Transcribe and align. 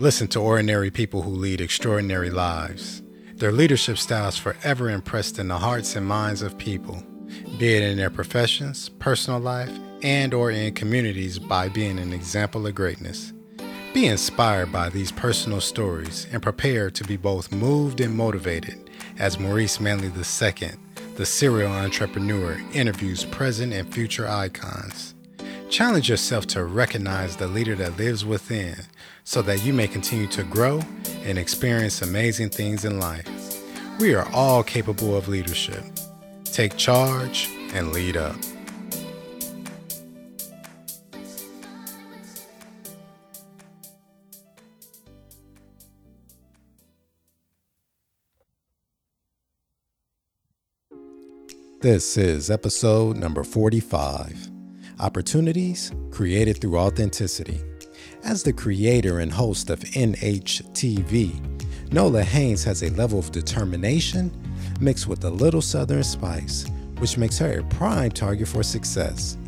Listen 0.00 0.28
to 0.28 0.38
ordinary 0.40 0.92
people 0.92 1.22
who 1.22 1.30
lead 1.32 1.60
extraordinary 1.60 2.30
lives. 2.30 3.02
Their 3.34 3.50
leadership 3.50 3.98
styles 3.98 4.38
forever 4.38 4.88
impressed 4.90 5.40
in 5.40 5.48
the 5.48 5.58
hearts 5.58 5.96
and 5.96 6.06
minds 6.06 6.40
of 6.40 6.56
people, 6.56 7.02
be 7.58 7.74
it 7.74 7.82
in 7.82 7.96
their 7.96 8.08
professions, 8.08 8.90
personal 9.00 9.40
life, 9.40 9.72
and 10.04 10.32
or 10.32 10.52
in 10.52 10.72
communities 10.74 11.40
by 11.40 11.68
being 11.68 11.98
an 11.98 12.12
example 12.12 12.64
of 12.64 12.76
greatness. 12.76 13.32
Be 13.92 14.06
inspired 14.06 14.70
by 14.70 14.88
these 14.88 15.10
personal 15.10 15.60
stories 15.60 16.28
and 16.30 16.40
prepare 16.40 16.92
to 16.92 17.02
be 17.02 17.16
both 17.16 17.50
moved 17.50 18.00
and 18.00 18.14
motivated 18.14 18.90
as 19.18 19.40
Maurice 19.40 19.80
Manley 19.80 20.12
II, 20.16 20.70
the 21.16 21.26
serial 21.26 21.72
entrepreneur, 21.72 22.56
interviews 22.72 23.24
present 23.24 23.72
and 23.72 23.92
future 23.92 24.28
icons. 24.28 25.16
Challenge 25.68 26.08
yourself 26.08 26.46
to 26.48 26.64
recognize 26.64 27.36
the 27.36 27.46
leader 27.46 27.74
that 27.74 27.98
lives 27.98 28.24
within 28.24 28.74
so 29.24 29.42
that 29.42 29.62
you 29.62 29.74
may 29.74 29.86
continue 29.86 30.26
to 30.28 30.42
grow 30.42 30.80
and 31.24 31.38
experience 31.38 32.00
amazing 32.00 32.48
things 32.48 32.86
in 32.86 32.98
life. 32.98 33.28
We 34.00 34.14
are 34.14 34.26
all 34.32 34.62
capable 34.62 35.14
of 35.14 35.28
leadership. 35.28 35.84
Take 36.44 36.76
charge 36.78 37.50
and 37.74 37.92
lead 37.92 38.16
up. 38.16 38.36
This 51.80 52.16
is 52.16 52.50
episode 52.50 53.18
number 53.18 53.44
45 53.44 54.57
Opportunities 55.00 55.92
Created 56.10 56.60
Through 56.60 56.76
Authenticity. 56.76 57.60
As 58.24 58.42
the 58.42 58.52
creator 58.52 59.20
and 59.20 59.32
host 59.32 59.70
of 59.70 59.78
NHTV, 59.78 61.92
Nola 61.92 62.24
Haynes 62.24 62.64
has 62.64 62.82
a 62.82 62.90
level 62.90 63.20
of 63.20 63.30
determination 63.30 64.32
mixed 64.80 65.06
with 65.06 65.22
a 65.22 65.30
little 65.30 65.62
southern 65.62 66.02
spice, 66.02 66.66
which 66.98 67.16
makes 67.16 67.38
her 67.38 67.60
a 67.60 67.64
prime 67.64 68.10
target 68.10 68.48
for 68.48 68.64
success. 68.64 69.38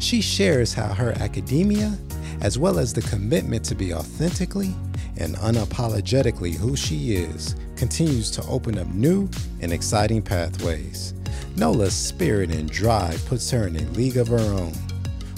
She 0.00 0.20
shares 0.20 0.74
how 0.74 0.92
her 0.92 1.12
academia, 1.20 1.96
as 2.40 2.58
well 2.58 2.76
as 2.76 2.92
the 2.92 3.02
commitment 3.02 3.64
to 3.66 3.76
be 3.76 3.94
authentically 3.94 4.74
and 5.18 5.36
unapologetically 5.36 6.54
who 6.54 6.74
she 6.74 7.14
is, 7.14 7.54
continues 7.76 8.28
to 8.32 8.44
open 8.48 8.76
up 8.76 8.88
new 8.88 9.30
and 9.60 9.72
exciting 9.72 10.20
pathways. 10.20 11.14
Nola's 11.54 11.94
spirit 11.94 12.50
and 12.50 12.68
drive 12.68 13.24
puts 13.26 13.48
her 13.52 13.68
in 13.68 13.76
a 13.76 13.90
league 13.92 14.16
of 14.16 14.28
her 14.28 14.38
own. 14.38 14.72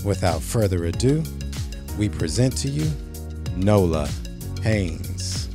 Without 0.04 0.41
further 0.41 0.84
ado, 0.84 1.22
we 1.98 2.08
present 2.08 2.56
to 2.58 2.68
you 2.68 2.91
Nola 3.56 4.08
Haynes. 4.62 5.48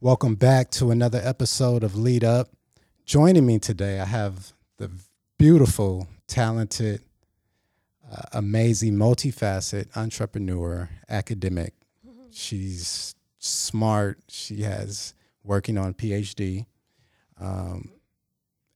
Welcome 0.00 0.36
back 0.36 0.70
to 0.72 0.92
another 0.92 1.20
episode 1.24 1.82
of 1.82 1.96
Lead 1.96 2.22
Up. 2.22 2.50
Joining 3.04 3.44
me 3.44 3.58
today, 3.58 3.98
I 3.98 4.04
have 4.04 4.52
the 4.76 4.90
beautiful, 5.36 6.06
talented, 6.28 7.02
uh, 8.10 8.22
amazing, 8.32 8.94
multifaceted 8.94 9.88
entrepreneur, 9.96 10.88
academic. 11.08 11.74
She's 12.30 13.16
smart. 13.40 14.20
She 14.28 14.62
has 14.62 15.14
working 15.46 15.78
on 15.78 15.94
PhD 15.94 16.66
um, 17.40 17.92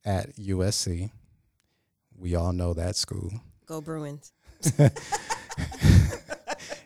at 0.05 0.35
USC. 0.37 1.11
We 2.17 2.35
all 2.35 2.53
know 2.53 2.73
that 2.75 2.97
school. 2.97 3.31
Go 3.67 3.81
Bruins. 3.81 4.33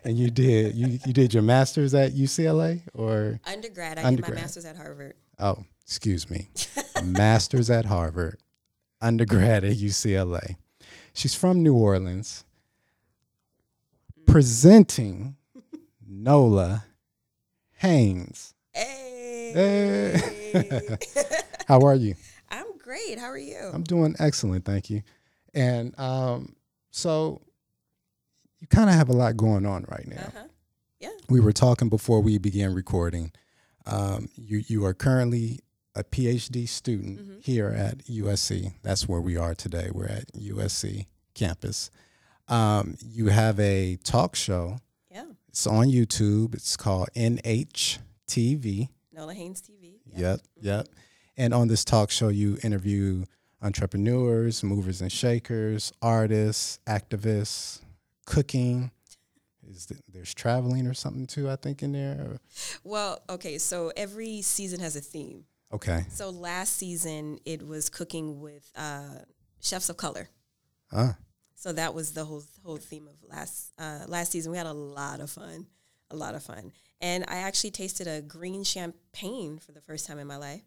and 0.03 0.17
you 0.17 0.29
did 0.29 0.75
you, 0.75 0.99
you 1.05 1.13
did 1.13 1.33
your 1.33 1.43
master's 1.43 1.93
at 1.93 2.13
UCLA 2.13 2.81
or 2.93 3.39
Undergrad. 3.45 3.99
I 3.99 4.03
Undergrad. 4.03 4.31
did 4.31 4.35
my 4.35 4.41
master's 4.41 4.65
at 4.65 4.77
Harvard. 4.77 5.13
oh 5.39 5.65
excuse 5.81 6.29
me 6.29 6.47
master's 7.03 7.69
at 7.69 7.85
Harvard, 7.85 8.39
undergrad 9.01 9.63
at 9.63 9.75
UCLA. 9.75 10.55
She's 11.13 11.35
from 11.35 11.61
New 11.63 11.75
Orleans. 11.75 12.43
Presenting 14.25 15.35
Nola 16.07 16.85
Haynes. 17.77 18.53
Hey. 19.55 20.19
How 21.67 21.79
are 21.79 21.95
you? 21.95 22.15
I'm 22.49 22.77
great. 22.77 23.17
How 23.17 23.27
are 23.27 23.37
you? 23.37 23.57
I'm 23.73 23.83
doing 23.83 24.13
excellent, 24.19 24.65
thank 24.65 24.89
you. 24.89 25.01
And 25.53 25.97
um, 25.97 26.57
so 26.91 27.41
you 28.59 28.67
kind 28.67 28.89
of 28.89 28.95
have 28.97 29.07
a 29.07 29.13
lot 29.13 29.37
going 29.37 29.65
on 29.65 29.85
right 29.87 30.05
now. 30.07 30.23
Uh-huh. 30.27 30.47
Yeah. 30.99 31.09
We 31.29 31.39
were 31.39 31.53
talking 31.53 31.87
before 31.87 32.19
we 32.21 32.37
began 32.37 32.73
recording. 32.73 33.31
Um, 33.85 34.27
you 34.35 34.61
you 34.67 34.83
are 34.85 34.93
currently 34.93 35.61
a 35.95 36.03
PhD 36.03 36.67
student 36.67 37.19
Mhm. 37.19 37.43
here 37.45 37.69
at 37.69 37.99
USC. 38.07 38.73
That's 38.83 39.07
where 39.07 39.21
we 39.21 39.37
are 39.37 39.55
today. 39.55 39.89
We're 39.93 40.07
at 40.07 40.33
USC 40.33 41.05
campus. 41.33 41.91
Um, 42.49 42.97
you 43.01 43.27
have 43.27 43.57
a 43.59 43.95
talk 44.03 44.35
show. 44.35 44.79
Yeah. 45.09 45.25
It's 45.47 45.65
on 45.65 45.87
YouTube. 45.87 46.53
It's 46.55 46.75
called 46.75 47.07
NHTV. 47.15 48.89
Nola 49.15 49.33
Haynes 49.33 49.61
TV. 49.61 49.99
Yeah. 50.13 50.31
Yep, 50.31 50.39
yep. 50.61 50.87
And 51.37 51.53
on 51.53 51.67
this 51.67 51.83
talk 51.85 52.11
show, 52.11 52.27
you 52.29 52.57
interview 52.63 53.25
entrepreneurs, 53.61 54.63
movers 54.63 55.01
and 55.01 55.11
shakers, 55.11 55.91
artists, 56.01 56.79
activists, 56.87 57.81
cooking. 58.25 58.91
Is 59.67 59.87
th- 59.87 59.99
there's 60.11 60.33
traveling 60.33 60.85
or 60.85 60.93
something 60.93 61.25
too? 61.27 61.49
I 61.49 61.55
think 61.55 61.81
in 61.81 61.91
there. 61.93 62.37
Well, 62.83 63.19
okay. 63.29 63.57
So 63.57 63.91
every 63.97 64.41
season 64.43 64.79
has 64.79 64.95
a 64.95 65.01
theme. 65.01 65.45
Okay. 65.73 66.05
So 66.09 66.29
last 66.29 66.77
season 66.77 67.39
it 67.45 67.65
was 67.67 67.89
cooking 67.89 68.39
with 68.39 68.71
uh, 68.75 69.19
chefs 69.61 69.89
of 69.89 69.97
color. 69.97 70.29
Ah, 70.91 71.17
So 71.55 71.73
that 71.73 71.93
was 71.95 72.11
the 72.11 72.23
whole 72.25 72.43
whole 72.63 72.77
theme 72.77 73.07
of 73.07 73.15
last 73.27 73.71
uh, 73.79 74.01
last 74.07 74.31
season. 74.31 74.51
We 74.51 74.57
had 74.57 74.67
a 74.67 74.73
lot 74.73 75.19
of 75.19 75.31
fun, 75.31 75.65
a 76.11 76.15
lot 76.15 76.35
of 76.35 76.43
fun, 76.43 76.71
and 77.01 77.25
I 77.27 77.37
actually 77.37 77.71
tasted 77.71 78.07
a 78.07 78.21
green 78.21 78.63
champagne 78.63 79.57
for 79.59 79.71
the 79.71 79.81
first 79.81 80.05
time 80.07 80.19
in 80.19 80.27
my 80.27 80.37
life. 80.37 80.61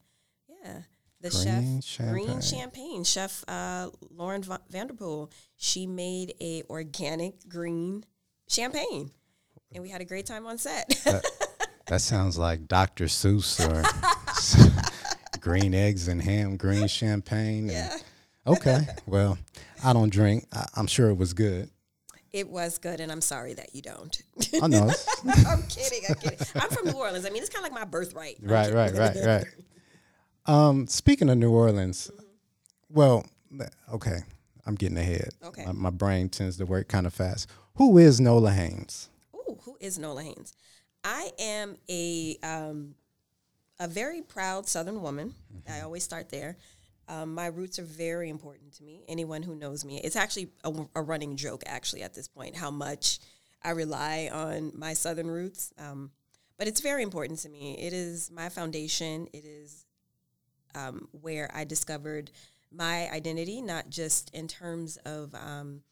Yeah, 0.48 0.80
the 1.20 1.30
Green 1.30 1.80
chef 1.80 2.08
green 2.10 2.26
champagne. 2.26 2.40
champagne 2.40 3.04
chef 3.04 3.44
uh, 3.48 3.90
Lauren 4.10 4.42
Va- 4.42 4.60
Vanderpool. 4.70 5.30
She 5.56 5.86
made 5.86 6.34
a 6.40 6.62
organic 6.68 7.48
green 7.48 8.04
champagne, 8.48 9.10
and 9.72 9.82
we 9.82 9.88
had 9.90 10.00
a 10.00 10.04
great 10.04 10.26
time 10.26 10.46
on 10.46 10.58
set. 10.58 10.88
that 11.86 12.00
sounds 12.00 12.36
like 12.38 12.66
Dr. 12.68 13.04
Seuss 13.06 13.58
or 13.60 13.82
green 15.40 15.74
eggs 15.74 16.08
and 16.08 16.20
ham, 16.22 16.56
green 16.56 16.86
champagne. 16.88 17.70
and- 17.70 17.72
yeah, 17.72 17.96
okay. 18.46 18.86
Well, 19.06 19.38
I 19.84 19.92
don't 19.92 20.10
drink. 20.10 20.46
I, 20.52 20.66
I'm 20.76 20.86
sure 20.86 21.08
it 21.10 21.16
was 21.16 21.32
good. 21.32 21.70
It 22.32 22.48
was 22.48 22.78
good, 22.78 23.00
and 23.00 23.10
I'm 23.10 23.20
sorry 23.20 23.54
that 23.54 23.74
you 23.74 23.82
don't. 23.82 24.20
I 24.62 24.66
know. 24.66 24.90
I'm 25.46 25.62
kidding. 25.64 26.02
I'm 26.08 26.14
kidding. 26.16 26.38
I'm 26.54 26.68
from 26.70 26.86
New 26.86 26.92
Orleans. 26.92 27.24
I 27.24 27.30
mean, 27.30 27.42
it's 27.42 27.50
kind 27.50 27.64
of 27.64 27.72
like 27.72 27.80
my 27.80 27.88
birthright. 27.88 28.38
Right, 28.42 28.72
right, 28.72 28.92
right, 28.92 29.16
right. 29.24 29.44
Um, 30.46 30.86
speaking 30.86 31.28
of 31.28 31.38
New 31.38 31.50
Orleans, 31.50 32.10
well, 32.90 33.26
okay, 33.92 34.20
I'm 34.66 34.74
getting 34.74 34.98
ahead. 34.98 35.30
Okay. 35.44 35.64
My, 35.66 35.72
my 35.72 35.90
brain 35.90 36.28
tends 36.28 36.56
to 36.58 36.66
work 36.66 36.88
kind 36.88 37.06
of 37.06 37.14
fast. 37.14 37.48
Who 37.76 37.98
is 37.98 38.20
Nola 38.20 38.50
Haynes? 38.50 39.08
Ooh, 39.34 39.58
who 39.62 39.76
is 39.80 39.98
Nola 39.98 40.22
Haynes? 40.22 40.52
I 41.04 41.30
am 41.38 41.76
a 41.88 42.36
um, 42.42 42.94
a 43.78 43.86
very 43.86 44.22
proud 44.22 44.68
Southern 44.68 45.00
woman. 45.02 45.34
I 45.70 45.80
always 45.80 46.02
start 46.02 46.28
there. 46.30 46.56
Um, 47.08 47.34
my 47.34 47.46
roots 47.46 47.78
are 47.78 47.84
very 47.84 48.28
important 48.28 48.74
to 48.74 48.84
me. 48.84 49.02
Anyone 49.08 49.42
who 49.42 49.54
knows 49.54 49.84
me, 49.84 50.00
it's 50.04 50.16
actually 50.16 50.50
a, 50.64 50.72
a 50.94 51.02
running 51.02 51.36
joke. 51.36 51.62
Actually, 51.66 52.02
at 52.02 52.14
this 52.14 52.28
point, 52.28 52.56
how 52.56 52.70
much 52.70 53.18
I 53.62 53.70
rely 53.70 54.30
on 54.32 54.72
my 54.74 54.94
Southern 54.94 55.28
roots. 55.28 55.72
Um, 55.78 56.10
but 56.58 56.68
it's 56.68 56.80
very 56.80 57.02
important 57.02 57.38
to 57.40 57.48
me. 57.48 57.76
It 57.78 57.92
is 57.92 58.30
my 58.30 58.48
foundation. 58.48 59.28
It 59.32 59.44
is 59.44 59.86
um, 60.74 61.08
where 61.12 61.50
I 61.54 61.64
discovered 61.64 62.30
my 62.70 63.08
identity, 63.10 63.62
not 63.62 63.88
just 63.88 64.34
in 64.34 64.48
terms 64.48 64.96
of 65.04 65.34
um, 65.34 65.82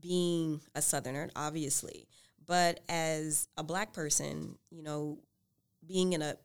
being 0.00 0.60
a 0.74 0.82
Southerner, 0.82 1.30
obviously, 1.36 2.08
but 2.44 2.80
as 2.88 3.48
a 3.56 3.62
black 3.62 3.92
person, 3.92 4.56
you 4.70 4.82
know, 4.82 5.18
being 5.86 6.12
in 6.12 6.22
a 6.22 6.36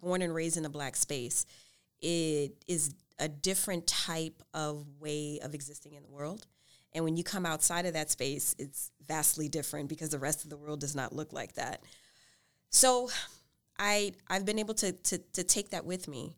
born 0.00 0.22
and 0.22 0.34
raised 0.34 0.56
in 0.56 0.64
a 0.64 0.70
black 0.70 0.96
space, 0.96 1.46
it 2.00 2.52
is 2.66 2.94
a 3.18 3.28
different 3.28 3.86
type 3.86 4.42
of 4.54 4.86
way 5.00 5.40
of 5.42 5.54
existing 5.54 5.94
in 5.94 6.02
the 6.02 6.10
world. 6.10 6.46
And 6.92 7.04
when 7.04 7.16
you 7.16 7.24
come 7.24 7.44
outside 7.44 7.86
of 7.86 7.92
that 7.94 8.10
space, 8.10 8.54
it's 8.58 8.90
vastly 9.06 9.48
different 9.48 9.88
because 9.88 10.10
the 10.10 10.18
rest 10.18 10.44
of 10.44 10.50
the 10.50 10.56
world 10.56 10.80
does 10.80 10.94
not 10.94 11.14
look 11.14 11.32
like 11.32 11.54
that. 11.54 11.82
So 12.70 13.10
I 13.78 14.12
I've 14.28 14.44
been 14.44 14.58
able 14.58 14.74
to 14.74 14.92
to, 14.92 15.18
to 15.18 15.44
take 15.44 15.70
that 15.70 15.84
with 15.84 16.08
me 16.08 16.36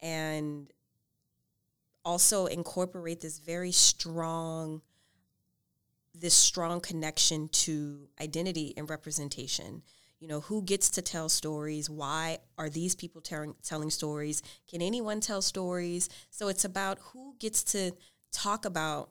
and 0.00 0.70
also 2.04 2.46
incorporate 2.46 3.20
this 3.20 3.38
very 3.38 3.72
strong 3.72 4.82
this 6.14 6.34
strong 6.34 6.80
connection 6.80 7.48
to 7.48 8.08
identity 8.20 8.74
and 8.76 8.88
representation 8.90 9.82
you 10.20 10.26
know 10.26 10.40
who 10.40 10.62
gets 10.62 10.88
to 10.90 11.02
tell 11.02 11.28
stories? 11.28 11.88
Why 11.88 12.38
are 12.56 12.68
these 12.68 12.94
people 12.94 13.20
telling 13.20 13.54
telling 13.62 13.90
stories? 13.90 14.42
Can 14.68 14.82
anyone 14.82 15.20
tell 15.20 15.42
stories? 15.42 16.08
So 16.30 16.48
it's 16.48 16.64
about 16.64 16.98
who 17.12 17.36
gets 17.38 17.62
to 17.72 17.92
talk 18.32 18.64
about 18.64 19.10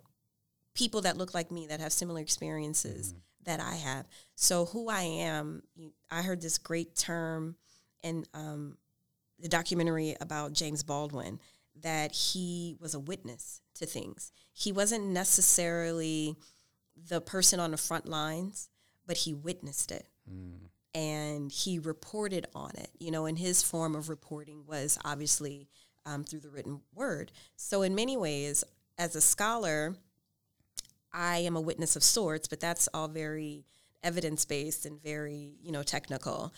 people 0.74 1.02
that 1.02 1.18
look 1.18 1.34
like 1.34 1.50
me 1.52 1.68
that 1.68 1.80
have 1.80 1.94
similar 1.94 2.22
experiences 2.22 3.10
mm-hmm. 3.10 3.20
that 3.46 3.60
i 3.60 3.76
have. 3.76 4.06
So 4.36 4.66
who 4.66 4.90
i 4.90 5.02
am 5.02 5.64
i 6.12 6.22
heard 6.22 6.42
this 6.42 6.58
great 6.58 6.96
term 6.96 7.56
in 8.04 8.26
um, 8.34 8.78
the 9.40 9.50
documentary 9.50 10.16
about 10.22 10.54
james 10.54 10.84
baldwin 10.84 11.40
that 11.82 12.12
he 12.12 12.76
was 12.80 12.96
a 12.96 13.00
witness 13.00 13.62
to 13.76 13.86
things. 13.86 14.32
He 14.52 14.72
wasn't 14.72 15.06
necessarily 15.06 16.36
the 16.96 17.22
person 17.22 17.60
on 17.60 17.72
the 17.72 17.78
front 17.78 18.08
lines 18.08 18.70
but 19.06 19.16
he 19.16 19.34
witnessed 19.34 19.92
it. 19.92 20.06
Mm 20.30 20.68
and 20.98 21.52
he 21.52 21.78
reported 21.78 22.48
on 22.56 22.72
it. 22.76 22.90
You 23.00 23.12
know, 23.12 23.28
and 23.28 23.38
his 23.38 23.62
form 23.62 23.96
of 23.96 24.10
reporting 24.10 24.64
was 24.66 24.98
obviously 25.06 25.70
um, 26.08 26.24
through 26.24 26.40
the 26.40 26.50
written 26.50 26.82
word. 26.94 27.32
So, 27.56 27.84
in 27.84 27.94
many 27.94 28.18
ways, 28.18 28.64
as 28.98 29.16
a 29.16 29.22
scholar, 29.22 29.96
I 31.14 31.38
am 31.38 31.56
a 31.56 31.62
witness 31.62 31.96
of 31.96 32.04
sorts, 32.04 32.48
but 32.48 32.60
that's 32.60 32.90
all 32.96 33.08
very 33.08 33.64
evidence 34.04 34.44
based 34.44 34.88
and 34.88 35.02
very, 35.02 35.58
you 35.62 35.72
know, 35.72 35.84
technical. 35.84 36.52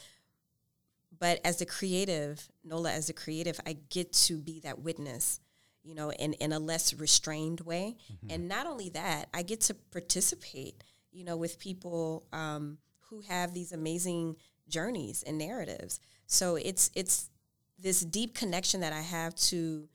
But 1.20 1.42
as 1.44 1.60
a 1.60 1.66
creative, 1.66 2.50
Nola, 2.64 2.94
as 2.94 3.10
a 3.10 3.14
creative, 3.14 3.60
I 3.68 3.76
get 3.90 4.14
to 4.14 4.38
be 4.38 4.62
that 4.62 4.80
witness, 4.80 5.42
you 5.84 5.96
know, 5.96 6.14
in, 6.14 6.32
in 6.34 6.54
a 6.54 6.60
less 6.60 6.94
restrained 6.94 7.60
way. 7.62 7.98
Mm-hmm. 8.14 8.34
And 8.34 8.48
not 8.48 8.68
only 8.68 8.88
that, 8.90 9.28
I 9.34 9.42
get 9.42 9.60
to 9.62 9.74
participate, 9.74 10.82
you 11.12 11.26
know, 11.26 11.36
with 11.36 11.60
people 11.60 12.26
um, 12.32 12.78
who 13.10 13.22
have 13.22 13.54
these 13.54 13.72
amazing 13.72 14.36
journeys 14.68 15.24
and 15.24 15.38
narratives. 15.38 16.00
So 16.28 16.56
it's 16.56 16.92
it's 16.96 17.30
this 17.78 18.02
deep 18.02 18.36
connection 18.36 18.82
that 18.82 18.94
I 18.94 19.02
have 19.02 19.36
to 19.36 19.88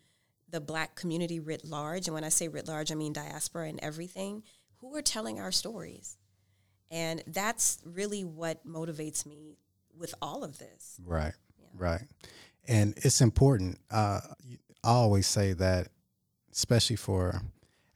the 0.51 0.61
black 0.61 0.95
community 0.95 1.41
writ 1.41 1.65
large. 1.65 2.07
And 2.07 2.15
when 2.15 2.25
I 2.25 2.29
say 2.29 2.49
writ 2.49 2.69
large, 2.69 2.93
I 2.93 2.95
mean 2.95 3.13
diaspora 3.13 3.69
and 3.69 3.81
everything, 3.83 4.43
who 4.81 4.95
are 4.97 5.03
telling 5.03 5.41
our 5.41 5.53
stories. 5.53 6.17
And 6.91 7.23
that's 7.27 7.79
really 7.85 8.25
what 8.25 8.67
motivates 8.67 9.27
me 9.27 9.59
with 9.99 10.15
all 10.23 10.45
of 10.45 10.59
this. 10.59 11.01
Right, 11.05 11.35
yeah. 11.59 11.67
right. 11.77 12.03
And 12.67 12.95
it's 12.99 13.21
important. 13.21 13.79
Uh, 13.91 14.21
I 14.85 14.91
always 14.91 15.27
say 15.27 15.55
that, 15.55 15.89
especially 16.53 16.97
for 16.97 17.43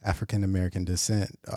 African 0.03 0.43
American 0.43 0.85
descent, 0.85 1.31
uh, 1.47 1.57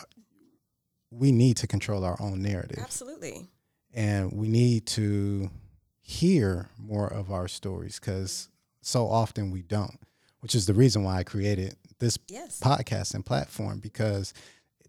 we 1.11 1.31
need 1.31 1.57
to 1.57 1.67
control 1.67 2.03
our 2.03 2.17
own 2.19 2.41
narrative. 2.41 2.79
Absolutely. 2.79 3.47
And 3.93 4.31
we 4.31 4.47
need 4.47 4.85
to 4.87 5.51
hear 5.99 6.69
more 6.79 7.07
of 7.07 7.31
our 7.31 7.47
stories 7.47 7.99
because 7.99 8.49
so 8.81 9.07
often 9.07 9.51
we 9.51 9.61
don't, 9.61 9.99
which 10.39 10.55
is 10.55 10.65
the 10.65 10.73
reason 10.73 11.03
why 11.03 11.17
I 11.17 11.23
created 11.23 11.75
this 11.99 12.17
yes. 12.27 12.59
podcast 12.59 13.13
and 13.13 13.25
platform. 13.25 13.79
Because 13.79 14.33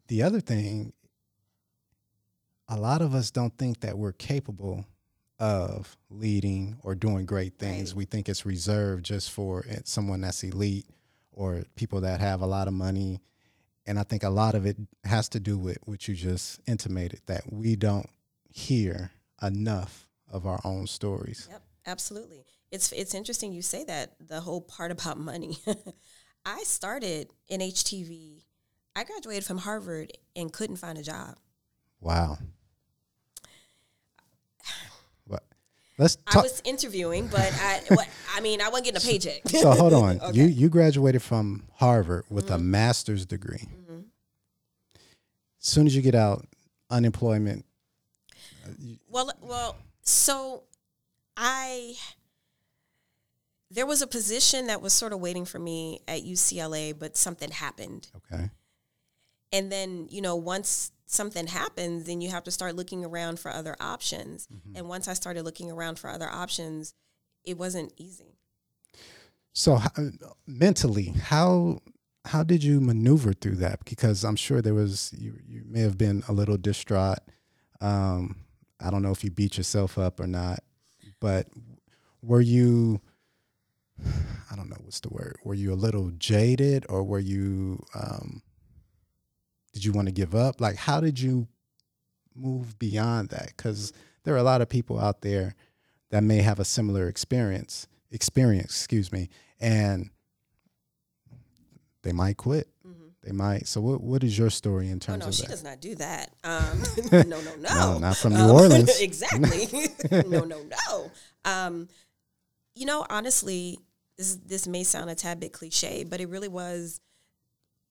the 0.06 0.22
other 0.22 0.40
thing, 0.40 0.92
a 2.68 2.76
lot 2.76 3.02
of 3.02 3.14
us 3.14 3.30
don't 3.30 3.56
think 3.58 3.80
that 3.80 3.98
we're 3.98 4.12
capable 4.12 4.86
of 5.40 5.96
leading 6.08 6.76
or 6.84 6.94
doing 6.94 7.26
great 7.26 7.58
things. 7.58 7.90
Right. 7.90 7.98
We 7.98 8.04
think 8.04 8.28
it's 8.28 8.46
reserved 8.46 9.04
just 9.04 9.32
for 9.32 9.64
eh, 9.68 9.80
someone 9.84 10.20
that's 10.20 10.44
elite 10.44 10.86
or 11.32 11.64
people 11.74 12.00
that 12.02 12.20
have 12.20 12.42
a 12.42 12.46
lot 12.46 12.68
of 12.68 12.74
money 12.74 13.20
and 13.86 13.98
I 13.98 14.02
think 14.02 14.22
a 14.22 14.30
lot 14.30 14.54
of 14.54 14.66
it 14.66 14.76
has 15.04 15.28
to 15.30 15.40
do 15.40 15.58
with 15.58 15.78
what 15.84 16.06
you 16.08 16.14
just 16.14 16.60
intimated 16.66 17.20
that 17.26 17.52
we 17.52 17.76
don't 17.76 18.08
hear 18.48 19.10
enough 19.42 20.06
of 20.30 20.46
our 20.46 20.60
own 20.64 20.86
stories. 20.86 21.48
Yep, 21.50 21.62
absolutely. 21.86 22.44
It's 22.70 22.92
it's 22.92 23.14
interesting 23.14 23.52
you 23.52 23.62
say 23.62 23.84
that 23.84 24.14
the 24.20 24.40
whole 24.40 24.60
part 24.60 24.90
about 24.90 25.18
money. 25.18 25.58
I 26.44 26.62
started 26.64 27.28
NHTV. 27.50 28.42
I 28.96 29.04
graduated 29.04 29.44
from 29.44 29.58
Harvard 29.58 30.12
and 30.34 30.52
couldn't 30.52 30.76
find 30.76 30.98
a 30.98 31.02
job. 31.02 31.36
Wow. 32.00 32.38
Let's 35.98 36.16
talk. 36.16 36.36
I 36.36 36.42
was 36.42 36.62
interviewing, 36.64 37.28
but 37.28 37.52
I, 37.60 37.80
what, 37.94 38.08
I 38.34 38.40
mean, 38.40 38.60
I 38.60 38.68
wasn't 38.68 38.86
getting 38.86 39.02
a 39.02 39.12
paycheck. 39.12 39.48
so 39.48 39.70
hold 39.72 39.92
on. 39.92 40.20
okay. 40.22 40.38
You 40.38 40.46
you 40.46 40.68
graduated 40.68 41.22
from 41.22 41.64
Harvard 41.74 42.24
with 42.30 42.46
mm-hmm. 42.46 42.54
a 42.54 42.58
master's 42.58 43.26
degree. 43.26 43.68
Mm-hmm. 43.68 44.00
As 44.96 45.66
soon 45.66 45.86
as 45.86 45.94
you 45.94 46.02
get 46.02 46.14
out, 46.14 46.46
unemployment. 46.90 47.64
Well, 49.08 49.30
well, 49.40 49.76
so 50.02 50.64
I 51.36 51.94
there 53.72 53.86
was 53.86 54.02
a 54.02 54.06
position 54.06 54.66
that 54.66 54.82
was 54.82 54.92
sort 54.92 55.12
of 55.12 55.20
waiting 55.20 55.46
for 55.46 55.58
me 55.58 56.00
at 56.06 56.22
UCLA, 56.22 56.96
but 56.96 57.16
something 57.16 57.50
happened. 57.50 58.08
Okay. 58.16 58.50
And 59.50 59.72
then, 59.72 60.08
you 60.10 60.20
know, 60.20 60.36
once 60.36 60.92
something 61.12 61.46
happens, 61.46 62.04
then 62.04 62.20
you 62.20 62.30
have 62.30 62.44
to 62.44 62.50
start 62.50 62.74
looking 62.74 63.04
around 63.04 63.38
for 63.38 63.50
other 63.50 63.76
options. 63.80 64.46
Mm-hmm. 64.46 64.76
And 64.76 64.88
once 64.88 65.08
I 65.08 65.14
started 65.14 65.44
looking 65.44 65.70
around 65.70 65.98
for 65.98 66.08
other 66.10 66.28
options, 66.28 66.94
it 67.44 67.58
wasn't 67.58 67.92
easy. 67.96 68.38
So 69.52 69.76
how, 69.76 69.90
mentally, 70.46 71.14
how 71.22 71.80
how 72.24 72.42
did 72.42 72.62
you 72.62 72.80
maneuver 72.80 73.32
through 73.32 73.56
that? 73.56 73.84
Because 73.84 74.24
I'm 74.24 74.36
sure 74.36 74.62
there 74.62 74.74
was 74.74 75.12
you 75.16 75.38
you 75.46 75.62
may 75.66 75.80
have 75.80 75.98
been 75.98 76.22
a 76.28 76.32
little 76.32 76.56
distraught. 76.56 77.18
Um, 77.80 78.36
I 78.80 78.90
don't 78.90 79.02
know 79.02 79.10
if 79.10 79.22
you 79.24 79.30
beat 79.30 79.58
yourself 79.58 79.98
up 79.98 80.20
or 80.20 80.26
not, 80.26 80.60
but 81.20 81.48
were 82.22 82.40
you? 82.40 83.00
I 84.50 84.56
don't 84.56 84.70
know 84.70 84.78
what's 84.82 85.00
the 85.00 85.08
word. 85.08 85.36
Were 85.44 85.54
you 85.54 85.72
a 85.72 85.74
little 85.74 86.10
jaded, 86.12 86.86
or 86.88 87.02
were 87.02 87.18
you? 87.18 87.84
Um, 87.94 88.42
did 89.72 89.84
you 89.84 89.92
want 89.92 90.08
to 90.08 90.12
give 90.12 90.34
up? 90.34 90.60
Like, 90.60 90.76
how 90.76 91.00
did 91.00 91.18
you 91.20 91.48
move 92.34 92.78
beyond 92.78 93.30
that? 93.30 93.48
Because 93.48 93.92
there 94.24 94.34
are 94.34 94.38
a 94.38 94.42
lot 94.42 94.60
of 94.60 94.68
people 94.68 94.98
out 94.98 95.22
there 95.22 95.54
that 96.10 96.22
may 96.22 96.38
have 96.38 96.60
a 96.60 96.64
similar 96.64 97.08
experience, 97.08 97.88
experience, 98.10 98.70
excuse 98.70 99.10
me, 99.12 99.28
and 99.60 100.10
they 102.02 102.12
might 102.12 102.36
quit. 102.36 102.68
Mm-hmm. 102.86 103.06
They 103.22 103.32
might. 103.32 103.66
So, 103.66 103.80
what 103.80 104.02
what 104.02 104.22
is 104.22 104.36
your 104.36 104.50
story 104.50 104.88
in 104.88 105.00
terms 105.00 105.22
oh, 105.22 105.26
no, 105.26 105.28
of 105.28 105.34
she 105.34 105.42
that? 105.42 105.50
does 105.50 105.64
not 105.64 105.80
do 105.80 105.94
that. 105.96 106.30
Um, 106.44 106.82
no, 107.12 107.22
no, 107.22 107.40
no, 107.40 107.56
no. 107.56 107.98
Not 107.98 108.16
from 108.16 108.34
New 108.34 108.40
um, 108.40 108.50
Orleans. 108.50 109.00
exactly. 109.00 109.68
no, 110.10 110.44
no, 110.44 110.62
no. 110.62 111.10
Um, 111.44 111.88
you 112.74 112.86
know, 112.86 113.06
honestly, 113.08 113.78
this 114.18 114.36
this 114.36 114.66
may 114.66 114.84
sound 114.84 115.10
a 115.10 115.14
tad 115.14 115.40
bit 115.40 115.52
cliche, 115.52 116.04
but 116.04 116.20
it 116.20 116.28
really 116.28 116.48
was 116.48 117.00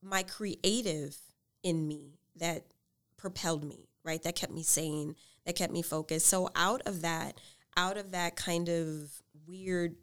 my 0.03 0.23
creative 0.23 1.17
in 1.63 1.87
me 1.87 2.19
that 2.37 2.65
propelled 3.17 3.63
me, 3.63 3.87
right? 4.03 4.21
That 4.23 4.35
kept 4.35 4.51
me 4.51 4.63
sane, 4.63 5.15
that 5.45 5.55
kept 5.55 5.71
me 5.71 5.81
focused. 5.81 6.27
So 6.27 6.49
out 6.55 6.81
of 6.85 7.01
that, 7.01 7.39
out 7.77 7.97
of 7.97 8.11
that 8.11 8.35
kind 8.35 8.69
of 8.69 9.11
weird 9.47 9.95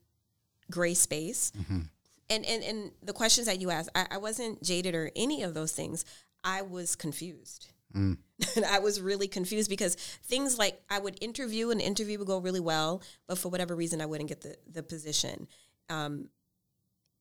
gray 0.70 0.94
space, 0.94 1.52
mm-hmm. 1.58 1.80
and, 2.30 2.46
and 2.46 2.62
and 2.64 2.90
the 3.02 3.12
questions 3.12 3.46
that 3.46 3.60
you 3.60 3.70
asked, 3.70 3.90
I, 3.94 4.06
I, 4.12 4.18
wasn't 4.18 4.62
jaded 4.62 4.94
or 4.94 5.10
any 5.16 5.42
of 5.42 5.54
those 5.54 5.72
things. 5.72 6.04
I 6.44 6.62
was 6.62 6.96
confused. 6.96 7.68
Mm. 7.94 8.18
I 8.68 8.78
was 8.78 9.00
really 9.00 9.28
confused 9.28 9.70
because 9.70 9.94
things 9.94 10.58
like 10.58 10.80
I 10.90 10.98
would 10.98 11.22
interview, 11.22 11.70
and 11.70 11.80
interview 11.80 12.18
would 12.18 12.26
go 12.26 12.38
really 12.38 12.60
well, 12.60 13.02
but 13.26 13.38
for 13.38 13.48
whatever 13.48 13.74
reason, 13.74 14.00
I 14.00 14.06
wouldn't 14.06 14.28
get 14.28 14.42
the 14.42 14.56
the 14.70 14.82
position. 14.82 15.48
Um, 15.90 16.28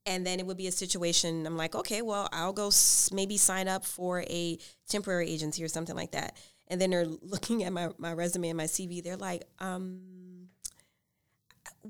and 0.08 0.26
then 0.26 0.40
it 0.40 0.46
would 0.48 0.58
be 0.58 0.68
a 0.68 0.72
situation 0.72 1.46
i'm 1.46 1.58
like 1.58 1.76
okay 1.76 2.02
well 2.02 2.28
i'll 2.32 2.54
go 2.54 2.68
s- 2.68 3.12
maybe 3.14 3.38
sign 3.38 3.68
up 3.68 3.86
for 3.86 4.22
a 4.22 4.58
temporary 4.90 5.30
agency 5.30 5.64
or 5.64 5.68
something 5.68 5.96
like 5.96 6.12
that. 6.12 6.36
And 6.70 6.82
then 6.82 6.90
they're 6.90 7.06
looking 7.22 7.64
at 7.64 7.72
my, 7.72 7.90
my 7.98 8.14
resume 8.14 8.50
and 8.50 8.58
my 8.58 8.64
cv 8.64 9.04
they're 9.04 9.18
like 9.18 9.44
um, 9.60 10.00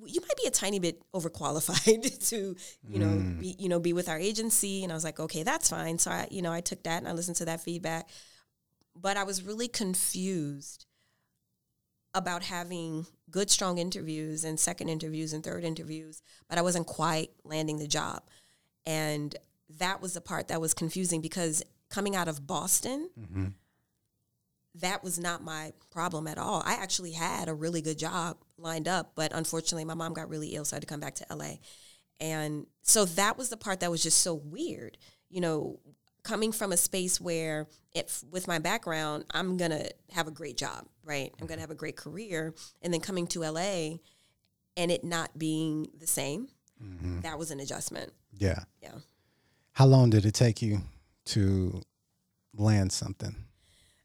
you 0.06 0.22
might 0.22 0.38
be 0.42 0.48
a 0.48 0.52
tiny 0.52 0.80
bit 0.80 1.02
overqualified 1.14 2.28
to 2.30 2.56
you 2.90 3.00
know 3.00 3.08
mm. 3.08 3.40
be, 3.40 3.56
you 3.58 3.70
know 3.70 3.80
be 3.80 3.94
with 3.94 4.10
our 4.10 4.20
agency. 4.20 4.84
And 4.84 4.92
i 4.92 4.96
was 4.96 5.04
like 5.04 5.20
okay 5.20 5.44
that's 5.44 5.70
fine. 5.70 5.98
So 5.98 6.12
i 6.12 6.28
you 6.32 6.42
know 6.42 6.52
i 6.52 6.62
took 6.62 6.84
that 6.84 6.98
and 6.98 7.08
i 7.08 7.12
listened 7.14 7.38
to 7.38 7.46
that 7.46 7.62
feedback. 7.62 8.10
But 8.96 9.18
i 9.18 9.24
was 9.24 9.44
really 9.44 9.68
confused 9.68 10.86
about 12.14 12.44
having 12.44 13.06
good, 13.30 13.50
strong 13.50 13.78
interviews 13.78 14.44
and 14.44 14.60
second 14.60 14.90
interviews 14.90 15.34
and 15.34 15.44
third 15.44 15.64
interviews, 15.64 16.22
but 16.50 16.58
I 16.58 16.62
wasn't 16.62 16.88
quite 16.88 17.32
landing 17.44 17.78
the 17.78 17.88
job. 17.88 18.24
And 18.86 19.36
that 19.80 20.02
was 20.02 20.14
the 20.14 20.22
part 20.22 20.48
that 20.48 20.62
was 20.62 20.74
confusing 20.74 21.22
because 21.22 21.64
coming 21.90 22.16
out 22.16 22.28
of 22.28 22.48
Boston, 22.48 23.10
mm-hmm. 23.20 23.48
that 24.76 25.04
was 25.04 25.20
not 25.20 25.44
my 25.44 25.74
problem 25.92 26.28
at 26.28 26.38
all. 26.38 26.64
I 26.66 26.74
actually 26.74 27.12
had 27.12 27.50
a 27.50 27.54
really 27.54 27.82
good 27.82 28.00
job 28.00 28.38
lined 28.58 28.88
up, 28.88 29.12
but 29.16 29.34
unfortunately, 29.34 29.86
my 29.86 29.94
mom 29.94 30.14
got 30.14 30.30
really 30.30 30.56
ill, 30.56 30.66
so 30.66 30.76
I 30.76 30.78
had 30.78 30.84
to 30.84 30.88
come 30.88 31.00
back 31.00 31.16
to 31.16 31.26
LA. 31.34 31.56
And 32.20 32.66
so 32.82 33.06
that 33.06 33.38
was 33.38 33.50
the 33.50 33.58
part 33.58 33.82
that 33.82 33.92
was 33.92 34.02
just 34.04 34.22
so 34.22 34.34
weird. 34.34 34.98
You 35.30 35.42
know, 35.42 35.80
coming 36.28 36.52
from 36.52 36.74
a 36.74 36.78
space 36.78 37.22
where 37.22 37.68
if 37.96 38.22
with 38.32 38.50
my 38.50 38.60
background, 38.60 39.24
I'm 39.32 39.56
going 39.56 39.72
to 39.72 39.90
have 40.12 40.28
a 40.28 40.32
great 40.32 40.58
job, 40.58 40.86
right? 41.06 41.34
I'm 41.40 41.48
going 41.48 41.58
to 41.58 41.62
have 41.62 41.72
a 41.72 41.76
great 41.76 41.96
career 41.96 42.54
and 42.82 42.94
then 42.94 43.00
coming 43.00 43.28
to 43.28 43.40
LA 43.50 44.00
and 44.76 44.92
it 44.92 45.06
not 45.06 45.40
being 45.40 45.88
the 45.98 46.06
same. 46.06 46.50
Mm-hmm. 46.84 47.22
That 47.22 47.40
was 47.40 47.50
an 47.50 47.62
adjustment. 47.62 48.12
Yeah. 48.38 48.60
Yeah. 48.84 48.96
How 49.72 49.86
long 49.86 50.10
did 50.10 50.26
it 50.26 50.34
take 50.34 50.62
you 50.62 50.82
to 51.28 51.82
land 52.54 52.92
something? 52.92 53.36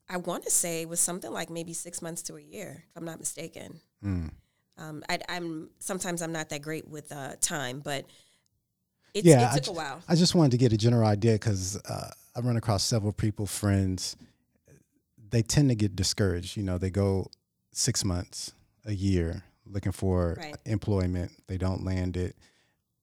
I 0.08 0.18
want 0.18 0.44
to 0.44 0.50
say 0.50 0.82
it 0.82 0.88
was 0.88 1.00
something 1.00 1.32
like 1.32 1.50
maybe 1.50 1.72
six 1.72 2.00
months 2.00 2.22
to 2.22 2.36
a 2.36 2.40
year, 2.40 2.84
if 2.88 2.96
I'm 2.96 3.04
not 3.04 3.18
mistaken. 3.18 3.80
Mm. 4.04 4.30
Um, 4.78 5.02
I, 5.08 5.18
am 5.28 5.70
sometimes 5.80 6.22
I'm 6.22 6.32
not 6.32 6.50
that 6.50 6.62
great 6.62 6.86
with 6.86 7.10
uh, 7.10 7.32
time, 7.40 7.80
but 7.80 8.04
yeah, 9.14 9.54
it 9.54 9.64
took 9.64 9.68
I, 9.68 9.72
a 9.72 9.84
while. 9.84 10.02
I 10.08 10.14
just 10.14 10.34
wanted 10.34 10.52
to 10.52 10.58
get 10.58 10.72
a 10.72 10.76
general 10.76 11.06
idea 11.06 11.34
because 11.34 11.76
uh, 11.84 12.10
I 12.36 12.40
run 12.40 12.56
across 12.56 12.82
several 12.82 13.12
people, 13.12 13.46
friends. 13.46 14.16
They 15.30 15.42
tend 15.42 15.70
to 15.70 15.74
get 15.74 15.96
discouraged. 15.96 16.56
You 16.56 16.62
know, 16.62 16.78
they 16.78 16.90
go 16.90 17.28
six 17.72 18.04
months, 18.04 18.52
a 18.84 18.92
year, 18.92 19.44
looking 19.66 19.92
for 19.92 20.36
right. 20.38 20.56
employment. 20.64 21.32
They 21.46 21.58
don't 21.58 21.84
land 21.84 22.16
it. 22.16 22.36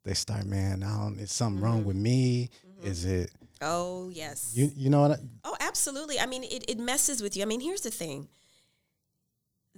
They 0.03 0.13
start, 0.13 0.45
man, 0.45 0.83
I 0.83 0.97
don't, 0.97 1.19
is 1.19 1.31
something 1.31 1.57
mm-hmm. 1.57 1.65
wrong 1.65 1.83
with 1.85 1.95
me? 1.95 2.49
Mm-hmm. 2.67 2.87
Is 2.87 3.05
it? 3.05 3.31
Oh 3.61 4.09
yes. 4.13 4.53
You 4.55 4.71
you 4.75 4.89
know 4.89 5.01
what? 5.01 5.11
I, 5.11 5.15
oh, 5.43 5.57
absolutely. 5.59 6.19
I 6.19 6.25
mean, 6.25 6.43
it, 6.43 6.63
it 6.69 6.79
messes 6.79 7.21
with 7.21 7.35
you. 7.35 7.43
I 7.43 7.45
mean, 7.45 7.59
here's 7.59 7.81
the 7.81 7.91
thing 7.91 8.29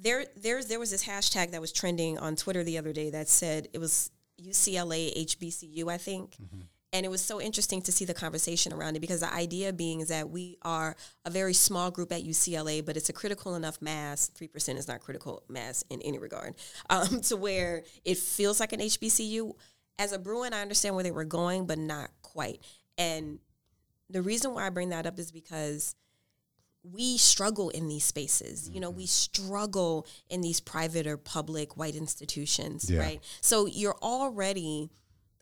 there 0.02 0.26
there's 0.36 0.68
there 0.68 0.80
was 0.80 0.92
this 0.92 1.06
hashtag 1.06 1.52
that 1.52 1.62
was 1.62 1.72
trending 1.72 2.18
on 2.18 2.36
Twitter 2.36 2.64
the 2.64 2.78
other 2.78 2.94
day 2.94 3.10
that 3.10 3.30
said 3.30 3.68
it 3.74 3.78
was 3.78 4.12
UCLA 4.42 5.26
HBCU, 5.26 5.90
I 5.90 5.98
think. 5.98 6.36
Mm-hmm. 6.36 6.62
And 6.94 7.06
it 7.06 7.10
was 7.10 7.22
so 7.22 7.40
interesting 7.40 7.82
to 7.84 7.92
see 7.92 8.04
the 8.04 8.14
conversation 8.14 8.74
around 8.74 8.98
it 8.98 9.00
because 9.00 9.22
the 9.22 9.34
idea 9.34 9.72
being 9.72 10.02
is 10.02 10.10
that 10.10 10.30
we 10.30 10.58
are 10.62 10.98
a 11.24 11.30
very 11.30 11.54
small 11.54 11.90
group 11.90 12.12
at 12.12 12.24
UCLA, 12.24 12.86
but 12.86 12.98
it's 12.98 13.08
a 13.08 13.14
critical 13.14 13.56
enough 13.56 13.82
mass. 13.82 14.28
Three 14.28 14.50
percent 14.50 14.78
is 14.78 14.90
not 14.90 15.00
critical 15.00 15.44
mass 15.48 15.86
in 15.90 16.02
any 16.02 16.20
regard, 16.20 16.56
um, 16.90 17.22
to 17.22 17.38
where 17.38 17.84
it 18.04 18.18
feels 18.18 18.60
like 18.60 18.74
an 18.74 18.82
HBCU. 18.82 19.54
As 20.00 20.12
a 20.12 20.20
Bruin, 20.20 20.54
I 20.54 20.62
understand 20.62 20.96
where 20.96 21.04
they 21.04 21.12
were 21.12 21.24
going, 21.24 21.66
but 21.66 21.78
not 21.78 22.10
quite. 22.24 22.62
And 22.98 23.40
the 24.10 24.22
reason 24.22 24.54
why 24.54 24.68
I 24.68 24.70
bring 24.70 24.90
that 24.90 25.06
up 25.06 25.18
is 25.18 25.32
because 25.32 25.96
we 26.84 27.18
struggle 27.18 27.70
in 27.70 27.88
these 27.88 28.06
spaces. 28.06 28.64
Mm-hmm. 28.64 28.74
You 28.74 28.80
know, 28.82 28.90
we 28.90 29.04
mm-hmm. 29.04 29.46
struggle 29.46 30.08
in 30.30 30.42
these 30.42 30.60
private 30.60 31.08
or 31.08 31.18
public 31.18 31.78
white 31.78 31.96
institutions, 31.96 32.90
yeah. 32.90 33.00
right? 33.00 33.24
So 33.42 33.66
you're 33.66 33.98
already 34.02 34.90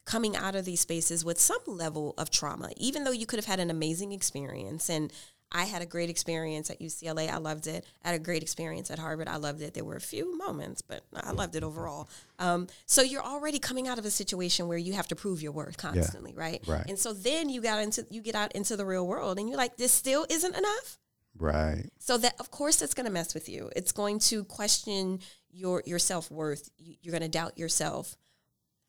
coming 0.05 0.35
out 0.35 0.55
of 0.55 0.65
these 0.65 0.79
spaces 0.79 1.23
with 1.23 1.39
some 1.39 1.61
level 1.67 2.15
of 2.17 2.29
trauma, 2.31 2.69
even 2.77 3.03
though 3.03 3.11
you 3.11 3.25
could 3.25 3.37
have 3.37 3.45
had 3.45 3.59
an 3.59 3.69
amazing 3.69 4.11
experience. 4.11 4.89
And 4.89 5.13
I 5.51 5.65
had 5.65 5.81
a 5.81 5.85
great 5.85 6.09
experience 6.09 6.69
at 6.69 6.79
UCLA. 6.79 7.29
I 7.29 7.37
loved 7.37 7.67
it. 7.67 7.85
I 8.03 8.09
had 8.09 8.19
a 8.19 8.23
great 8.23 8.43
experience 8.43 8.91
at 8.91 8.99
Harvard. 8.99 9.27
I 9.27 9.37
loved 9.37 9.61
it. 9.61 9.73
There 9.73 9.83
were 9.83 9.95
a 9.95 10.01
few 10.01 10.37
moments, 10.37 10.81
but 10.81 11.03
I 11.15 11.31
loved 11.31 11.55
it 11.55 11.63
overall. 11.63 12.09
Um, 12.37 12.67
so 12.85 13.01
you're 13.01 13.23
already 13.23 13.59
coming 13.59 13.87
out 13.87 13.97
of 13.97 14.05
a 14.05 14.11
situation 14.11 14.67
where 14.67 14.77
you 14.77 14.93
have 14.93 15.07
to 15.07 15.15
prove 15.15 15.41
your 15.41 15.51
worth 15.51 15.77
constantly, 15.77 16.33
yeah. 16.35 16.41
right? 16.41 16.63
Right. 16.67 16.85
And 16.87 16.99
so 16.99 17.13
then 17.13 17.49
you 17.49 17.61
got 17.61 17.81
into 17.81 18.05
you 18.09 18.21
get 18.21 18.35
out 18.35 18.51
into 18.53 18.77
the 18.77 18.85
real 18.85 19.07
world, 19.07 19.39
and 19.39 19.49
you're 19.49 19.57
like, 19.57 19.77
this 19.77 19.91
still 19.91 20.25
isn't 20.29 20.55
enough. 20.55 20.99
Right. 21.37 21.89
So 21.99 22.17
that 22.17 22.35
of 22.39 22.51
course 22.51 22.77
that's 22.77 22.93
going 22.93 23.05
to 23.05 23.11
mess 23.11 23.33
with 23.33 23.47
you. 23.49 23.69
It's 23.75 23.91
going 23.91 24.19
to 24.19 24.43
question 24.43 25.19
your 25.49 25.83
your 25.85 25.99
self-worth. 25.99 26.69
You're 26.77 27.11
going 27.11 27.21
to 27.23 27.29
doubt 27.29 27.57
yourself. 27.57 28.15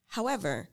However, 0.08 0.68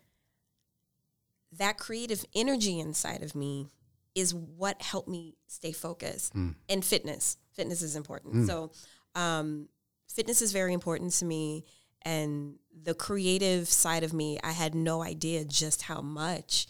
that 1.52 1.78
creative 1.78 2.26
energy 2.36 2.80
inside 2.80 3.22
of 3.22 3.36
me 3.36 3.68
is 4.16 4.34
what 4.34 4.82
helped 4.82 5.08
me 5.08 5.36
stay 5.48 5.72
focused. 5.72 6.36
Mm. 6.36 6.56
And 6.68 6.84
fitness. 6.84 7.38
Fitness 7.54 7.82
is 7.84 7.96
important. 7.96 8.34
Mm. 8.34 8.48
So 8.48 8.72
um, 9.14 9.70
fitness 10.08 10.42
is 10.42 10.52
very 10.52 10.74
important 10.74 11.12
to 11.14 11.26
me 11.26 11.66
and 12.08 12.56
the 12.84 12.94
creative 12.94 13.68
side 13.68 14.04
of 14.04 14.14
me, 14.14 14.40
I 14.44 14.52
had 14.52 14.76
no 14.76 15.04
idea 15.04 15.44
just 15.44 15.82
how 15.82 16.02
much 16.02 16.68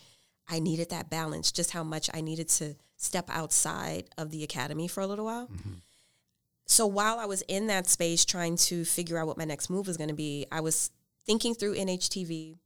I 0.47 0.59
needed 0.59 0.89
that 0.89 1.09
balance, 1.09 1.51
just 1.51 1.71
how 1.71 1.83
much 1.83 2.09
I 2.13 2.21
needed 2.21 2.49
to 2.49 2.75
step 2.97 3.29
outside 3.29 4.09
of 4.17 4.31
the 4.31 4.43
academy 4.43 4.87
for 4.87 5.01
a 5.01 5.07
little 5.07 5.25
while. 5.25 5.47
Mm-hmm. 5.47 5.73
So 6.65 6.85
while 6.85 7.17
I 7.19 7.25
was 7.25 7.43
in 7.43 7.67
that 7.67 7.87
space 7.87 8.25
trying 8.25 8.57
to 8.57 8.83
figure 8.83 9.17
out 9.17 9.27
what 9.27 9.37
my 9.37 9.45
next 9.45 9.69
move 9.69 9.87
was 9.87 9.95
going 9.95 10.09
to 10.09 10.15
be, 10.15 10.45
I 10.51 10.59
was 10.59 10.91
thinking 11.25 11.55
through 11.55 11.75
NHTV. 11.75 12.57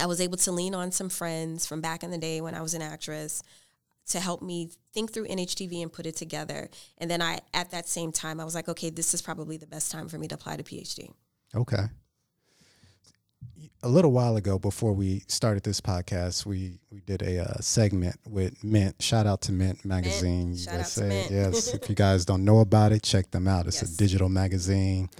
I 0.00 0.06
was 0.06 0.20
able 0.20 0.38
to 0.38 0.52
lean 0.52 0.74
on 0.74 0.92
some 0.92 1.08
friends 1.08 1.66
from 1.66 1.80
back 1.80 2.02
in 2.02 2.10
the 2.10 2.18
day 2.18 2.40
when 2.40 2.54
I 2.54 2.62
was 2.62 2.74
an 2.74 2.82
actress 2.82 3.42
to 4.08 4.20
help 4.20 4.40
me 4.40 4.70
think 4.94 5.12
through 5.12 5.26
NHTV 5.28 5.82
and 5.82 5.92
put 5.92 6.06
it 6.06 6.16
together. 6.16 6.70
And 6.96 7.10
then 7.10 7.20
I, 7.20 7.40
at 7.52 7.70
that 7.72 7.86
same 7.86 8.12
time, 8.12 8.40
I 8.40 8.44
was 8.44 8.54
like, 8.54 8.68
okay, 8.68 8.88
this 8.88 9.12
is 9.12 9.20
probably 9.20 9.58
the 9.58 9.66
best 9.66 9.92
time 9.92 10.08
for 10.08 10.18
me 10.18 10.28
to 10.28 10.34
apply 10.34 10.56
to 10.56 10.62
PhD. 10.62 11.10
Okay 11.54 11.84
a 13.82 13.88
little 13.88 14.10
while 14.10 14.36
ago, 14.36 14.58
before 14.58 14.92
we 14.92 15.22
started 15.28 15.62
this 15.62 15.80
podcast, 15.80 16.44
we 16.44 16.80
we 16.90 17.00
did 17.00 17.22
a 17.22 17.44
uh, 17.44 17.60
segment 17.60 18.16
with 18.26 18.62
Mint. 18.64 19.00
Shout 19.00 19.26
out 19.26 19.40
to 19.42 19.52
Mint 19.52 19.84
magazine. 19.84 20.50
Mint. 20.50 20.60
Shout 20.60 20.80
out 20.80 20.86
to 20.86 21.04
Mint. 21.04 21.30
yes, 21.30 21.74
if 21.74 21.88
you 21.88 21.94
guys 21.94 22.24
don't 22.24 22.44
know 22.44 22.58
about 22.58 22.92
it, 22.92 23.02
check 23.02 23.30
them 23.30 23.46
out. 23.46 23.66
It's 23.66 23.82
yes. 23.82 23.94
a 23.94 23.96
digital 23.96 24.28
magazine 24.28 25.10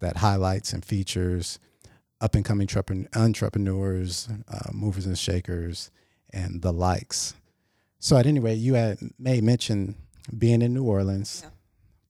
that 0.00 0.18
highlights 0.18 0.72
and 0.72 0.84
features 0.84 1.58
up 2.20 2.34
and 2.34 2.44
coming 2.44 2.68
entrepreneurs, 3.14 4.28
uh, 4.48 4.70
movers 4.72 5.06
and 5.06 5.18
shakers, 5.18 5.90
and 6.32 6.62
the 6.62 6.72
likes. 6.72 7.34
So, 7.98 8.16
at 8.16 8.26
any 8.26 8.40
rate, 8.40 8.58
you 8.58 8.74
had 8.74 8.98
made 9.18 9.42
mention 9.42 9.94
being 10.36 10.60
in 10.60 10.74
New 10.74 10.84
Orleans 10.84 11.42
yeah. 11.44 11.50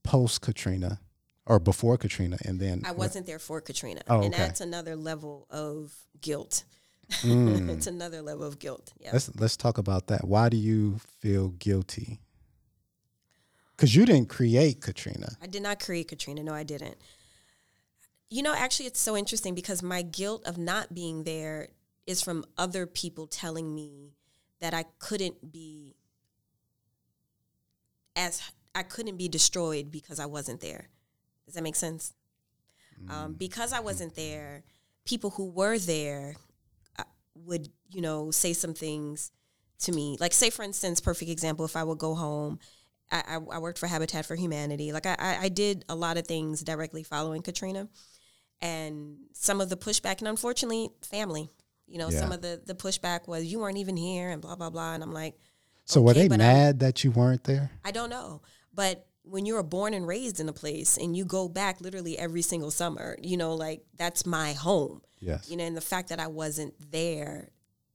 post 0.03 0.41
Katrina 0.41 1.01
or 1.47 1.59
before 1.59 1.97
Katrina, 1.97 2.39
and 2.45 2.61
then 2.61 2.83
I 2.85 2.93
wasn't 2.93 3.27
there 3.27 3.39
for 3.39 3.61
Katrina, 3.61 4.03
oh, 4.09 4.23
and 4.23 4.33
that's 4.33 4.61
another 4.61 4.97
level 4.97 5.47
of 5.51 5.95
guilt. 6.21 6.65
Mm. 7.21 7.69
it's 7.77 7.87
another 7.87 8.23
level 8.23 8.47
of 8.47 8.59
guilt. 8.59 8.93
Yeah. 9.01 9.11
Let's 9.13 9.31
let's 9.37 9.57
talk 9.57 9.79
about 9.79 10.07
that. 10.09 10.27
Why 10.27 10.49
do 10.49 10.57
you 10.57 11.01
feel 11.21 11.49
guilty? 11.49 12.21
Because 13.77 13.97
you 13.97 14.05
didn't 14.07 14.29
create 14.29 14.81
Katrina. 14.81 15.31
I 15.43 15.47
did 15.47 15.63
not 15.63 15.81
create 15.81 16.09
Katrina. 16.09 16.43
No, 16.43 16.55
I 16.55 16.63
didn't. 16.63 16.97
You 18.31 18.43
know, 18.43 18.55
actually, 18.55 18.87
it's 18.87 19.01
so 19.01 19.17
interesting 19.17 19.55
because 19.55 19.83
my 19.83 20.03
guilt 20.03 20.47
of 20.47 20.57
not 20.57 20.95
being 20.95 21.25
there 21.25 21.69
is 22.07 22.23
from 22.23 22.45
other 22.57 22.87
people 22.87 23.27
telling 23.27 23.75
me 23.75 24.15
that 24.61 24.73
I 24.73 24.85
couldn't 25.01 25.53
be 25.53 25.97
as 28.15 28.53
I 28.75 28.83
couldn't 28.83 29.17
be 29.17 29.29
destroyed 29.29 29.91
because 29.91 30.19
I 30.21 30.27
wasn't 30.27 30.61
there. 30.61 30.89
Does 31.47 31.55
that 31.55 31.63
make 31.63 31.77
sense? 31.77 32.13
Um, 33.01 33.07
mm. 33.07 33.13
Um, 33.13 33.33
because 33.35 33.73
I 33.73 33.81
wasn't 33.81 34.15
there, 34.15 34.65
people 35.05 35.31
who 35.31 35.51
were 35.51 35.79
there 35.79 36.37
uh, 36.99 37.05
would, 37.35 37.69
you 37.91 38.01
know, 38.01 38.31
say 38.31 38.53
some 38.53 38.75
things 38.75 39.33
to 39.81 39.93
me. 39.93 40.17
Like, 40.21 40.33
say, 40.33 40.51
for 40.51 40.63
instance, 40.63 41.01
perfect 41.01 41.31
example, 41.31 41.65
if 41.65 41.77
I 41.77 41.85
would 41.85 41.99
go 41.99 42.15
home, 42.15 42.59
I, 43.11 43.23
I, 43.29 43.35
I 43.35 43.59
worked 43.59 43.79
for 43.79 43.87
Habitat 43.87 44.25
for 44.25 44.37
Humanity. 44.37 44.93
Like, 44.93 45.07
I, 45.07 45.39
I 45.43 45.49
did 45.49 45.85
a 45.89 45.95
lot 45.95 46.17
of 46.17 46.27
things 46.27 46.63
directly 46.63 47.03
following 47.03 47.43
Katrina. 47.43 47.89
And 48.61 49.17
some 49.33 49.61
of 49.61 49.69
the 49.69 49.77
pushback, 49.77 50.21
and 50.21 50.29
unfortunately, 50.29 50.91
family. 51.03 51.51
You 51.89 51.99
know, 51.99 52.09
yeah. 52.09 52.21
some 52.21 52.33
of 52.33 52.41
the, 52.41 52.63
the 52.65 52.75
pushback 52.75 53.27
was, 53.27 53.45
you 53.45 53.59
weren't 53.59 53.79
even 53.79 53.97
here, 53.97 54.31
and 54.31 54.41
blah, 54.41 54.55
blah, 54.55 54.71
blah. 54.71 54.95
And 54.95 55.03
I'm 55.03 55.13
like, 55.13 55.35
so 55.85 56.01
okay, 56.01 56.07
were 56.07 56.15
they 56.15 56.29
mad 56.29 56.77
I, 56.77 56.87
that 56.87 57.03
you 57.03 57.11
weren't 57.11 57.43
there? 57.45 57.73
I 57.85 57.91
don't 57.91 58.09
know. 58.09 58.41
But 58.73 59.05
when 59.25 59.47
you're 59.47 59.63
born 59.63 59.95
and 59.95 60.07
raised 60.07 60.41
in 60.41 60.49
a 60.49 60.53
place 60.53 60.97
and 60.97 61.17
you 61.17 61.25
go 61.25 61.49
back 61.49 61.81
literally 61.81 62.19
every 62.19 62.43
single 62.43 62.71
summer, 62.71 63.17
you 63.23 63.37
know, 63.37 63.55
like 63.55 63.85
that's 63.97 64.27
my 64.27 64.53
home. 64.53 65.03
Yes. 65.21 65.49
You 65.51 65.57
know, 65.57 65.65
and 65.65 65.77
the 65.77 65.81
fact 65.81 66.09
that 66.09 66.19
I 66.19 66.27
wasn't 66.27 66.75
there 66.91 67.51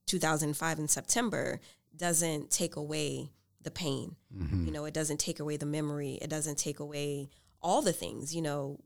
2005 0.05 0.79
in 0.79 0.87
September 0.87 1.59
doesn't 1.95 2.49
take 2.49 2.75
away 2.75 3.31
the 3.61 3.71
pain. 3.71 4.15
Mm-hmm. 4.35 4.65
You 4.65 4.71
know, 4.71 4.85
it 4.85 4.93
doesn't 4.93 5.19
take 5.19 5.39
away 5.39 5.57
the 5.57 5.65
memory. 5.65 6.17
It 6.21 6.29
doesn't 6.29 6.57
take 6.57 6.79
away 6.79 7.29
all 7.61 7.81
the 7.81 7.93
things, 7.93 8.33
you 8.33 8.41
know. 8.41 8.79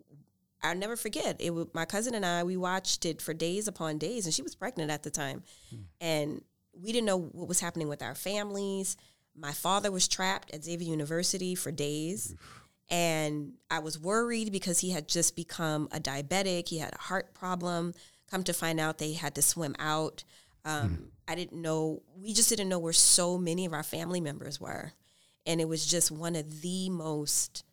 I'll 0.64 0.76
never 0.76 0.96
forget. 0.96 1.38
It 1.40 1.52
was 1.52 1.68
my 1.74 1.86
cousin 1.86 2.14
and 2.14 2.26
I, 2.26 2.44
we 2.44 2.56
watched 2.56 3.06
it 3.06 3.20
for 3.20 3.34
days 3.34 3.68
upon 3.68 3.98
days 3.98 4.26
and 4.26 4.34
she 4.34 4.44
was 4.44 4.54
pregnant 4.54 4.92
at 4.92 5.02
the 5.02 5.10
time. 5.10 5.42
Mm. 5.74 5.84
And 6.00 6.42
we 6.80 6.92
didn't 6.92 7.08
know 7.08 7.18
what 7.18 7.48
was 7.48 7.60
happening 7.60 7.88
with 7.88 8.04
our 8.04 8.14
families 8.14 8.96
my 9.42 9.52
father 9.52 9.92
was 9.92 10.08
trapped 10.08 10.54
at 10.54 10.64
Xavier 10.64 10.88
University 10.88 11.56
for 11.56 11.72
days. 11.72 12.36
And 12.90 13.54
I 13.72 13.80
was 13.80 13.98
worried 13.98 14.52
because 14.52 14.80
he 14.80 14.92
had 14.92 15.08
just 15.08 15.36
become 15.36 15.88
a 15.92 16.00
diabetic. 16.00 16.70
He 16.70 16.78
had 16.78 16.94
a 16.94 16.98
heart 16.98 17.34
problem. 17.34 17.94
Come 18.30 18.44
to 18.44 18.54
find 18.54 18.80
out, 18.80 19.00
they 19.00 19.14
had 19.14 19.34
to 19.36 19.42
swim 19.42 19.76
out. 19.80 20.24
Um, 20.64 20.90
mm. 20.90 21.06
I 21.28 21.36
didn't 21.36 21.60
know, 21.60 22.04
we 22.16 22.34
just 22.34 22.50
didn't 22.50 22.70
know 22.70 22.80
where 22.80 22.94
so 22.94 23.38
many 23.38 23.66
of 23.66 23.74
our 23.74 23.84
family 23.84 24.22
members 24.22 24.62
were. 24.62 24.94
And 25.46 25.60
it 25.60 25.68
was 25.68 25.88
just 25.88 26.12
one 26.12 26.36
of 26.36 26.62
the 26.62 26.90
most, 26.90 27.64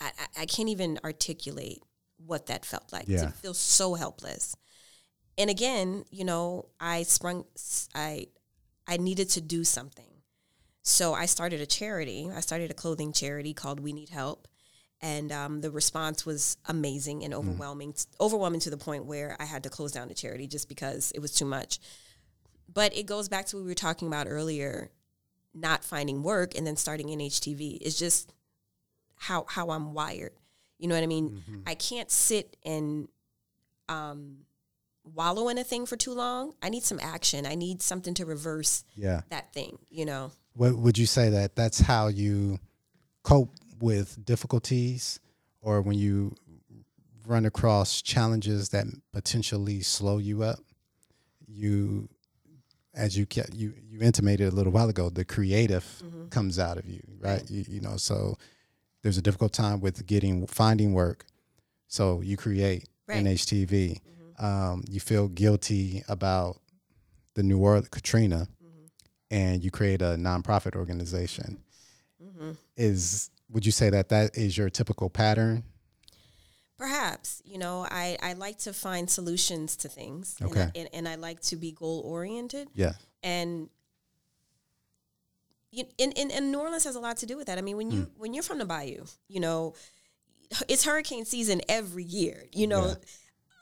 I, 0.00 0.10
I, 0.18 0.42
I 0.42 0.46
can't 0.46 0.70
even 0.70 0.98
articulate 1.04 1.82
what 2.24 2.46
that 2.46 2.64
felt 2.64 2.92
like 2.92 3.08
yeah. 3.08 3.26
to 3.26 3.28
feel 3.30 3.54
so 3.54 3.94
helpless. 3.94 4.56
and 5.36 5.50
again, 5.50 6.04
you 6.10 6.24
know, 6.24 6.66
I 6.80 7.02
sprung, 7.02 7.44
I, 7.94 8.28
I 8.86 8.96
needed 8.96 9.28
to 9.30 9.40
do 9.40 9.64
something. 9.64 10.06
So 10.88 11.14
I 11.14 11.26
started 11.26 11.60
a 11.60 11.66
charity. 11.66 12.30
I 12.32 12.38
started 12.38 12.70
a 12.70 12.74
clothing 12.74 13.12
charity 13.12 13.52
called 13.52 13.80
We 13.80 13.92
Need 13.92 14.08
Help. 14.08 14.46
And 15.02 15.32
um, 15.32 15.60
the 15.60 15.72
response 15.72 16.24
was 16.24 16.58
amazing 16.66 17.24
and 17.24 17.34
overwhelming, 17.34 17.92
mm. 17.92 18.06
overwhelming 18.20 18.60
to 18.60 18.70
the 18.70 18.76
point 18.76 19.04
where 19.04 19.36
I 19.40 19.46
had 19.46 19.64
to 19.64 19.68
close 19.68 19.90
down 19.90 20.06
the 20.06 20.14
charity 20.14 20.46
just 20.46 20.68
because 20.68 21.10
it 21.12 21.18
was 21.18 21.32
too 21.32 21.44
much. 21.44 21.80
But 22.72 22.96
it 22.96 23.04
goes 23.04 23.28
back 23.28 23.46
to 23.46 23.56
what 23.56 23.64
we 23.64 23.68
were 23.68 23.74
talking 23.74 24.06
about 24.06 24.28
earlier, 24.30 24.92
not 25.52 25.82
finding 25.82 26.22
work 26.22 26.56
and 26.56 26.64
then 26.64 26.76
starting 26.76 27.08
NHTV. 27.08 27.78
It's 27.80 27.98
just 27.98 28.32
how 29.16 29.44
how 29.48 29.70
I'm 29.70 29.92
wired. 29.92 30.34
You 30.78 30.86
know 30.86 30.94
what 30.94 31.02
I 31.02 31.08
mean? 31.08 31.30
Mm-hmm. 31.30 31.60
I 31.66 31.74
can't 31.74 32.12
sit 32.12 32.56
and 32.64 33.08
um, 33.88 34.36
wallow 35.02 35.48
in 35.48 35.58
a 35.58 35.64
thing 35.64 35.84
for 35.84 35.96
too 35.96 36.14
long. 36.14 36.54
I 36.62 36.68
need 36.68 36.84
some 36.84 37.00
action. 37.02 37.44
I 37.44 37.56
need 37.56 37.82
something 37.82 38.14
to 38.14 38.24
reverse 38.24 38.84
yeah. 38.94 39.22
that 39.30 39.52
thing, 39.52 39.78
you 39.90 40.04
know. 40.04 40.30
What 40.56 40.76
would 40.76 40.96
you 40.96 41.06
say 41.06 41.28
that 41.30 41.54
that's 41.54 41.80
how 41.80 42.08
you 42.08 42.58
cope 43.22 43.54
with 43.78 44.24
difficulties 44.24 45.20
or 45.60 45.82
when 45.82 45.98
you 45.98 46.34
run 47.26 47.44
across 47.44 48.00
challenges 48.00 48.70
that 48.70 48.86
potentially 49.12 49.82
slow 49.82 50.18
you 50.18 50.42
up? 50.42 50.58
You 51.46 52.08
as 52.94 53.16
you 53.16 53.26
you 53.52 53.74
you 53.88 54.00
intimated 54.00 54.50
a 54.52 54.56
little 54.56 54.72
while 54.72 54.88
ago, 54.88 55.10
the 55.10 55.24
creative 55.24 55.84
mm-hmm. 56.02 56.28
comes 56.28 56.58
out 56.58 56.78
of 56.78 56.86
you, 56.86 57.02
right? 57.20 57.48
You, 57.50 57.64
you 57.68 57.80
know, 57.80 57.98
so 57.98 58.38
there's 59.02 59.18
a 59.18 59.22
difficult 59.22 59.52
time 59.52 59.80
with 59.80 60.06
getting 60.06 60.46
finding 60.46 60.94
work, 60.94 61.26
so 61.86 62.22
you 62.22 62.36
create 62.36 62.88
right. 63.06 63.22
NHTV. 63.22 63.68
Mm-hmm. 63.68 64.44
Um, 64.44 64.84
you 64.88 65.00
feel 65.00 65.28
guilty 65.28 66.02
about 66.08 66.60
the 67.34 67.42
New 67.42 67.58
Orleans 67.58 67.88
Katrina. 67.88 68.48
And 69.30 69.62
you 69.62 69.70
create 69.70 70.02
a 70.02 70.16
nonprofit 70.16 70.76
organization. 70.76 71.58
Mm-hmm. 72.22 72.52
Is 72.76 73.30
would 73.50 73.64
you 73.64 73.72
say 73.72 73.90
that 73.90 74.08
that 74.08 74.36
is 74.36 74.56
your 74.56 74.70
typical 74.70 75.08
pattern? 75.10 75.64
Perhaps, 76.78 77.42
you 77.44 77.58
know, 77.58 77.86
I, 77.90 78.18
I 78.22 78.34
like 78.34 78.58
to 78.58 78.72
find 78.72 79.08
solutions 79.08 79.76
to 79.76 79.88
things. 79.88 80.36
Okay. 80.42 80.60
And 80.60 80.72
I, 80.74 80.78
and, 80.78 80.88
and 80.92 81.08
I 81.08 81.14
like 81.14 81.40
to 81.42 81.56
be 81.56 81.72
goal 81.72 82.02
oriented. 82.04 82.68
Yeah. 82.74 82.92
And 83.22 83.70
you, 85.70 85.84
and, 85.98 86.12
and, 86.18 86.30
and 86.30 86.52
New 86.52 86.58
Orleans 86.58 86.84
has 86.84 86.96
a 86.96 87.00
lot 87.00 87.16
to 87.18 87.26
do 87.26 87.36
with 87.36 87.46
that. 87.46 87.56
I 87.56 87.62
mean, 87.62 87.76
when 87.76 87.90
you 87.90 88.02
mm. 88.02 88.10
when 88.16 88.34
you're 88.34 88.42
from 88.42 88.58
the 88.58 88.66
Bayou, 88.66 89.04
you 89.28 89.40
know, 89.40 89.74
it's 90.68 90.84
hurricane 90.84 91.24
season 91.24 91.60
every 91.68 92.04
year. 92.04 92.44
You 92.52 92.66
know, 92.66 92.88
yeah. 92.88 92.94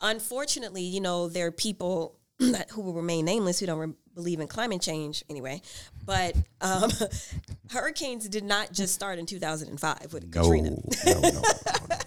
unfortunately, 0.03 0.83
you 0.83 1.01
know, 1.01 1.29
there 1.29 1.47
are 1.47 1.53
people 1.53 2.19
who 2.41 2.81
will 2.81 2.95
remain 2.95 3.25
nameless 3.25 3.61
who 3.61 3.67
don't 3.67 3.79
re- 3.79 3.95
believe 4.15 4.41
in 4.41 4.49
climate 4.49 4.81
change 4.81 5.25
anyway. 5.31 5.63
But 6.05 6.37
um, 6.61 6.91
hurricanes 7.71 8.29
did 8.29 8.45
not 8.45 8.73
just 8.73 8.95
start 8.95 9.19
in 9.19 9.27
2005 9.27 10.13
with 10.13 10.35
no, 10.35 10.43
Katrina. 10.43 10.71
No, 10.71 11.21
no, 11.21 11.43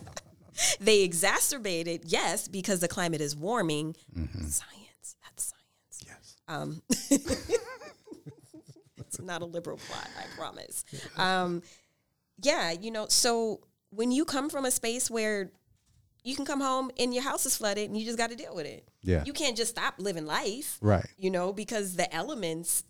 they 0.79 1.01
exacerbated, 1.03 2.03
yes, 2.05 2.48
because 2.48 2.79
the 2.79 2.88
climate 2.88 3.22
is 3.22 3.36
warming. 3.36 3.96
Mm-hmm. 4.17 4.46
Science, 4.46 5.15
that's 5.24 5.53
science. 5.53 6.03
Yes. 6.05 6.36
Um, 6.48 6.81
it's 8.98 9.19
not 9.19 9.41
a 9.41 9.46
liberal 9.46 9.77
plot, 9.77 10.10
I 10.17 10.24
promise. 10.38 10.84
Um, 11.15 11.62
yeah, 12.41 12.72
you 12.72 12.91
know, 12.91 13.07
so 13.07 13.62
when 13.89 14.12
you 14.12 14.25
come 14.25 14.50
from 14.50 14.65
a 14.65 14.72
space 14.72 15.10
where 15.10 15.51
you 16.27 16.36
can 16.36 16.46
come 16.46 16.60
home 16.60 16.91
and 17.00 17.13
your 17.13 17.24
house 17.24 17.46
is 17.46 17.55
flooded 17.55 17.89
and 17.89 17.98
you 17.98 18.05
just 18.05 18.17
got 18.17 18.29
to 18.31 18.36
deal 18.36 18.53
with 18.53 18.65
it. 18.65 18.86
Yeah. 19.01 19.24
You 19.25 19.31
can't 19.31 19.55
just 19.55 19.72
stop 19.72 19.96
living 19.98 20.25
life. 20.25 20.77
Right. 20.81 21.07
You 21.17 21.31
know, 21.31 21.53
because 21.53 21.96
the 21.96 22.13
elements 22.13 22.84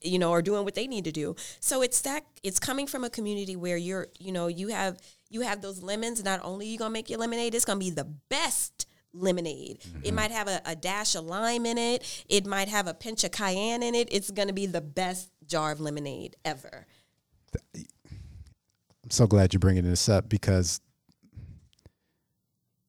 you 0.00 0.18
know 0.18 0.32
are 0.32 0.40
doing 0.40 0.64
what 0.64 0.76
they 0.76 0.86
need 0.86 1.04
to 1.04 1.12
do. 1.12 1.34
So 1.58 1.82
it's 1.82 2.00
that 2.02 2.24
it's 2.44 2.60
coming 2.60 2.86
from 2.86 3.02
a 3.02 3.10
community 3.10 3.56
where 3.56 3.76
you're, 3.76 4.06
you 4.20 4.30
know, 4.30 4.46
you 4.46 4.68
have 4.68 4.98
you 5.28 5.40
have 5.40 5.60
those 5.60 5.82
lemons. 5.82 6.22
Not 6.22 6.40
only 6.44 6.68
you 6.68 6.78
gonna 6.78 6.90
make 6.90 7.10
your 7.10 7.18
lemonade, 7.18 7.54
it's 7.56 7.64
gonna 7.64 7.80
be 7.80 7.90
the 7.90 8.04
best 8.04 8.86
lemonade. 9.12 9.80
Mm-hmm. 9.80 10.04
It 10.04 10.14
might 10.14 10.30
have 10.30 10.46
a, 10.46 10.60
a, 10.64 10.76
dash 10.76 11.16
of 11.16 11.24
lime 11.24 11.66
in 11.66 11.78
it. 11.78 12.24
It 12.28 12.46
might 12.46 12.68
have 12.68 12.86
a 12.86 12.94
pinch 12.94 13.24
of 13.24 13.30
cayenne 13.32 13.82
in 13.82 13.94
it. 13.94 14.08
It's 14.12 14.30
gonna 14.30 14.52
be 14.52 14.66
the 14.66 14.80
best 14.80 15.30
jar 15.46 15.72
of 15.72 15.80
lemonade 15.80 16.36
ever. 16.44 16.86
I'm 17.74 19.10
so 19.10 19.26
glad 19.26 19.52
you're 19.52 19.60
bringing 19.60 19.84
this 19.84 20.08
up 20.08 20.28
because 20.28 20.80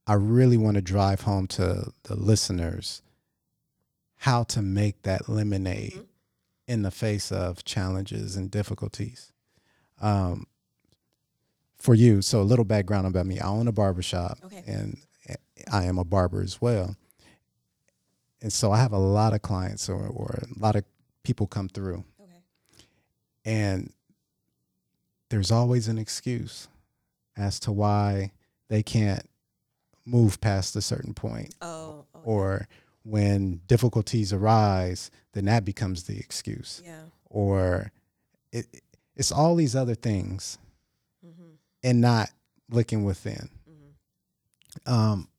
I 0.07 0.13
really 0.13 0.57
want 0.57 0.75
to 0.75 0.81
drive 0.81 1.21
home 1.21 1.47
to 1.47 1.91
the 2.03 2.15
listeners 2.15 3.01
how 4.17 4.43
to 4.43 4.61
make 4.61 5.01
that 5.03 5.27
lemonade 5.27 5.93
mm-hmm. 5.93 6.03
in 6.67 6.81
the 6.83 6.91
face 6.91 7.31
of 7.31 7.63
challenges 7.63 8.35
and 8.35 8.49
difficulties. 8.49 9.31
Um, 10.01 10.47
for 11.77 11.93
you, 11.93 12.21
so 12.21 12.41
a 12.41 12.43
little 12.43 12.65
background 12.65 13.07
about 13.07 13.25
me. 13.25 13.39
I 13.39 13.47
own 13.47 13.67
a 13.67 13.71
barbershop 13.71 14.39
okay. 14.45 14.63
and 14.65 14.97
I 15.71 15.85
am 15.85 15.97
a 15.97 16.03
barber 16.03 16.41
as 16.41 16.61
well. 16.61 16.95
And 18.41 18.51
so 18.51 18.71
I 18.71 18.77
have 18.77 18.91
a 18.91 18.99
lot 18.99 19.33
of 19.33 19.41
clients 19.41 19.89
or, 19.89 20.07
or 20.07 20.39
a 20.43 20.59
lot 20.59 20.75
of 20.75 20.83
people 21.23 21.47
come 21.47 21.69
through. 21.69 22.03
Okay. 22.19 22.41
And 23.43 23.93
there's 25.29 25.51
always 25.51 25.87
an 25.87 25.97
excuse 25.97 26.67
as 27.35 27.59
to 27.61 27.71
why 27.71 28.31
they 28.67 28.83
can't 28.83 29.27
move 30.05 30.39
past 30.39 30.75
a 30.75 30.81
certain 30.81 31.13
point. 31.13 31.53
Oh, 31.61 32.05
okay. 32.15 32.23
Or 32.23 32.67
when 33.03 33.61
difficulties 33.67 34.33
arise, 34.33 35.11
then 35.33 35.45
that 35.45 35.65
becomes 35.65 36.03
the 36.03 36.17
excuse. 36.17 36.81
Yeah. 36.83 37.01
Or 37.29 37.91
it, 38.51 38.65
it's 39.15 39.31
all 39.31 39.55
these 39.55 39.75
other 39.75 39.95
things 39.95 40.57
mm-hmm. 41.25 41.51
and 41.83 42.01
not 42.01 42.29
looking 42.69 43.03
within. 43.03 43.49
Mm-hmm. 43.69 44.91
Um, 44.93 45.29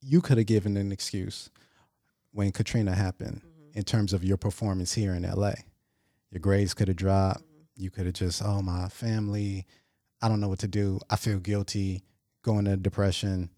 you 0.00 0.20
could 0.20 0.38
have 0.38 0.46
given 0.46 0.76
an 0.76 0.92
excuse 0.92 1.50
when 2.32 2.52
Katrina 2.52 2.94
happened 2.94 3.42
mm-hmm. 3.42 3.78
in 3.78 3.84
terms 3.84 4.12
of 4.12 4.24
your 4.24 4.36
performance 4.36 4.92
here 4.92 5.14
in 5.14 5.22
LA. 5.22 5.52
Your 6.30 6.40
grades 6.40 6.74
could 6.74 6.88
have 6.88 6.96
dropped. 6.96 7.40
Mm-hmm. 7.40 7.82
You 7.82 7.90
could 7.90 8.06
have 8.06 8.14
just, 8.14 8.42
oh, 8.44 8.62
my 8.62 8.88
family, 8.88 9.66
I 10.20 10.28
don't 10.28 10.40
know 10.40 10.48
what 10.48 10.58
to 10.60 10.68
do. 10.68 11.00
I 11.08 11.16
feel 11.16 11.38
guilty, 11.38 12.02
going 12.42 12.66
into 12.66 12.76
depression 12.76 13.50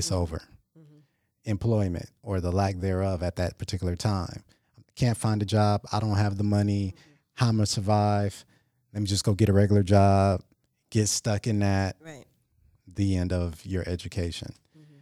it's 0.00 0.10
mm-hmm. 0.10 0.22
over. 0.22 0.42
Mm-hmm. 0.78 0.98
Employment 1.44 2.10
or 2.22 2.40
the 2.40 2.50
lack 2.50 2.76
thereof 2.76 3.22
at 3.22 3.36
that 3.36 3.58
particular 3.58 3.96
time. 3.96 4.42
Can't 4.96 5.16
find 5.16 5.40
a 5.40 5.46
job. 5.46 5.82
I 5.92 6.00
don't 6.00 6.16
have 6.16 6.36
the 6.36 6.44
money. 6.44 6.94
Mm-hmm. 6.96 7.10
How 7.34 7.48
am 7.48 7.60
I 7.60 7.64
survive? 7.64 8.44
Let 8.92 9.00
me 9.00 9.06
just 9.06 9.24
go 9.24 9.34
get 9.34 9.48
a 9.48 9.52
regular 9.52 9.82
job, 9.82 10.42
get 10.90 11.08
stuck 11.08 11.46
in 11.46 11.60
that. 11.60 11.96
Right. 12.04 12.24
The 12.92 13.16
end 13.16 13.32
of 13.32 13.64
your 13.64 13.88
education. 13.88 14.52
Mm-hmm. 14.76 14.98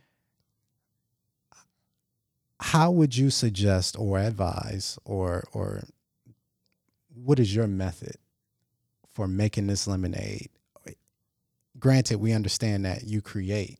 How 2.61 2.91
would 2.91 3.17
you 3.17 3.31
suggest 3.31 3.97
or 3.99 4.19
advise 4.19 4.99
or 5.05 5.45
or 5.53 5.85
what 7.15 7.39
is 7.41 7.55
your 7.55 7.67
method 7.67 8.17
for 9.15 9.27
making 9.27 9.67
this 9.67 9.87
lemonade? 9.89 10.51
Granted, 11.79 12.17
we 12.19 12.33
understand 12.33 12.85
that 12.85 13.05
you 13.05 13.23
create, 13.23 13.79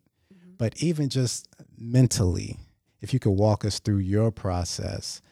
but 0.59 0.77
even 0.83 1.09
just 1.09 1.49
mentally, 1.79 2.59
if 3.01 3.15
you 3.15 3.21
could 3.21 3.31
walk 3.31 3.65
us 3.65 3.79
through 3.79 3.99
your 3.99 4.31
process 4.31 5.23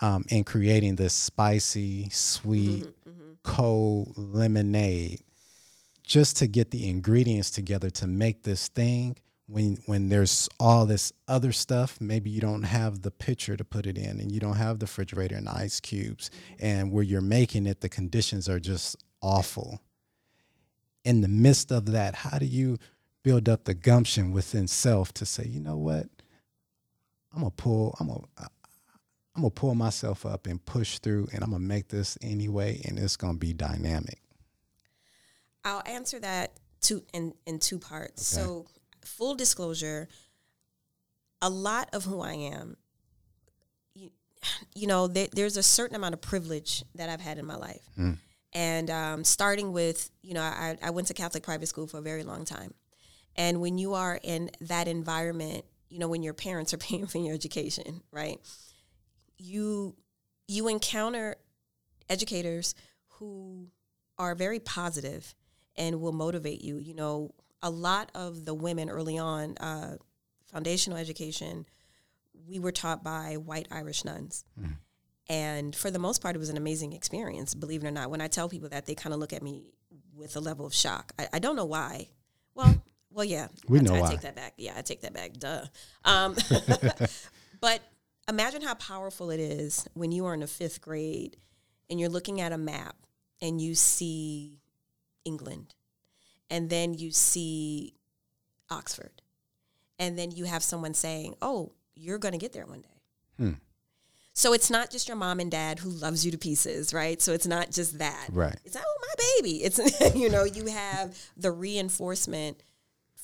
um, 0.00 0.24
in 0.28 0.44
creating 0.44 0.96
this 0.96 1.12
spicy, 1.12 2.08
sweet, 2.10 2.84
mm-hmm, 2.84 3.10
mm-hmm. 3.10 3.32
cold 3.42 4.14
lemonade, 4.16 5.20
just 6.04 6.36
to 6.38 6.46
get 6.46 6.70
the 6.70 6.88
ingredients 6.88 7.50
together 7.50 7.90
to 7.90 8.06
make 8.06 8.44
this 8.44 8.68
thing. 8.68 9.16
When 9.50 9.78
when 9.86 10.10
there's 10.10 10.46
all 10.60 10.84
this 10.84 11.10
other 11.26 11.52
stuff, 11.52 12.00
maybe 12.02 12.28
you 12.28 12.40
don't 12.40 12.64
have 12.64 13.00
the 13.00 13.10
pitcher 13.10 13.56
to 13.56 13.64
put 13.64 13.86
it 13.86 13.96
in, 13.96 14.20
and 14.20 14.30
you 14.30 14.40
don't 14.40 14.56
have 14.56 14.78
the 14.78 14.84
refrigerator 14.84 15.36
and 15.36 15.48
ice 15.48 15.80
cubes, 15.80 16.30
mm-hmm. 16.30 16.66
and 16.66 16.92
where 16.92 17.02
you're 17.02 17.22
making 17.22 17.66
it, 17.66 17.80
the 17.80 17.88
conditions 17.88 18.48
are 18.48 18.60
just 18.60 18.96
awful. 19.22 19.80
In 21.04 21.22
the 21.22 21.28
midst 21.28 21.72
of 21.72 21.86
that, 21.92 22.14
how 22.14 22.38
do 22.38 22.44
you 22.44 22.76
build 23.22 23.48
up 23.48 23.64
the 23.64 23.74
gumption 23.74 24.32
within 24.32 24.66
self 24.66 25.12
to 25.14 25.26
say, 25.26 25.46
you 25.46 25.60
know 25.60 25.76
what, 25.76 26.06
I'm 27.32 27.40
gonna 27.40 27.50
pull, 27.50 27.96
I'm 28.00 28.08
gonna, 28.08 28.24
I'm 28.38 29.42
gonna 29.42 29.50
pull 29.50 29.74
myself 29.74 30.24
up 30.26 30.46
and 30.46 30.64
push 30.64 30.98
through, 30.98 31.28
and 31.32 31.42
I'm 31.42 31.50
gonna 31.50 31.60
make 31.60 31.88
this 31.88 32.16
anyway, 32.22 32.80
and 32.84 32.98
it's 32.98 33.16
gonna 33.16 33.38
be 33.38 33.52
dynamic. 33.52 34.20
I'll 35.64 35.82
answer 35.86 36.18
that 36.20 36.52
two 36.80 37.04
in 37.12 37.34
in 37.46 37.58
two 37.58 37.78
parts. 37.78 38.36
Okay. 38.36 38.44
So, 38.44 38.66
full 39.04 39.34
disclosure, 39.34 40.08
a 41.42 41.50
lot 41.50 41.88
of 41.92 42.04
who 42.04 42.20
I 42.20 42.32
am, 42.32 42.76
you, 43.94 44.10
you 44.74 44.86
know, 44.86 45.06
there, 45.06 45.28
there's 45.32 45.56
a 45.56 45.62
certain 45.62 45.96
amount 45.96 46.14
of 46.14 46.20
privilege 46.20 46.84
that 46.94 47.08
I've 47.08 47.20
had 47.20 47.38
in 47.38 47.46
my 47.46 47.56
life. 47.56 47.82
Mm. 47.98 48.16
And 48.54 48.90
um, 48.90 49.24
starting 49.24 49.72
with, 49.72 50.10
you 50.22 50.34
know, 50.34 50.40
I, 50.40 50.78
I 50.82 50.90
went 50.90 51.08
to 51.08 51.14
Catholic 51.14 51.42
private 51.42 51.66
school 51.66 51.86
for 51.86 51.98
a 51.98 52.02
very 52.02 52.24
long 52.24 52.44
time. 52.44 52.72
And 53.38 53.60
when 53.60 53.78
you 53.78 53.94
are 53.94 54.18
in 54.22 54.50
that 54.60 54.88
environment, 54.88 55.64
you 55.88 55.98
know, 55.98 56.08
when 56.08 56.22
your 56.22 56.34
parents 56.34 56.74
are 56.74 56.78
paying 56.88 57.06
for 57.06 57.18
your 57.18 57.34
education, 57.34 58.02
right? 58.12 58.38
You 59.38 59.96
you 60.48 60.68
encounter 60.68 61.36
educators 62.10 62.74
who 63.06 63.68
are 64.18 64.34
very 64.34 64.58
positive 64.58 65.34
and 65.76 66.00
will 66.00 66.12
motivate 66.12 66.62
you. 66.62 66.78
You 66.78 66.94
know, 66.94 67.34
a 67.62 67.70
lot 67.70 68.10
of 68.14 68.44
the 68.44 68.54
women 68.54 68.90
early 68.90 69.18
on, 69.18 69.56
uh, 69.58 69.96
foundational 70.50 70.98
education, 70.98 71.66
we 72.48 72.58
were 72.58 72.72
taught 72.72 73.04
by 73.04 73.36
white 73.36 73.68
Irish 73.70 74.04
nuns. 74.04 74.44
Mm. 74.60 74.76
And 75.28 75.76
for 75.76 75.90
the 75.90 75.98
most 75.98 76.22
part, 76.22 76.34
it 76.34 76.38
was 76.38 76.48
an 76.48 76.56
amazing 76.56 76.94
experience, 76.94 77.54
believe 77.54 77.84
it 77.84 77.86
or 77.86 77.90
not. 77.90 78.10
When 78.10 78.22
I 78.22 78.28
tell 78.28 78.48
people 78.48 78.70
that, 78.70 78.86
they 78.86 78.94
kind 78.94 79.12
of 79.12 79.20
look 79.20 79.34
at 79.34 79.42
me 79.42 79.74
with 80.14 80.34
a 80.36 80.40
level 80.40 80.64
of 80.64 80.74
shock. 80.74 81.12
I, 81.18 81.28
I 81.34 81.38
don't 81.38 81.54
know 81.54 81.66
why. 81.66 82.08
Well, 82.54 82.82
well, 83.18 83.24
yeah. 83.24 83.48
We 83.66 83.80
know 83.80 83.96
I, 83.96 84.00
why. 84.00 84.06
I 84.06 84.10
take 84.10 84.20
that 84.20 84.36
back. 84.36 84.54
Yeah, 84.58 84.74
I 84.76 84.82
take 84.82 85.00
that 85.00 85.12
back. 85.12 85.32
Duh. 85.32 85.64
Um, 86.04 86.36
but 87.60 87.80
imagine 88.28 88.62
how 88.62 88.74
powerful 88.74 89.30
it 89.30 89.40
is 89.40 89.88
when 89.94 90.12
you 90.12 90.26
are 90.26 90.34
in 90.34 90.40
the 90.40 90.46
fifth 90.46 90.80
grade 90.80 91.36
and 91.90 91.98
you're 91.98 92.10
looking 92.10 92.40
at 92.40 92.52
a 92.52 92.58
map 92.58 92.94
and 93.42 93.60
you 93.60 93.74
see 93.74 94.60
England 95.24 95.74
and 96.48 96.70
then 96.70 96.94
you 96.94 97.10
see 97.10 97.94
Oxford 98.70 99.20
and 99.98 100.16
then 100.16 100.30
you 100.30 100.44
have 100.44 100.62
someone 100.62 100.94
saying, 100.94 101.34
"Oh, 101.42 101.72
you're 101.96 102.18
going 102.18 102.32
to 102.34 102.38
get 102.38 102.52
there 102.52 102.66
one 102.66 102.82
day." 102.82 103.02
Hmm. 103.36 103.52
So 104.32 104.52
it's 104.52 104.70
not 104.70 104.92
just 104.92 105.08
your 105.08 105.16
mom 105.16 105.40
and 105.40 105.50
dad 105.50 105.80
who 105.80 105.90
loves 105.90 106.24
you 106.24 106.30
to 106.30 106.38
pieces, 106.38 106.94
right? 106.94 107.20
So 107.20 107.32
it's 107.32 107.48
not 107.48 107.72
just 107.72 107.98
that. 107.98 108.28
Right. 108.30 108.56
It's 108.64 108.76
oh 108.76 108.98
my 109.00 109.24
baby. 109.40 109.64
It's 109.64 109.80
you 110.14 110.30
know, 110.30 110.44
you 110.44 110.66
have 110.66 111.18
the 111.36 111.50
reinforcement 111.50 112.62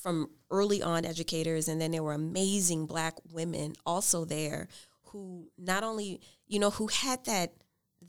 from 0.05 0.29
early 0.51 0.83
on 0.83 1.03
educators 1.03 1.67
and 1.67 1.81
then 1.81 1.89
there 1.89 2.03
were 2.03 2.13
amazing 2.13 2.85
black 2.85 3.15
women 3.33 3.73
also 3.87 4.23
there 4.23 4.67
who 5.05 5.49
not 5.57 5.83
only, 5.83 6.21
you 6.45 6.59
know, 6.59 6.69
who 6.69 6.85
had 6.85 7.25
that 7.25 7.53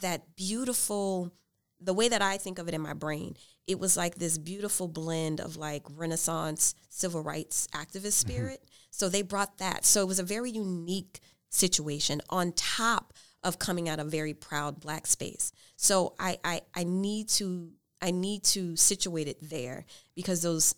that 0.03 0.37
beautiful 0.37 1.33
the 1.81 1.95
way 1.95 2.07
that 2.07 2.21
I 2.21 2.37
think 2.37 2.59
of 2.59 2.69
it 2.69 2.75
in 2.75 2.83
my 2.83 2.93
brain, 2.93 3.35
it 3.67 3.79
was 3.79 3.97
like 3.97 4.17
this 4.17 4.37
beautiful 4.37 4.89
blend 4.89 5.41
of 5.41 5.57
like 5.57 5.85
Renaissance 5.89 6.75
civil 6.91 7.23
rights 7.23 7.67
activist 7.73 7.95
mm-hmm. 7.95 8.29
spirit. 8.29 8.61
Mm-hmm. 8.61 8.89
So 8.91 9.09
they 9.09 9.23
brought 9.23 9.57
that. 9.57 9.87
So 9.87 10.03
it 10.03 10.09
was 10.09 10.19
a 10.19 10.23
very 10.23 10.51
unique 10.51 11.21
situation 11.49 12.21
on 12.29 12.53
top 12.53 13.15
of 13.43 13.59
coming 13.59 13.89
out 13.89 14.01
of 14.01 14.09
very 14.09 14.35
proud 14.35 14.81
black 14.81 15.07
space. 15.07 15.51
So 15.77 16.15
I, 16.21 16.37
I 16.45 16.61
I 16.75 16.85
need 16.85 17.31
to 17.31 17.71
I 18.03 18.11
need 18.11 18.45
to 18.45 18.77
situate 18.77 19.29
it 19.29 19.39
there 19.41 19.87
because 20.15 20.43
those 20.43 20.75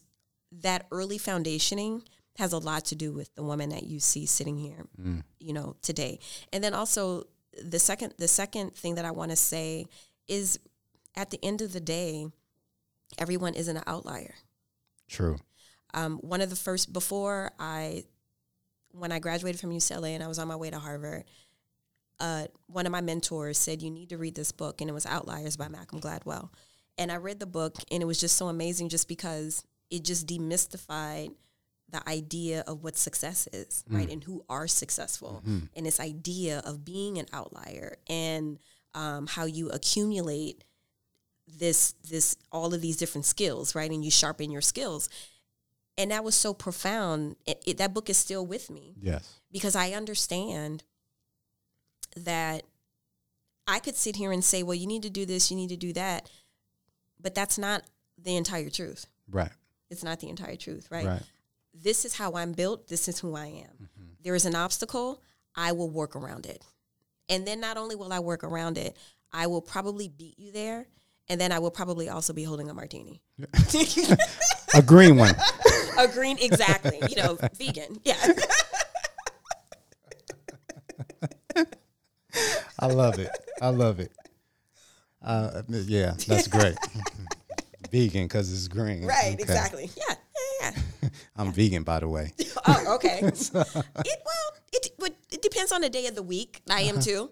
that 0.50 0.86
early 0.90 1.18
foundationing 1.18 2.02
has 2.36 2.52
a 2.52 2.58
lot 2.58 2.84
to 2.86 2.94
do 2.94 3.12
with 3.12 3.34
the 3.34 3.42
woman 3.42 3.70
that 3.70 3.84
you 3.84 3.98
see 3.98 4.26
sitting 4.26 4.56
here, 4.56 4.86
mm. 5.00 5.22
you 5.40 5.52
know, 5.52 5.76
today. 5.82 6.18
And 6.52 6.62
then 6.62 6.74
also 6.74 7.24
the 7.62 7.78
second 7.78 8.14
the 8.18 8.28
second 8.28 8.74
thing 8.74 8.94
that 8.94 9.04
I 9.04 9.10
want 9.10 9.30
to 9.30 9.36
say 9.36 9.86
is 10.28 10.58
at 11.16 11.30
the 11.30 11.44
end 11.44 11.62
of 11.62 11.72
the 11.72 11.80
day, 11.80 12.26
everyone 13.18 13.54
isn't 13.54 13.76
an 13.76 13.82
outlier. 13.86 14.34
True. 15.08 15.38
Um, 15.94 16.18
one 16.18 16.40
of 16.40 16.50
the 16.50 16.56
first 16.56 16.92
before 16.92 17.50
I 17.58 18.04
when 18.92 19.12
I 19.12 19.18
graduated 19.18 19.60
from 19.60 19.70
UCLA 19.70 20.10
and 20.10 20.22
I 20.22 20.28
was 20.28 20.38
on 20.38 20.48
my 20.48 20.56
way 20.56 20.70
to 20.70 20.78
Harvard, 20.78 21.24
uh, 22.20 22.46
one 22.66 22.86
of 22.86 22.92
my 22.92 23.00
mentors 23.00 23.58
said, 23.58 23.82
You 23.82 23.90
need 23.90 24.10
to 24.10 24.18
read 24.18 24.34
this 24.34 24.52
book. 24.52 24.80
And 24.80 24.90
it 24.90 24.92
was 24.92 25.06
Outliers 25.06 25.56
by 25.56 25.68
Malcolm 25.68 26.00
Gladwell. 26.00 26.50
And 26.96 27.12
I 27.12 27.16
read 27.16 27.38
the 27.38 27.46
book 27.46 27.76
and 27.90 28.02
it 28.02 28.06
was 28.06 28.18
just 28.18 28.36
so 28.36 28.48
amazing 28.48 28.88
just 28.88 29.08
because 29.08 29.64
it 29.90 30.04
just 30.04 30.26
demystified 30.26 31.34
the 31.90 32.06
idea 32.08 32.62
of 32.66 32.84
what 32.84 32.96
success 32.96 33.48
is, 33.52 33.84
mm. 33.90 33.96
right? 33.96 34.10
And 34.10 34.22
who 34.22 34.44
are 34.48 34.68
successful. 34.68 35.42
Mm-hmm. 35.46 35.66
And 35.74 35.86
this 35.86 36.00
idea 36.00 36.60
of 36.64 36.84
being 36.84 37.18
an 37.18 37.26
outlier 37.32 37.96
and 38.08 38.58
um, 38.94 39.26
how 39.26 39.46
you 39.46 39.70
accumulate 39.70 40.64
this 41.58 41.94
this 42.06 42.36
all 42.52 42.74
of 42.74 42.82
these 42.82 42.98
different 42.98 43.24
skills 43.24 43.74
right 43.74 43.90
and 43.90 44.04
you 44.04 44.10
sharpen 44.10 44.50
your 44.50 44.60
skills 44.60 45.08
and 45.98 46.12
that 46.12 46.24
was 46.24 46.36
so 46.36 46.54
profound. 46.54 47.36
It, 47.44 47.62
it, 47.66 47.78
that 47.78 47.92
book 47.92 48.08
is 48.08 48.16
still 48.16 48.46
with 48.46 48.70
me. 48.70 48.94
Yes, 49.02 49.40
because 49.50 49.74
I 49.74 49.90
understand 49.90 50.84
that 52.16 52.62
I 53.66 53.80
could 53.80 53.96
sit 53.96 54.16
here 54.16 54.32
and 54.32 54.42
say, 54.42 54.62
"Well, 54.62 54.76
you 54.76 54.86
need 54.86 55.02
to 55.02 55.10
do 55.10 55.26
this, 55.26 55.50
you 55.50 55.56
need 55.56 55.68
to 55.70 55.76
do 55.76 55.92
that," 55.94 56.30
but 57.20 57.34
that's 57.34 57.58
not 57.58 57.82
the 58.16 58.36
entire 58.36 58.70
truth. 58.70 59.06
Right. 59.28 59.50
It's 59.90 60.04
not 60.04 60.20
the 60.20 60.28
entire 60.28 60.56
truth. 60.56 60.88
Right. 60.90 61.06
Right. 61.06 61.22
This 61.74 62.04
is 62.04 62.16
how 62.16 62.34
I'm 62.34 62.52
built. 62.52 62.88
This 62.88 63.08
is 63.08 63.18
who 63.20 63.34
I 63.36 63.46
am. 63.46 63.52
Mm-hmm. 63.52 64.04
There 64.22 64.34
is 64.34 64.46
an 64.46 64.54
obstacle. 64.54 65.22
I 65.54 65.72
will 65.72 65.90
work 65.90 66.14
around 66.16 66.46
it, 66.46 66.64
and 67.28 67.46
then 67.46 67.60
not 67.60 67.76
only 67.76 67.96
will 67.96 68.12
I 68.12 68.20
work 68.20 68.44
around 68.44 68.78
it, 68.78 68.96
I 69.32 69.46
will 69.46 69.60
probably 69.60 70.08
beat 70.08 70.38
you 70.38 70.52
there, 70.52 70.86
and 71.28 71.40
then 71.40 71.52
I 71.52 71.58
will 71.58 71.70
probably 71.70 72.08
also 72.08 72.32
be 72.32 72.44
holding 72.44 72.70
a 72.70 72.74
martini. 72.74 73.20
a 74.74 74.82
green 74.82 75.16
one. 75.16 75.34
a 75.98 76.08
green, 76.08 76.38
exactly. 76.40 77.00
You 77.08 77.16
know, 77.16 77.38
vegan. 77.54 78.00
Yeah. 78.04 78.16
I 82.78 82.86
love 82.86 83.18
it. 83.18 83.30
I 83.60 83.70
love 83.70 83.98
it. 84.00 84.12
Uh, 85.20 85.62
yeah, 85.68 86.14
that's 86.26 86.46
great. 86.46 86.76
Vegan 87.90 88.24
because 88.24 88.52
it's 88.52 88.68
green. 88.68 89.04
Right. 89.04 89.34
Okay. 89.34 89.42
Exactly. 89.42 89.90
Yeah. 89.96 90.14
Yeah. 90.60 90.70
yeah. 91.02 91.08
I'm 91.36 91.46
yeah. 91.46 91.52
vegan, 91.52 91.82
by 91.82 92.00
the 92.00 92.08
way. 92.08 92.32
oh, 92.66 92.94
okay. 92.96 93.30
so. 93.34 93.60
It 93.60 94.22
well, 94.24 94.52
it 94.72 94.90
it 95.30 95.42
depends 95.42 95.72
on 95.72 95.80
the 95.80 95.90
day 95.90 96.06
of 96.06 96.14
the 96.14 96.22
week. 96.22 96.62
I 96.68 96.82
am 96.82 97.00
too. 97.00 97.30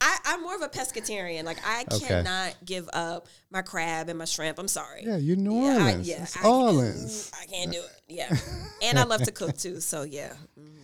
I, 0.00 0.18
am 0.26 0.42
more 0.42 0.54
of 0.54 0.62
a 0.62 0.68
pescatarian. 0.68 1.44
Like 1.44 1.58
I 1.64 1.84
okay. 1.92 2.06
cannot 2.06 2.56
give 2.64 2.88
up 2.92 3.28
my 3.50 3.62
crab 3.62 4.08
and 4.08 4.18
my 4.18 4.24
shrimp. 4.24 4.58
I'm 4.58 4.68
sorry. 4.68 5.04
Yeah, 5.04 5.16
you're 5.16 5.36
New 5.36 5.54
Orleans. 5.54 6.08
Yeah, 6.08 6.16
I, 6.16 6.18
yeah, 6.18 6.26
I, 6.42 6.48
Orleans. 6.48 7.30
I 7.40 7.46
can't 7.46 7.72
do 7.72 7.78
it. 7.78 8.00
Yeah, 8.08 8.36
and 8.82 8.98
I 8.98 9.04
love 9.04 9.22
to 9.22 9.32
cook 9.32 9.56
too. 9.56 9.80
So 9.80 10.02
yeah. 10.02 10.32
Mm-hmm. 10.58 10.76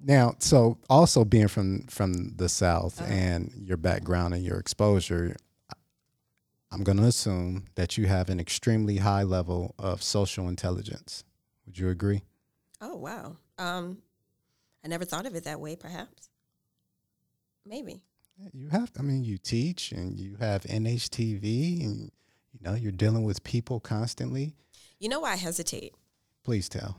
Now, 0.00 0.36
so 0.38 0.78
also 0.88 1.24
being 1.24 1.48
from 1.48 1.82
from 1.88 2.34
the 2.36 2.48
South 2.48 3.00
uh-huh. 3.00 3.12
and 3.12 3.52
your 3.56 3.76
background 3.76 4.34
and 4.34 4.44
your 4.44 4.58
exposure, 4.58 5.36
I'm 6.70 6.84
going 6.84 6.98
to 6.98 7.04
assume 7.04 7.66
that 7.76 7.96
you 7.96 8.06
have 8.06 8.28
an 8.28 8.38
extremely 8.38 8.98
high 8.98 9.22
level 9.22 9.74
of 9.78 10.02
social 10.02 10.48
intelligence. 10.48 11.24
Would 11.66 11.78
you 11.78 11.88
agree? 11.88 12.22
Oh 12.80 12.96
wow. 12.96 13.36
Um, 13.58 13.98
I 14.84 14.88
never 14.88 15.04
thought 15.04 15.26
of 15.26 15.34
it 15.34 15.44
that 15.44 15.60
way. 15.60 15.76
Perhaps. 15.76 16.28
Maybe. 17.66 18.02
You 18.52 18.68
have. 18.68 18.92
I 18.98 19.02
mean, 19.02 19.24
you 19.24 19.36
teach 19.36 19.92
and 19.92 20.18
you 20.18 20.36
have 20.38 20.62
NHTV, 20.62 21.84
and 21.84 22.12
you 22.52 22.60
know 22.60 22.74
you're 22.74 22.92
dealing 22.92 23.24
with 23.24 23.42
people 23.42 23.80
constantly. 23.80 24.54
You 25.00 25.08
know 25.08 25.20
why 25.20 25.32
I 25.32 25.36
hesitate? 25.36 25.94
Please 26.44 26.68
tell. 26.68 26.96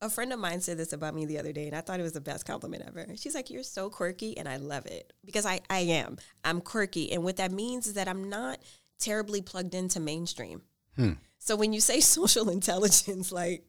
A 0.00 0.08
friend 0.08 0.32
of 0.32 0.38
mine 0.38 0.60
said 0.60 0.78
this 0.78 0.92
about 0.92 1.14
me 1.14 1.26
the 1.26 1.38
other 1.38 1.52
day, 1.52 1.66
and 1.66 1.74
I 1.74 1.80
thought 1.80 1.98
it 1.98 2.04
was 2.04 2.12
the 2.12 2.20
best 2.20 2.46
compliment 2.46 2.84
ever. 2.86 3.06
She's 3.16 3.34
like, 3.34 3.50
"You're 3.50 3.64
so 3.64 3.90
quirky," 3.90 4.38
and 4.38 4.48
I 4.48 4.56
love 4.56 4.86
it 4.86 5.12
because 5.24 5.44
I 5.44 5.60
I 5.68 5.80
am. 5.80 6.18
I'm 6.44 6.60
quirky, 6.60 7.10
and 7.12 7.24
what 7.24 7.36
that 7.38 7.50
means 7.50 7.86
is 7.88 7.94
that 7.94 8.06
I'm 8.06 8.28
not 8.28 8.60
terribly 8.98 9.42
plugged 9.42 9.74
into 9.74 10.00
mainstream. 10.00 10.62
Hmm. 10.96 11.12
So 11.38 11.56
when 11.56 11.72
you 11.72 11.80
say 11.80 12.00
social 12.18 12.48
intelligence, 12.48 13.32
like 13.32 13.64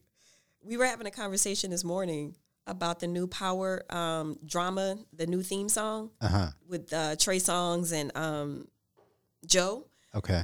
we 0.62 0.76
were 0.76 0.86
having 0.86 1.06
a 1.06 1.10
conversation 1.10 1.70
this 1.70 1.84
morning 1.84 2.36
about 2.66 3.00
the 3.00 3.06
new 3.06 3.26
Power 3.26 3.84
um, 3.90 4.38
drama, 4.44 4.98
the 5.12 5.26
new 5.26 5.42
theme 5.42 5.68
song 5.68 6.10
uh-huh. 6.20 6.48
with 6.68 6.92
uh, 6.92 7.16
Trey 7.16 7.38
Songz 7.38 7.92
and 7.92 8.16
um, 8.16 8.68
Joe. 9.46 9.86
Okay. 10.14 10.42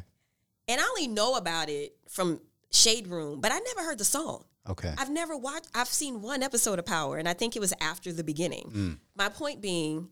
And 0.69 0.81
I 0.81 0.85
only 0.85 1.07
know 1.07 1.37
about 1.37 1.69
it 1.69 1.97
from 2.09 2.41
Shade 2.73 3.07
Room, 3.07 3.41
but 3.41 3.53
I 3.53 3.59
never 3.59 3.83
heard 3.83 3.99
the 3.99 4.05
song. 4.05 4.45
Okay. 4.69 4.93
I've 4.99 5.11
never 5.11 5.37
watched. 5.37 5.69
I've 5.75 5.89
seen 5.89 6.23
one 6.23 6.43
episode 6.43 6.79
of 6.79 6.87
Power, 6.87 7.19
and 7.19 7.29
I 7.29 7.35
think 7.35 7.57
it 7.57 7.61
was 7.61 7.73
after 7.81 8.13
the 8.13 8.25
beginning. 8.25 8.71
Mm. 8.75 8.99
My 9.15 9.29
point 9.29 9.61
being, 9.61 10.09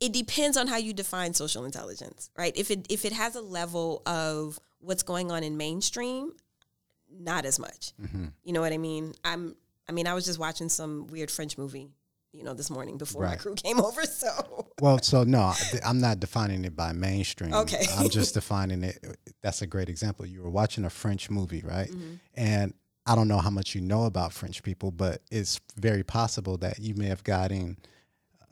it 0.00 0.12
depends 0.12 0.56
on 0.56 0.66
how 0.66 0.76
you 0.76 0.92
define 0.92 1.34
social 1.34 1.64
intelligence, 1.64 2.30
right? 2.36 2.52
If 2.56 2.70
it 2.70 2.86
if 2.90 3.04
it 3.04 3.12
has 3.12 3.36
a 3.36 3.40
level 3.40 4.02
of 4.06 4.58
what's 4.80 5.02
going 5.02 5.30
on 5.30 5.42
in 5.42 5.56
mainstream, 5.56 6.32
not 7.10 7.44
as 7.44 7.58
much. 7.58 7.92
Mm-hmm. 8.02 8.26
You 8.44 8.52
know 8.52 8.60
what 8.60 8.72
I 8.72 8.78
mean? 8.78 9.14
I'm 9.24 9.56
I 9.88 9.92
mean, 9.92 10.06
I 10.06 10.14
was 10.14 10.24
just 10.24 10.38
watching 10.38 10.68
some 10.68 11.06
weird 11.06 11.30
French 11.30 11.56
movie, 11.56 11.88
you 12.32 12.42
know, 12.44 12.54
this 12.54 12.70
morning 12.70 12.98
before 12.98 13.22
right. 13.22 13.30
my 13.30 13.36
crew 13.36 13.54
came 13.54 13.80
over. 13.88 14.02
So, 14.04 14.66
well, 14.80 14.98
so 15.02 15.24
no, 15.24 15.52
I'm 15.84 16.00
not 16.00 16.20
defining 16.20 16.64
it 16.64 16.76
by 16.76 16.92
mainstream. 16.92 17.54
Okay, 17.54 17.84
I'm 17.96 18.08
just 18.10 18.34
defining 18.40 18.82
it. 18.82 18.98
That's 19.42 19.62
a 19.62 19.66
great 19.66 19.88
example. 19.88 20.26
You 20.26 20.42
were 20.42 20.50
watching 20.50 20.84
a 20.84 20.90
French 20.90 21.30
movie, 21.30 21.62
right? 21.64 21.88
Mm-hmm. 21.88 22.14
And 22.34 22.74
I 23.06 23.14
don't 23.14 23.28
know 23.28 23.38
how 23.38 23.50
much 23.50 23.74
you 23.74 23.80
know 23.80 24.04
about 24.04 24.32
French 24.32 24.62
people, 24.62 24.90
but 24.90 25.22
it's 25.30 25.60
very 25.76 26.02
possible 26.02 26.56
that 26.58 26.78
you 26.80 26.94
may 26.94 27.06
have 27.06 27.22
gotten 27.24 27.78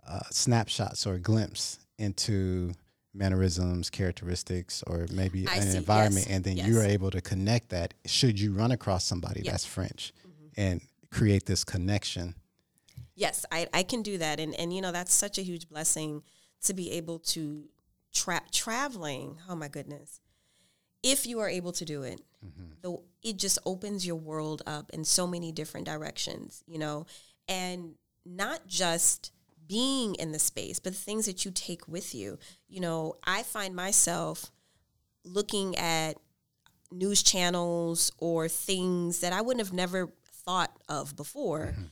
uh, 0.09 0.21
snapshots 0.31 1.07
or 1.07 1.15
a 1.15 1.19
glimpse 1.19 1.79
into 1.99 2.73
mannerisms, 3.13 3.91
characteristics, 3.91 4.83
or 4.87 5.07
maybe 5.13 5.47
I 5.49 5.57
an 5.57 5.63
see, 5.63 5.77
environment, 5.77 6.27
yes, 6.27 6.35
and 6.35 6.45
then 6.45 6.57
yes. 6.57 6.67
you're 6.69 6.83
able 6.83 7.11
to 7.13 7.21
connect 7.21 7.69
that. 7.71 7.95
Should 8.07 8.41
you 8.41 8.53
run 8.53 8.73
across 8.73 9.05
somebody 9.05 9.43
Yeah. 9.45 9.53
that's 9.53 9.65
French, 9.65 10.13
Mm-hmm. 10.27 10.47
and 10.61 10.81
create 11.11 11.47
this 11.47 11.65
connection? 11.65 12.35
Yes, 13.15 13.45
I, 13.53 13.67
I 13.73 13.83
can 13.83 14.03
do 14.03 14.19
that, 14.19 14.41
and 14.41 14.55
and 14.55 14.73
you 14.73 14.81
know 14.81 14.93
that's 14.93 15.15
such 15.15 15.39
a 15.39 15.43
huge 15.43 15.69
blessing 15.69 16.23
to 16.63 16.75
be 16.75 16.93
able 16.93 17.19
to 17.21 17.69
tra- 18.13 18.43
traveling. 18.51 19.39
Oh 19.49 19.55
my 19.55 19.69
goodness, 19.69 20.21
if 21.03 21.27
you 21.27 21.39
are 21.41 21.49
able 21.49 21.73
to 21.73 21.85
do 21.85 22.03
it, 22.03 22.21
mm-hmm. 22.45 22.73
the, 22.83 22.97
it 23.23 23.37
just 23.37 23.59
opens 23.65 24.07
your 24.07 24.17
world 24.17 24.63
up 24.67 24.91
in 24.93 25.05
so 25.05 25.27
many 25.27 25.53
different 25.53 25.87
directions. 25.87 26.65
You 26.67 26.79
know, 26.79 27.07
and 27.49 27.95
not 28.27 28.67
just 28.67 29.33
being 29.67 30.15
in 30.17 30.33
the 30.33 30.39
space, 30.39 30.79
but 30.79 30.93
the 30.93 30.99
things 30.99 31.27
that 31.27 31.45
you 31.45 31.51
take 31.51 31.87
with 31.89 32.15
you. 32.15 32.39
You 32.69 32.81
know, 32.81 33.17
I 33.25 33.43
find 33.43 33.75
myself 33.75 34.51
looking 35.25 35.77
at 35.77 36.17
news 36.91 37.23
channels 37.23 38.13
or 38.19 38.49
things 38.49 39.21
that 39.21 39.33
I 39.33 39.41
wouldn't 39.41 39.65
have 39.65 39.75
never 39.75 40.13
thought 40.45 40.77
of 40.89 41.17
before. 41.17 41.75
Mm-hmm. 41.75 41.85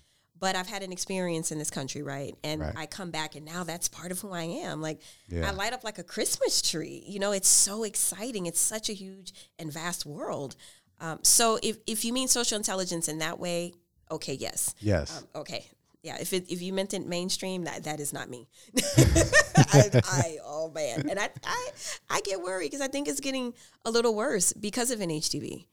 But 0.42 0.56
I've 0.56 0.66
had 0.66 0.82
an 0.82 0.90
experience 0.90 1.52
in 1.52 1.58
this 1.60 1.70
country, 1.70 2.02
right? 2.02 2.34
And 2.42 2.60
Right. 2.60 2.74
I 2.76 2.86
come 2.86 3.12
back 3.12 3.36
and 3.36 3.46
now 3.46 3.62
that's 3.62 3.86
part 3.86 4.10
of 4.10 4.18
who 4.18 4.32
I 4.32 4.42
am. 4.42 4.82
Like 4.82 5.00
Yeah. 5.28 5.48
I 5.48 5.52
light 5.52 5.72
up 5.72 5.84
like 5.84 5.98
a 5.98 6.02
Christmas 6.02 6.60
tree. 6.60 7.04
You 7.06 7.20
know, 7.20 7.30
it's 7.30 7.48
so 7.48 7.84
exciting. 7.84 8.46
It's 8.46 8.60
such 8.60 8.90
a 8.90 8.92
huge 8.92 9.32
and 9.60 9.72
vast 9.72 10.04
world. 10.04 10.56
Um, 10.98 11.20
so 11.22 11.60
if, 11.62 11.76
if 11.86 12.04
you 12.04 12.12
mean 12.12 12.26
social 12.26 12.56
intelligence 12.56 13.06
in 13.06 13.18
that 13.18 13.38
way, 13.38 13.72
okay, 14.10 14.34
yes. 14.34 14.74
Yes. 14.80 15.16
Um, 15.18 15.42
okay. 15.42 15.64
Yeah, 16.02 16.16
if 16.20 16.32
it, 16.32 16.50
if 16.50 16.60
you 16.60 16.72
meant 16.72 16.92
it 16.92 17.06
mainstream, 17.06 17.62
that 17.62 17.84
that 17.84 18.00
is 18.00 18.12
not 18.12 18.28
me. 18.28 18.48
I, 19.56 20.00
I 20.02 20.38
oh 20.44 20.72
man, 20.74 21.08
and 21.08 21.16
I 21.20 21.30
I, 21.44 21.68
I 22.10 22.20
get 22.22 22.42
worried 22.42 22.72
because 22.72 22.80
I 22.80 22.88
think 22.88 23.06
it's 23.06 23.20
getting 23.20 23.54
a 23.84 23.90
little 23.92 24.12
worse 24.16 24.52
because 24.52 24.90
of 24.90 24.98
NHTV. 24.98 25.66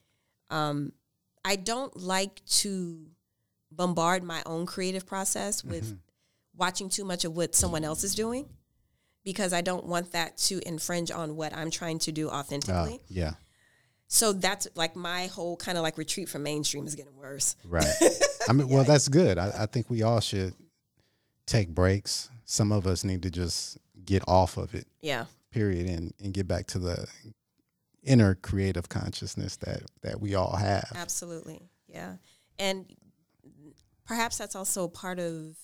Um, 0.48 0.92
I 1.44 1.56
don't 1.56 1.96
like 1.96 2.44
to 2.60 3.09
bombard 3.70 4.22
my 4.22 4.42
own 4.46 4.66
creative 4.66 5.06
process 5.06 5.62
with 5.64 5.98
watching 6.56 6.88
too 6.88 7.04
much 7.04 7.24
of 7.24 7.36
what 7.36 7.54
someone 7.54 7.84
else 7.84 8.04
is 8.04 8.14
doing 8.14 8.48
because 9.24 9.52
I 9.52 9.60
don't 9.60 9.86
want 9.86 10.12
that 10.12 10.36
to 10.38 10.60
infringe 10.66 11.10
on 11.10 11.36
what 11.36 11.54
I'm 11.54 11.70
trying 11.70 11.98
to 12.00 12.12
do 12.12 12.28
Uh, 12.28 12.32
authentically. 12.40 13.00
yeah. 13.08 13.32
So 14.08 14.32
that's 14.32 14.66
like 14.74 14.96
my 14.96 15.26
whole 15.28 15.56
kind 15.56 15.78
of 15.78 15.82
like 15.82 15.96
retreat 15.96 16.28
from 16.28 16.42
mainstream 16.42 16.86
is 16.86 16.96
getting 16.96 17.16
worse. 17.16 17.54
Right. 17.64 17.86
I 18.48 18.52
mean, 18.52 18.68
well, 18.68 18.82
that's 18.82 19.06
good. 19.08 19.38
I, 19.38 19.52
I 19.60 19.66
think 19.66 19.88
we 19.88 20.02
all 20.02 20.20
should 20.20 20.52
take 21.46 21.68
breaks. 21.68 22.28
Some 22.44 22.72
of 22.72 22.86
us 22.88 23.04
need 23.04 23.22
to 23.22 23.30
just 23.30 23.78
get 24.04 24.24
off 24.26 24.56
of 24.56 24.74
it, 24.74 24.88
Yeah. 25.00 25.26
period, 25.52 25.86
and, 25.88 26.12
and 26.18 26.34
get 26.34 26.48
back 26.48 26.66
to 26.68 26.80
the 26.80 27.06
inner 28.02 28.34
creative 28.34 28.88
consciousness 28.88 29.56
that, 29.58 29.82
that 30.02 30.20
we 30.20 30.34
all 30.34 30.56
have. 30.56 30.90
Absolutely. 30.96 31.60
Yeah. 31.86 32.14
And 32.58 32.86
perhaps 34.10 34.38
that's 34.38 34.56
also 34.56 34.88
part 34.88 35.20
of, 35.20 35.56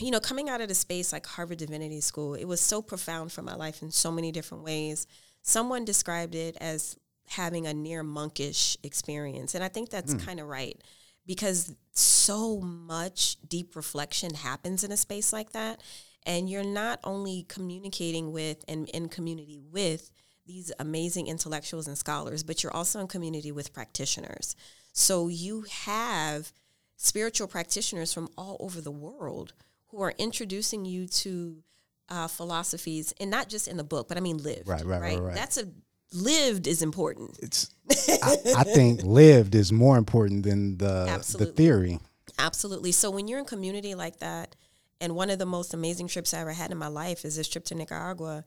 you 0.00 0.10
know, 0.10 0.20
coming 0.20 0.48
out 0.48 0.62
of 0.62 0.70
a 0.70 0.74
space 0.74 1.12
like 1.12 1.26
Harvard 1.26 1.58
Divinity 1.58 2.00
School, 2.00 2.32
it 2.32 2.46
was 2.46 2.62
so 2.62 2.80
profound 2.80 3.30
for 3.30 3.42
my 3.42 3.54
life 3.54 3.82
in 3.82 3.90
so 3.90 4.10
many 4.10 4.32
different 4.32 4.64
ways. 4.64 5.06
Someone 5.42 5.84
described 5.84 6.34
it 6.34 6.56
as 6.62 6.96
having 7.28 7.66
a 7.66 7.74
near 7.74 8.02
monkish 8.02 8.78
experience. 8.82 9.54
And 9.54 9.62
I 9.62 9.68
think 9.68 9.90
that's 9.90 10.14
hmm. 10.14 10.18
kind 10.18 10.40
of 10.40 10.46
right 10.46 10.80
because 11.26 11.74
so 11.92 12.62
much 12.62 13.36
deep 13.46 13.76
reflection 13.76 14.32
happens 14.32 14.82
in 14.82 14.90
a 14.90 14.96
space 14.96 15.30
like 15.30 15.52
that. 15.52 15.82
And 16.24 16.48
you're 16.48 16.64
not 16.64 17.00
only 17.04 17.44
communicating 17.50 18.32
with 18.32 18.64
and 18.66 18.88
in 18.88 19.10
community 19.10 19.60
with 19.70 20.10
these 20.46 20.72
amazing 20.78 21.26
intellectuals 21.26 21.86
and 21.86 21.98
scholars, 21.98 22.42
but 22.42 22.62
you're 22.62 22.74
also 22.74 22.98
in 23.00 23.08
community 23.08 23.52
with 23.52 23.74
practitioners. 23.74 24.56
So 24.94 25.28
you 25.28 25.66
have 25.68 26.50
spiritual 26.96 27.46
practitioners 27.46 28.12
from 28.12 28.28
all 28.36 28.56
over 28.60 28.80
the 28.80 28.90
world 28.90 29.52
who 29.88 30.02
are 30.02 30.14
introducing 30.18 30.84
you 30.84 31.06
to 31.06 31.62
uh, 32.08 32.28
philosophies, 32.28 33.14
and 33.20 33.30
not 33.30 33.48
just 33.48 33.68
in 33.68 33.76
the 33.76 33.84
book, 33.84 34.08
but 34.08 34.16
I 34.16 34.20
mean 34.20 34.38
lived. 34.38 34.68
Right, 34.68 34.84
right, 34.84 35.00
right, 35.00 35.20
right. 35.20 35.34
That's 35.34 35.56
a 35.56 35.68
lived 36.12 36.66
is 36.66 36.82
important. 36.82 37.38
It's, 37.42 37.74
I, 38.22 38.36
I 38.56 38.64
think 38.64 39.02
lived 39.04 39.54
is 39.54 39.72
more 39.72 39.96
important 39.96 40.44
than 40.44 40.78
the, 40.78 41.24
the 41.38 41.46
theory. 41.46 41.98
Absolutely. 42.38 42.92
So 42.92 43.10
when 43.10 43.28
you're 43.28 43.38
in 43.38 43.44
community 43.44 43.94
like 43.94 44.18
that, 44.18 44.56
and 45.00 45.14
one 45.14 45.30
of 45.30 45.38
the 45.38 45.46
most 45.46 45.74
amazing 45.74 46.08
trips 46.08 46.32
I 46.32 46.40
ever 46.40 46.52
had 46.52 46.70
in 46.70 46.78
my 46.78 46.86
life 46.86 47.24
is 47.24 47.36
this 47.36 47.48
trip 47.48 47.64
to 47.66 47.74
Nicaragua, 47.74 48.44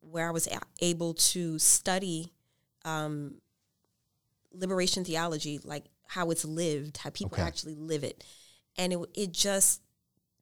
where 0.00 0.28
I 0.28 0.30
was 0.30 0.46
a- 0.46 0.60
able 0.80 1.14
to 1.14 1.58
study 1.58 2.32
um, 2.84 3.36
liberation 4.52 5.04
theology, 5.04 5.60
like 5.64 5.84
how 6.08 6.30
it's 6.30 6.44
lived, 6.44 6.98
how 6.98 7.10
people 7.10 7.34
Okay. 7.36 7.42
actually 7.42 7.74
live 7.76 8.02
it, 8.04 8.24
and 8.76 8.92
it 8.92 8.98
it 9.14 9.32
just 9.32 9.80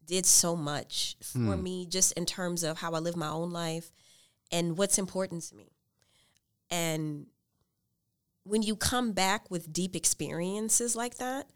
did 0.06 0.24
so 0.26 0.56
much 0.56 1.16
for 1.22 1.38
hmm. 1.38 1.62
me, 1.62 1.86
just 1.86 2.12
in 2.12 2.24
terms 2.26 2.62
of 2.64 2.78
how 2.78 2.92
I 2.92 2.98
live 3.00 3.16
my 3.16 3.28
own 3.28 3.50
life 3.50 3.90
and 4.52 4.78
what's 4.78 4.98
important 4.98 5.42
to 5.44 5.54
me. 5.56 5.72
And 6.70 7.26
when 8.44 8.62
you 8.62 8.76
come 8.76 9.12
back 9.12 9.50
with 9.50 9.72
deep 9.72 9.96
experiences 9.96 10.94
like 10.94 11.16
that, 11.18 11.48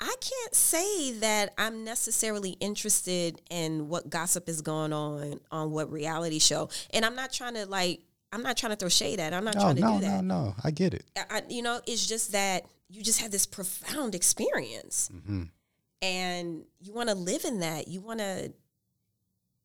I 0.00 0.14
can't 0.20 0.54
say 0.54 1.12
that 1.20 1.54
I'm 1.58 1.84
necessarily 1.84 2.50
interested 2.60 3.40
in 3.50 3.88
what 3.88 4.10
gossip 4.10 4.48
is 4.48 4.60
going 4.60 4.92
on 4.92 5.40
on 5.50 5.70
what 5.70 5.90
reality 5.90 6.38
show. 6.38 6.68
And 6.92 7.04
I'm 7.04 7.16
not 7.16 7.32
trying 7.32 7.54
to 7.54 7.66
like 7.66 8.00
I'm 8.32 8.42
not 8.42 8.56
trying 8.56 8.70
to 8.72 8.76
throw 8.76 8.88
shade 8.88 9.20
at. 9.20 9.32
it. 9.32 9.36
I'm 9.36 9.44
not 9.44 9.54
No, 9.54 9.60
trying 9.62 9.76
to 9.76 9.80
no, 9.80 9.94
do 10.00 10.06
that. 10.06 10.24
no, 10.24 10.44
no. 10.44 10.54
I 10.62 10.70
get 10.70 10.94
it. 10.94 11.04
I, 11.30 11.42
you 11.48 11.62
know, 11.62 11.80
it's 11.86 12.06
just 12.06 12.32
that 12.32 12.66
you 12.88 13.02
just 13.02 13.20
had 13.20 13.30
this 13.32 13.46
profound 13.46 14.14
experience, 14.14 15.10
Mm-hmm. 15.14 15.42
and 16.02 16.64
you 16.80 16.92
want 16.92 17.08
to 17.08 17.14
live 17.14 17.44
in 17.44 17.60
that. 17.60 17.88
You 17.88 18.00
want 18.00 18.20
to, 18.20 18.52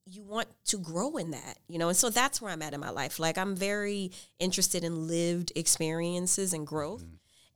you 0.06 0.24
want 0.24 0.48
to 0.66 0.78
grow 0.78 1.16
in 1.18 1.32
that. 1.32 1.58
You 1.68 1.80
know, 1.80 1.88
and 1.88 1.98
so 1.98 2.10
that's 2.10 2.42
where 2.42 2.52
I'm 2.52 2.62
at 2.62 2.74
in 2.74 2.80
my 2.80 2.90
life. 2.90 3.20
Like 3.20 3.38
I'm 3.38 3.56
very 3.56 4.12
interested 4.40 4.84
in 4.84 5.08
lived 5.08 5.52
experiences 5.56 6.54
and 6.54 6.68
growth, 6.68 7.04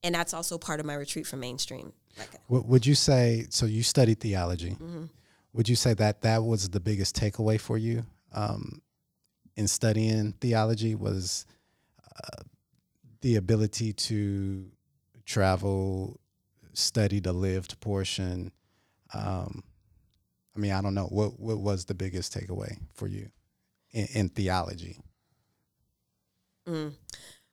and 0.04 0.16
that's 0.16 0.34
also 0.34 0.58
part 0.58 0.80
of 0.80 0.86
my 0.86 0.94
retreat 0.96 1.28
from 1.28 1.42
mainstream. 1.42 1.92
Like, 2.18 2.30
Would 2.50 2.68
would 2.68 2.86
you 2.86 2.96
say 2.96 3.46
so? 3.50 3.66
You 3.66 3.84
studied 3.84 4.20
theology. 4.20 4.72
Mm-hmm. 4.72 5.06
Would 5.54 5.68
you 5.70 5.76
say 5.76 5.94
that 5.96 6.22
that 6.22 6.44
was 6.44 6.70
the 6.70 6.80
biggest 6.80 7.16
takeaway 7.16 7.60
for 7.60 7.78
you 7.78 8.06
um, 8.32 8.82
in 9.56 9.68
studying 9.68 10.34
theology? 10.40 10.96
Was 10.96 11.46
uh, 12.16 12.44
the 13.22 13.36
ability 13.36 13.94
to 13.94 14.66
travel, 15.28 16.20
study 16.74 17.20
the 17.20 17.34
lived 17.34 17.80
portion? 17.80 18.52
Um, 19.14 19.64
I 20.56 20.60
mean, 20.60 20.72
I 20.72 20.82
don't 20.82 20.96
know 20.96 21.06
what 21.06 21.40
what 21.40 21.60
was 21.60 21.86
the 21.86 21.94
biggest 21.94 22.34
takeaway 22.34 22.76
for 22.96 23.08
you 23.08 23.30
in, 23.92 24.08
in 24.14 24.30
theology. 24.30 24.98
mm. 26.68 26.94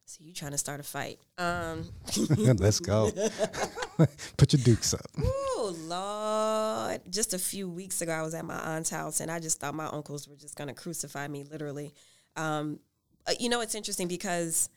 So 0.07 0.23
you 0.23 0.33
trying 0.35 0.53
to 0.53 0.59
start 0.59 0.81
a 0.81 0.83
fight? 0.83 1.19
Um, 1.39 1.87
Let's 2.39 2.79
go. 2.79 3.11
Put 4.37 4.53
your 4.53 4.63
dukes 4.63 4.93
up. 4.95 5.07
Oh 5.19 5.75
Lord! 5.79 7.01
Just 7.11 7.35
a 7.35 7.39
few 7.39 7.69
weeks 7.69 8.03
ago, 8.03 8.13
I 8.13 8.23
was 8.23 8.35
at 8.35 8.45
my 8.45 8.59
aunt's 8.59 8.91
house, 8.91 9.21
and 9.21 9.31
I 9.31 9.41
just 9.41 9.61
thought 9.61 9.75
my 9.75 9.87
uncles 9.87 10.29
were 10.29 10.37
just 10.37 10.57
going 10.57 10.69
to 10.69 10.75
crucify 10.75 11.27
me, 11.27 11.45
literally. 11.45 11.95
Um, 12.37 12.81
uh, 13.27 13.33
you 13.41 13.49
know, 13.49 13.61
it's 13.61 13.75
interesting 13.75 14.07
because 14.07 14.69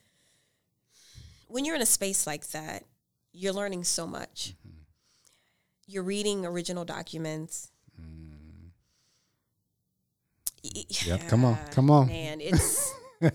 when 1.47 1.65
you're 1.65 1.75
in 1.75 1.81
a 1.81 1.85
space 1.85 2.25
like 2.27 2.47
that, 2.49 2.83
you're 3.33 3.53
learning 3.53 3.83
so 3.83 4.05
much. 4.07 4.53
You're 5.85 6.03
reading 6.03 6.45
original 6.45 6.85
documents. 6.85 7.69
Y- 10.63 10.83
Yep, 11.05 11.27
come 11.29 11.45
on, 11.45 11.57
come 11.71 11.89
on. 11.89 12.07
man. 12.07 12.41
It's 12.41 12.93
it, 13.21 13.33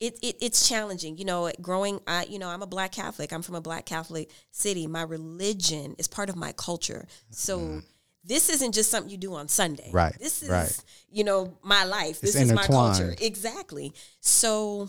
it 0.00 0.36
it's 0.40 0.68
challenging. 0.68 1.16
You 1.18 1.24
know, 1.24 1.50
growing. 1.60 2.00
I 2.06 2.24
you 2.28 2.38
know 2.38 2.48
I'm 2.48 2.62
a 2.62 2.66
black 2.66 2.92
Catholic. 2.92 3.32
I'm 3.32 3.42
from 3.42 3.54
a 3.54 3.60
black 3.60 3.86
Catholic 3.86 4.30
city. 4.50 4.86
My 4.86 5.02
religion 5.02 5.94
is 5.98 6.08
part 6.08 6.28
of 6.28 6.36
my 6.36 6.52
culture. 6.52 7.06
So. 7.30 7.82
This 8.28 8.48
isn't 8.48 8.72
just 8.72 8.90
something 8.90 9.08
you 9.08 9.18
do 9.18 9.34
on 9.36 9.46
Sunday. 9.46 9.84
Mm-hmm. 9.84 9.96
Right, 9.96 10.16
This 10.18 10.42
is, 10.42 10.48
right. 10.48 10.76
you 11.08 11.22
know, 11.22 11.56
my 11.62 11.84
life. 11.84 12.24
It's 12.24 12.32
This 12.32 12.34
is 12.34 12.52
my 12.52 12.66
culture. 12.66 13.14
Exactly. 13.20 13.92
So 14.18 14.88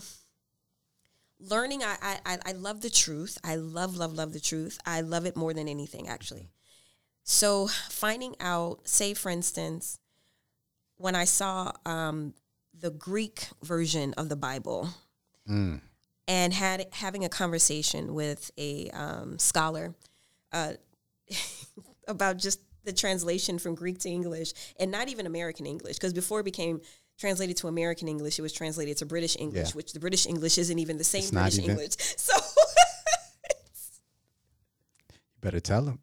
learning 1.40 1.82
I, 1.82 2.18
I 2.24 2.38
I- 2.44 2.52
love 2.52 2.80
the 2.80 2.90
truth. 2.90 3.38
I 3.44 3.56
love 3.56 3.96
love 3.96 4.14
love 4.14 4.32
the 4.32 4.40
truth. 4.40 4.78
I 4.84 5.00
love 5.02 5.26
it 5.26 5.36
more 5.36 5.54
than 5.54 5.68
anything 5.68 6.08
actually. 6.08 6.48
So 7.24 7.68
finding 7.88 8.34
out 8.40 8.88
say 8.88 9.14
for 9.14 9.30
instance 9.30 9.98
when 10.96 11.14
i 11.14 11.24
saw 11.24 11.70
um, 11.86 12.34
the 12.80 12.90
greek 12.90 13.48
version 13.62 14.14
of 14.14 14.28
the 14.28 14.36
bible 14.36 14.88
Mm. 15.48 15.80
and 16.26 16.52
had 16.52 16.86
having 16.92 17.24
a 17.24 17.28
conversation 17.28 18.14
with 18.14 18.50
a 18.58 18.90
um, 18.90 19.38
scholar 19.38 19.94
uh, 20.52 20.72
about 22.08 22.36
just 22.38 22.60
the 22.84 22.92
translation 22.92 23.58
from 23.58 23.74
Greek 23.74 23.98
to 24.00 24.08
English, 24.08 24.52
and 24.80 24.90
not 24.90 25.08
even 25.08 25.26
American 25.26 25.66
English, 25.66 25.96
because 25.96 26.12
before 26.14 26.40
it 26.40 26.44
became 26.44 26.80
translated 27.18 27.56
to 27.58 27.68
American 27.68 28.08
English, 28.08 28.38
it 28.38 28.42
was 28.42 28.52
translated 28.52 28.96
to 28.98 29.06
British 29.06 29.36
English, 29.38 29.68
Yeah. 29.70 29.74
which 29.74 29.92
the 29.92 30.00
British 30.00 30.26
English 30.26 30.56
isn't 30.58 30.78
even 30.78 30.96
the 30.98 31.04
same 31.04 31.20
It's 31.20 31.32
not 31.32 31.50
British 31.50 31.68
English. 31.68 31.92
So 32.16 32.34
Better 35.40 35.60
tell 35.60 35.82
them. 35.82 36.00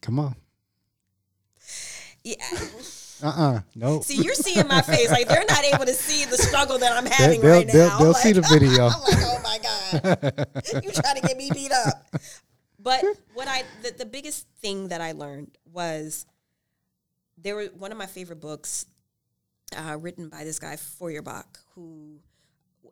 Come 0.00 0.18
on. 0.18 0.34
yeah. 2.24 2.36
Uh 3.24 3.28
uh 3.28 3.60
No. 3.76 4.00
See, 4.00 4.16
you're 4.20 4.34
seeing 4.34 4.66
my 4.66 4.82
face. 4.82 5.08
Like 5.08 5.28
they're 5.28 5.44
not 5.48 5.62
able 5.62 5.84
to 5.86 5.94
see 5.94 6.24
the 6.24 6.36
struggle 6.36 6.76
that 6.78 6.90
I'm 6.96 7.06
having 7.06 7.40
they'll 7.40 7.52
right 7.58 7.66
now. 7.68 7.72
they'll, 7.72 7.98
they'll 8.00 8.08
Like, 8.08 8.16
see 8.16 8.32
the 8.32 8.40
video. 8.50 8.88
I'm 8.88 9.00
like, 9.00 9.18
oh 9.20 9.40
my 9.44 9.58
god, 9.62 10.82
you 10.82 10.90
trying 10.90 11.20
to 11.20 11.28
get 11.28 11.36
me 11.36 11.48
beat 11.54 11.70
up? 11.70 12.04
But 12.80 13.04
what 13.34 13.46
I 13.46 13.62
the, 13.84 13.92
the 13.96 14.06
biggest 14.06 14.48
thing 14.60 14.88
that 14.88 15.00
I 15.00 15.12
learned 15.12 15.56
was 15.72 16.26
there 17.38 17.54
were 17.54 17.66
one 17.78 17.92
of 17.92 17.98
my 17.98 18.06
favorite 18.06 18.40
books 18.40 18.86
uh, 19.74 19.96
written 19.98 20.28
by 20.28 20.44
this 20.44 20.58
guy 20.58 20.76
Feuerbach, 20.76 21.58
who 21.74 22.18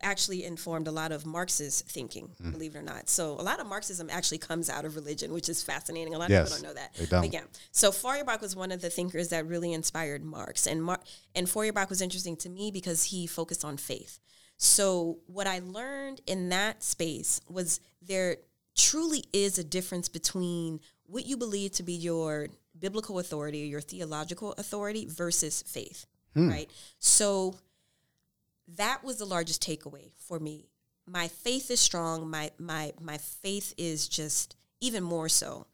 actually 0.03 0.45
informed 0.45 0.87
a 0.89 0.91
lot 0.91 1.13
of 1.13 1.27
Marxist 1.27 1.87
thinking, 1.87 2.31
Mm. 2.43 2.53
believe 2.53 2.75
it 2.75 2.79
or 2.79 2.83
not. 2.83 3.11
So 3.11 3.33
a 3.33 3.43
lot 3.43 3.61
of 3.61 3.67
Marxism 3.67 4.09
actually 4.09 4.39
comes 4.39 4.71
out 4.71 4.85
of 4.87 4.97
religion, 4.97 5.33
which 5.33 5.49
is 5.49 5.63
fascinating. 5.63 6.15
A 6.15 6.19
lot 6.19 6.31
Yes, 6.31 6.51
of 6.51 6.57
people 6.57 6.63
don't 6.69 6.75
know 6.75 6.81
that. 6.81 6.95
they 6.95 7.07
don't. 7.07 7.21
But 7.23 7.33
yeah. 7.35 7.45
So 7.73 7.93
Feuerbach 7.93 8.41
was 8.41 8.57
one 8.57 8.73
of 8.73 8.81
the 8.81 8.89
thinkers 8.89 9.29
that 9.29 9.47
really 9.47 9.73
inspired 9.75 10.25
Marx, 10.25 10.67
and 10.67 10.83
Mar- 10.83 11.03
and 11.35 11.51
Feuerbach 11.51 11.91
was 11.91 12.01
interesting 12.01 12.37
to 12.39 12.49
me 12.49 12.71
because 12.71 13.05
he 13.05 13.27
focused 13.27 13.65
on 13.65 13.77
faith. 13.77 14.21
So 14.57 15.19
what 15.27 15.47
I 15.47 15.59
learned 15.59 16.21
in 16.27 16.49
that 16.51 16.83
space 16.83 17.41
was 17.49 17.81
there 18.01 18.39
truly 18.77 19.25
is 19.33 19.59
a 19.59 19.65
difference 19.65 20.09
between 20.09 20.81
what 21.05 21.27
you 21.27 21.37
believe 21.37 21.73
to 21.73 21.83
be 21.83 21.93
your 21.93 22.49
biblical 22.79 23.19
authority 23.19 23.63
or 23.65 23.67
your 23.67 23.81
theological 23.81 24.53
authority 24.57 25.05
versus 25.07 25.63
faith, 25.67 26.07
right? 26.35 26.71
So 26.99 27.57
that 28.77 29.03
was 29.05 29.17
the 29.17 29.25
largest 29.25 29.63
takeaway 29.67 30.13
for 30.17 30.39
me. 30.39 30.69
My 31.07 31.29
faith 31.29 31.71
is 31.71 31.81
strong. 31.81 32.29
My 32.31 32.51
my 32.59 32.93
my 33.01 33.19
faith 33.19 33.75
is 33.77 34.09
just 34.09 34.55
even 34.81 35.03
more 35.03 35.29
so. 35.29 35.67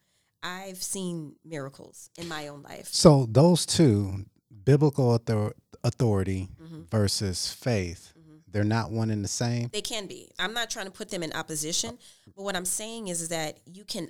I've 0.42 0.82
seen 0.82 1.36
miracles 1.44 2.10
in 2.16 2.28
my 2.28 2.48
own 2.48 2.62
life. 2.62 2.88
So 2.90 3.26
those 3.30 3.66
two, 3.66 4.24
biblical 4.64 5.10
author- 5.10 5.54
authority 5.84 6.48
Mm-hmm. 6.62 6.82
versus 6.90 7.52
faith, 7.52 8.12
they're 8.50 8.64
not 8.64 8.90
one 8.90 9.10
and 9.10 9.22
the 9.24 9.28
same. 9.28 9.68
They 9.72 9.82
can 9.82 10.06
be. 10.06 10.30
I'm 10.38 10.52
not 10.54 10.70
trying 10.70 10.86
to 10.86 10.92
put 10.92 11.10
them 11.10 11.22
in 11.22 11.32
opposition, 11.32 11.98
but 12.34 12.42
what 12.42 12.56
I'm 12.56 12.64
saying 12.64 13.08
is 13.08 13.28
that 13.28 13.58
you 13.66 13.84
can 13.84 14.08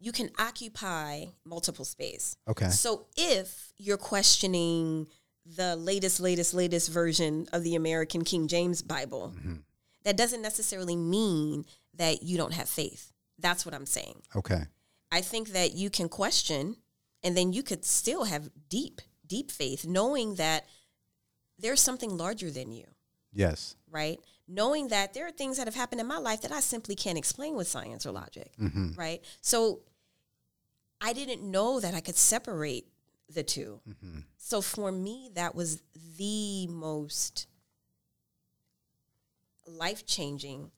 you 0.00 0.12
can 0.12 0.30
occupy 0.38 1.24
multiple 1.44 1.84
space. 1.84 2.36
Okay. 2.46 2.68
So 2.70 3.06
if 3.16 3.72
you're 3.78 3.96
questioning 3.96 5.06
the 5.56 5.76
latest, 5.76 6.20
latest, 6.20 6.54
latest 6.54 6.90
version 6.90 7.46
of 7.52 7.64
the 7.64 7.74
American 7.74 8.24
King 8.24 8.48
James 8.48 8.82
Bible, 8.82 9.34
mm-hmm. 9.36 9.54
that 10.04 10.16
doesn't 10.16 10.42
necessarily 10.42 10.96
mean 10.96 11.64
that 11.94 12.22
you 12.22 12.36
don't 12.36 12.54
have 12.54 12.68
faith. 12.68 13.12
That's 13.38 13.64
what 13.64 13.74
I'm 13.74 13.86
saying. 13.86 14.22
Okay. 14.36 14.64
I 15.10 15.20
think 15.20 15.50
that 15.50 15.74
you 15.74 15.90
can 15.90 16.08
question 16.08 16.76
and 17.22 17.36
then 17.36 17.52
you 17.52 17.62
could 17.62 17.84
still 17.84 18.24
have 18.24 18.50
deep, 18.68 19.00
deep 19.26 19.50
faith, 19.50 19.86
knowing 19.86 20.36
that 20.36 20.66
there's 21.58 21.80
something 21.80 22.16
larger 22.16 22.50
than 22.50 22.70
you, 22.70 22.84
Yes. 23.32 23.74
right? 23.90 24.18
Knowing 24.46 24.88
that 24.88 25.14
there 25.14 25.26
are 25.26 25.32
things 25.32 25.56
that 25.56 25.66
have 25.66 25.74
happened 25.74 26.00
in 26.00 26.06
my 26.06 26.18
life 26.18 26.42
that 26.42 26.52
I 26.52 26.60
simply 26.60 26.94
can't 26.94 27.18
explain 27.18 27.56
with 27.56 27.68
science 27.68 28.06
or 28.06 28.12
logic, 28.12 28.52
mm-hmm. 28.60 28.92
right? 28.96 29.22
So 29.40 29.80
I 31.00 31.12
didn't 31.12 31.42
know 31.42 31.80
that 31.80 31.94
I 31.94 32.00
could 32.00 32.16
separate 32.16 32.86
the 33.34 33.42
2 33.42 33.80
mm-hmm. 33.88 34.18
So 34.38 34.60
for 34.62 34.90
me, 34.90 35.30
that 35.34 35.54
was 35.54 35.82
the 36.16 36.66
most 36.68 37.46
life 39.66 40.06
changing 40.06 40.70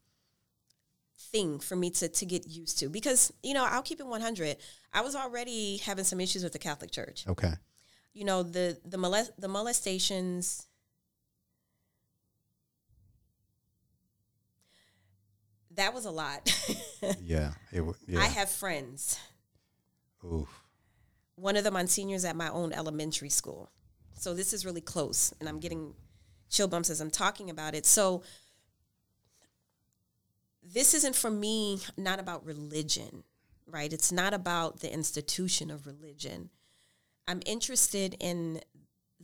thing 1.33 1.61
for 1.61 1.77
me 1.77 1.91
to 1.91 2.09
to 2.09 2.27
get 2.27 2.47
used 2.49 2.79
to 2.81 2.89
because 2.89 3.33
you 3.43 3.55
know 3.55 3.65
I'll 3.65 3.83
keep 3.83 4.01
it 4.01 4.07
100 4.07 4.57
I 4.93 5.01
was 5.03 5.15
already 5.15 5.77
having 5.77 6.05
some 6.05 6.21
issues 6.21 6.43
with 6.43 6.53
the 6.53 6.59
Catholic 6.59 6.91
Church 6.91 7.25
Okay. 7.29 7.53
you 8.15 8.25
know 8.25 8.43
the 8.43 8.79
the 8.85 8.99
molest 8.99 9.31
the 9.39 9.47
molestations 9.47 10.67
that 15.73 15.95
was 15.95 16.05
a 16.05 16.11
lot 16.11 16.51
Yeah. 17.23 17.53
It. 17.73 17.77
w- 17.79 17.95
Yeah. 18.07 18.21
I 18.21 18.27
have 18.27 18.51
friends 18.51 19.19
Oof. 20.25 20.49
One 21.41 21.57
of 21.57 21.65
the 21.65 21.71
monsignors 21.71 22.25
at 22.25 22.37
my 22.37 22.51
own 22.51 22.73
elementary 22.73 23.31
school. 23.31 23.71
So 24.15 24.35
this 24.35 24.53
is 24.53 24.67
really 24.67 24.83
close, 24.83 25.33
and 25.41 25.49
I'm 25.49 25.59
getting 25.59 25.95
chill 26.51 26.69
bumps 26.69 26.91
as 26.91 27.01
I'm 27.01 27.11
talking 27.11 27.49
about 27.49 27.75
it. 27.75 27.87
So 27.87 28.23
this 30.63 30.93
isn't 30.95 31.17
for 31.17 31.31
me 31.31 31.81
not 31.97 32.21
about 32.21 32.45
religion, 32.45 33.25
right? 33.67 33.93
It's 33.93 34.13
not 34.13 34.35
about 34.35 34.81
the 34.81 34.93
institution 34.93 35.71
of 35.71 35.87
religion. 35.87 36.51
I'm 37.27 37.41
interested 37.47 38.17
in 38.21 38.61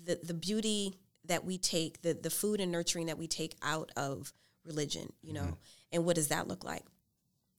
the 0.03 0.19
the 0.23 0.35
beauty 0.35 0.95
that 1.27 1.45
we 1.45 1.59
take, 1.59 2.03
the 2.03 2.15
the 2.15 2.31
food 2.31 2.61
and 2.61 2.73
nurturing 2.73 3.07
that 3.07 3.19
we 3.19 3.27
take 3.27 3.55
out 3.63 3.91
of 3.97 4.33
religion, 4.65 5.13
you 5.23 5.33
know, 5.33 5.43
mm-hmm. 5.43 5.55
and 5.93 6.05
what 6.05 6.17
does 6.17 6.29
that 6.29 6.49
look 6.49 6.65
like? 6.65 6.85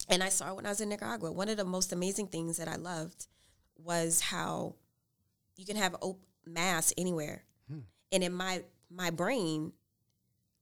And 0.09 0.23
I 0.23 0.29
saw 0.29 0.51
it 0.51 0.55
when 0.55 0.65
I 0.65 0.69
was 0.69 0.81
in 0.81 0.89
Nicaragua. 0.89 1.31
One 1.31 1.49
of 1.49 1.57
the 1.57 1.65
most 1.65 1.91
amazing 1.91 2.27
things 2.27 2.57
that 2.57 2.67
I 2.67 2.75
loved 2.75 3.27
was 3.83 4.21
how 4.21 4.75
you 5.55 5.65
can 5.65 5.75
have 5.77 5.95
op- 6.01 6.19
mass 6.45 6.93
anywhere, 6.97 7.43
and 8.11 8.23
in 8.23 8.33
my 8.33 8.63
my 8.89 9.09
brain, 9.09 9.73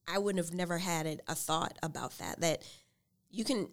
I 0.08 0.18
wouldn't 0.18 0.44
have 0.44 0.54
never 0.54 0.78
had 0.78 1.06
it, 1.06 1.22
a 1.28 1.36
thought 1.36 1.78
about 1.84 2.18
that. 2.20 2.42
That 2.42 2.64
you 3.30 3.44
can, 3.44 3.70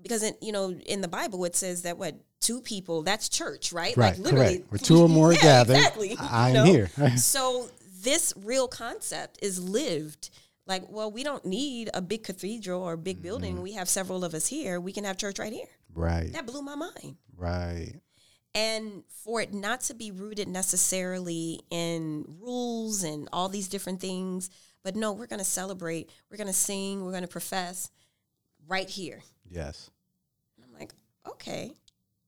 because 0.00 0.22
in, 0.22 0.34
you 0.40 0.52
know 0.52 0.70
in 0.70 1.00
the 1.00 1.08
Bible 1.08 1.44
it 1.44 1.56
says 1.56 1.82
that 1.82 1.98
what 1.98 2.16
two 2.40 2.60
people 2.60 3.02
that's 3.02 3.28
church, 3.28 3.72
right? 3.72 3.96
Right. 3.96 4.16
Like 4.16 4.18
literally, 4.18 4.56
correct. 4.58 4.72
Where 4.72 4.78
two 4.78 5.02
or 5.02 5.08
more 5.20 5.32
Yeah, 5.32 5.40
gathered, 5.42 5.76
exactly, 5.76 6.16
I'm 6.18 6.52
know? 6.54 6.64
here. 6.64 6.90
so 7.16 7.68
this 8.02 8.32
real 8.36 8.66
concept 8.68 9.38
is 9.42 9.62
lived. 9.62 10.30
Like, 10.66 10.84
well, 10.88 11.10
we 11.10 11.24
don't 11.24 11.44
need 11.44 11.90
a 11.92 12.00
big 12.00 12.22
cathedral 12.22 12.82
or 12.82 12.92
a 12.92 12.96
big 12.98 13.20
building. 13.20 13.54
Mm-hmm. 13.54 13.62
We 13.62 13.72
have 13.72 13.88
several 13.88 14.24
of 14.24 14.32
us 14.32 14.46
here. 14.46 14.80
We 14.80 14.92
can 14.92 15.02
have 15.04 15.16
church 15.16 15.40
right 15.40 15.52
here. 15.52 15.66
right. 15.92 16.32
That 16.32 16.46
blew 16.46 16.62
my 16.62 16.76
mind 16.76 17.16
Right. 17.36 17.94
And 18.54 19.02
for 19.08 19.40
it 19.40 19.54
not 19.54 19.80
to 19.80 19.94
be 19.94 20.10
rooted 20.10 20.48
necessarily 20.48 21.60
in 21.70 22.24
rules 22.40 23.02
and 23.02 23.28
all 23.32 23.48
these 23.48 23.68
different 23.68 24.00
things 24.00 24.50
but 24.82 24.94
no 24.96 25.12
we're 25.12 25.26
going 25.26 25.38
to 25.38 25.44
celebrate 25.44 26.10
we're 26.30 26.36
going 26.36 26.46
to 26.46 26.52
sing 26.52 27.04
we're 27.04 27.10
going 27.12 27.22
to 27.22 27.28
profess 27.28 27.90
right 28.68 28.88
here 28.90 29.22
Yes. 29.48 29.90
and 30.56 30.66
i'm 30.66 30.78
like 30.78 30.92
okay 31.28 31.72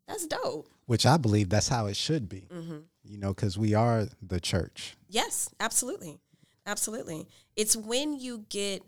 that's 0.06 0.26
dope 0.26 0.68
Which 0.86 1.06
I 1.06 1.16
believe 1.16 1.48
that's 1.48 1.68
how 1.68 1.86
it 1.86 1.96
should 1.96 2.28
be. 2.28 2.46
Mm-hmm. 2.52 2.76
You 3.04 3.16
know, 3.18 3.32
because 3.32 3.56
we 3.56 3.72
are 3.74 4.06
the 4.20 4.38
church. 4.40 4.96
yes 5.08 5.48
absolutely 5.60 6.18
absolutely 6.66 7.26
it's 7.56 7.74
when 7.76 8.18
you 8.18 8.44
get 8.48 8.82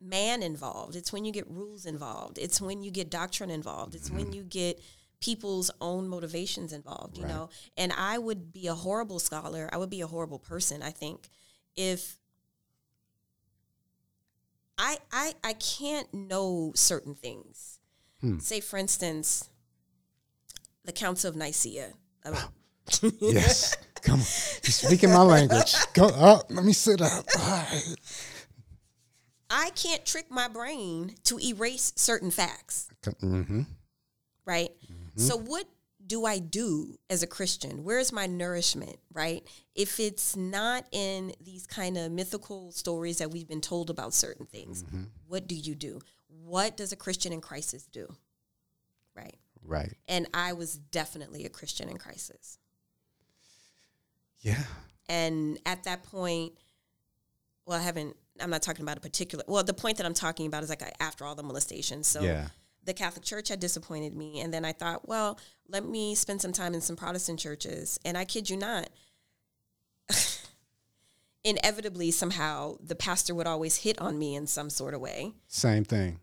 man 0.00 0.42
involved 0.42 0.94
it's 0.94 1.12
when 1.12 1.24
you 1.24 1.32
get 1.32 1.48
rules 1.50 1.86
involved 1.86 2.36
it's 2.38 2.60
when 2.60 2.82
you 2.82 2.90
get 2.90 3.10
doctrine 3.10 3.50
involved 3.50 3.94
it's 3.94 4.10
when 4.10 4.30
you 4.32 4.42
get 4.42 4.78
people's 5.20 5.70
own 5.80 6.06
motivations 6.08 6.72
involved 6.72 7.16
you 7.16 7.24
Right. 7.24 7.32
know 7.32 7.48
and 7.76 7.92
i 7.92 8.18
would 8.18 8.52
be 8.52 8.66
a 8.66 8.74
horrible 8.74 9.18
scholar 9.18 9.68
i 9.72 9.76
would 9.76 9.90
be 9.90 10.00
a 10.02 10.06
horrible 10.06 10.38
person 10.38 10.82
i 10.82 10.90
think 10.90 11.28
if 11.76 12.18
i 14.78 14.98
i 15.12 15.34
i 15.42 15.52
can't 15.54 16.12
know 16.12 16.72
certain 16.74 17.14
things 17.14 17.78
say 18.38 18.60
for 18.60 18.76
instance 18.76 19.48
the 20.84 20.92
council 20.92 21.30
of 21.30 21.36
nicaea 21.36 21.92
I 22.24 22.30
mean, 22.30 23.12
Yes. 23.20 23.76
Come 24.02 24.14
on. 24.14 24.26
You're 24.64 24.72
speaking 24.72 25.10
my 25.10 25.22
language. 25.22 25.74
Go 25.92 26.06
up. 26.06 26.46
Let 26.50 26.64
me 26.64 26.72
sit 26.72 27.00
up. 27.00 27.24
Right. 27.36 27.94
I 29.50 29.70
can't 29.70 30.04
trick 30.04 30.26
my 30.30 30.48
brain 30.48 31.14
to 31.24 31.38
erase 31.38 31.92
certain 31.96 32.30
facts, 32.32 32.88
Mm-hmm. 33.04 33.62
right? 34.44 34.70
So 35.16 35.36
mm-hmm. 35.36 35.46
what 35.46 35.66
do 36.06 36.24
I 36.24 36.38
do 36.38 36.98
as 37.10 37.22
a 37.22 37.26
Christian? 37.26 37.84
Where's 37.84 38.12
my 38.12 38.26
nourishment, 38.26 38.98
right? 39.12 39.42
If 39.74 39.98
it's 39.98 40.36
not 40.36 40.86
in 40.92 41.32
these 41.44 41.66
kind 41.66 41.98
of 41.98 42.12
mythical 42.12 42.70
stories 42.72 43.18
that 43.18 43.30
we've 43.30 43.48
been 43.48 43.60
told 43.60 43.90
about 43.90 44.14
certain 44.14 44.46
things, 44.46 44.82
mm-hmm. 44.84 45.04
what 45.26 45.48
do 45.48 45.54
you 45.54 45.74
do? 45.74 46.00
What 46.28 46.76
does 46.76 46.92
a 46.92 46.96
Christian 46.96 47.32
in 47.32 47.40
crisis 47.40 47.86
do? 47.86 48.14
Right? 49.14 49.36
Right. 49.64 49.94
And 50.08 50.28
I 50.32 50.52
was 50.52 50.76
definitely 50.76 51.44
a 51.44 51.48
Christian 51.48 51.88
in 51.88 51.96
crisis. 51.96 52.58
Yeah. 54.40 54.62
And 55.08 55.58
at 55.66 55.84
that 55.84 56.04
point, 56.04 56.52
well, 57.64 57.78
I 57.78 57.82
haven't, 57.82 58.16
I'm 58.40 58.50
not 58.50 58.62
talking 58.62 58.82
about 58.82 58.98
a 58.98 59.00
particular, 59.00 59.44
well, 59.48 59.64
the 59.64 59.74
point 59.74 59.96
that 59.96 60.06
I'm 60.06 60.14
talking 60.14 60.46
about 60.46 60.62
is 60.62 60.68
like 60.68 60.82
after 61.00 61.24
all 61.24 61.34
the 61.34 61.42
molestation. 61.42 62.04
So 62.04 62.20
Yeah. 62.20 62.48
The 62.86 62.94
Catholic 62.94 63.24
Church 63.24 63.48
had 63.48 63.60
disappointed 63.60 64.14
me. 64.16 64.40
And 64.40 64.54
then 64.54 64.64
I 64.64 64.72
thought, 64.72 65.06
well, 65.06 65.38
let 65.68 65.84
me 65.84 66.14
spend 66.14 66.40
some 66.40 66.52
time 66.52 66.72
in 66.72 66.80
some 66.80 66.96
Protestant 66.96 67.38
churches. 67.38 67.98
And 68.04 68.16
I 68.16 68.24
kid 68.24 68.48
you 68.48 68.56
not, 68.56 68.88
inevitably, 71.44 72.10
somehow, 72.10 72.76
the 72.82 72.94
pastor 72.94 73.34
would 73.34 73.46
always 73.46 73.76
hit 73.76 74.00
on 74.00 74.18
me 74.18 74.34
in 74.34 74.46
some 74.46 74.70
sort 74.70 74.94
of 74.94 75.00
way. 75.00 75.32
Same 75.48 75.84
thing. 75.84 76.18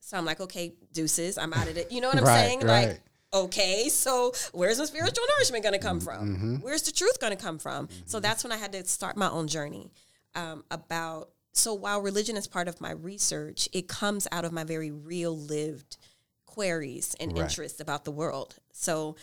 So 0.00 0.16
I'm 0.16 0.24
like, 0.24 0.40
okay, 0.40 0.74
deuces, 0.92 1.36
I'm 1.38 1.52
out 1.52 1.68
of 1.68 1.76
it. 1.76 1.90
You 1.90 2.00
know 2.00 2.08
what 2.08 2.18
I'm 2.18 2.24
Right, 2.24 2.46
saying? 2.46 2.60
right. 2.60 2.88
Like, 2.88 3.00
okay, 3.34 3.88
so 3.88 4.32
where's 4.52 4.78
the 4.78 4.86
spiritual 4.86 5.24
nourishment 5.36 5.64
going 5.64 5.72
to 5.74 5.80
come 5.80 6.00
from? 6.00 6.36
Mm-hmm. 6.36 6.54
Where's 6.56 6.82
the 6.82 6.92
truth 6.92 7.20
going 7.20 7.36
to 7.36 7.42
come 7.42 7.58
from? 7.58 7.88
So 8.04 8.20
that's 8.20 8.44
when 8.44 8.52
I 8.52 8.56
had 8.56 8.72
to 8.72 8.84
start 8.84 9.16
my 9.16 9.28
own 9.28 9.48
journey 9.48 9.92
um, 10.34 10.64
about. 10.70 11.30
So 11.56 11.72
while 11.72 12.00
religion 12.02 12.36
is 12.36 12.46
part 12.46 12.68
of 12.68 12.80
my 12.80 12.90
research, 12.90 13.68
it 13.72 13.88
comes 13.88 14.28
out 14.30 14.44
of 14.44 14.52
my 14.52 14.62
very 14.64 14.90
real 14.90 15.36
lived 15.36 15.96
queries 16.44 17.16
and 17.18 17.32
Right. 17.32 17.42
interests 17.42 17.80
about 17.80 18.04
the 18.04 18.10
world. 18.10 18.56
So 18.72 19.16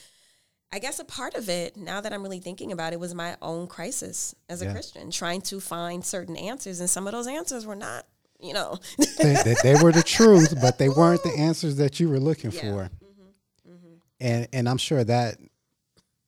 I 0.71 0.79
guess 0.79 0.97
a 0.97 1.05
part 1.05 1.36
of 1.36 1.47
it, 1.49 1.77
now 1.77 2.01
that 2.01 2.11
I'm 2.11 2.23
really 2.23 2.39
thinking 2.39 2.71
about 2.71 2.93
it, 2.93 2.99
was 2.99 3.13
my 3.13 3.38
own 3.41 3.67
crisis 3.67 4.34
as 4.49 4.63
a 4.63 4.65
Yeah. 4.65 4.71
Christian, 4.71 5.11
trying 5.11 5.41
to 5.41 5.59
find 5.59 6.03
certain 6.03 6.36
answers. 6.36 6.79
And 6.79 6.89
some 6.89 7.05
of 7.05 7.13
those 7.13 7.27
answers 7.27 7.67
were 7.67 7.75
not, 7.75 8.07
you 8.39 8.53
know, 8.53 8.79
they, 9.21 9.36
they, 9.43 9.55
they 9.61 9.84
were 9.84 9.91
the 9.91 10.01
truth, 10.17 10.59
but 10.59 10.79
they 10.79 10.89
weren't 10.89 11.21
the 11.21 11.38
answers 11.38 11.75
that 11.75 11.99
you 11.99 12.09
were 12.09 12.19
looking 12.19 12.51
Yeah. 12.51 12.61
for. 12.61 12.89
Mm-hmm. 13.05 13.71
Mm-hmm. 13.71 13.93
And 14.19 14.47
and 14.51 14.67
I'm 14.67 14.79
sure 14.79 15.03
that 15.03 15.38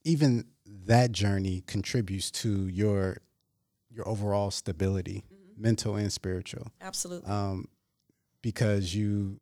even 0.03 0.45
that 0.85 1.11
journey 1.11 1.63
contributes 1.65 2.29
to 2.31 2.67
your 2.67 3.17
your 3.89 4.07
overall 4.07 4.51
stability, 4.51 5.23
mental 5.57 5.95
and 5.95 6.11
spiritual, 6.11 6.67
absolutely. 6.81 7.29
um, 7.29 7.67
because 8.41 8.93
you. 8.95 9.39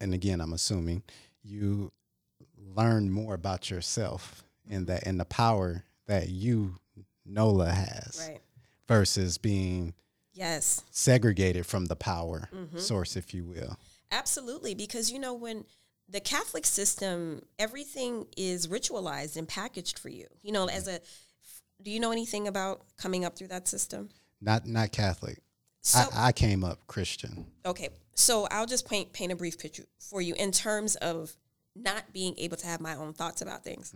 And 0.00 0.14
again, 0.14 0.40
I'm 0.40 0.52
assuming 0.52 1.02
you 1.42 1.90
learn 2.56 3.10
more 3.10 3.34
about 3.34 3.70
yourself 3.70 4.44
and 4.70 4.86
that 4.86 5.06
and 5.06 5.18
the 5.18 5.24
power 5.24 5.84
that 6.06 6.28
you 6.28 6.76
Nola 7.26 7.70
has 7.70 8.28
right. 8.28 8.40
versus 8.88 9.38
being 9.38 9.94
Yes. 10.34 10.82
segregated 10.90 11.66
from 11.66 11.86
the 11.86 11.96
power 11.96 12.48
Mm-hmm. 12.54 12.78
source, 12.78 13.16
if 13.16 13.34
you 13.34 13.44
will. 13.44 13.76
Absolutely, 14.10 14.74
because 14.74 15.10
you 15.10 15.18
know 15.18 15.34
when 15.34 15.64
the 16.08 16.20
Catholic 16.20 16.64
system, 16.66 17.42
everything 17.58 18.26
is 18.36 18.66
ritualized 18.68 19.36
and 19.36 19.48
packaged 19.48 19.98
for 19.98 20.08
you. 20.10 20.26
You 20.42 20.52
know, 20.52 20.68
as 20.68 20.86
a, 20.88 21.00
do 21.82 21.90
you 21.90 21.98
know 22.00 22.12
anything 22.12 22.46
about 22.46 22.82
coming 22.96 23.24
up 23.24 23.36
through 23.36 23.48
that 23.48 23.66
system? 23.68 24.10
Not 24.42 24.66
not 24.66 24.92
Catholic. 24.92 25.38
So 25.80 26.00
I, 26.14 26.28
I 26.28 26.32
came 26.32 26.62
up 26.64 26.86
Christian. 26.86 27.46
okay, 27.64 27.88
so 28.14 28.46
I'll 28.50 28.66
just 28.66 28.88
paint 28.88 29.12
paint 29.12 29.32
a 29.32 29.36
brief 29.36 29.58
picture 29.58 29.84
for 29.98 30.20
you 30.20 30.34
in 30.34 30.52
terms 30.52 30.96
of 30.96 31.34
not 31.74 32.12
being 32.12 32.34
able 32.38 32.56
to 32.58 32.66
have 32.66 32.80
my 32.80 32.94
own 32.94 33.14
thoughts 33.14 33.40
about 33.40 33.64
things. 33.64 33.94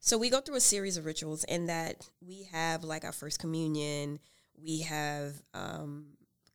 So 0.00 0.18
we 0.18 0.28
go 0.28 0.40
through 0.40 0.56
a 0.56 0.60
series 0.60 0.98
of 0.98 1.06
rituals 1.06 1.44
in 1.44 1.66
that 1.66 2.06
we 2.20 2.46
have 2.52 2.84
like 2.84 3.04
our 3.04 3.12
first 3.12 3.38
communion, 3.38 4.18
we 4.62 4.82
have 4.82 5.32
um, 5.54 6.08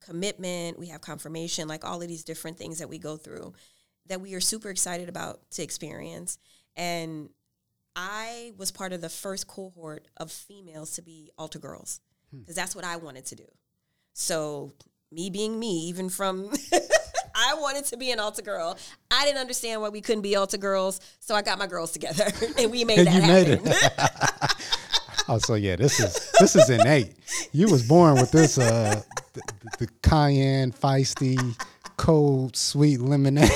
commitment, 0.05 0.77
we 0.77 0.89
have 0.89 1.01
confirmation, 1.01 1.67
like 1.67 1.83
all 1.83 1.99
of 1.99 2.07
these 2.07 2.23
different 2.23 2.59
things 2.59 2.77
that 2.77 2.89
we 2.89 2.99
go 2.99 3.17
through 3.17 3.53
that 4.09 4.21
we 4.21 4.33
are 4.33 4.41
super 4.41 4.69
excited 4.69 5.07
about 5.07 5.49
to 5.51 5.63
experience. 5.63 6.37
And 6.75 7.29
I 7.95 8.53
was 8.57 8.71
part 8.71 8.91
of 8.91 9.01
the 9.01 9.09
first 9.09 9.47
cohort 9.47 10.07
of 10.17 10.31
females 10.31 10.91
to 10.91 11.01
be 11.01 11.31
altar 11.37 11.59
girls 11.59 12.01
because 12.37 12.55
that's 12.55 12.75
what 12.75 12.85
I 12.85 12.97
wanted 12.97 13.25
to 13.27 13.35
do. 13.35 13.45
So 14.13 14.73
me 15.11 15.29
being 15.29 15.59
me, 15.59 15.87
even 15.87 16.09
from 16.09 16.51
I 17.35 17.53
wanted 17.55 17.85
to 17.85 17.97
be 17.97 18.11
an 18.11 18.19
altar 18.19 18.41
girl. 18.41 18.77
I 19.09 19.25
didn't 19.25 19.39
understand 19.39 19.81
why 19.81 19.89
we 19.89 20.01
couldn't 20.01 20.23
be 20.23 20.35
altar 20.35 20.57
girls, 20.57 20.99
so 21.19 21.35
I 21.35 21.41
got 21.41 21.57
my 21.57 21.67
girls 21.67 21.91
together 21.91 22.25
and 22.57 22.71
we 22.71 22.83
made 22.83 22.99
that 23.07 23.13
you 23.13 23.21
made 23.21 23.47
happen. 23.47 23.67
it. 23.67 25.25
oh, 25.29 25.37
so 25.37 25.53
yeah, 25.55 25.75
this 25.75 25.99
is 25.99 26.31
this 26.39 26.55
is 26.55 26.69
innate. 26.69 27.15
You 27.51 27.69
was 27.69 27.87
born 27.87 28.15
with 28.15 28.31
this 28.31 28.57
uh 28.57 29.01
the, 29.33 29.41
the 29.79 29.87
cayenne, 30.01 30.71
feisty, 30.71 31.39
cold, 31.97 32.55
sweet 32.55 32.99
lemonade. 32.99 33.49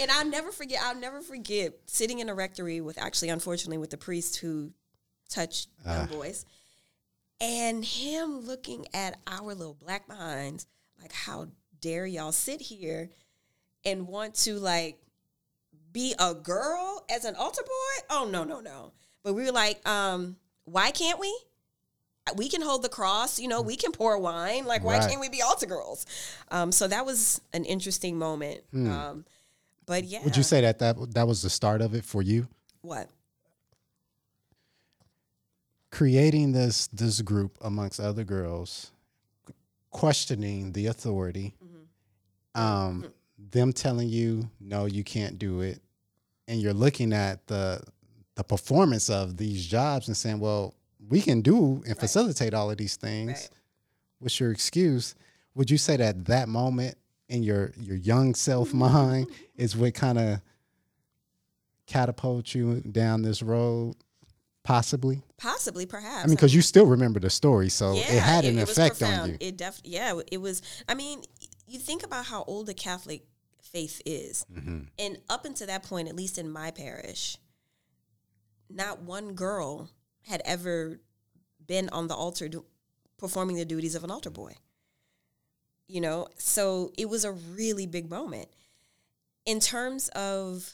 And 0.00 0.10
I'll 0.10 0.26
never 0.26 0.50
forget. 0.50 0.80
I'll 0.82 0.96
never 0.98 1.20
forget 1.20 1.74
sitting 1.86 2.20
in 2.20 2.28
a 2.28 2.34
rectory 2.34 2.80
with 2.80 2.98
actually, 2.98 3.28
unfortunately, 3.28 3.78
with 3.78 3.90
the 3.90 3.98
priest 3.98 4.36
who 4.36 4.70
touched 5.28 5.68
young 5.84 6.06
boys, 6.06 6.46
and 7.40 7.84
him 7.84 8.40
looking 8.40 8.86
at 8.94 9.18
our 9.26 9.42
little 9.54 9.74
black 9.74 10.06
behinds 10.08 10.66
like, 11.00 11.12
"How 11.12 11.48
dare 11.80 12.06
y'all 12.06 12.32
sit 12.32 12.60
here 12.60 13.10
and 13.84 14.08
want 14.08 14.34
to 14.36 14.54
like 14.58 14.98
be 15.92 16.14
a 16.18 16.34
girl 16.34 17.04
as 17.10 17.24
an 17.24 17.34
altar 17.36 17.62
boy? 17.62 18.06
Oh 18.10 18.28
no, 18.30 18.44
no, 18.44 18.60
no!" 18.60 18.92
But 19.22 19.34
we 19.34 19.44
were 19.44 19.52
like, 19.52 19.86
um, 19.88 20.36
"Why 20.64 20.90
can't 20.90 21.18
we?" 21.20 21.36
We 22.34 22.48
can 22.48 22.60
hold 22.60 22.82
the 22.82 22.88
cross, 22.88 23.38
you 23.38 23.46
know. 23.46 23.62
We 23.62 23.76
can 23.76 23.92
pour 23.92 24.18
wine. 24.18 24.64
Like, 24.64 24.82
why 24.82 24.98
Right. 24.98 25.08
can't 25.08 25.20
we 25.20 25.28
be 25.28 25.42
altar 25.42 25.66
girls? 25.66 26.06
Um, 26.50 26.72
so 26.72 26.88
that 26.88 27.06
was 27.06 27.40
an 27.52 27.64
interesting 27.64 28.18
moment. 28.18 28.64
Um, 28.74 29.24
but 29.86 30.02
yeah, 30.02 30.18
Hmm. 30.18 30.24
Would 30.24 30.36
you 30.36 30.42
say 30.42 30.60
that, 30.62 30.80
that 30.80 30.96
that 31.14 31.28
was 31.28 31.42
the 31.42 31.50
start 31.50 31.80
of 31.82 31.94
it 31.94 32.04
for 32.04 32.22
you? 32.22 32.48
what? 32.80 33.08
Creating 35.96 36.52
this 36.52 36.88
this 36.88 37.22
group 37.22 37.56
amongst 37.62 38.00
other 38.00 38.22
girls, 38.22 38.92
questioning 39.90 40.72
the 40.72 40.88
authority, 40.88 41.54
mm-hmm. 41.64 42.60
um, 42.60 43.02
mm-hmm. 43.02 43.08
them 43.50 43.72
telling 43.72 44.08
you 44.08 44.50
no, 44.60 44.84
you 44.84 45.02
can't 45.02 45.38
do 45.38 45.62
it, 45.62 45.80
and 46.48 46.60
you're 46.60 46.74
looking 46.74 47.14
at 47.14 47.46
the 47.46 47.80
the 48.34 48.44
performance 48.44 49.08
of 49.08 49.38
these 49.38 49.66
jobs 49.66 50.08
and 50.08 50.16
saying, 50.16 50.38
well, 50.38 50.74
we 51.08 51.22
can 51.22 51.40
do 51.40 51.82
and 51.88 51.98
facilitate 51.98 52.52
all 52.52 52.70
of 52.70 52.76
these 52.76 52.96
things. 52.96 53.30
Right. 53.30 53.50
What's 54.18 54.38
your 54.38 54.50
excuse? 54.50 55.14
Would 55.54 55.70
you 55.70 55.78
say 55.78 55.96
that 55.96 56.26
that 56.26 56.46
moment 56.48 56.98
in 57.30 57.42
your 57.42 57.72
your 57.80 57.96
young 57.96 58.34
self 58.34 58.68
mm-hmm. 58.68 58.78
mind 58.78 59.26
is 59.56 59.74
what 59.74 59.94
kind 59.94 60.18
of 60.18 60.40
catapult 61.86 62.54
you 62.54 62.82
down 62.82 63.22
this 63.22 63.42
road? 63.42 63.94
Possibly. 64.66 65.22
Possibly, 65.38 65.86
perhaps. 65.86 66.24
I 66.24 66.26
mean, 66.26 66.34
because 66.36 66.54
you 66.54 66.60
still 66.60 66.86
remember 66.86 67.20
the 67.20 67.30
story, 67.30 67.68
so 67.68 67.94
yeah, 67.94 68.00
it 68.12 68.22
had 68.22 68.44
an 68.44 68.58
it, 68.58 68.62
was 68.62 68.76
effect 68.76 69.00
on 69.02 69.08
profound. 69.08 69.30
you. 69.32 69.38
It 69.48 69.56
definitely 69.56 69.92
yeah, 69.92 70.20
it 70.32 70.38
was. 70.38 70.60
I 70.88 70.94
mean, 70.94 71.22
you 71.68 71.78
think 71.78 72.02
about 72.04 72.26
how 72.26 72.42
old 72.44 72.66
the 72.66 72.74
Catholic 72.74 73.26
faith 73.62 74.02
is, 74.04 74.44
Mm-hmm. 74.52 74.78
and 74.98 75.18
up 75.30 75.44
until 75.44 75.66
that 75.68 75.82
point, 75.84 76.08
at 76.08 76.16
least 76.16 76.36
in 76.36 76.50
my 76.50 76.70
parish, 76.72 77.38
not 78.68 79.02
one 79.02 79.34
girl 79.34 79.88
had 80.22 80.42
ever 80.44 81.00
been 81.64 81.88
on 81.90 82.08
the 82.08 82.14
altar 82.14 82.48
do, 82.48 82.64
performing 83.18 83.56
the 83.56 83.64
duties 83.64 83.94
of 83.94 84.02
an 84.04 84.10
altar 84.10 84.30
boy. 84.30 84.54
You 85.88 86.00
know, 86.00 86.26
so 86.38 86.90
it 86.98 87.08
was 87.08 87.24
a 87.24 87.30
really 87.30 87.86
big 87.86 88.10
moment. 88.10 88.48
In 89.44 89.60
terms 89.60 90.08
of 90.08 90.72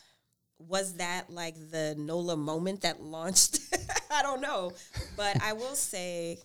was 0.69 0.95
that 0.95 1.31
like 1.31 1.55
the 1.71 1.95
Nola 1.99 2.37
moment 2.37 2.83
that 2.83 3.03
launched? 3.03 3.61
I 4.11 4.23
don't 4.23 4.41
know. 4.41 4.73
But 5.17 5.43
I 5.43 5.53
will 5.55 5.75
say 5.75 6.39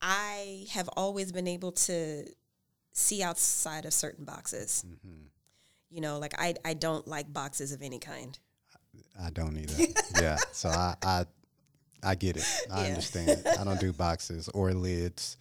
I 0.00 0.66
have 0.70 0.88
always 0.96 1.32
been 1.32 1.48
able 1.48 1.72
to 1.72 2.24
see 2.92 3.22
outside 3.22 3.84
of 3.84 3.92
certain 3.92 4.24
boxes. 4.24 4.84
Mm-hmm. 4.86 5.26
You 5.90 6.00
know, 6.00 6.18
like 6.18 6.34
I 6.38 6.54
I 6.64 6.74
don't 6.74 7.06
like 7.06 7.32
boxes 7.32 7.72
of 7.72 7.82
any 7.82 7.98
kind. 7.98 8.38
I 9.20 9.30
don't 9.30 9.56
either. 9.56 9.84
yeah, 10.20 10.36
so 10.52 10.68
I, 10.68 10.94
I 11.02 11.24
I 12.02 12.14
get 12.14 12.36
it. 12.36 12.44
I 12.70 12.82
Yeah. 12.84 12.88
understand. 12.90 13.42
I 13.58 13.64
don't 13.64 13.80
do 13.80 13.92
boxes 13.92 14.48
or 14.54 14.72
lids. 14.72 15.36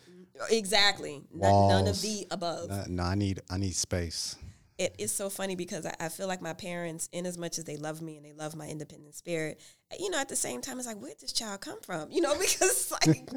Exactly. 0.52 1.22
None, 1.34 1.68
none 1.68 1.88
of 1.88 2.00
the 2.02 2.28
above. 2.32 2.70
No, 2.70 2.84
no, 2.88 3.04
I 3.04 3.16
need 3.16 3.42
I 3.50 3.58
need 3.58 3.76
space. 3.76 4.36
It 4.78 4.96
is 5.00 5.12
so 5.12 5.30
funny 5.30 5.56
because 5.56 5.86
I, 5.86 5.96
I 6.00 6.10
feel 6.10 6.28
like 6.28 6.42
my 6.42 6.54
parents, 6.54 7.10
in 7.12 7.26
as 7.26 7.38
much 7.38 7.58
as 7.58 7.64
they 7.64 7.78
love 7.78 8.02
me 8.02 8.18
and 8.18 8.26
they 8.26 8.34
love 8.34 8.56
my 8.56 8.68
independent 8.68 9.16
spirit, 9.16 9.60
you 10.00 10.10
know, 10.10 10.20
at 10.20 10.30
the 10.30 10.36
same 10.36 10.62
time, 10.62 10.78
it's 10.78 10.88
like, 10.88 11.02
where 11.02 11.10
did 11.10 11.20
this 11.20 11.32
child 11.32 11.62
come 11.62 11.82
from? 11.82 12.12
You 12.12 12.22
know, 12.22 12.34
because 12.40 12.92
like, 12.92 13.28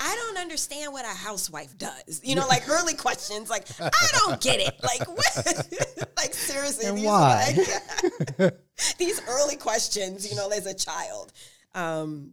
I 0.00 0.16
don't 0.16 0.38
understand 0.38 0.92
what 0.92 1.04
a 1.04 1.08
housewife 1.08 1.78
does. 1.78 2.20
You 2.24 2.34
know, 2.34 2.46
like 2.48 2.68
early 2.68 2.94
questions, 2.94 3.48
like, 3.48 3.68
I 3.80 4.08
don't 4.18 4.40
get 4.40 4.60
it. 4.60 4.80
Like, 4.82 5.08
what? 5.16 6.10
like, 6.16 6.34
seriously. 6.34 6.86
And 6.86 6.98
these, 6.98 7.06
why? 7.06 7.56
like, 8.38 8.58
these 8.98 9.20
early 9.28 9.56
questions, 9.56 10.28
you 10.28 10.36
know, 10.36 10.48
as 10.50 10.66
a 10.66 10.74
child. 10.74 11.32
Um, 11.74 12.32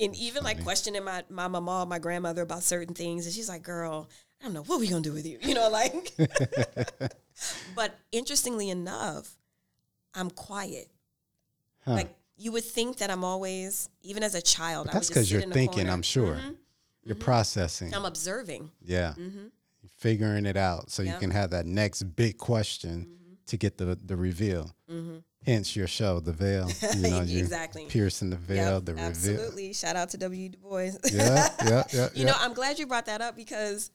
and 0.00 0.16
even 0.16 0.42
like 0.42 0.64
questioning 0.64 1.04
my, 1.04 1.22
my 1.28 1.46
mama, 1.46 1.86
my 1.86 1.98
grandmother 1.98 2.42
about 2.42 2.62
certain 2.62 2.94
things. 2.94 3.26
And 3.26 3.34
she's 3.34 3.48
like, 3.48 3.62
girl, 3.62 4.08
I 4.42 4.46
don't 4.46 4.54
know, 4.54 4.62
what 4.64 4.80
we 4.80 4.88
gonna 4.88 5.02
do 5.02 5.12
with 5.12 5.24
you? 5.26 5.38
You 5.40 5.54
know, 5.54 5.68
like, 5.70 6.12
but 7.74 7.94
interestingly 8.10 8.70
enough, 8.70 9.36
I'm 10.14 10.30
quiet. 10.30 10.88
Huh. 11.84 11.92
Like 11.94 12.14
you 12.36 12.52
would 12.52 12.64
think 12.64 12.98
that 12.98 13.10
I'm 13.10 13.24
always, 13.24 13.88
even 14.02 14.22
as 14.22 14.34
a 14.34 14.42
child, 14.42 14.88
That's 14.92 15.08
because 15.08 15.30
you're 15.30 15.42
in 15.42 15.52
thinking. 15.52 15.88
I'm 15.88 16.02
sure 16.02 16.34
Mhm. 16.36 16.56
you're 17.04 17.14
processing. 17.16 17.94
I'm 17.94 18.04
observing. 18.04 18.70
yeah, 18.84 19.14
hmm 19.14 19.46
figuring 19.98 20.46
it 20.46 20.56
out 20.56 20.90
so 20.90 21.00
you 21.02 21.14
can 21.20 21.30
have 21.30 21.50
that 21.50 21.64
next 21.64 22.02
big 22.16 22.36
question 22.36 23.06
to 23.46 23.56
get 23.56 23.78
the 23.78 23.96
the 24.04 24.16
reveal. 24.16 24.74
Hence 25.44 25.74
your 25.74 25.88
show, 25.88 26.20
The 26.20 26.32
Veil. 26.32 26.68
You 26.96 27.10
know, 27.10 27.20
Exactly. 27.22 27.86
piercing 27.86 28.30
the 28.30 28.36
veil, 28.36 28.74
Yep, 28.74 28.84
the 28.84 28.92
reveal. 28.94 29.06
absolutely. 29.08 29.72
Shout 29.72 29.96
out 29.96 30.10
to 30.10 30.16
W. 30.18 30.48
Du 30.50 30.58
Bois. 30.58 30.90
Yeah, 31.12 31.48
yeah, 31.64 31.82
yeah. 31.92 32.08
you 32.14 32.24
know, 32.24 32.34
I'm 32.38 32.54
glad 32.54 32.78
you 32.78 32.86
brought 32.86 33.06
that 33.06 33.20
up 33.20 33.34
because 33.34 33.90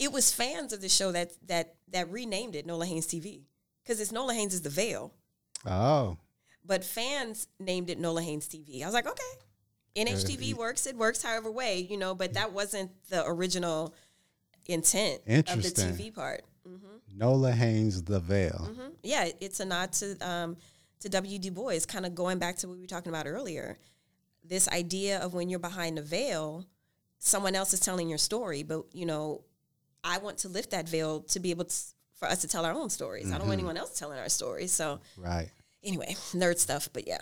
it 0.00 0.10
was 0.10 0.32
fans 0.32 0.72
of 0.72 0.80
the 0.80 0.88
show 0.88 1.12
that 1.12 1.30
that 1.46 1.74
that 1.92 2.10
renamed 2.10 2.56
it 2.56 2.66
Nola 2.66 2.86
Haynes 2.86 3.06
TV 3.06 3.42
because 3.82 4.00
it's 4.00 4.10
Nola 4.10 4.34
Haynes 4.34 4.54
is 4.54 4.62
the 4.62 4.70
Veil, 4.70 5.12
Oh, 5.66 6.16
but 6.64 6.82
fans 6.84 7.46
named 7.60 7.90
it 7.90 7.98
Nola 8.00 8.22
Haynes 8.22 8.48
TV. 8.48 8.82
I 8.82 8.86
was 8.86 8.94
like, 8.94 9.06
okay, 9.06 9.32
NHTV 9.96 10.54
works. 10.54 10.86
It 10.86 10.96
works 10.96 11.22
however 11.22 11.50
way, 11.50 11.78
you 11.80 11.96
know, 11.96 12.14
but 12.14 12.34
that 12.34 12.52
wasn't 12.52 12.90
the 13.08 13.24
original 13.26 13.94
intent 14.66 15.20
of 15.26 15.62
the 15.62 15.68
TV 15.92 16.14
part. 16.14 16.42
Nola 17.12 17.52
Haynes, 17.52 18.02
The 18.04 18.20
Veil. 18.20 18.68
Mhm. 18.70 18.92
Yeah, 19.02 19.28
it's 19.40 19.60
a 19.60 19.64
nod 19.64 19.92
to 19.94 20.16
um, 20.26 20.56
to 21.00 21.08
W. 21.08 21.38
Du 21.38 21.50
Bois, 21.50 21.80
kind 21.88 22.06
of 22.06 22.14
going 22.14 22.38
back 22.38 22.56
to 22.58 22.68
what 22.68 22.74
we 22.76 22.80
were 22.82 22.86
talking 22.86 23.10
about 23.12 23.26
earlier. 23.26 23.78
This 24.44 24.68
idea 24.68 25.18
of 25.18 25.34
when 25.34 25.48
you're 25.50 25.58
behind 25.58 25.98
the 25.98 26.02
veil, 26.02 26.66
someone 27.18 27.54
else 27.54 27.72
is 27.74 27.80
telling 27.80 28.08
your 28.08 28.18
story, 28.18 28.62
but 28.62 28.84
you 28.92 29.06
know, 29.06 29.42
I 30.04 30.18
want 30.18 30.38
to 30.38 30.48
lift 30.48 30.70
that 30.70 30.88
veil 30.88 31.20
to 31.28 31.40
be 31.40 31.50
able 31.50 31.64
to, 31.66 31.74
for 32.14 32.26
us 32.28 32.40
to 32.42 32.48
tell 32.48 32.64
our 32.64 32.72
own 32.72 32.90
stories. 32.90 33.30
I 33.32 33.38
don't 33.38 33.46
want 33.48 33.58
anyone 33.58 33.76
else 33.76 33.98
telling 33.98 34.18
our 34.18 34.28
stories. 34.28 34.72
So 34.72 35.00
Right. 35.16 35.50
anyway, 35.84 36.14
nerd 36.32 36.58
stuff, 36.58 36.88
but 36.92 37.06
yeah. 37.06 37.18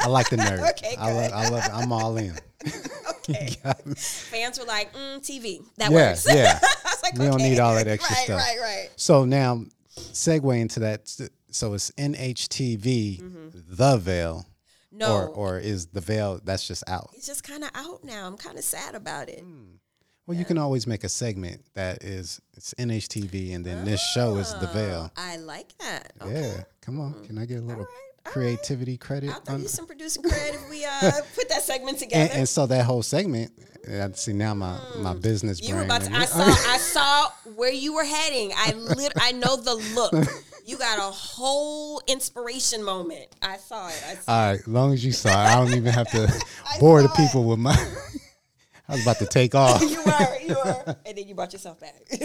I 0.00 0.08
like 0.08 0.28
the 0.30 0.36
nerd. 0.46 0.70
Okay, 0.70 0.94
I, 0.98 1.12
love, 1.12 1.32
I 1.32 1.48
love 1.48 1.64
it. 1.64 1.70
I'm 1.74 1.92
all 1.92 2.16
in. 2.16 2.34
okay. 3.30 3.48
Fans 3.96 4.58
were 4.58 4.64
like, 4.64 4.92
mm, 4.94 5.18
TV, 5.18 5.60
that 5.76 5.90
Yeah, 5.90 6.10
works. 6.10 6.26
yeah. 6.28 6.58
I 6.62 6.90
was 6.90 7.02
like, 7.02 7.14
We 7.18 7.26
don't 7.26 7.38
need 7.38 7.58
all 7.58 7.74
that 7.74 7.86
extra 7.88 8.14
right, 8.16 8.24
stuff. 8.24 8.40
Right, 8.40 8.58
right, 8.60 8.88
So 8.96 9.24
now, 9.24 9.64
segue 9.96 10.60
into 10.60 10.80
that. 10.80 11.08
So 11.50 11.74
it's 11.74 11.90
NHTV, 11.92 13.22
The 13.76 13.96
Veil, 13.98 14.44
Mm-hmm. 14.90 14.98
No, 15.00 15.12
or 15.14 15.28
or 15.28 15.58
is 15.58 15.88
The 15.88 16.00
Veil 16.00 16.40
that's 16.42 16.66
just 16.66 16.82
out? 16.88 17.10
it's 17.14 17.26
just 17.26 17.44
kind 17.44 17.62
of 17.62 17.70
out 17.74 18.02
now. 18.04 18.26
I'm 18.26 18.38
kind 18.38 18.56
of 18.56 18.64
sad 18.64 18.94
about 18.94 19.28
it. 19.28 19.44
Well, 20.28 20.36
you 20.36 20.44
can 20.44 20.58
always 20.58 20.86
make 20.86 21.04
a 21.04 21.08
segment 21.08 21.62
that 21.72 22.04
is 22.04 22.38
it's 22.54 22.74
NHTV, 22.74 23.54
and 23.54 23.64
then 23.64 23.86
this 23.86 23.98
show 24.12 24.36
is 24.36 24.52
The 24.60 24.66
Veil. 24.66 25.10
I 25.16 25.38
like 25.38 25.72
that. 25.78 26.12
Okay. 26.20 26.52
Yeah, 26.54 26.64
come 26.82 27.00
on. 27.00 27.14
Can 27.24 27.38
I 27.38 27.46
get 27.46 27.60
a 27.60 27.62
little 27.62 27.84
right, 27.84 28.24
creativity 28.24 28.98
credit? 28.98 29.30
I'll 29.30 29.40
throw 29.40 29.56
you 29.56 29.68
some 29.68 29.86
producing 29.92 30.24
credit 30.24 30.56
if 30.56 30.68
we 30.68 30.84
uh, 30.84 31.12
put 31.34 31.48
that 31.48 31.62
segment 31.62 31.98
together. 32.00 32.24
and, 32.30 32.40
and 32.40 32.48
so 32.48 32.66
that 32.66 32.84
whole 32.84 33.02
segment, 33.02 33.52
I 33.90 34.10
see 34.12 34.34
now 34.34 34.52
my 34.52 34.78
my 34.98 35.14
business 35.14 35.62
you 35.62 35.74
were 35.74 35.86
brain. 35.86 35.92
about 35.92 36.02
to, 36.02 36.12
I 36.14 36.26
saw 36.26 36.42
I 36.44 36.76
saw 36.76 37.28
where 37.56 37.72
you 37.72 37.94
were 37.94 38.04
heading. 38.04 38.52
I 38.54 38.72
lit, 38.72 39.14
I 39.18 39.32
know 39.32 39.56
the 39.56 39.76
look. 39.94 40.12
You 40.66 40.76
got 40.76 40.98
a 40.98 41.10
whole 41.10 42.02
inspiration 42.06 42.84
moment. 42.84 43.28
I 43.40 43.56
saw 43.56 43.88
it. 43.88 44.04
I 44.06 44.14
saw 44.16 44.30
All 44.32 44.50
right, 44.50 44.60
as 44.60 44.68
long 44.68 44.92
as 44.92 45.02
you 45.02 45.12
saw 45.12 45.30
it, 45.30 45.46
I 45.46 45.54
don't 45.54 45.72
even 45.74 45.90
have 45.94 46.10
to 46.10 46.30
bore 46.80 47.00
the 47.00 47.08
saw 47.08 47.14
it. 47.14 47.16
people 47.26 47.44
with 47.44 47.58
my. 47.58 47.74
I 48.88 48.92
was 48.92 49.02
about 49.02 49.18
to 49.18 49.26
take 49.26 49.54
off. 49.54 49.80
you 49.90 50.02
were, 50.04 50.38
you 50.40 50.54
were, 50.54 50.96
and 51.04 51.16
then 51.18 51.28
you 51.28 51.34
brought 51.34 51.52
yourself 51.52 51.78
back. 51.80 51.94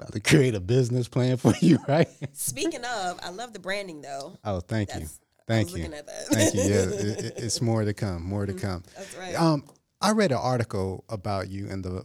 About 0.00 0.12
to 0.12 0.20
create 0.20 0.54
a 0.56 0.60
business 0.60 1.06
plan 1.06 1.36
for 1.36 1.54
you, 1.60 1.78
right? 1.86 2.08
Speaking 2.32 2.84
of, 2.84 3.20
I 3.22 3.30
love 3.30 3.52
the 3.52 3.60
branding 3.60 4.02
though. 4.02 4.36
Oh, 4.44 4.58
thank 4.60 4.88
you, 4.88 4.94
That's- 4.94 5.20
I 5.40 5.42
thank 5.46 5.70
you, 5.70 5.76
looking 5.76 5.94
at 5.94 6.06
that. 6.06 6.26
thank 6.26 6.54
you. 6.54 6.60
Yeah, 6.62 6.68
it, 6.82 7.24
it- 7.24 7.34
it's 7.36 7.60
more 7.62 7.84
to 7.84 7.94
come. 7.94 8.22
More 8.24 8.44
to 8.44 8.52
come. 8.54 8.82
That's 8.96 9.16
right. 9.16 9.40
Um, 9.40 9.64
I 10.00 10.10
read 10.10 10.32
an 10.32 10.38
article 10.38 11.04
about 11.08 11.48
you 11.48 11.68
in 11.68 11.82
the 11.82 12.04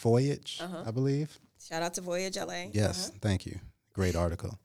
Voyage, 0.00 0.58
Uh-huh. 0.60 0.82
I 0.84 0.90
believe. 0.90 1.38
Shout 1.64 1.82
out 1.82 1.94
to 1.94 2.00
Voyage 2.00 2.36
LA. 2.36 2.64
Yes, 2.72 3.12
thank 3.20 3.46
you. 3.46 3.60
Great 3.94 4.16
article. 4.16 4.58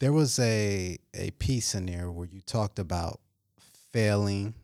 There 0.00 0.12
was 0.14 0.38
a 0.38 0.96
a 1.14 1.30
piece 1.32 1.74
in 1.74 1.86
there 1.86 2.10
where 2.10 2.26
you 2.26 2.40
talked 2.40 2.78
about 2.78 3.20
failing. 3.92 4.54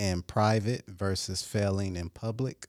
In 0.00 0.22
private 0.22 0.82
versus 0.88 1.42
failing 1.42 1.94
in 1.94 2.08
public. 2.08 2.68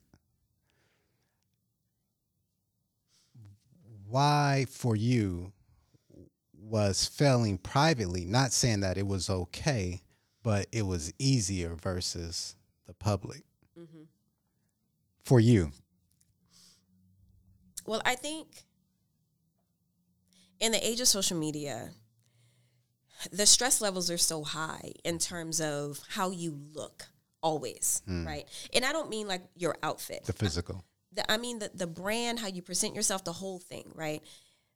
Why 4.09 4.65
for 4.69 4.97
you 4.97 5.53
was 6.53 7.05
failing 7.05 7.57
privately, 7.57 8.25
not 8.25 8.51
saying 8.51 8.81
that 8.81 8.97
it 8.97 9.07
was 9.07 9.29
okay, 9.29 10.01
but 10.43 10.67
it 10.73 10.81
was 10.81 11.13
easier 11.19 11.73
versus 11.75 12.57
the 12.85 12.93
public 12.93 13.43
mm-hmm. 13.79 14.03
for 15.23 15.39
you? 15.39 15.71
Well, 17.87 18.01
I 18.03 18.15
think 18.15 18.65
in 20.59 20.73
the 20.73 20.85
age 20.85 20.99
of 20.99 21.07
social 21.07 21.37
media, 21.37 21.91
the 23.31 23.45
stress 23.45 23.79
levels 23.79 24.11
are 24.11 24.17
so 24.17 24.43
high 24.43 24.91
in 25.05 25.17
terms 25.17 25.61
of 25.61 26.01
how 26.09 26.31
you 26.31 26.59
look 26.73 27.07
always, 27.41 28.01
hmm. 28.05 28.25
right? 28.25 28.47
And 28.73 28.85
I 28.85 28.91
don't 28.91 29.09
mean 29.09 29.27
like 29.27 29.41
your 29.55 29.75
outfit. 29.83 30.25
The 30.25 30.33
physical. 30.33 30.83
The, 31.13 31.29
I 31.29 31.37
mean 31.37 31.59
the 31.59 31.71
the 31.73 31.87
brand, 31.87 32.39
how 32.39 32.47
you 32.47 32.61
present 32.61 32.95
yourself, 32.95 33.23
the 33.23 33.33
whole 33.33 33.59
thing, 33.59 33.91
right? 33.95 34.21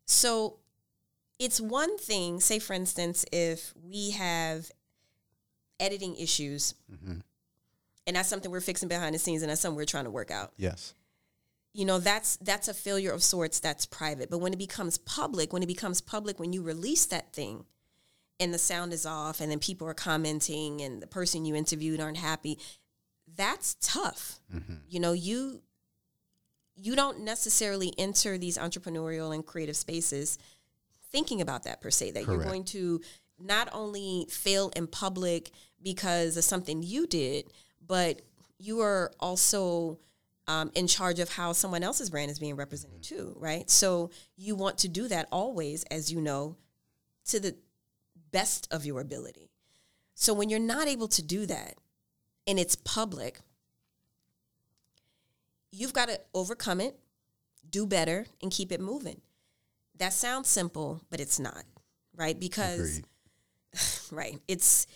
So 0.05 0.57
it's 1.39 1.59
one 1.59 1.97
thing, 1.97 2.39
say 2.39 2.59
for 2.59 2.73
instance, 2.73 3.25
if 3.31 3.73
we 3.83 4.11
have 4.11 4.69
editing 5.79 6.15
issues 6.15 6.73
mm-hmm. 6.91 7.19
and 8.07 8.15
that's 8.15 8.29
something 8.29 8.51
we're 8.51 8.61
fixing 8.61 8.89
behind 8.89 9.13
the 9.13 9.19
scenes 9.19 9.41
and 9.41 9.49
that's 9.49 9.61
something 9.61 9.75
we're 9.75 9.85
trying 9.85 10.05
to 10.05 10.11
work 10.11 10.31
out 10.31 10.53
Yes. 10.57 10.93
you 11.73 11.85
know 11.85 11.99
that's 11.99 12.37
that's 12.37 12.67
a 12.67 12.73
failure 12.73 13.11
of 13.11 13.23
sorts 13.23 13.59
that's 13.59 13.85
private 13.85 14.29
but 14.29 14.39
when 14.39 14.53
it 14.53 14.59
becomes 14.59 14.97
public 14.97 15.51
when 15.51 15.63
it 15.63 15.67
becomes 15.67 16.01
public 16.01 16.39
when 16.39 16.53
you 16.53 16.61
release 16.61 17.05
that 17.07 17.33
thing 17.33 17.65
and 18.39 18.53
the 18.53 18.57
sound 18.57 18.93
is 18.93 19.05
off 19.05 19.39
and 19.39 19.51
then 19.51 19.59
people 19.59 19.87
are 19.87 19.93
commenting 19.93 20.81
and 20.81 21.01
the 21.01 21.07
person 21.07 21.45
you 21.45 21.55
interviewed 21.55 21.99
aren't 22.01 22.17
happy 22.17 22.57
that's 23.35 23.75
tough. 23.81 24.39
You 24.87 24.99
know 24.99 25.13
you 25.13 25.61
you 26.77 26.95
don't 26.95 27.21
necessarily 27.21 27.93
enter 27.97 28.37
these 28.37 28.57
entrepreneurial 28.57 29.33
and 29.33 29.45
creative 29.45 29.77
spaces 29.77 30.37
thinking 31.11 31.41
about 31.41 31.63
that 31.63 31.81
per 31.81 31.89
se 31.89 32.11
that 32.11 32.25
you're 32.27 32.43
going 32.43 32.65
to 32.65 33.01
not 33.39 33.69
only 33.71 34.27
fail 34.29 34.71
in 34.75 34.87
public 34.87 35.51
because 35.81 36.35
of 36.35 36.43
something 36.43 36.83
you 36.83 37.07
did 37.07 37.45
but 37.85 38.21
you 38.59 38.81
are 38.81 39.11
also 39.19 39.97
um, 40.47 40.71
in 40.75 40.87
charge 40.87 41.19
of 41.19 41.29
how 41.29 41.53
someone 41.53 41.81
else's 41.83 42.09
brand 42.09 42.29
is 42.29 42.39
being 42.39 42.55
represented 42.55 43.01
too, 43.01 43.35
right? 43.39 43.69
So 43.69 44.11
you 44.37 44.55
want 44.55 44.77
to 44.79 44.87
do 44.87 45.07
that 45.07 45.27
always, 45.31 45.83
as 45.85 46.11
you 46.11 46.21
know, 46.21 46.55
to 47.27 47.39
the 47.39 47.55
best 48.31 48.67
of 48.71 48.85
your 48.85 48.99
ability. 49.01 49.51
So 50.13 50.33
when 50.33 50.49
you're 50.49 50.59
not 50.59 50.87
able 50.87 51.07
to 51.09 51.21
do 51.21 51.45
that 51.45 51.75
and 52.47 52.59
it's 52.59 52.75
public, 52.75 53.39
you've 55.71 55.93
got 55.93 56.07
to 56.09 56.19
overcome 56.33 56.79
it, 56.79 56.97
do 57.69 57.85
better, 57.85 58.25
and 58.41 58.51
keep 58.51 58.71
it 58.71 58.79
moving. 58.79 59.21
That 59.97 60.13
sounds 60.13 60.49
simple, 60.49 61.01
but 61.09 61.19
it's 61.19 61.39
not, 61.39 61.63
right? 62.15 62.39
Because 62.39 62.97
Agreed. 62.97 63.05
right 64.11 64.39
it's 64.47 64.87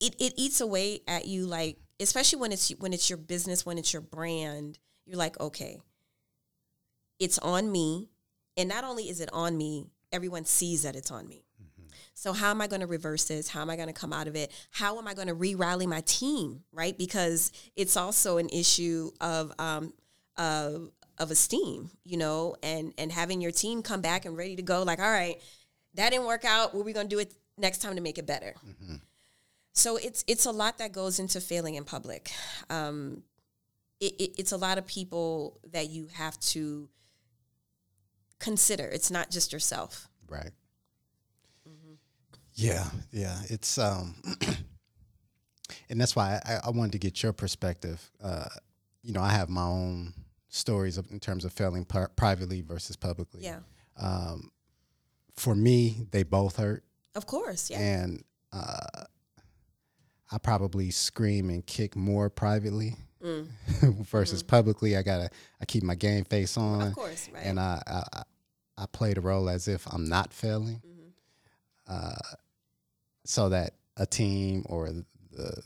it, 0.00 0.14
it 0.18 0.34
eats 0.36 0.60
away 0.60 1.00
at 1.06 1.26
you 1.26 1.46
like 1.46 1.78
especially 2.00 2.38
when 2.38 2.52
it's 2.52 2.70
when 2.78 2.92
it's 2.92 3.08
your 3.08 3.16
business 3.16 3.64
when 3.64 3.78
it's 3.78 3.92
your 3.92 4.02
brand 4.02 4.78
you're 5.06 5.16
like 5.16 5.38
okay 5.40 5.78
it's 7.18 7.38
on 7.38 7.70
me 7.70 8.08
and 8.56 8.68
not 8.68 8.84
only 8.84 9.08
is 9.08 9.20
it 9.20 9.30
on 9.32 9.56
me 9.56 9.86
everyone 10.12 10.44
sees 10.44 10.82
that 10.82 10.96
it's 10.96 11.10
on 11.10 11.26
me 11.26 11.44
so 12.14 12.32
how 12.32 12.50
am 12.50 12.60
i 12.60 12.66
going 12.66 12.80
to 12.80 12.86
reverse 12.86 13.24
this? 13.24 13.48
How 13.48 13.60
am 13.60 13.70
i 13.70 13.76
going 13.76 13.88
to 13.88 13.94
come 13.94 14.12
out 14.12 14.28
of 14.28 14.36
it? 14.36 14.50
How 14.70 14.98
am 14.98 15.06
i 15.06 15.14
going 15.14 15.28
to 15.28 15.34
re-rally 15.34 15.86
my 15.86 16.02
team 16.02 16.62
right? 16.72 16.96
Because 16.96 17.52
it's 17.76 17.96
also 17.96 18.38
an 18.38 18.48
issue 18.48 19.10
of 19.20 19.52
um 19.58 19.92
of 20.36 20.90
of 21.18 21.30
esteem 21.30 21.90
you 22.04 22.16
know 22.16 22.56
and 22.62 22.92
and 22.98 23.12
having 23.12 23.40
your 23.40 23.52
team 23.52 23.82
come 23.82 24.00
back 24.00 24.24
and 24.24 24.36
ready 24.36 24.56
to 24.56 24.62
go 24.62 24.82
like 24.82 24.98
all 24.98 25.10
right 25.10 25.40
that 25.94 26.10
didn't 26.10 26.26
work 26.26 26.44
out. 26.44 26.74
What 26.74 26.80
are 26.80 26.84
we 26.84 26.92
going 26.92 27.08
to 27.08 27.16
do 27.16 27.20
it 27.20 27.32
next 27.56 27.78
time 27.78 27.94
to 27.96 28.00
make 28.00 28.18
it 28.18 28.26
better? 28.26 28.54
So 29.72 29.96
it's 29.96 30.24
it's 30.26 30.46
a 30.46 30.52
lot 30.52 30.78
that 30.78 30.92
goes 30.92 31.18
into 31.18 31.40
failing 31.40 31.74
in 31.74 31.84
public. 31.84 32.30
Um, 32.70 33.22
it, 34.00 34.12
it, 34.20 34.30
it's 34.38 34.52
a 34.52 34.56
lot 34.56 34.78
of 34.78 34.86
people 34.86 35.60
that 35.72 35.88
you 35.88 36.08
have 36.12 36.38
to 36.40 36.88
consider. 38.38 38.84
It's 38.84 39.10
not 39.10 39.30
just 39.30 39.52
yourself. 39.52 40.08
Right. 40.28 40.50
Yeah, 42.54 42.84
yeah. 43.12 43.38
It's 43.48 43.78
um, 43.78 44.14
and 45.88 46.00
that's 46.00 46.14
why 46.14 46.40
I, 46.44 46.66
I 46.66 46.70
wanted 46.70 46.92
to 46.92 46.98
get 46.98 47.22
your 47.22 47.32
perspective. 47.32 48.10
Uh, 48.22 48.46
you 49.02 49.12
know, 49.12 49.20
I 49.22 49.30
have 49.30 49.48
my 49.48 49.64
own 49.64 50.14
stories 50.48 50.98
of, 50.98 51.10
in 51.10 51.18
terms 51.20 51.44
of 51.44 51.52
failing 51.52 51.84
pri- 51.84 52.06
privately 52.16 52.60
versus 52.62 52.96
publicly. 52.96 53.42
yeah 53.42 53.58
For 55.36 55.54
me, 55.54 56.06
they 56.10 56.22
both 56.22 56.56
hurt, 56.56 56.84
of 57.16 57.26
course 57.26 57.70
yeah 57.70 57.78
and 57.80 58.22
uh, 58.52 59.04
I 60.30 60.38
probably 60.38 60.90
scream 60.90 61.50
and 61.50 61.64
kick 61.66 61.96
more 61.96 62.30
privately 62.30 62.96
versus 63.82 64.42
publicly. 64.44 64.96
I 64.96 65.02
gotta 65.02 65.28
I 65.60 65.64
keep 65.64 65.82
my 65.82 65.94
game 65.96 66.24
face 66.24 66.56
on. 66.56 66.82
Of 66.88 66.94
course, 66.94 67.28
right. 67.34 67.44
and 67.44 67.58
I, 67.58 67.82
I 67.86 68.02
I- 68.12 68.22
I 68.76 68.86
play 68.86 69.14
the 69.14 69.20
role 69.20 69.48
as 69.48 69.68
if 69.68 69.86
I'm 69.92 70.08
not 70.08 70.32
failing, 70.32 70.82
Mm-hmm. 70.84 71.08
uh, 71.86 72.34
so 73.24 73.48
that 73.50 73.74
a 73.96 74.06
team 74.06 74.64
or 74.68 74.90
the 75.32 75.62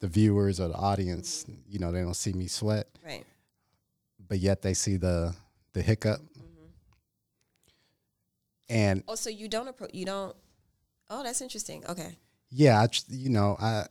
the 0.00 0.08
viewers 0.08 0.60
or 0.60 0.68
the 0.68 0.74
audience, 0.76 1.44
Mm-hmm. 1.44 1.60
you 1.68 1.78
know, 1.80 1.90
they 1.92 2.00
don't 2.02 2.14
see 2.14 2.32
me 2.32 2.46
sweat, 2.46 2.86
right. 3.04 3.24
but 4.28 4.38
yet 4.38 4.62
they 4.62 4.74
see 4.74 4.96
the 4.96 5.34
the 5.72 5.82
hiccup. 5.82 6.20
Mm-hmm. 6.20 6.66
And 8.68 9.02
Oh, 9.08 9.14
so 9.14 9.30
you 9.30 9.48
don't 9.48 9.68
approach. 9.68 9.90
You 9.94 10.04
don't. 10.04 10.36
Oh, 11.10 11.22
that's 11.22 11.40
interesting. 11.40 11.84
Okay. 11.88 12.16
yeah, 12.50 12.82
I, 12.82 12.88
you 13.08 13.30
know, 13.30 13.56
I 13.60 13.86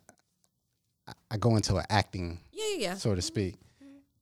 I- 1.31 1.37
go 1.37 1.55
into 1.55 1.75
an 1.77 1.85
acting, 1.89 2.39
Yeah, 2.51 2.63
yeah, 2.73 2.77
yeah. 2.89 2.93
so 2.95 3.15
to 3.15 3.21
speak, 3.21 3.55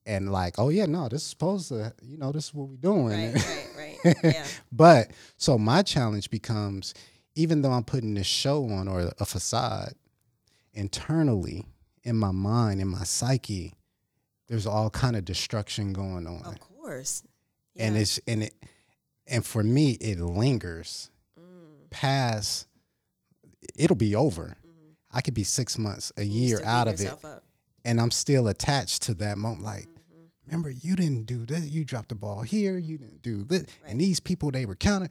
and 0.06 0.30
like, 0.32 0.54
oh 0.58 0.68
yeah, 0.70 0.86
no, 0.86 1.08
this 1.08 1.22
is 1.22 1.28
supposed 1.28 1.68
to, 1.68 1.92
you 2.02 2.16
know, 2.16 2.32
this 2.32 2.46
is 2.46 2.54
what 2.54 2.68
we're 2.68 2.76
doing. 2.76 3.32
Right, 3.34 3.68
right, 3.76 3.98
right. 4.04 4.16
Yeah. 4.24 4.46
But 4.72 5.10
so 5.36 5.58
my 5.58 5.82
challenge 5.82 6.30
becomes, 6.30 6.94
even 7.36 7.62
though 7.62 7.70
I'm 7.72 7.84
putting 7.84 8.14
this 8.14 8.26
show 8.26 8.64
on 8.70 8.88
or 8.88 9.12
a 9.20 9.24
facade, 9.24 9.94
internally 10.74 11.64
in 12.02 12.16
my 12.16 12.30
mind, 12.32 12.80
in 12.80 12.88
my 12.88 13.04
psyche, 13.04 13.74
there's 14.48 14.66
all 14.66 14.90
kind 14.90 15.16
of 15.16 15.24
destruction 15.24 15.92
going 15.92 16.26
on, 16.26 16.42
Of 16.44 16.58
course. 16.60 17.22
and 17.76 17.96
it's 17.96 18.18
and 18.26 18.44
it 18.44 18.54
and 19.26 19.44
for 19.44 19.62
me 19.62 19.92
it 19.92 20.18
lingers 20.18 21.10
Mm. 21.38 21.90
past. 21.90 22.66
It'll 23.74 23.96
be 23.96 24.14
over. 24.14 24.56
I 25.10 25.20
could 25.20 25.34
be 25.34 25.44
six 25.44 25.76
months, 25.78 26.12
a. 26.16 26.22
You 26.24 26.48
year 26.48 26.60
out 26.64 26.88
of 26.88 27.00
it, 27.00 27.08
up. 27.24 27.42
and 27.84 28.00
I'm 28.00 28.10
still 28.10 28.48
attached 28.48 29.02
to 29.02 29.14
that 29.14 29.36
moment. 29.38 29.62
Like, 29.62 29.86
Mm-hmm. 29.86 30.24
remember, 30.46 30.70
you 30.70 30.94
didn't 30.94 31.26
do 31.26 31.44
this. 31.44 31.64
You 31.66 31.84
dropped 31.84 32.10
the 32.10 32.14
ball 32.14 32.42
here. 32.42 32.78
You 32.78 32.98
didn't 32.98 33.22
do 33.22 33.42
this. 33.44 33.64
And 33.86 34.00
these 34.00 34.20
people, 34.20 34.50
they 34.52 34.64
were 34.66 34.76
counting. 34.76 35.10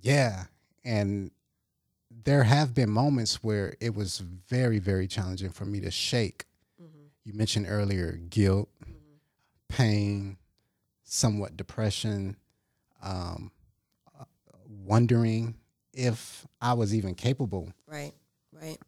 Yeah. 0.00 0.44
And 0.84 1.30
there 2.24 2.42
have 2.44 2.74
been 2.74 2.90
moments 2.90 3.42
where 3.42 3.74
it 3.80 3.94
was 3.94 4.18
very, 4.18 4.78
very 4.78 5.06
challenging 5.06 5.50
for 5.50 5.64
me 5.64 5.80
to 5.80 5.90
shake. 5.90 6.44
Mm-hmm. 6.82 6.98
You 7.24 7.32
mentioned 7.34 7.66
earlier 7.68 8.12
guilt, 8.12 8.68
pain, 9.68 10.36
somewhat 11.04 11.56
depression, 11.56 12.36
um, 13.02 13.50
uh, 14.18 14.24
wondering 14.68 15.54
if 15.92 16.46
I 16.60 16.72
was 16.74 16.94
even 16.94 17.14
capable 17.14 17.72
Right, 17.86 18.12
right. 18.52 18.78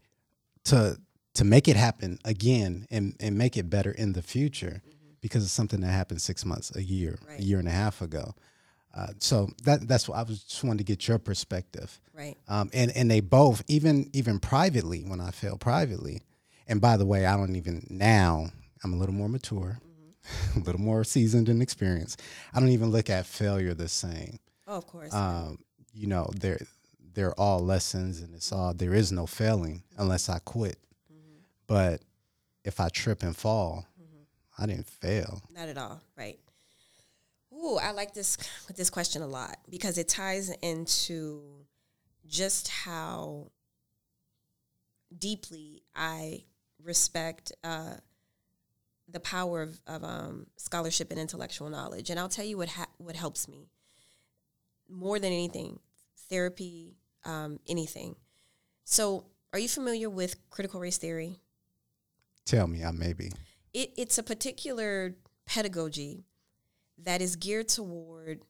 to 0.64 0.98
to 1.34 1.44
make 1.44 1.66
it 1.66 1.76
happen 1.76 2.18
again 2.24 2.86
and 2.90 3.16
and 3.20 3.36
make 3.38 3.56
it 3.56 3.70
better 3.70 3.90
in 3.90 4.12
the 4.12 4.22
future 4.22 4.82
because 5.20 5.42
it's 5.44 5.52
something 5.52 5.80
that 5.80 5.88
happened 5.90 6.20
six 6.20 6.44
months, 6.44 6.74
a 6.76 6.82
year, 6.82 7.18
Right. 7.26 7.40
a 7.40 7.42
year 7.42 7.58
and 7.58 7.68
a 7.68 7.72
half 7.72 8.02
ago. 8.02 8.34
Uh, 8.94 9.08
so 9.18 9.48
that 9.64 9.88
that's 9.88 10.08
what 10.08 10.18
I 10.18 10.22
was 10.22 10.42
just 10.44 10.62
wanted 10.62 10.78
to 10.78 10.84
get 10.84 11.08
your 11.08 11.18
perspective. 11.18 12.00
Right. 12.12 12.36
Um, 12.48 12.70
and 12.72 12.90
and 12.94 13.10
they 13.10 13.20
both 13.20 13.62
even 13.66 14.10
even 14.12 14.38
privately 14.38 15.02
when 15.02 15.20
I 15.20 15.30
fail 15.30 15.56
privately. 15.56 16.22
And 16.68 16.80
by 16.80 16.96
the 16.96 17.06
way, 17.06 17.26
I 17.26 17.36
don't 17.36 17.56
even 17.56 17.86
now 17.90 18.48
I'm 18.84 18.92
a 18.92 18.96
little 18.96 19.14
more 19.14 19.28
mature, 19.28 19.78
a 20.56 20.58
little 20.58 20.80
more 20.80 21.04
seasoned 21.04 21.48
and 21.48 21.62
experienced. 21.62 22.20
I 22.52 22.60
don't 22.60 22.68
even 22.68 22.90
look 22.90 23.08
at 23.08 23.26
failure 23.26 23.74
the 23.74 23.88
same. 23.88 24.38
Oh, 24.66 24.76
of 24.76 24.86
course. 24.86 25.12
Um, 25.14 25.58
you 25.94 26.06
know, 26.06 26.30
they're 26.34 26.60
they're 27.14 27.38
all 27.38 27.60
lessons, 27.60 28.20
and 28.20 28.34
it's 28.34 28.52
all 28.52 28.74
there 28.74 28.94
is 28.94 29.12
no 29.12 29.26
failing 29.26 29.82
unless 29.96 30.28
I 30.28 30.38
quit. 30.38 30.78
But 31.66 32.02
if 32.64 32.80
I 32.80 32.88
trip 32.90 33.22
and 33.22 33.36
fall, 33.36 33.86
I 34.58 34.66
didn't 34.66 34.88
fail. 34.88 35.42
Not 35.50 35.68
at 35.68 35.78
all. 35.78 36.00
Right. 36.16 36.38
Ooh, 37.64 37.76
I 37.76 37.92
like 37.92 38.12
this 38.14 38.36
this 38.76 38.90
question 38.90 39.22
a 39.22 39.26
lot 39.26 39.58
because 39.68 39.98
it 39.98 40.08
ties 40.08 40.50
into 40.62 41.42
just 42.26 42.68
how 42.68 43.50
deeply 45.16 45.82
I 45.94 46.44
respect 46.82 47.52
uh, 47.62 47.94
the 49.08 49.20
power 49.20 49.62
of, 49.62 49.80
of 49.86 50.02
um, 50.02 50.46
scholarship 50.56 51.10
and 51.10 51.20
intellectual 51.20 51.68
knowledge. 51.68 52.10
And 52.10 52.18
I'll 52.18 52.28
tell 52.28 52.44
you 52.44 52.56
what 52.56 52.70
ha- 52.70 52.88
what 52.98 53.14
helps 53.14 53.46
me 53.46 53.68
more 54.88 55.18
than 55.18 55.32
anything: 55.32 55.78
therapy, 56.28 56.96
um, 57.24 57.60
anything. 57.68 58.16
So, 58.84 59.26
are 59.52 59.58
you 59.58 59.68
familiar 59.68 60.10
with 60.10 60.36
critical 60.50 60.80
race 60.80 60.98
theory? 60.98 61.38
Tell 62.44 62.66
me, 62.66 62.82
I 62.82 62.90
may 62.90 63.12
be. 63.12 63.30
it, 63.72 63.92
it's 63.96 64.18
a 64.18 64.22
particular 64.22 65.14
pedagogy 65.46 66.24
that 67.04 67.20
is 67.20 67.36
geared 67.36 67.68
toward 67.68 68.42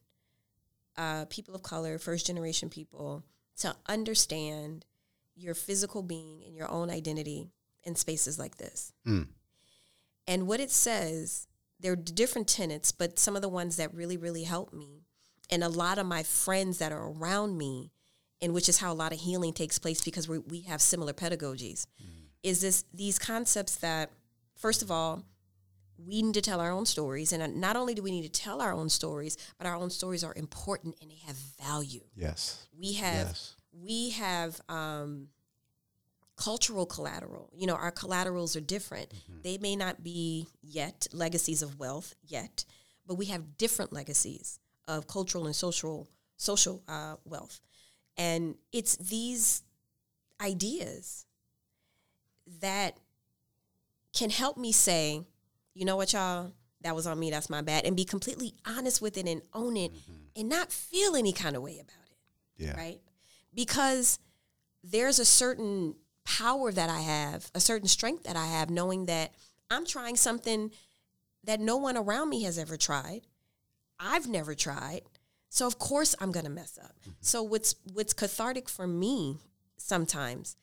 uh, 0.97 1.25
people 1.27 1.55
of 1.55 1.63
color, 1.63 1.99
first 1.99 2.27
generation 2.27 2.69
people, 2.69 3.25
to 3.59 3.75
understand 3.87 4.85
your 5.35 5.55
physical 5.55 6.03
being 6.03 6.43
and 6.47 6.57
your 6.57 6.71
own 6.71 6.91
identity 6.91 7.51
in 7.85 7.95
spaces 7.95 8.39
like 8.39 8.57
this. 8.57 8.93
Mm. 9.07 9.29
And 10.27 10.47
what 10.47 10.61
it 10.61 10.71
says, 10.71 11.47
there 11.81 11.93
are 11.93 11.97
different 11.97 12.49
tenets, 12.49 12.93
but 12.93 13.19
some 13.19 13.35
of 13.35 13.43
the 13.43 13.49
ones 13.49 13.77
that 13.77 13.95
really, 13.95 14.17
really 14.17 14.45
help 14.45 14.73
me, 14.73 15.03
and 15.51 15.65
a 15.65 15.69
lot 15.69 15.99
of 15.99 16.07
my 16.07 16.23
friends 16.23 16.79
that 16.79 16.93
are 16.93 17.11
around 17.11 17.59
me, 17.59 17.91
and 18.41 18.55
which 18.55 18.69
is 18.69 18.79
how 18.79 18.93
a 18.93 18.95
lot 18.95 19.13
of 19.13 19.21
healing 19.21 19.53
takes 19.53 19.79
place 19.79 20.03
because 20.03 20.29
we, 20.29 20.39
we 20.39 20.61
have 20.63 20.81
similar 20.81 21.13
pedagogies, 21.13 21.87
is 22.43 22.61
this 22.61 22.85
these 22.93 23.19
concepts 23.19 23.77
that, 23.77 24.11
first 24.57 24.83
of 24.83 24.91
all, 24.91 25.25
we 26.07 26.23
need 26.23 26.35
to 26.35 26.41
tell 26.41 26.61
our 26.61 26.71
own 26.71 26.87
stories. 26.87 27.33
And 27.33 27.61
not 27.61 27.77
only 27.77 27.95
do 27.95 28.03
we 28.03 28.11
need 28.11 28.23
to 28.33 28.41
tell 28.41 28.61
our 28.61 28.73
own 28.73 28.89
stories, 28.89 29.37
but 29.59 29.67
our 29.67 29.75
own 29.75 29.91
stories 29.91 30.25
are 30.25 30.35
important 30.35 30.97
and 31.01 31.11
they 31.11 31.21
have 31.27 31.37
value. 31.37 32.03
Yes. 32.15 32.67
We 32.79 32.95
have 32.95 33.27
Yes. 33.29 33.55
we 33.73 34.11
have 34.11 34.61
um, 34.69 35.29
cultural 36.37 36.87
collateral. 36.87 37.51
You 37.55 37.67
know, 37.67 37.75
our 37.75 37.91
collaterals 37.91 38.57
are 38.57 38.61
different. 38.61 39.13
They 39.43 39.59
may 39.59 39.77
not 39.77 40.03
be 40.03 40.47
yet 40.63 41.07
legacies 41.13 41.63
of 41.63 41.79
wealth 41.79 42.15
yet, 42.23 42.65
but 43.07 43.15
we 43.15 43.27
have 43.27 43.57
different 43.57 43.93
legacies 43.93 44.59
of 44.89 45.07
cultural 45.07 45.47
and 45.47 45.55
social 45.57 46.09
social 46.37 46.83
uh, 46.89 47.17
wealth, 47.25 47.61
and 48.17 48.57
it's 48.73 48.97
these 48.97 49.63
ideas 50.41 51.25
that 52.61 52.97
can 54.13 54.31
help 54.31 54.57
me 54.57 54.73
say, 54.73 55.23
you 55.75 55.85
know 55.85 55.97
what, 55.97 56.13
y'all, 56.13 56.53
that 56.83 56.95
was 56.95 57.07
on 57.07 57.19
me. 57.19 57.31
That's 57.31 57.51
my 57.51 57.63
bad, 57.63 57.85
and 57.87 57.97
be 57.97 58.05
completely 58.05 58.55
honest 58.67 59.01
with 59.01 59.17
it 59.17 59.27
and 59.27 59.43
own 59.55 59.77
it, 59.77 59.93
mm-hmm. 59.93 60.13
and 60.37 60.49
not 60.49 60.73
feel 60.73 61.17
any 61.17 61.33
kind 61.33 61.57
of 61.57 61.63
way 61.63 61.79
about 61.79 62.11
it 62.11 62.65
Yeah. 62.65 62.77
right? 62.77 63.01
Because 63.55 64.19
there's 64.83 65.19
a 65.19 65.25
certain 65.25 65.95
power 66.25 66.73
that 66.73 66.91
I 66.91 67.01
have, 67.01 67.51
a 67.55 67.61
certain 67.61 67.89
strength 67.89 68.25
that 68.25 68.37
I 68.37 68.47
have, 68.47 68.71
knowing 68.71 69.07
that 69.07 69.33
I'm 69.71 69.87
trying 69.87 70.17
something 70.17 70.71
that 71.45 71.61
no 71.61 71.77
one 71.77 71.97
around 71.97 72.29
me 72.31 72.43
has 72.45 72.59
ever 72.59 72.77
tried. 72.77 73.23
I've 73.99 74.29
never 74.29 74.55
tried. 74.55 75.03
So 75.49 75.67
of 75.67 75.79
course 75.79 76.15
I'm 76.21 76.33
gonna 76.33 76.51
mess 76.51 76.79
up. 76.83 76.95
Mm-hmm. 77.03 77.11
So 77.21 77.43
what's 77.43 77.75
what's 77.93 78.13
cathartic 78.13 78.69
for 78.69 78.87
me 78.87 79.39
sometimes 79.77 80.57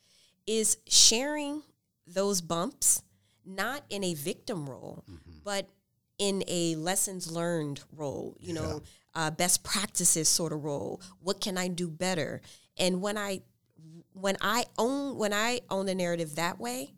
is 0.46 0.78
sharing 0.88 1.62
those 2.06 2.40
bumps, 2.40 3.02
not 3.44 3.84
in 3.90 4.04
a 4.04 4.14
victim 4.14 4.68
role, 4.68 5.04
but 5.44 5.68
in 6.18 6.44
a 6.46 6.74
lessons 6.76 7.30
learned 7.32 7.80
role, 7.92 8.36
you 8.38 8.52
know, 8.52 8.82
uh, 9.14 9.30
best 9.30 9.62
practices 9.64 10.28
sort 10.28 10.52
of 10.52 10.62
role. 10.62 11.00
What 11.20 11.40
can 11.40 11.56
I 11.58 11.68
do 11.68 11.88
better? 11.88 12.42
And 12.78 13.00
when 13.02 13.16
I 13.18 13.42
when 14.12 14.36
I 14.40 14.64
own 14.78 15.16
when 15.16 15.32
I 15.32 15.60
own 15.70 15.86
the 15.86 15.94
narrative 15.94 16.36
that 16.36 16.60
way, 16.60 16.92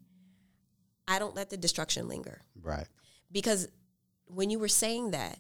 I 1.07 1.19
don't 1.19 1.35
let 1.37 1.51
the 1.51 1.57
destruction 1.57 2.09
linger 2.09 2.43
Right. 2.61 2.87
because 3.31 3.69
when 4.27 4.51
you 4.51 4.59
were 4.59 4.69
saying 4.69 5.11
that, 5.13 5.39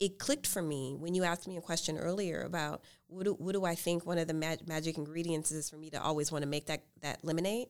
it 0.00 0.18
clicked 0.18 0.46
for 0.46 0.62
me 0.62 0.94
when 0.96 1.14
you 1.14 1.24
asked 1.24 1.46
me 1.48 1.56
a 1.56 1.60
question 1.60 1.98
earlier 1.98 2.42
about 2.42 2.82
what 3.08 3.24
do, 3.24 3.34
what 3.34 3.52
do 3.52 3.64
I 3.64 3.74
think 3.74 4.06
one 4.06 4.16
of 4.18 4.28
the 4.28 4.34
mag- 4.34 4.66
magic 4.68 4.96
ingredients 4.96 5.50
is 5.50 5.68
for 5.68 5.76
me 5.76 5.90
to 5.90 6.00
always 6.02 6.30
want 6.32 6.42
to 6.42 6.48
make 6.48 6.66
that 6.66 6.82
that 7.02 7.24
lemonade. 7.24 7.68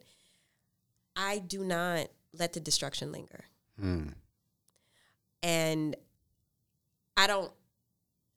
I 1.17 1.39
do 1.41 1.65
not 1.65 2.09
let 2.39 2.53
the 2.53 2.61
destruction 2.61 3.13
linger, 3.13 3.45
Mm. 3.83 4.15
and 5.43 5.97
I 7.17 7.27
don't. 7.27 7.53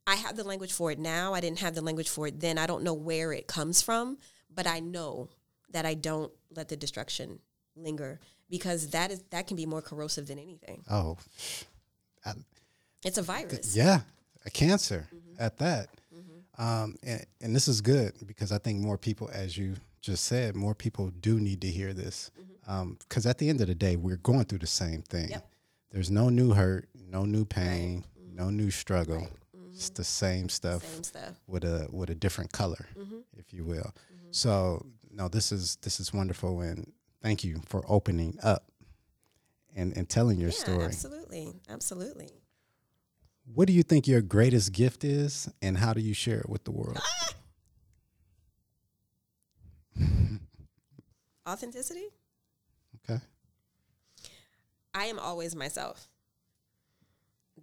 I 0.08 0.16
have 0.16 0.36
the 0.36 0.44
language 0.44 0.74
for 0.74 0.92
it 0.92 1.00
now. 1.00 1.34
I 1.34 1.40
didn't 1.42 1.60
have 1.60 1.76
the 1.76 1.82
language 1.82 2.10
for 2.10 2.28
it 2.28 2.40
then. 2.40 2.58
I 2.58 2.66
don't 2.66 2.84
know 2.84 2.94
where 2.94 3.32
it 3.34 3.48
comes 3.48 3.82
from, 3.82 4.18
but 4.54 4.66
I 4.68 4.80
know 4.80 5.30
that 5.72 5.86
I 5.86 5.94
don't 5.94 6.32
let 6.56 6.68
the 6.70 6.76
destruction 6.76 7.40
linger 7.76 8.20
because 8.50 8.90
that 8.90 9.12
is 9.12 9.22
that 9.30 9.48
can 9.48 9.56
be 9.58 9.66
more 9.66 9.82
corrosive 9.82 10.28
than 10.28 10.40
anything. 10.40 10.84
Oh, 10.90 11.18
It's 13.04 13.18
a 13.18 13.22
virus. 13.24 13.76
yeah, 13.76 14.02
a 14.46 14.50
cancer 14.50 15.08
Mm-hmm. 15.14 15.36
at 15.44 15.58
that. 15.60 15.90
Um, 16.58 16.96
and, 17.02 17.26
and 17.42 17.56
this 17.56 17.68
is 17.68 17.82
good 17.82 18.14
because 18.28 18.52
I 18.52 18.58
think 18.60 18.80
more 18.82 18.98
people, 18.98 19.30
as 19.34 19.58
you 19.58 19.76
just 20.02 20.26
said, 20.26 20.56
more 20.56 20.76
people 20.76 21.10
do 21.10 21.40
need 21.40 21.62
to 21.62 21.68
hear 21.68 21.94
this. 21.94 22.30
Mm-hmm. 22.40 22.51
Um, 22.72 22.98
because 23.00 23.26
at 23.26 23.38
the 23.38 23.50
end 23.50 23.60
of 23.60 23.68
the 23.68 23.76
day, 23.76 23.98
we're 23.98 24.16
going 24.16 24.46
through 24.46 24.60
the 24.60 24.68
same 24.68 25.02
thing. 25.02 25.30
Yep. 25.30 25.46
There's 25.92 26.10
no 26.10 26.30
new 26.30 26.54
hurt, 26.54 26.88
no 26.96 27.26
new 27.26 27.44
pain, 27.44 28.06
mm-hmm. 28.18 28.36
no 28.38 28.50
new 28.50 28.72
struggle. 28.72 29.28
Mm-hmm. 29.56 29.74
It's 29.74 29.90
the 29.90 30.06
same 30.06 30.48
stuff 30.48 30.86
Same 30.86 31.04
stuff. 31.04 31.42
with 31.48 31.66
a 31.66 31.90
with 31.92 32.10
a 32.10 32.16
different 32.16 32.54
color, 32.54 32.88
mm-hmm. 32.98 33.18
if 33.36 33.52
you 33.54 33.66
will. 33.66 33.94
So 34.32 34.86
no, 35.12 35.28
this 35.28 35.52
is 35.52 35.76
this 35.82 36.00
is 36.00 36.14
wonderful, 36.14 36.62
and 36.62 36.94
thank 37.22 37.44
you 37.44 37.62
for 37.66 37.84
opening 37.90 38.40
up 38.42 38.64
and 39.76 39.96
and 39.98 40.08
telling 40.08 40.40
your 40.40 40.52
Yeah, 40.52 40.56
story. 40.56 40.86
absolutely, 40.86 41.54
absolutely. 41.68 42.30
What 43.54 43.68
do 43.68 43.74
you 43.74 43.84
think 43.84 44.08
your 44.08 44.22
greatest 44.22 44.72
gift 44.72 45.04
is, 45.04 45.50
and 45.62 45.78
how 45.78 45.92
do 45.92 46.00
you 46.00 46.14
share 46.14 46.40
it 46.40 46.48
with 46.48 46.64
the 46.64 46.72
world? 46.72 47.00
Ah! 47.02 47.34
Authenticity. 51.50 52.08
I 54.94 55.06
am 55.06 55.20
always 55.20 55.56
myself. 55.56 56.08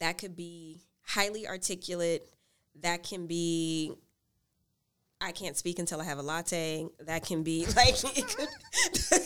That 0.01 0.19
could 0.19 0.37
be 0.37 0.81
highly 1.03 1.47
articulate. 1.47 2.29
That 2.81 3.03
can 3.03 3.27
be 3.27 3.93
I 5.21 5.33
can't 5.33 5.57
speak 5.57 5.79
until 5.79 6.01
I 6.01 6.05
have 6.05 6.19
a 6.19 6.23
latte. 6.23 6.87
That 7.01 7.25
can 7.25 7.43
be 7.43 7.67
like 7.77 7.97
it 8.17 8.29
could 8.29 8.49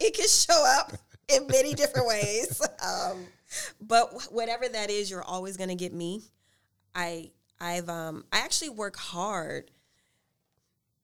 it 0.00 0.14
can 0.14 0.28
show 0.28 0.64
up 0.78 0.92
in 1.28 1.46
many 1.48 1.74
different 1.74 2.06
ways. 2.06 2.60
Um, 2.82 3.26
but 3.80 4.32
whatever 4.32 4.66
that 4.66 4.90
is, 4.90 5.08
you're 5.08 5.22
always 5.22 5.56
going 5.56 5.68
to 5.68 5.76
get 5.76 5.92
me. 5.92 6.22
I 6.96 7.30
I've 7.60 7.88
um 7.88 8.24
I 8.32 8.38
actually 8.38 8.70
work 8.70 8.96
hard 8.96 9.70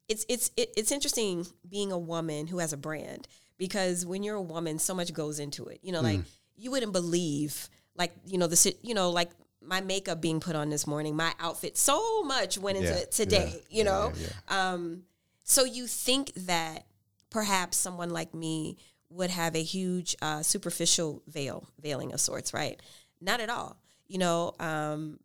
it's 0.08 0.24
it's 0.28 0.50
it, 0.56 0.70
it's 0.76 0.90
interesting 0.90 1.46
being 1.68 1.92
a 1.92 1.98
woman 1.98 2.46
who 2.46 2.58
has 2.58 2.72
a 2.72 2.76
brand 2.76 3.28
because 3.58 4.06
when 4.06 4.22
you're 4.22 4.36
a 4.36 4.42
woman, 4.42 4.78
so 4.78 4.94
much 4.94 5.12
goes 5.12 5.38
into 5.38 5.66
it. 5.66 5.80
You 5.82 5.92
know, 5.92 6.00
like 6.00 6.20
you 6.56 6.70
wouldn't 6.70 6.92
believe, 6.92 7.68
like 7.96 8.12
you 8.26 8.38
know 8.38 8.46
the 8.46 8.74
you 8.82 8.94
know 8.94 9.10
like 9.10 9.30
my 9.60 9.80
makeup 9.80 10.20
being 10.20 10.40
put 10.40 10.56
on 10.56 10.70
this 10.70 10.86
morning, 10.86 11.16
my 11.16 11.32
outfit, 11.40 11.76
so 11.76 12.22
much 12.22 12.56
went 12.58 12.78
into 12.78 12.90
Yeah, 12.90 12.98
it 12.98 13.12
today. 13.12 13.52
yeah, 13.68 13.76
you 13.78 13.84
know, 13.84 14.12
yeah, 14.16 14.28
um, 14.72 15.02
so 15.44 15.64
you 15.64 15.86
think 15.86 16.32
that 16.34 16.86
perhaps 17.30 17.76
someone 17.76 18.10
like 18.10 18.32
me 18.34 18.76
would 19.10 19.30
have 19.30 19.54
a 19.56 19.62
huge 19.62 20.14
uh, 20.22 20.42
superficial 20.42 21.22
veil, 21.26 21.66
veiling 21.80 22.12
of 22.12 22.20
sorts, 22.20 22.54
right? 22.54 22.80
Not 23.20 23.40
at 23.40 23.50
all. 23.50 23.76
You 24.06 24.18
know, 24.18 24.52
um, 24.60 25.18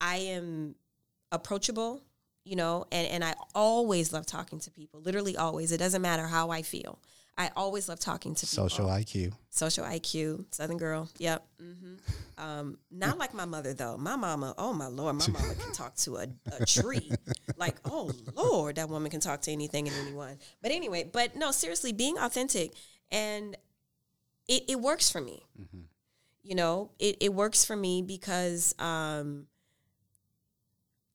I 0.00 0.16
am 0.16 0.74
approachable, 1.32 2.02
you 2.44 2.56
know, 2.56 2.86
and, 2.90 3.06
and 3.08 3.24
I 3.24 3.34
always 3.54 4.12
love 4.12 4.26
talking 4.26 4.58
to 4.60 4.70
people, 4.70 5.00
literally 5.00 5.36
always. 5.36 5.70
It 5.72 5.78
doesn't 5.78 6.02
matter 6.02 6.26
how 6.26 6.50
I 6.50 6.62
feel. 6.62 6.98
I 7.38 7.50
always 7.56 7.88
love 7.88 7.98
talking 7.98 8.34
to 8.34 8.46
people. 8.46 8.68
Social 8.68 8.86
IQ. 8.86 9.32
Social 9.48 9.84
IQ, 9.84 10.44
Southern 10.50 10.76
girl. 10.76 11.08
Yep. 11.18 11.46
hmm 11.58 11.94
Um, 12.36 12.78
not 12.90 13.18
like 13.18 13.32
my 13.34 13.44
mother 13.46 13.72
though. 13.72 13.96
My 13.96 14.16
mama, 14.16 14.54
oh 14.58 14.72
my 14.72 14.86
lord, 14.88 15.16
my 15.16 15.26
mama 15.28 15.54
can 15.54 15.72
talk 15.72 15.94
to 15.96 16.16
a, 16.16 16.26
a 16.58 16.66
tree. 16.66 17.10
Like, 17.56 17.76
oh 17.84 18.10
lord, 18.34 18.76
that 18.76 18.88
woman 18.88 19.10
can 19.10 19.20
talk 19.20 19.40
to 19.42 19.52
anything 19.52 19.88
and 19.88 19.96
anyone. 20.06 20.38
But 20.62 20.70
anyway, 20.72 21.08
but 21.10 21.34
no, 21.36 21.50
seriously, 21.50 21.92
being 21.92 22.18
authentic 22.18 22.72
and 23.10 23.56
it, 24.48 24.64
it 24.68 24.80
works 24.80 25.10
for 25.10 25.20
me. 25.20 25.42
You 26.42 26.54
know, 26.54 26.90
it, 26.98 27.16
it 27.20 27.34
works 27.34 27.64
for 27.64 27.76
me 27.76 28.02
because 28.02 28.74
um, 28.78 29.46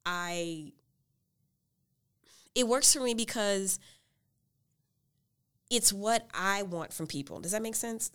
I 0.05 0.71
it 2.53 2.67
works 2.67 2.93
for 2.93 3.01
me 3.01 3.13
because 3.13 3.79
it's 5.75 5.91
what 5.93 6.27
I 6.33 6.63
want 6.63 6.93
from 6.93 7.07
people. 7.07 7.39
Does 7.39 7.51
that 7.51 7.61
make 7.61 7.75
sense? 7.75 8.11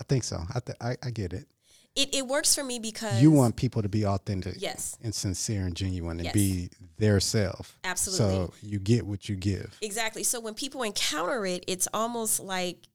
I 0.00 0.04
think 0.08 0.24
so. 0.24 0.38
I, 0.54 0.60
th- 0.60 0.78
I 0.80 0.96
I 1.02 1.10
get 1.10 1.32
it. 1.32 1.46
It 1.94 2.14
it 2.14 2.26
works 2.26 2.54
for 2.54 2.62
me 2.62 2.78
because 2.78 3.22
You 3.22 3.30
want 3.30 3.56
people 3.56 3.82
to 3.82 3.88
be 3.88 4.04
authentic, 4.06 4.56
yes, 4.58 4.98
and 5.02 5.14
sincere 5.14 5.62
and 5.66 5.74
genuine, 5.74 6.18
and 6.18 6.26
Yes. 6.26 6.34
be 6.34 6.68
their 6.98 7.20
self. 7.20 7.78
Absolutely. 7.84 8.26
So 8.46 8.54
you 8.62 8.78
get 8.78 9.06
what 9.06 9.28
you 9.28 9.36
give. 9.36 9.76
exactly. 9.80 10.22
So 10.22 10.38
when 10.40 10.54
people 10.54 10.82
encounter 10.82 11.46
it, 11.46 11.64
it's 11.66 11.88
almost 11.94 12.40
like 12.40 12.86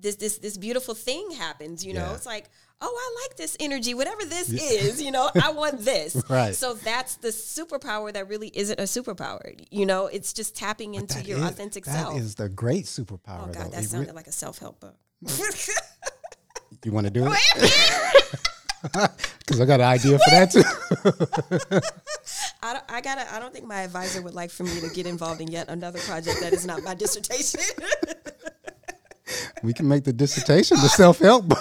this 0.00 0.16
this 0.16 0.38
this 0.38 0.56
beautiful 0.58 0.94
thing 0.94 1.30
happens. 1.32 1.84
You 1.86 1.94
know, 1.94 2.06
Yeah. 2.06 2.14
it's 2.16 2.26
like, 2.26 2.48
oh, 2.82 2.86
I 2.98 3.26
like 3.28 3.36
this 3.36 3.56
energy, 3.60 3.94
whatever 3.94 4.24
this 4.24 4.48
is. 4.50 5.02
You 5.02 5.10
know, 5.10 5.30
I 5.42 5.52
want 5.52 5.80
this. 5.84 6.20
Right. 6.28 6.54
So 6.54 6.74
that's 6.74 7.16
the 7.16 7.28
superpower 7.28 8.12
that 8.12 8.28
really 8.28 8.50
isn't 8.54 8.78
a 8.80 8.84
superpower. 8.84 9.54
You 9.70 9.86
know, 9.86 10.06
it's 10.06 10.32
just 10.32 10.54
tapping 10.56 10.94
into 10.94 11.20
your 11.22 11.38
is- 11.38 11.44
authentic 11.44 11.84
that 11.84 11.94
self. 11.94 12.18
is 12.18 12.34
the 12.36 12.48
great 12.48 12.84
superpower. 12.86 13.42
oh 13.42 13.46
though. 13.46 13.52
God, 13.52 13.72
that 13.72 13.78
It 13.78 13.80
re- 13.80 13.82
sounded 13.84 14.14
like 14.14 14.26
a 14.26 14.32
self 14.32 14.58
help 14.58 14.80
book. 14.80 14.94
you 16.84 16.92
want 16.92 17.06
to 17.06 17.12
do 17.12 17.26
it? 17.30 18.40
Because 19.40 19.60
I 19.60 19.66
got 19.66 19.80
an 19.80 19.86
idea 19.88 20.18
for 20.18 20.30
that 20.30 20.50
too. 20.50 21.82
I, 22.62 22.72
don't, 22.72 22.84
I 22.88 23.00
gotta. 23.02 23.34
I 23.34 23.38
don't 23.38 23.52
think 23.52 23.66
my 23.66 23.82
advisor 23.82 24.22
would 24.22 24.32
like 24.32 24.50
for 24.50 24.62
me 24.62 24.80
to 24.80 24.88
get 24.88 25.06
involved 25.06 25.42
in 25.42 25.48
yet 25.48 25.68
another 25.68 25.98
project 25.98 26.40
that 26.40 26.54
is 26.54 26.64
not 26.64 26.82
my 26.82 26.94
dissertation. 26.94 27.60
we 29.62 29.74
can 29.74 29.86
make 29.86 30.04
the 30.04 30.14
dissertation 30.14 30.78
the 30.78 30.88
self 30.88 31.18
help 31.18 31.52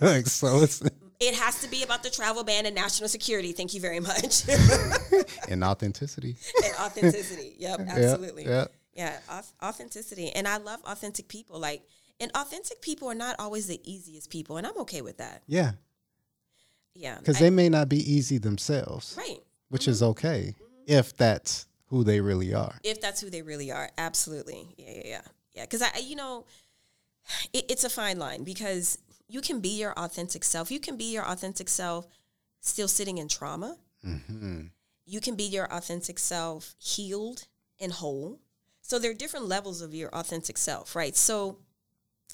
book. 0.14 0.26
so 0.26 0.62
it's 0.62 0.82
it 1.20 1.34
has 1.34 1.60
to 1.60 1.68
be 1.68 1.82
about 1.82 2.02
the 2.02 2.10
travel 2.10 2.44
ban 2.44 2.66
and 2.66 2.74
national 2.74 3.08
security. 3.08 3.52
Thank 3.52 3.74
you 3.74 3.80
very 3.80 4.00
much. 4.00 4.48
in 5.48 5.62
authenticity. 5.62 6.36
and 6.64 6.74
authenticity. 6.80 7.56
Yep, 7.58 7.80
absolutely. 7.88 8.46
yeah. 8.46 8.66
Yeah, 8.94 9.18
authenticity. 9.62 10.30
And 10.30 10.48
I 10.48 10.56
love 10.56 10.80
authentic 10.84 11.28
people. 11.28 11.60
Like, 11.60 11.82
and 12.18 12.30
authentic 12.34 12.82
people 12.82 13.08
are 13.08 13.14
not 13.14 13.36
always 13.38 13.66
the 13.66 13.80
easiest 13.90 14.30
people, 14.30 14.56
and 14.56 14.66
I'm 14.66 14.76
okay 14.78 15.00
with 15.00 15.18
that. 15.18 15.42
Yeah, 15.46 15.72
Yeah, 16.94 17.18
because 17.18 17.38
they 17.38 17.50
may 17.50 17.68
not 17.68 17.88
be 17.88 17.98
easy 17.98 18.38
themselves, 18.38 19.14
right. 19.16 19.38
which 19.68 19.82
mm-hmm. 19.82 19.90
is 19.90 20.02
okay 20.02 20.54
mm-hmm. 20.56 20.82
if 20.86 21.16
that's 21.16 21.66
who 21.86 22.04
they 22.04 22.20
really 22.20 22.52
are. 22.52 22.74
If 22.82 23.00
that's 23.00 23.20
who 23.20 23.30
they 23.30 23.42
really 23.42 23.70
are, 23.70 23.90
absolutely. 23.96 24.68
Yeah, 24.76 24.90
yeah, 24.90 25.02
yeah, 25.04 25.20
yeah. 25.54 25.62
Because 25.62 25.82
I, 25.82 25.90
you 26.04 26.16
know, 26.16 26.44
it, 27.52 27.66
it's 27.70 27.84
a 27.84 27.90
fine 27.90 28.18
line 28.18 28.44
because 28.44 28.98
you 29.30 29.40
can 29.40 29.60
be 29.60 29.68
your 29.78 29.92
authentic 29.98 30.44
self. 30.44 30.70
You 30.70 30.80
can 30.80 30.96
be 30.96 31.12
your 31.12 31.26
authentic 31.26 31.68
self 31.68 32.06
still 32.60 32.88
sitting 32.88 33.18
in 33.18 33.28
trauma. 33.28 33.78
hmm 34.02 34.66
you 35.10 35.20
can 35.20 35.34
be 35.34 35.42
your 35.42 35.66
authentic 35.72 36.20
self 36.20 36.76
healed 36.78 37.48
and 37.80 37.90
whole. 37.92 38.38
So 38.80 38.98
there 38.98 39.10
are 39.10 39.14
different 39.14 39.46
levels 39.46 39.82
of 39.82 39.92
your 39.92 40.08
authentic 40.10 40.56
self, 40.56 40.94
right? 40.94 41.16
So 41.16 41.58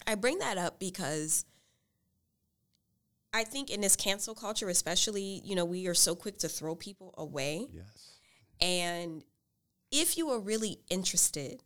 I 0.07 0.15
bring 0.15 0.39
that 0.41 0.59
up 0.59 0.79
because 0.79 1.47
I 3.33 3.45
think 3.45 3.71
in 3.71 3.81
this 3.81 3.97
cancel 3.97 4.35
culture, 4.35 4.69
especially, 4.69 5.41
you 5.43 5.55
know, 5.55 5.65
we 5.65 5.87
are 5.87 5.95
so 5.95 6.15
quick 6.15 6.39
to 6.39 6.49
throw 6.49 6.75
people 6.75 7.15
away. 7.17 7.67
Yes. 7.73 8.19
And 8.61 9.25
if 9.91 10.19
you 10.19 10.29
are 10.31 10.39
really 10.39 10.81
interested 10.91 11.63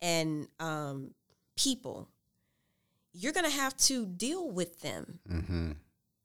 in 0.00 0.48
um, 0.58 1.12
people, 1.56 2.08
you're 3.20 3.32
going 3.32 3.44
to 3.50 3.56
have 3.56 3.76
to 3.76 4.06
deal 4.06 4.48
with 4.50 4.80
them, 4.80 5.18
hmm 5.28 5.72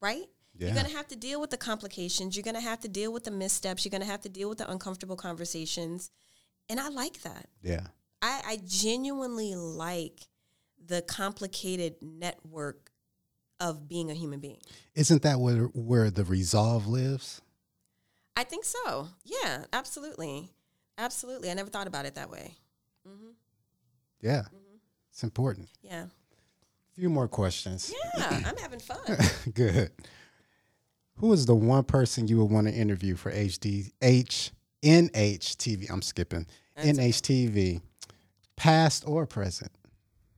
right? 0.00 0.24
Yeah. 0.56 0.66
You're 0.66 0.74
going 0.74 0.86
to 0.86 0.96
have 0.96 1.08
to 1.08 1.16
deal 1.16 1.40
with 1.40 1.50
the 1.50 1.56
complications. 1.56 2.36
You're 2.36 2.44
going 2.44 2.54
to 2.54 2.60
have 2.60 2.80
to 2.80 2.88
deal 2.88 3.12
with 3.12 3.24
the 3.24 3.30
missteps. 3.30 3.84
You're 3.84 3.90
going 3.90 4.02
to 4.02 4.06
have 4.06 4.20
to 4.20 4.28
deal 4.28 4.48
with 4.48 4.58
the 4.58 4.70
uncomfortable 4.70 5.16
conversations. 5.16 6.10
And 6.68 6.78
I 6.78 6.88
like 6.88 7.22
that. 7.22 7.48
yeah. 7.62 7.86
I, 8.22 8.40
I 8.46 8.58
genuinely 8.66 9.54
like 9.54 10.28
the 10.86 11.02
complicated 11.02 11.96
network 12.00 12.90
of 13.60 13.88
being 13.88 14.10
a 14.10 14.14
human 14.14 14.40
being. 14.40 14.58
Isn't 14.94 15.22
that 15.22 15.40
where 15.40 15.64
where 15.74 16.10
the 16.10 16.24
resolve 16.24 16.86
lives? 16.86 17.40
I 18.36 18.44
think 18.44 18.64
so. 18.64 19.08
Yeah, 19.24 19.64
absolutely. 19.72 20.50
Absolutely. 20.98 21.50
I 21.50 21.54
never 21.54 21.70
thought 21.70 21.86
about 21.86 22.06
it 22.06 22.14
that 22.14 22.30
way. 22.30 22.54
Yeah. 24.20 24.42
Mm-hmm. 24.42 24.76
It's 25.10 25.22
important. 25.22 25.68
Yeah. 25.82 26.06
A 26.96 27.00
few 27.00 27.10
more 27.10 27.26
questions. 27.26 27.92
Yeah, 28.16 28.42
I'm 28.46 28.56
having 28.56 28.78
fun. 28.78 28.98
Good. 29.54 29.90
Who 31.16 31.32
is 31.32 31.46
the 31.46 31.54
one 31.54 31.84
person 31.84 32.28
you 32.28 32.38
would 32.38 32.50
want 32.50 32.68
to 32.68 32.72
interview 32.72 33.16
for 33.16 33.32
HD 33.32 33.90
H 34.00 34.52
NHTV? 34.82 35.90
I'm 35.90 36.02
skipping 36.02 36.46
NHTV, 36.78 37.80
past 38.56 39.04
or 39.06 39.26
present. 39.26 39.72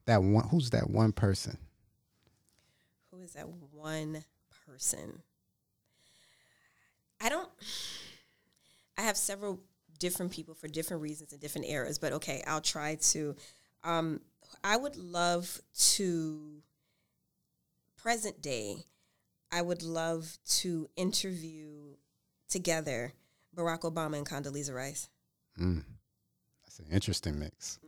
That 0.07 0.22
one. 0.22 0.48
Who's 0.48 0.70
that 0.70 0.88
one 0.88 1.12
person? 1.12 1.59
Who 3.11 3.20
is 3.20 3.32
that 3.32 3.48
one 3.72 4.24
person? 4.66 5.22
I 7.20 7.28
don't. 7.28 7.48
I 8.96 9.02
have 9.02 9.16
several 9.16 9.61
different 9.98 10.32
people 10.32 10.54
for 10.54 10.68
different 10.68 11.02
reasons 11.02 11.32
and 11.32 11.40
different 11.40 11.66
eras, 11.68 11.98
but 11.98 12.12
okay, 12.14 12.42
I'll 12.46 12.61
try 12.61 12.94
to. 12.94 13.36
Um, 13.84 14.20
I 14.64 14.76
would 14.76 14.97
love 14.97 15.61
to, 15.92 16.62
present 17.97 18.40
day, 18.42 18.76
I 19.53 19.62
would 19.62 19.82
love 19.82 20.38
to 20.61 20.88
interview 20.97 21.97
together 22.49 23.12
Barack 23.57 23.80
Obama 23.80 24.16
and 24.18 24.26
Condoleezza 24.26 24.74
Rice. 24.74 25.09
Mm. 25.59 25.84
That's 26.64 26.78
an 26.78 26.86
interesting 26.90 27.38
mix. 27.38 27.78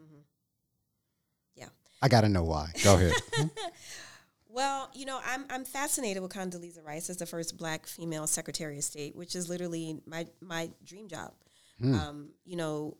Yeah. 1.55 1.67
I 2.01 2.09
got 2.09 2.23
to 2.23 2.29
know 2.29 2.45
why. 2.45 2.71
Go 2.85 2.95
ahead. 2.95 3.13
Well, 4.51 4.91
you 4.93 5.05
know, 5.05 5.21
I'm 5.25 5.45
I'm 5.51 5.65
fascinated 5.65 6.21
with 6.21 6.33
Condoleezza 6.33 6.85
Rice 6.85 7.11
as 7.11 7.19
the 7.19 7.27
first 7.27 7.57
Black 7.57 7.87
female 7.87 8.27
Secretary 8.27 8.79
of 8.79 8.83
State, 8.83 9.15
which 9.15 9.37
is 9.37 9.49
literally 9.49 10.01
my 10.07 10.27
my 10.41 10.71
dream 10.85 11.07
job. 11.07 11.33
Um, 11.81 12.31
you 12.45 12.57
know, 12.57 12.97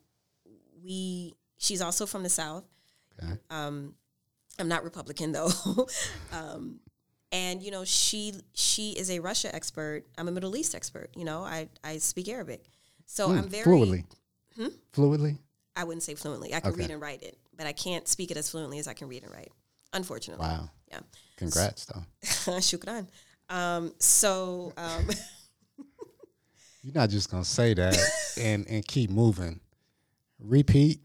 we 0.81 1.35
she's 1.57 1.81
also 1.81 2.05
from 2.05 2.23
the 2.23 2.29
South. 2.29 2.63
Okay. 3.23 3.33
Um, 3.49 3.93
I'm 4.59 4.67
not 4.67 4.83
Republican 4.83 5.31
though. 5.31 5.49
um, 6.33 6.79
and 7.31 7.61
you 7.61 7.71
know, 7.71 7.85
she 7.85 8.33
she 8.53 8.91
is 8.91 9.09
a 9.11 9.19
Russia 9.19 9.53
expert. 9.53 10.05
I'm 10.17 10.27
a 10.27 10.31
Middle 10.31 10.55
East 10.55 10.73
expert. 10.75 11.09
You 11.15 11.25
know, 11.25 11.41
I 11.43 11.69
I 11.83 11.97
speak 11.99 12.27
Arabic, 12.29 12.65
so 13.05 13.27
Hmm, 13.27 13.37
I'm 13.39 13.47
very 13.49 13.63
fluidly. 13.65 14.03
Fluidly. 14.93 15.37
I 15.75 15.83
wouldn't 15.85 16.03
say 16.03 16.15
fluently. 16.15 16.53
I 16.53 16.59
can 16.59 16.71
Okay. 16.71 16.81
read 16.81 16.91
and 16.91 17.01
write 17.01 17.23
it, 17.23 17.37
but 17.55 17.65
I 17.67 17.71
can't 17.71 18.07
speak 18.07 18.31
it 18.31 18.37
as 18.37 18.49
fluently 18.49 18.79
as 18.79 18.87
I 18.87 18.93
can 18.93 19.07
read 19.07 19.23
and 19.23 19.31
write. 19.31 19.51
Unfortunately, 19.93 20.45
Wow. 20.45 20.69
yeah. 20.89 20.99
Congrats, 21.37 21.85
though. 21.85 22.03
Shukran. 22.23 23.07
Um, 23.49 23.93
so 23.99 24.73
um, 24.77 25.07
You're 26.83 26.93
not 26.93 27.09
just 27.09 27.29
gonna 27.31 27.45
say 27.45 27.73
that 27.73 27.97
and 28.37 28.67
and 28.67 28.85
keep 28.87 29.09
moving. 29.09 29.59
Repeat. 30.39 30.99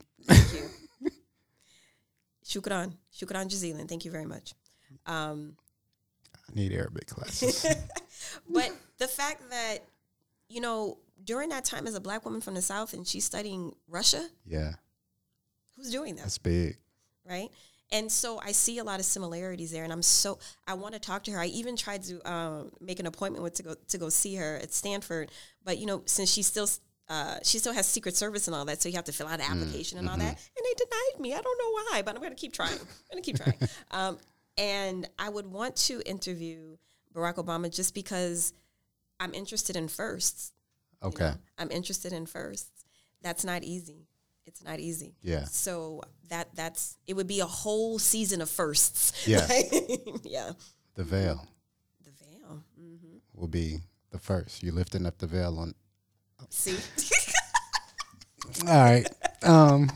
Shukran, 2.54 2.94
shukran 3.12 3.48
jazilan. 3.48 3.88
Thank 3.88 4.04
you 4.04 4.10
very 4.10 4.26
much. 4.26 4.54
Um, 5.06 5.56
I 6.34 6.54
need 6.54 6.72
Arabic 6.72 7.06
classes. 7.06 7.66
but 8.48 8.70
the 8.98 9.08
fact 9.08 9.50
that 9.50 9.78
you 10.48 10.60
know 10.60 10.98
during 11.22 11.48
that 11.50 11.64
time 11.64 11.86
as 11.86 11.94
a 11.94 12.00
black 12.00 12.24
woman 12.24 12.40
from 12.40 12.54
the 12.54 12.62
south 12.62 12.92
and 12.92 13.06
she's 13.06 13.24
studying 13.24 13.74
Russia, 13.88 14.28
yeah, 14.46 14.74
who's 15.76 15.90
doing 15.90 16.16
that, 16.16 16.22
that's 16.22 16.38
big. 16.38 16.76
right? 17.28 17.48
And 17.92 18.10
so 18.10 18.40
I 18.42 18.52
see 18.52 18.78
a 18.78 18.84
lot 18.84 18.98
of 18.98 19.06
similarities 19.06 19.70
there, 19.70 19.84
and 19.84 19.92
I'm 19.92 20.02
so 20.02 20.38
I 20.66 20.74
want 20.74 20.94
to 20.94 21.00
talk 21.00 21.24
to 21.24 21.30
her. 21.32 21.38
I 21.38 21.46
even 21.46 21.76
tried 21.76 22.02
to 22.04 22.30
um, 22.30 22.72
make 22.80 22.98
an 22.98 23.06
appointment 23.06 23.42
with 23.42 23.54
to 23.54 23.62
go 23.62 23.74
to 23.88 23.98
go 23.98 24.08
see 24.08 24.34
her 24.36 24.56
at 24.56 24.72
Stanford, 24.72 25.30
but 25.64 25.78
you 25.78 25.86
know 25.86 26.02
since 26.06 26.30
she's 26.32 26.46
still 26.46 26.68
uh, 27.08 27.36
she 27.42 27.58
still 27.58 27.72
has 27.72 27.86
Secret 27.86 28.16
Service 28.16 28.46
and 28.48 28.54
all 28.54 28.64
that, 28.64 28.80
so 28.82 28.88
you 28.88 28.94
have 28.96 29.04
to 29.04 29.12
fill 29.12 29.26
out 29.26 29.40
an 29.40 29.46
application 29.50 29.98
and 29.98 30.08
all 30.08 30.16
that, 30.16 30.22
and 30.26 30.36
they 30.64 30.74
denied 30.84 31.20
me. 31.20 31.34
I 31.34 31.40
don't 31.40 31.58
know 31.58 31.70
why, 31.92 32.02
but 32.02 32.14
I'm 32.14 32.20
going 32.20 32.32
to 32.34 32.40
keep 32.40 32.52
trying. 32.52 32.72
I'm 32.78 32.86
going 33.12 33.22
to 33.22 33.32
keep 33.32 33.36
trying. 33.36 33.58
um, 33.90 34.18
and 34.56 35.08
I 35.18 35.28
would 35.28 35.46
want 35.46 35.76
to 35.76 36.00
interview 36.06 36.76
Barack 37.14 37.36
Obama 37.36 37.74
just 37.74 37.94
because 37.94 38.52
I'm 39.20 39.34
interested 39.34 39.76
in 39.76 39.88
firsts. 39.88 40.52
you 41.02 41.08
Okay. 41.08 41.24
know? 41.24 41.34
I'm 41.58 41.70
interested 41.70 42.12
in 42.12 42.26
firsts. 42.26 42.70
That's 43.22 43.44
not 43.44 43.62
easy. 43.64 44.06
It's 44.46 44.62
not 44.62 44.78
easy. 44.80 45.14
Yeah. 45.22 45.44
So 45.44 46.02
that 46.28 46.48
that's 46.54 46.96
it 47.06 47.14
would 47.14 47.26
be 47.26 47.40
a 47.40 47.46
whole 47.46 47.98
season 47.98 48.42
of 48.42 48.50
firsts. 48.50 49.26
Yeah. 49.26 49.46
yeah. 50.22 50.50
The 50.94 51.04
veil 51.04 51.46
The 52.04 52.10
veil. 52.10 52.62
hmm 52.78 53.16
will 53.34 53.48
be 53.48 53.78
the 54.10 54.18
first. 54.18 54.62
You're 54.62 54.74
lifting 54.74 55.06
up 55.06 55.18
the 55.18 55.26
veil 55.26 55.58
on. 55.58 55.74
See. 56.50 56.78
All 58.68 58.82
right. 58.82 59.08
Um, 59.42 59.90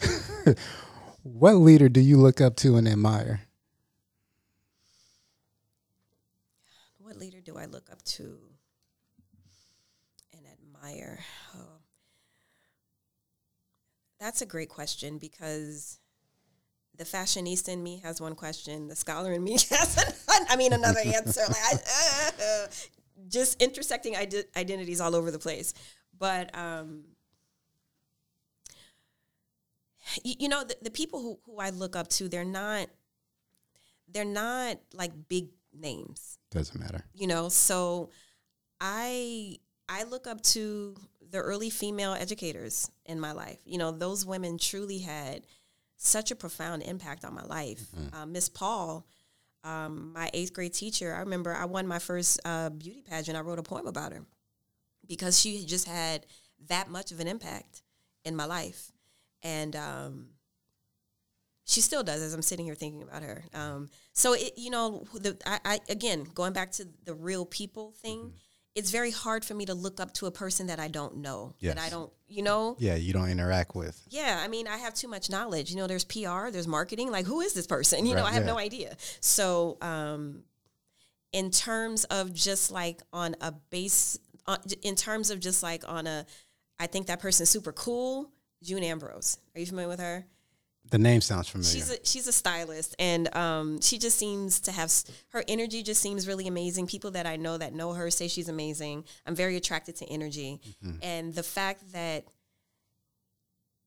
what 1.22 1.54
leader 1.54 1.88
do 1.88 2.00
you 2.00 2.16
look 2.16 2.40
up 2.40 2.56
to 2.56 2.76
and 2.76 2.88
admire? 2.88 3.40
what 7.14 7.20
leader 7.20 7.40
do 7.40 7.56
I 7.56 7.66
look 7.66 7.88
up 7.92 8.02
to 8.02 8.38
and 10.32 10.42
admire? 10.46 11.20
Oh. 11.54 11.80
That's 14.18 14.42
a 14.42 14.46
great 14.46 14.68
question 14.68 15.18
because 15.18 15.98
the 16.96 17.04
fashionista 17.04 17.68
in 17.68 17.82
me 17.82 18.00
has 18.02 18.20
one 18.20 18.34
question, 18.34 18.88
the 18.88 18.96
scholar 18.96 19.32
in 19.32 19.44
me 19.44 19.52
has 19.70 19.96
an, 20.28 20.46
I 20.48 20.56
mean 20.56 20.72
another 20.72 21.00
answer. 21.04 21.42
Like 21.46 21.56
I, 21.56 22.30
uh, 22.42 22.66
just 23.28 23.60
intersecting 23.62 24.16
ide- 24.16 24.46
identities 24.56 25.00
all 25.00 25.14
over 25.14 25.30
the 25.30 25.38
place. 25.38 25.74
But 26.18 26.56
um, 26.56 27.04
you, 30.22 30.34
you 30.40 30.48
know, 30.48 30.64
the, 30.64 30.76
the 30.82 30.90
people 30.90 31.20
who, 31.20 31.38
who 31.46 31.58
I 31.58 31.70
look 31.70 31.96
up 31.96 32.08
to, 32.08 32.28
they're 32.28 32.44
not 32.44 32.88
they're 34.12 34.24
not 34.24 34.78
like 34.92 35.12
big 35.28 35.48
names 35.76 36.38
Doesn't 36.50 36.78
matter. 36.78 37.04
you 37.14 37.26
know 37.26 37.48
so 37.48 38.10
i 38.80 39.56
i 39.88 40.04
look 40.04 40.26
up 40.28 40.40
to 40.42 40.94
the 41.30 41.38
early 41.38 41.68
female 41.70 42.12
educators 42.12 42.88
in 43.06 43.18
my 43.18 43.32
life 43.32 43.58
you 43.64 43.76
know 43.78 43.90
those 43.90 44.24
women 44.24 44.56
truly 44.58 44.98
had 44.98 45.46
such 45.96 46.30
a 46.30 46.36
profound 46.36 46.82
impact 46.82 47.24
on 47.24 47.34
my 47.34 47.42
life 47.44 47.86
uh, 48.12 48.26
miss 48.26 48.48
paul 48.48 49.04
um, 49.64 50.12
my 50.14 50.30
eighth 50.34 50.52
grade 50.52 50.72
teacher 50.72 51.14
i 51.14 51.20
remember 51.20 51.54
i 51.54 51.64
won 51.64 51.86
my 51.86 51.98
first 51.98 52.40
uh, 52.44 52.70
beauty 52.70 53.02
pageant 53.02 53.36
i 53.36 53.40
wrote 53.40 53.58
a 53.58 53.62
poem 53.62 53.86
about 53.86 54.12
her 54.12 54.22
because 55.06 55.40
she 55.40 55.64
just 55.64 55.88
had 55.88 56.26
that 56.68 56.88
much 56.90 57.10
of 57.10 57.20
an 57.20 57.28
impact 57.28 57.82
in 58.24 58.36
my 58.36 58.44
life 58.44 58.92
and 59.42 59.76
um, 59.76 60.28
she 61.66 61.80
still 61.80 62.02
does 62.02 62.22
as 62.22 62.34
I'm 62.34 62.42
sitting 62.42 62.66
here 62.66 62.74
thinking 62.74 63.02
about 63.02 63.22
her. 63.22 63.44
Um, 63.54 63.88
so 64.12 64.34
it, 64.34 64.52
you 64.56 64.70
know, 64.70 65.04
the 65.14 65.36
I, 65.46 65.60
I 65.64 65.80
again 65.88 66.26
going 66.34 66.52
back 66.52 66.72
to 66.72 66.86
the 67.04 67.14
real 67.14 67.44
people 67.44 67.92
thing. 67.92 68.18
Mm-hmm. 68.18 68.36
It's 68.74 68.90
very 68.90 69.12
hard 69.12 69.44
for 69.44 69.54
me 69.54 69.66
to 69.66 69.74
look 69.74 70.00
up 70.00 70.12
to 70.14 70.26
a 70.26 70.30
person 70.32 70.66
that 70.66 70.80
I 70.80 70.88
don't 70.88 71.18
know. 71.18 71.54
That 71.62 71.78
I 71.78 71.88
don't, 71.88 72.12
you 72.26 72.42
know. 72.42 72.76
Yeah, 72.78 72.96
you 72.96 73.12
don't 73.12 73.30
interact 73.30 73.76
with. 73.76 74.02
Yeah, 74.08 74.40
I 74.42 74.48
mean, 74.48 74.66
I 74.66 74.78
have 74.78 74.94
too 74.94 75.06
much 75.06 75.30
knowledge. 75.30 75.70
You 75.70 75.76
know, 75.76 75.86
there's 75.86 76.04
PR, 76.04 76.50
there's 76.50 76.66
marketing. 76.66 77.10
Like, 77.12 77.24
who 77.26 77.40
is 77.40 77.54
this 77.54 77.66
person? 77.66 78.04
You 78.04 78.16
know, 78.16 78.24
I 78.24 78.32
have 78.32 78.42
yeah. 78.44 78.52
no 78.52 78.58
idea. 78.58 78.96
So, 79.20 79.78
um, 79.80 80.42
in 81.32 81.50
terms 81.50 82.04
of 82.04 82.32
just 82.32 82.70
like 82.70 83.02
on 83.12 83.36
a 83.40 83.52
base, 83.52 84.18
uh, 84.46 84.56
in 84.82 84.94
terms 84.96 85.30
of 85.30 85.40
just 85.40 85.62
like 85.62 85.82
on 85.88 86.06
a, 86.06 86.26
I 86.78 86.86
think 86.86 87.06
that 87.06 87.20
person's 87.20 87.50
super 87.50 87.72
cool. 87.72 88.30
June 88.62 88.82
Ambrose. 88.82 89.38
Are 89.54 89.60
you 89.60 89.66
familiar 89.66 89.88
with 89.88 90.00
her? 90.00 90.26
The 90.94 90.98
name 90.98 91.22
sounds 91.22 91.48
familiar. 91.48 91.72
She's 91.72 91.90
a 91.90 91.96
she's 92.04 92.28
a 92.28 92.32
stylist, 92.32 92.94
and 93.00 93.34
um, 93.34 93.80
she 93.80 93.98
just 93.98 94.16
seems 94.16 94.60
to 94.60 94.70
have 94.70 94.92
her 95.30 95.42
energy. 95.48 95.82
Just 95.82 96.00
seems 96.00 96.28
really 96.28 96.46
amazing. 96.46 96.86
People 96.86 97.10
that 97.10 97.26
I 97.26 97.34
know 97.34 97.58
that 97.58 97.74
know 97.74 97.94
her 97.94 98.12
say 98.12 98.28
she's 98.28 98.48
amazing. 98.48 99.04
I'm 99.26 99.34
very 99.34 99.56
attracted 99.56 99.96
to 99.96 100.06
energy, 100.06 100.60
and 101.02 101.34
the 101.34 101.42
fact 101.42 101.94
that 101.94 102.26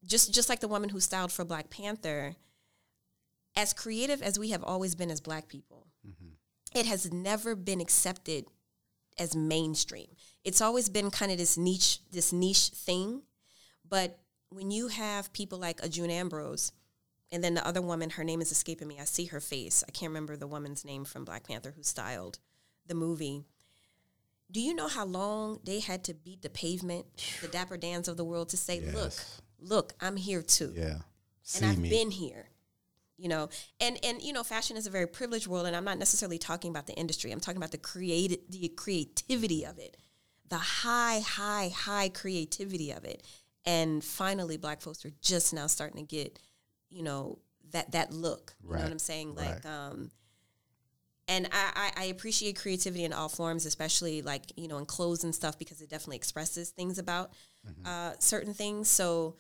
just 0.05 0.33
just 0.33 0.49
like 0.49 0.59
the 0.59 0.67
woman 0.67 0.89
who 0.89 0.99
styled 0.99 1.31
for 1.31 1.45
Black 1.45 1.69
Panther, 1.69 2.35
as 3.55 3.71
creative 3.71 4.21
as 4.21 4.37
we 4.37 4.49
have 4.49 4.61
always 4.65 4.93
been 4.93 5.09
as 5.09 5.21
Black 5.21 5.47
people, 5.47 5.87
it 6.75 6.85
has 6.87 7.09
never 7.13 7.55
been 7.55 7.79
accepted 7.79 8.47
as 9.17 9.33
mainstream. 9.33 10.07
It's 10.43 10.59
always 10.59 10.89
been 10.89 11.09
kind 11.09 11.31
of 11.31 11.37
this 11.37 11.57
niche 11.57 12.01
this 12.11 12.33
niche 12.33 12.67
thing, 12.67 13.21
but 13.87 14.19
when 14.49 14.71
you 14.71 14.89
have 14.89 15.31
people 15.31 15.57
like 15.57 15.81
a 15.81 15.87
June 15.87 16.09
Ambrose 16.09 16.73
and 17.32 17.43
then 17.43 17.53
the 17.53 17.65
other 17.67 17.82
woman, 17.82 18.11
her 18.11 18.23
name 18.23 18.41
is 18.41 18.51
escaping 18.51 18.88
me. 18.88 18.97
I 18.99 19.05
see 19.05 19.25
her 19.25 19.39
face. 19.39 19.84
I 19.88 19.91
can't 19.91 20.09
remember 20.11 20.38
the 20.38 20.47
woman's 20.47 20.86
name 20.86 21.05
from 21.05 21.25
Black 21.25 21.47
Panther 21.47 21.73
who 21.75 21.84
styled 21.84 22.39
the 22.86 22.95
movie. 22.95 23.45
Do 24.49 24.61
you 24.61 24.73
know 24.73 24.88
how 24.88 25.05
long 25.05 25.59
they 25.65 25.82
had 25.82 26.03
to 26.05 26.13
beat 26.13 26.41
the 26.41 26.49
pavement, 26.49 27.05
the 27.41 27.49
Dapper 27.49 27.75
Dans 27.78 28.07
of 28.07 28.15
the 28.15 28.23
world, 28.23 28.49
to 28.49 28.57
say, 28.57 28.80
"Look, 28.80 29.11
Yes. 29.13 29.41
look, 29.59 29.93
I'm 29.99 30.15
here 30.15 30.41
too, 30.41 30.73
yeah. 30.75 30.99
See 31.43 31.63
and 31.63 31.71
I've 31.71 31.80
me. 31.80 31.89
been 31.89 32.11
here." 32.11 32.49
You 33.17 33.28
know, 33.28 33.49
and 33.82 33.99
and 34.05 34.21
you 34.21 34.32
know, 34.32 34.43
fashion 34.43 34.78
is 34.78 34.88
a 34.88 34.91
very 34.91 35.07
privileged 35.07 35.47
world, 35.47 35.65
and 35.65 35.75
I'm 35.75 35.84
not 35.84 35.97
necessarily 35.97 36.38
talking 36.38 36.69
about 36.69 36.88
the 36.88 36.93
industry. 36.93 37.32
I'm 37.32 37.41
talking 37.41 37.57
about 37.57 37.71
the 37.71 37.78
creative, 37.78 38.39
the 38.47 38.69
creativity 38.69 39.65
of 39.65 39.80
it, 39.80 39.97
the 40.47 40.57
high, 40.57 41.19
high, 41.19 41.69
high 41.75 42.07
creativity 42.09 42.91
of 42.91 43.03
it. 43.03 43.25
And 43.65 44.01
finally, 44.01 44.55
Black 44.55 44.80
folks 44.82 45.03
are 45.03 45.11
just 45.21 45.51
now 45.53 45.67
starting 45.67 45.97
to 45.97 46.15
get, 46.15 46.39
you 46.89 47.03
know, 47.03 47.39
that 47.71 47.91
that 47.91 48.11
look. 48.13 48.55
You 48.63 48.69
know 48.75 48.81
what 48.83 48.91
I'm 48.91 48.99
saying? 48.99 49.35
right. 49.35 49.47
Like, 49.47 49.65
um, 49.65 50.11
and 51.29 51.47
I, 51.51 51.91
I, 51.97 52.03
I 52.03 52.05
appreciate 52.05 52.55
creativity 52.57 53.03
in 53.03 53.11
all 53.11 53.27
forms, 53.27 53.65
especially 53.65 54.21
like 54.21 54.43
you 54.55 54.67
know 54.67 54.77
in 54.77 54.85
clothes 54.85 55.23
and 55.23 55.35
stuff, 55.35 55.57
because 55.59 55.81
it 55.81 55.89
definitely 55.89 56.17
expresses 56.17 56.69
things 56.69 56.97
about 56.97 57.31
uh, 57.85 58.13
certain 58.19 58.53
things. 58.53 58.88
So 58.89 59.35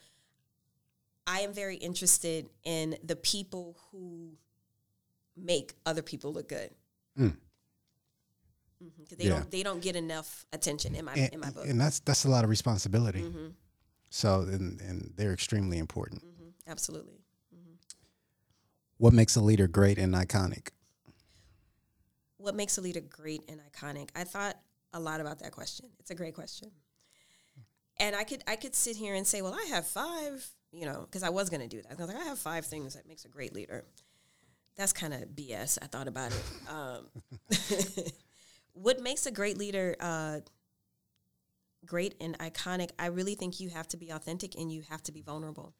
I 1.25 1.41
am 1.41 1.53
very 1.53 1.77
interested 1.77 2.49
in 2.63 2.97
the 3.03 3.15
people 3.15 3.77
who 3.91 4.31
make 5.35 5.73
other 5.85 6.01
people 6.01 6.33
look 6.33 6.49
good. 6.49 6.71
Mm. 7.17 7.37
Because 8.99 9.17
they 9.17 9.23
Yeah. 9.25 9.29
don't 9.39 9.51
they 9.51 9.63
don't 9.63 9.81
get 9.81 9.95
enough 9.95 10.45
attention 10.53 10.93
in 10.93 11.05
my 11.05 11.13
and, 11.13 11.33
in 11.33 11.39
my 11.39 11.49
book. 11.49 11.67
and 11.67 11.79
that's 11.79 11.99
that's 12.01 12.25
a 12.25 12.29
lot 12.29 12.43
of 12.43 12.49
responsibility. 12.49 13.21
Mhm. 13.21 13.53
So 14.09 14.41
and 14.41 14.79
and 14.81 15.13
they're 15.15 15.33
extremely 15.33 15.77
important. 15.79 16.23
Mhm. 16.23 16.53
Absolutely. 16.67 17.23
What 18.97 19.13
makes 19.13 19.35
a 19.35 19.41
leader 19.41 19.67
great 19.67 19.97
and 19.97 20.13
iconic? 20.13 20.69
What 22.37 22.55
makes 22.55 22.77
a 22.77 22.81
leader 22.81 23.01
great 23.01 23.43
and 23.49 23.59
iconic? 23.71 24.09
I 24.15 24.23
thought 24.23 24.57
a 24.93 24.99
lot 24.99 25.21
about 25.21 25.39
that 25.39 25.51
question. 25.51 25.87
It's 25.99 26.11
a 26.11 26.15
great 26.15 26.33
question. 26.33 26.71
And 27.99 28.15
I 28.15 28.23
could 28.23 28.43
I 28.47 28.55
could 28.55 28.75
sit 28.75 28.95
here 28.95 29.15
and 29.15 29.25
say, 29.25 29.41
well, 29.41 29.53
I 29.53 29.65
have 29.69 29.87
five, 29.87 30.47
you 30.71 30.85
know, 30.85 31.01
because 31.01 31.23
I 31.23 31.29
was 31.29 31.49
going 31.49 31.61
to 31.61 31.67
do 31.67 31.81
that. 31.81 31.91
I 31.91 31.95
was 31.95 32.07
like, 32.13 32.23
I 32.23 32.27
have 32.27 32.39
five 32.39 32.65
things 32.65 32.93
that 32.95 33.07
makes 33.07 33.25
a 33.25 33.29
great 33.29 33.53
leader. 33.53 33.85
that's 34.75 34.93
kind 34.93 35.13
of 35.13 35.21
BS. 35.29 35.77
I 35.81 35.87
thought 35.87 36.07
about 36.07 36.31
it. 36.31 36.43
Um, 36.69 37.07
what 38.73 39.01
makes 39.01 39.25
a 39.25 39.31
great 39.31 39.57
leader 39.57 39.95
uh, 39.99 40.39
great 41.85 42.15
and 42.21 42.37
iconic? 42.37 42.91
I 42.99 43.07
really 43.07 43.35
think 43.35 43.59
you 43.59 43.69
have 43.69 43.87
to 43.89 43.97
be 43.97 44.09
authentic 44.11 44.55
and 44.55 44.71
you 44.71 44.83
have 44.89 45.01
to 45.03 45.11
be 45.11 45.21
vulnerable. 45.21 45.73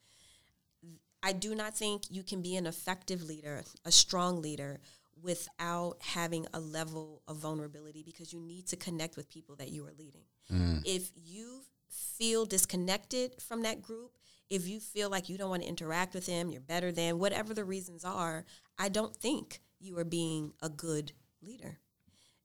I 1.24 1.34
do 1.34 1.56
not 1.56 1.76
think 1.76 2.04
you 2.10 2.24
can 2.24 2.42
be 2.42 2.56
an 2.56 2.68
effective 2.68 3.24
leader, 3.24 3.64
a 3.86 3.92
strong 3.92 4.42
leader, 4.42 4.80
without 5.22 5.98
having 6.00 6.46
a 6.54 6.60
level 6.60 7.24
of 7.28 7.38
vulnerability 7.38 8.04
because 8.04 8.32
you 8.32 8.40
need 8.40 8.68
to 8.68 8.76
connect 8.76 9.18
with 9.18 9.30
people 9.30 9.56
that 9.56 9.70
you 9.70 9.86
are 9.86 9.94
leading. 9.98 10.26
Mm. 10.52 10.84
If 10.86 11.12
you 11.16 11.62
feel 11.90 12.46
disconnected 12.46 13.42
from 13.42 13.64
that 13.64 13.82
group, 13.82 14.12
if 14.50 14.68
you 14.68 14.80
feel 14.80 15.10
like 15.10 15.28
you 15.28 15.38
don't 15.38 15.50
want 15.50 15.64
to 15.64 15.68
interact 15.68 16.14
with 16.14 16.28
them, 16.28 16.50
you're 16.50 16.62
better 16.62 16.92
than, 16.92 17.20
whatever 17.20 17.54
the 17.54 17.66
reasons 17.66 18.06
are, 18.06 18.46
I 18.78 18.90
don't 18.90 19.16
think 19.16 19.60
you 19.80 19.98
are 19.98 20.06
being 20.06 20.54
a 20.62 20.70
good 20.70 21.12
leader 21.42 21.80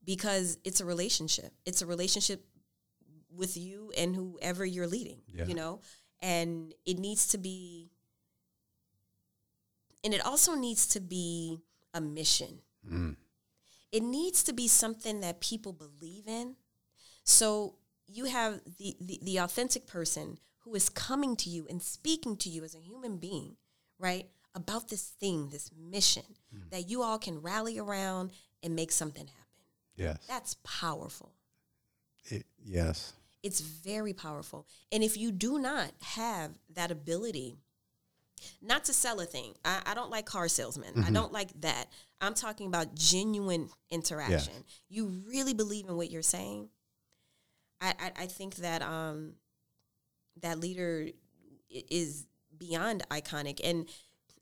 because 0.05 0.59
it's 0.65 0.81
a 0.81 0.85
relationship. 0.85 1.53
It's 1.65 1.83
a 1.83 1.87
relationship 1.87 2.45
with 3.31 3.57
you 3.57 3.93
and 3.97 4.17
whoever 4.17 4.65
you're 4.65 4.87
leading, 4.87 5.21
yeah. 5.33 5.45
you 5.47 5.55
know? 5.55 5.81
And 6.21 6.75
it 6.85 6.99
needs 6.99 7.29
to 7.29 7.39
be, 7.39 7.91
and 10.05 10.15
it 10.15 10.25
also 10.25 10.55
needs 10.55 10.87
to 10.89 11.01
be 11.01 11.61
a 11.95 12.01
mission. 12.01 12.61
Mm. 12.91 13.17
It 13.91 14.03
needs 14.03 14.43
to 14.45 14.53
be 14.53 14.69
something 14.69 15.21
that 15.21 15.41
people 15.41 15.73
believe 15.73 16.27
in. 16.27 16.57
So 17.25 17.75
you 18.07 18.25
have 18.25 18.61
the, 18.79 18.97
the, 19.01 19.21
the 19.23 19.37
authentic 19.39 19.87
person 19.87 20.39
who 20.61 20.75
is 20.75 20.89
coming 20.89 21.37
to 21.37 21.51
you 21.51 21.67
and 21.69 21.83
speaking 21.83 22.37
to 22.39 22.49
you 22.49 22.65
as 22.65 22.75
a 22.75 22.79
human 22.79 23.19
being, 23.19 23.57
right? 23.99 24.29
About 24.55 24.89
this 24.89 25.03
thing, 25.03 25.49
this 25.51 25.71
mission 25.79 26.25
mm. 26.55 26.71
that 26.71 26.89
you 26.89 27.03
all 27.03 27.19
can 27.19 27.41
rally 27.41 27.79
around 27.79 28.33
and 28.63 28.75
make 28.75 28.93
something 28.93 29.27
happen. 29.27 29.39
Yes. 29.97 30.19
That's 30.29 30.57
powerful. 30.65 31.33
It, 32.25 32.47
yes. 32.65 33.13
It's 33.43 33.61
very 33.61 34.13
powerful. 34.13 34.67
And 34.91 35.03
if 35.03 35.17
you 35.17 35.33
do 35.33 35.59
not 35.59 35.91
have 36.01 36.53
that 36.75 36.91
ability, 36.91 37.57
not 38.61 38.85
to 38.85 38.93
sell 38.93 39.21
a 39.21 39.25
thing, 39.25 39.55
I, 39.65 39.83
I 39.87 39.95
don't 39.95 40.11
like 40.11 40.27
car 40.27 40.49
salesmen. 40.49 40.95
Mm-hmm. 40.95 41.09
I 41.09 41.11
don't 41.11 41.33
like 41.33 41.49
that. 41.61 41.87
I'm 42.21 42.35
talking 42.35 42.67
about 42.67 42.95
genuine 42.95 43.69
interaction. 43.91 44.55
Yeah. 44.89 45.03
You 45.03 45.13
really 45.29 45.55
believe 45.55 45.89
in 45.89 45.97
what 45.97 46.11
you're 46.11 46.23
saying. 46.23 46.69
I, 47.81 47.95
I, 47.99 48.23
I 48.23 48.27
think 48.27 48.57
that 48.57 48.83
um, 48.83 49.35
that 50.41 50.61
leader 50.61 51.09
is 51.69 52.27
beyond 52.57 53.03
iconic. 53.11 53.61
And 53.65 53.89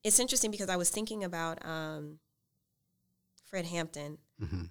it's 0.04 0.20
interesting 0.20 0.50
because 0.50 0.68
I 0.68 0.76
was 0.76 0.90
thinking 0.90 1.24
about 1.24 1.64
um, 1.64 2.18
Fred 3.46 3.66
Hampton, 3.66 4.18
mm-hmm. 4.42 4.64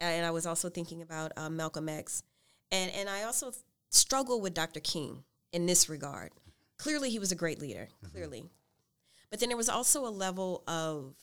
and 0.00 0.26
I 0.26 0.30
was 0.30 0.46
also 0.46 0.68
thinking 0.68 1.02
about 1.02 1.32
um, 1.36 1.56
Malcolm 1.56 1.88
X, 1.88 2.22
and 2.70 2.90
and 2.92 3.08
I 3.08 3.24
also 3.24 3.52
struggle 3.90 4.40
with 4.40 4.54
Dr. 4.54 4.80
King 4.80 5.24
in 5.52 5.66
this 5.66 5.88
regard. 5.88 6.30
Clearly, 6.78 7.10
he 7.10 7.18
was 7.18 7.32
a 7.32 7.36
great 7.36 7.60
leader. 7.60 7.88
Mm-hmm. 8.04 8.12
Clearly, 8.12 8.44
but 9.30 9.40
then 9.40 9.48
there 9.48 9.56
was 9.56 9.68
also 9.68 10.06
a 10.06 10.10
level 10.10 10.62
of 10.66 11.14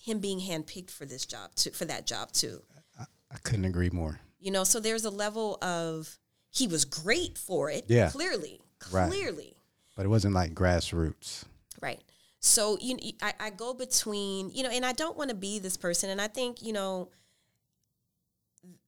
him 0.00 0.18
being 0.18 0.40
handpicked 0.40 0.90
for 0.90 1.04
this 1.04 1.24
job, 1.24 1.54
to, 1.56 1.70
for 1.70 1.84
that 1.84 2.06
job 2.06 2.32
too. 2.32 2.62
I, 2.98 3.04
I 3.30 3.36
couldn't 3.44 3.64
agree 3.64 3.90
more. 3.90 4.20
You 4.40 4.50
know, 4.50 4.64
so 4.64 4.80
there's 4.80 5.04
a 5.04 5.10
level 5.10 5.58
of 5.62 6.18
he 6.50 6.66
was 6.66 6.84
great 6.84 7.38
for 7.38 7.70
it. 7.70 7.84
Yeah, 7.88 8.10
clearly, 8.10 8.60
clearly. 8.78 9.44
Right. 9.44 9.56
But 9.96 10.06
it 10.06 10.08
wasn't 10.08 10.34
like 10.34 10.54
grassroots. 10.54 11.44
Right. 11.80 12.00
So 12.40 12.76
you, 12.80 12.98
I, 13.22 13.34
I 13.38 13.50
go 13.50 13.72
between 13.72 14.50
you 14.50 14.64
know, 14.64 14.70
and 14.70 14.84
I 14.84 14.92
don't 14.92 15.16
want 15.16 15.30
to 15.30 15.36
be 15.36 15.60
this 15.60 15.76
person, 15.76 16.10
and 16.10 16.20
I 16.20 16.26
think 16.26 16.62
you 16.62 16.72
know, 16.72 17.08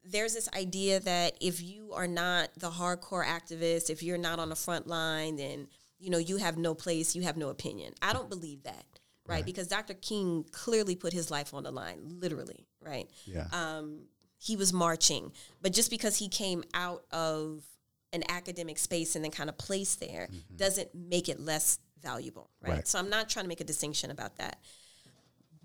there's 0.04 0.34
this 0.34 0.48
idea 0.56 1.00
that 1.00 1.36
if 1.40 1.62
you 1.62 1.92
are 1.94 2.08
not 2.08 2.50
the 2.56 2.70
hardcore 2.70 3.24
activist, 3.24 3.90
if 3.90 4.02
you're 4.02 4.18
not 4.18 4.40
on 4.40 4.48
the 4.48 4.56
front 4.56 4.88
line, 4.88 5.36
then 5.36 5.68
you 5.98 6.10
know 6.10 6.18
you 6.18 6.36
have 6.36 6.56
no 6.56 6.74
place, 6.74 7.14
you 7.14 7.22
have 7.22 7.36
no 7.36 7.48
opinion. 7.48 7.94
I 8.02 8.12
don't 8.12 8.28
believe 8.28 8.64
that, 8.64 8.84
right? 9.26 9.36
right. 9.36 9.44
Because 9.44 9.68
Dr. 9.68 9.94
King 9.94 10.44
clearly 10.52 10.96
put 10.96 11.12
his 11.12 11.30
life 11.30 11.54
on 11.54 11.62
the 11.62 11.70
line, 11.70 12.00
literally, 12.04 12.66
right? 12.80 13.10
Yeah. 13.26 13.46
Um, 13.52 14.06
he 14.38 14.56
was 14.56 14.72
marching, 14.72 15.32
but 15.62 15.72
just 15.72 15.90
because 15.90 16.18
he 16.18 16.28
came 16.28 16.64
out 16.74 17.04
of 17.10 17.64
an 18.12 18.22
academic 18.28 18.78
space 18.78 19.16
and 19.16 19.24
then 19.24 19.32
kind 19.32 19.48
of 19.48 19.58
placed 19.58 20.00
there 20.00 20.28
mm-hmm. 20.30 20.56
doesn't 20.56 20.94
make 20.94 21.28
it 21.28 21.40
less 21.40 21.78
valuable, 22.02 22.50
right? 22.60 22.74
right? 22.74 22.88
So 22.88 22.98
I'm 22.98 23.10
not 23.10 23.28
trying 23.28 23.44
to 23.44 23.48
make 23.48 23.60
a 23.60 23.64
distinction 23.64 24.10
about 24.10 24.36
that. 24.36 24.58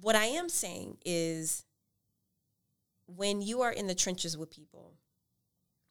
What 0.01 0.15
I 0.15 0.25
am 0.25 0.49
saying 0.49 0.97
is 1.05 1.65
when 3.05 3.41
you 3.41 3.61
are 3.61 3.71
in 3.71 3.88
the 3.88 3.95
trenches 3.95 4.38
with 4.38 4.49
people, 4.49 4.93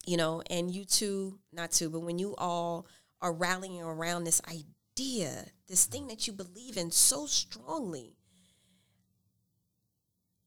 you 0.06 0.16
know, 0.16 0.42
and 0.48 0.74
you 0.74 0.84
two, 0.84 1.38
not 1.52 1.70
two, 1.70 1.90
but 1.90 2.00
when 2.00 2.18
you 2.18 2.34
all 2.38 2.86
are 3.20 3.32
rallying 3.32 3.82
around 3.82 4.24
this 4.24 4.40
idea, 4.48 5.46
this 5.68 5.86
thing 5.86 6.08
that 6.08 6.26
you 6.26 6.32
believe 6.32 6.76
in 6.76 6.90
so 6.90 7.26
strongly, 7.26 8.16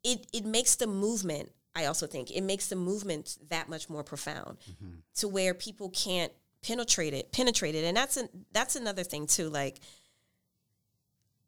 it 0.04 0.28
it 0.34 0.46
makes 0.46 0.76
the 0.76 0.88
movement 0.88 1.52
I 1.76 1.86
also 1.86 2.08
think 2.08 2.32
it 2.32 2.42
makes 2.42 2.68
the 2.68 2.76
movement 2.76 3.38
that 3.50 3.70
much 3.70 3.90
more 3.90 4.04
profound 4.04 4.58
mm-hmm. 4.60 4.96
to 5.16 5.28
where 5.28 5.54
people 5.54 5.90
can't 5.90 6.32
penetrate 6.62 7.14
it, 7.14 7.32
penetrate 7.32 7.76
it. 7.76 7.86
And 7.86 7.96
that's 7.96 8.18
an, 8.18 8.30
that's 8.52 8.76
another 8.76 9.04
thing 9.04 9.26
too. 9.26 9.50
Like 9.50 9.80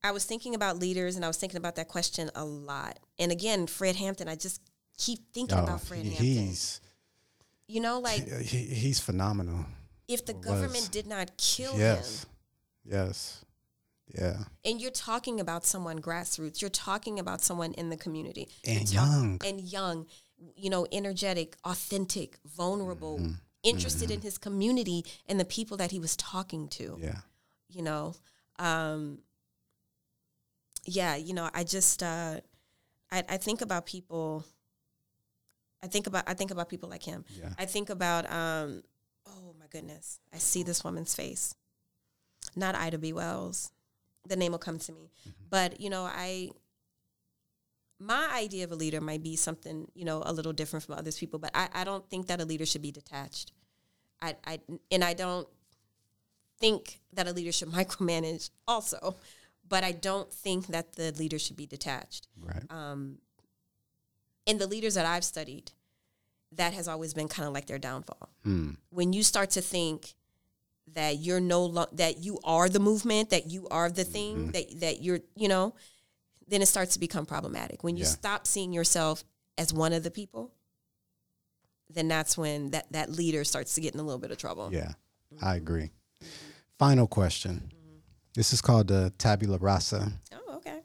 I 0.04 0.12
was 0.12 0.26
thinking 0.26 0.56
about 0.56 0.80
leaders 0.80 1.16
and 1.16 1.26
I 1.26 1.28
was 1.28 1.38
thinking 1.38 1.58
about 1.58 1.76
that 1.76 1.88
question 1.88 2.32
a 2.36 2.46
lot. 2.46 3.00
And 3.20 3.32
again, 3.32 3.68
Fred 3.68 3.96
Hampton, 3.96 4.28
I 4.28 4.36
just 4.36 4.62
keep 4.98 5.20
thinking 5.34 5.58
oh, 5.58 5.64
about 5.64 5.82
Fred 5.82 6.06
Hampton. 6.06 6.26
He's 6.26 6.82
you 7.68 7.82
know, 7.82 8.00
like 8.00 8.28
he, 8.42 8.58
he's 8.58 9.00
phenomenal. 9.00 9.66
If 10.08 10.26
the 10.26 10.34
government 10.34 10.90
did 10.92 11.08
not 11.08 11.38
kill 11.38 11.78
yes. 11.78 12.24
him. 12.24 12.30
Yes. 12.86 13.46
Yeah. 14.14 14.38
And 14.66 14.82
you're 14.82 14.92
talking 14.92 15.40
about 15.40 15.66
someone 15.66 16.00
grassroots. 16.00 16.62
You're 16.62 16.70
talking 16.70 17.20
about 17.20 17.42
someone 17.42 17.74
in 17.74 17.90
the 17.90 17.98
community. 17.98 18.50
And 18.66 18.92
young. 18.92 19.42
And 19.46 19.62
young, 19.62 20.08
you 20.56 20.70
know, 20.70 20.86
energetic, 20.92 21.56
authentic, 21.64 22.38
vulnerable, 22.46 23.20
mm-hmm. 23.20 23.34
interested 23.64 24.10
mm-hmm. 24.10 24.16
in 24.16 24.22
his 24.22 24.38
community 24.38 25.06
and 25.28 25.40
the 25.40 25.46
people 25.46 25.78
that 25.78 25.92
he 25.92 26.00
was 26.00 26.16
talking 26.16 26.68
to. 26.70 26.98
Yeah. 27.00 27.20
You 27.70 27.82
know, 27.82 28.16
um, 28.60 29.20
yeah, 30.86 31.16
you 31.16 31.34
know, 31.34 31.50
I 31.54 31.64
just, 31.64 32.04
uh, 32.04 32.42
I, 33.12 33.24
I 33.30 33.38
think 33.38 33.62
about 33.62 33.86
people. 33.86 34.46
I 35.82 35.88
think 35.88 36.08
about 36.08 36.24
I 36.28 36.34
think 36.34 36.52
about 36.52 36.70
people 36.70 36.88
like 36.88 37.04
him. 37.04 37.26
Yeah. 37.38 37.50
I 37.60 37.66
think 37.66 37.90
about 37.90 38.32
um, 38.32 38.84
goodness, 39.74 40.20
I 40.34 40.38
see 40.38 40.64
this 40.64 40.84
woman's 40.84 41.14
face. 41.14 41.56
Not 42.56 42.76
Ida 42.76 42.98
B. 42.98 43.12
Wells 43.12 43.72
the 44.28 44.36
name 44.36 44.52
will 44.52 44.60
come 44.60 44.80
to 44.80 44.92
me. 44.92 45.12
Mm-hmm. 45.22 45.44
But 45.50 45.80
you 45.82 45.90
know, 45.90 46.04
I 46.04 46.50
my 48.00 48.30
idea 48.34 48.64
of 48.64 48.72
a 48.72 48.76
leader 48.76 49.00
might 49.00 49.24
be 49.24 49.36
something 49.36 49.88
you 49.94 50.06
know 50.06 50.24
a 50.26 50.34
little 50.34 50.54
different 50.54 50.86
from 50.86 50.96
others 50.96 51.18
people, 51.18 51.40
but 51.40 51.52
I, 51.54 51.70
I 51.74 51.84
don't 51.84 52.08
think 52.10 52.28
that 52.28 52.42
a 52.42 52.46
leader 52.46 52.66
should 52.66 52.82
be 52.82 52.92
detached. 52.92 53.52
I, 54.22 54.36
I 54.46 54.60
and 54.92 55.04
I 55.04 55.14
don't 55.14 55.48
think 56.60 57.00
that 57.14 57.28
a 57.28 57.34
leader 57.34 57.52
should 57.52 57.70
micromanage 57.80 58.50
also, 58.68 59.16
but 59.68 59.84
I 59.84 59.92
don't 59.92 60.32
think 60.34 60.68
that 60.68 60.94
the 60.94 61.12
leader 61.12 61.40
should 61.40 61.58
be 61.58 61.66
detached. 61.66 62.28
Right. 62.40 62.64
Um, 62.70 63.18
and 64.46 64.60
the 64.60 64.68
leaders 64.68 64.96
that 64.96 65.06
I've 65.06 65.24
studied, 65.24 65.72
that 66.58 66.74
has 66.74 66.88
always 66.88 67.14
been 67.14 67.28
kind 67.28 67.48
of 67.48 67.54
like 67.54 67.68
their 67.68 67.80
downfall. 67.80 68.30
Mm. 68.46 68.78
When 68.90 69.14
you 69.14 69.24
start 69.24 69.52
to 69.52 69.62
think 69.62 70.14
that 70.94 71.18
you're 71.20 71.40
no 71.40 71.66
lo- 71.66 71.88
that 71.94 72.24
you 72.24 72.40
are 72.44 72.70
the 72.70 72.80
movement, 72.80 73.30
that 73.30 73.50
you 73.50 73.68
are 73.70 73.90
the 73.90 74.04
thing, 74.04 74.36
mm-hmm. 74.36 74.52
that 74.52 74.80
that 74.82 75.02
you're, 75.02 75.20
you 75.36 75.48
know, 75.48 75.74
then 76.48 76.62
it 76.62 76.68
starts 76.68 76.94
to 76.94 77.00
become 77.00 77.26
problematic. 77.26 77.84
When 77.84 77.96
you 77.98 78.04
yeah. 78.04 78.10
stop 78.10 78.48
seeing 78.48 78.74
yourself 78.74 79.24
as 79.58 79.74
one 79.74 79.94
of 79.94 80.04
the 80.04 80.12
people, 80.12 80.52
then 81.90 82.08
that's 82.08 82.38
when 82.38 82.72
that 82.72 82.92
that 82.92 83.10
leader 83.10 83.44
starts 83.44 83.76
to 83.76 83.82
get 83.82 83.94
in 83.94 84.00
a 84.00 84.04
little 84.04 84.20
bit 84.20 84.32
of 84.32 84.38
trouble. 84.38 84.70
Yeah, 84.72 84.94
mm-hmm. 85.34 85.46
I 85.46 85.56
agree. 85.56 85.92
Final 86.78 87.08
question. 87.08 87.70
Mm-hmm. 87.70 87.98
This 88.36 88.52
is 88.52 88.62
called 88.62 88.88
the 88.88 89.14
tabula 89.18 89.58
rasa. 89.58 90.12
Oh, 90.34 90.56
okay. 90.58 90.80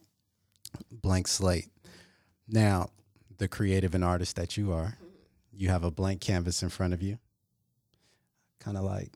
Blank 0.93 1.29
slate. 1.29 1.69
Now, 2.47 2.91
the 3.39 3.49
creative 3.49 3.95
and 3.95 4.05
artist 4.05 4.37
that 4.37 4.57
you 4.57 4.73
are. 4.73 4.97
You 5.59 5.69
have 5.69 5.83
a 5.83 5.91
blank 5.91 6.21
canvas 6.21 6.63
in 6.63 6.69
front 6.69 6.95
of 6.95 7.03
you. 7.03 7.19
Kind 8.61 8.77
of 8.77 8.85
like 8.85 9.11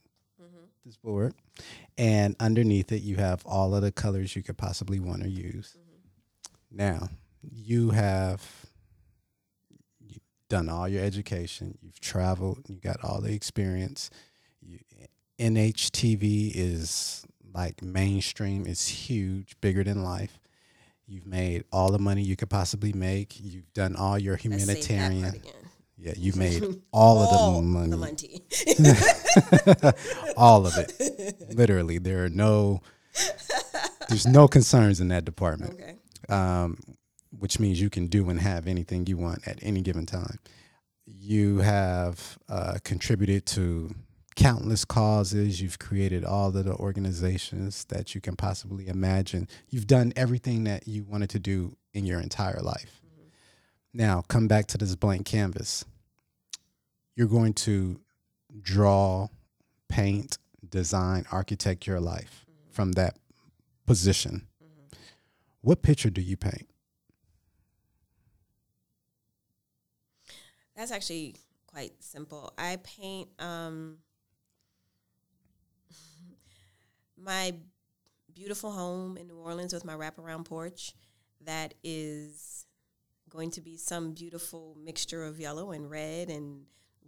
this 0.85 0.97
board, 0.97 1.33
and 1.97 2.35
underneath 2.41 2.91
it 2.91 3.03
you 3.03 3.17
have 3.17 3.47
all 3.47 3.75
of 3.75 3.83
the 3.83 3.93
colors 3.93 4.35
you 4.35 4.43
could 4.43 4.59
possibly 4.59 4.99
want 4.99 5.23
to 5.23 5.29
use. 5.29 5.77
Mm-hmm. 5.79 6.77
Now 6.77 7.09
you 7.41 7.91
have 7.91 8.43
done 10.49 10.69
all 10.69 10.89
your 10.89 11.05
education, 11.05 11.79
you've 11.81 12.01
traveled, 12.01 12.65
you 12.69 12.81
got 12.81 13.03
all 13.05 13.21
the 13.21 13.33
experience. 13.33 14.11
You, 14.61 14.81
NHTV 15.39 16.53
is 16.55 17.25
like 17.55 17.83
mainstream, 17.83 18.67
it's 18.67 18.89
huge, 18.89 19.57
bigger 19.61 19.85
than 19.85 20.03
life. 20.03 20.41
You've 21.07 21.27
made 21.27 21.65
all 21.73 21.91
the 21.91 21.99
money 21.99 22.23
you 22.23 22.37
could 22.37 22.51
possibly 22.51 22.93
make. 22.93 23.39
You've 23.39 23.73
done 23.73 23.97
all 23.97 24.19
your 24.19 24.35
Let's 24.35 24.43
say 24.43 24.51
that 24.51 24.67
part 24.67 24.79
humanitarian. 24.89 25.43
Yeah, 26.03 26.15
you 26.17 26.33
made 26.37 26.63
all 26.93 27.19
of 27.21 27.31
the 27.31 27.63
money. 27.63 27.91
the 27.91 27.97
money. 27.97 28.43
all 30.37 30.67
of 30.67 30.77
it. 30.77 31.55
Literally, 31.55 31.99
there 31.99 32.25
are 32.25 32.29
no 32.29 32.83
there's 34.09 34.27
no 34.27 34.49
concerns 34.49 35.01
in 35.01 35.09
that 35.09 35.25
department. 35.25 35.75
okay. 35.75 35.97
Um, 36.29 36.79
which 37.39 37.59
means 37.59 37.81
you 37.81 37.91
can 37.91 38.07
do 38.07 38.29
and 38.31 38.41
have 38.41 38.67
anything 38.67 39.07
you 39.07 39.17
want 39.17 39.47
at 39.49 39.59
any 39.63 39.81
given 39.81 40.07
time. 40.07 40.39
You 41.07 41.59
have 41.59 42.39
uh, 42.49 42.79
contributed 42.85 43.47
to 43.47 43.95
countless 44.37 44.85
causes. 44.85 45.61
You've 45.61 45.79
created 45.79 46.25
all 46.25 46.49
of 46.49 46.65
the 46.65 46.75
organizations 46.75 47.85
that 47.87 48.15
you 48.15 48.21
can 48.21 48.37
possibly 48.37 48.87
imagine. 48.87 49.49
You've 49.69 49.87
done 49.87 50.13
everything 50.15 50.65
that 50.65 50.87
you 50.87 51.05
wanted 51.05 51.31
to 51.31 51.39
do 51.39 51.77
in 51.95 52.07
your 52.07 52.21
entire 52.21 52.61
life. 52.61 53.01
Now, 53.95 54.23
come 54.29 54.49
back 54.49 54.67
to 54.69 54.79
this 54.79 54.95
blank 54.95 55.27
canvas. 55.27 55.85
You're 57.15 57.29
going 57.29 57.55
to 57.55 58.01
draw, 58.61 59.29
paint, 59.89 60.39
design, 60.69 61.27
architect 61.31 61.87
your 61.87 62.01
life 62.01 62.47
from 62.71 62.93
that 62.93 63.17
position. 63.87 64.49
What 65.61 65.83
picture 65.83 66.11
do 66.11 66.21
you 66.21 66.37
paint? 66.37 66.69
That's 70.75 70.91
actually 70.91 71.37
quite 71.67 71.93
simple. 72.01 72.53
I 72.59 72.79
paint 72.83 73.29
um, 73.39 73.99
my 77.23 77.55
beautiful 78.35 78.73
home 78.73 79.17
in 79.17 79.29
New 79.29 79.37
Orleans 79.37 79.73
with 79.73 79.85
my 79.85 79.95
wraparound 79.95 80.47
porch 80.47 80.95
that 81.45 81.75
is 81.85 82.67
going 83.29 83.51
to 83.53 83.61
be 83.61 83.77
some 83.77 84.13
beautiful 84.13 84.77
mixture 84.83 85.25
of 85.25 85.39
yellow 85.39 85.71
and 85.73 85.91
red 85.91 86.29
and 86.29 86.63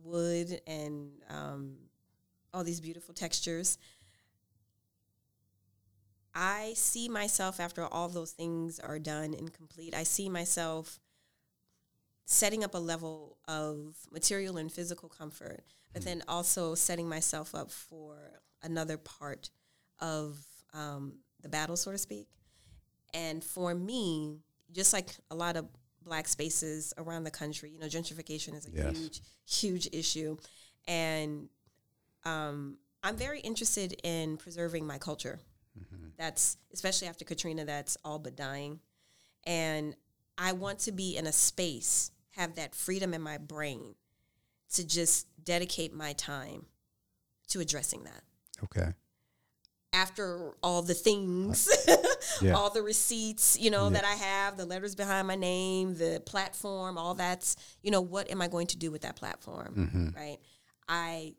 wood 0.04 0.60
and 0.66 1.10
um, 1.30 1.76
all 2.52 2.62
these 2.62 2.80
beautiful 2.80 3.14
textures. 3.14 3.78
I 6.34 6.72
see 6.74 7.08
myself 7.08 7.60
after 7.60 7.84
all 7.84 8.08
those 8.08 8.32
things 8.32 8.80
are 8.80 8.98
done 8.98 9.34
and 9.34 9.52
complete. 9.52 9.94
I 9.94 10.02
see 10.02 10.28
myself 10.28 10.98
setting 12.26 12.64
up 12.64 12.74
a 12.74 12.78
level 12.78 13.38
of 13.46 13.96
material 14.10 14.56
and 14.56 14.72
physical 14.72 15.08
comfort, 15.08 15.62
but 15.92 16.04
then 16.04 16.22
also 16.26 16.74
setting 16.74 17.08
myself 17.08 17.54
up 17.54 17.70
for 17.70 18.40
another 18.62 18.96
part 18.96 19.50
of 20.00 20.38
um, 20.72 21.18
the 21.40 21.48
battle, 21.48 21.76
so 21.76 21.92
to 21.92 21.98
speak. 21.98 22.26
And 23.12 23.44
for 23.44 23.74
me, 23.74 24.40
just 24.72 24.92
like 24.92 25.10
a 25.30 25.34
lot 25.34 25.56
of 25.56 25.66
black 26.04 26.28
spaces 26.28 26.92
around 26.98 27.24
the 27.24 27.30
country, 27.30 27.70
you 27.70 27.78
know, 27.78 27.86
gentrification 27.86 28.54
is 28.54 28.66
a 28.66 28.70
Yes. 28.70 28.96
huge, 28.96 29.20
huge 29.46 29.88
issue. 29.92 30.36
And 30.86 31.48
um, 32.24 32.78
I'm 33.02 33.16
very 33.16 33.40
interested 33.40 33.98
in 34.02 34.36
preserving 34.36 34.86
my 34.86 34.98
culture. 34.98 35.40
That's 36.16 36.56
especially 36.72 37.08
after 37.08 37.24
Katrina, 37.24 37.64
that's 37.64 37.96
all 38.04 38.20
but 38.20 38.36
dying. 38.36 38.78
And 39.44 39.96
I 40.38 40.52
want 40.52 40.78
to 40.80 40.92
be 40.92 41.16
in 41.16 41.26
a 41.26 41.32
space, 41.32 42.12
have 42.32 42.54
that 42.54 42.74
freedom 42.74 43.12
in 43.12 43.20
my 43.20 43.36
brain 43.36 43.96
to 44.74 44.86
just 44.86 45.26
dedicate 45.44 45.92
my 45.92 46.12
time 46.12 46.66
to 47.48 47.60
addressing 47.60 48.04
that. 48.04 48.22
Okay. 48.62 48.92
After 49.94 50.52
all 50.62 50.82
the 50.82 50.92
things, 50.94 51.68
Yeah. 52.42 52.52
all 52.54 52.68
the 52.70 52.82
receipts, 52.82 53.56
you 53.58 53.70
know, 53.70 53.84
Yeah. 53.84 53.90
that 54.00 54.04
I 54.04 54.14
have, 54.14 54.56
the 54.56 54.66
letters 54.66 54.94
behind 54.94 55.28
my 55.28 55.36
name, 55.36 55.94
the 55.94 56.20
platform, 56.26 56.98
all 56.98 57.14
that's, 57.14 57.56
you 57.82 57.90
know, 57.90 58.00
what 58.00 58.28
am 58.30 58.42
I 58.42 58.48
going 58.48 58.66
to 58.68 58.76
do 58.76 58.90
with 58.90 59.02
that 59.02 59.16
platform? 59.16 59.74
Mm-hmm. 59.76 60.08
Right? 60.16 60.38
I 60.88 61.34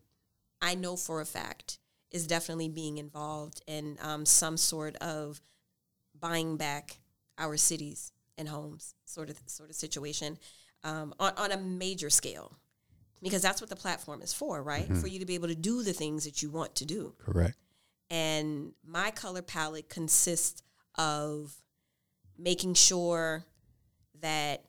I 0.61 0.75
know 0.75 0.95
for 0.95 1.21
a 1.21 1.25
fact 1.25 1.79
is 2.11 2.25
definitely 2.27 2.69
being 2.69 2.97
involved 2.97 3.61
in 3.67 3.97
um, 4.01 4.25
some 4.25 4.55
sort 4.57 4.95
of 4.97 5.41
buying 6.17 6.55
back 6.57 6.97
our 7.37 7.57
cities 7.57 8.11
and 8.37 8.47
homes 8.47 8.95
sort 9.05 9.29
of 9.29 9.37
sort 9.47 9.69
of 9.69 9.75
situation 9.75 10.37
um, 10.83 11.13
on, 11.19 11.33
on 11.37 11.51
a 11.51 11.57
major 11.57 12.09
scale 12.09 12.57
because 13.21 13.41
that's 13.41 13.59
what 13.61 13.69
the 13.69 13.75
platform 13.75 14.21
is 14.21 14.33
for 14.33 14.63
right 14.63 14.87
for 14.97 15.07
you 15.07 15.19
to 15.19 15.25
be 15.25 15.35
able 15.35 15.47
to 15.49 15.55
do 15.55 15.83
the 15.83 15.93
things 15.93 16.23
that 16.25 16.41
you 16.41 16.49
want 16.49 16.73
to 16.75 16.85
do 16.85 17.13
Correct. 17.19 17.57
And 18.09 18.73
my 18.85 19.11
color 19.11 19.41
palette 19.41 19.89
consists 19.89 20.61
of 20.95 21.53
making 22.37 22.73
sure 22.73 23.43
that 24.21 24.63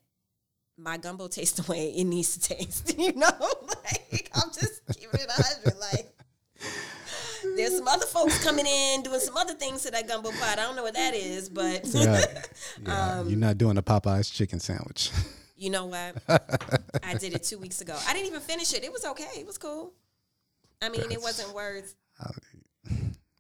my 0.79 0.97
gumbo 0.97 1.29
tastes 1.29 1.61
the 1.61 1.71
way 1.71 1.91
it 1.91 2.05
needs 2.05 2.37
to 2.37 2.55
taste. 2.55 2.95
You 2.99 3.13
know, 3.15 3.29
like 3.85 4.31
I'm 4.35 4.51
just 4.53 4.81
keeping 4.99 5.21
it 5.21 5.31
hundred. 5.31 5.79
Like 5.79 6.13
there's 7.57 7.77
some 7.77 7.87
other 7.89 8.07
folks 8.07 8.43
coming 8.43 8.67
in 8.67 9.03
doing 9.03 9.21
some 9.21 9.37
other 9.37 9.55
things 9.55 9.83
to 9.83 9.91
that 9.93 10.09
gumbo 10.09 10.31
pot. 10.31 10.59
I 10.59 10.63
don't 10.63 10.77
know 10.77 10.83
what 10.83 10.95
that 10.95 11.15
is, 11.15 11.49
but 11.49 11.83
Right. 11.95 12.27
Yeah. 12.85 13.19
Um, 13.21 13.29
You're 13.29 13.39
not 13.39 13.59
doing 13.59 13.77
a 13.79 13.83
Popeyes 13.83 14.33
chicken 14.33 14.61
sandwich. 14.61 15.11
you 15.57 15.71
know 15.71 15.87
what? 15.87 16.17
I 17.03 17.15
did 17.19 17.35
it 17.35 17.43
two 17.45 17.59
weeks 17.59 17.81
ago. 17.81 17.97
I 18.07 18.13
didn't 18.13 18.27
even 18.27 18.41
finish 18.41 18.75
it. 18.75 18.83
It 18.85 18.93
was 18.93 19.05
okay. 19.05 19.39
It 19.39 19.47
was 19.47 19.59
cool. 19.59 19.93
I 20.83 20.89
mean, 20.89 21.11
it 21.11 21.21
wasn't 21.23 21.55
worth. 21.55 21.95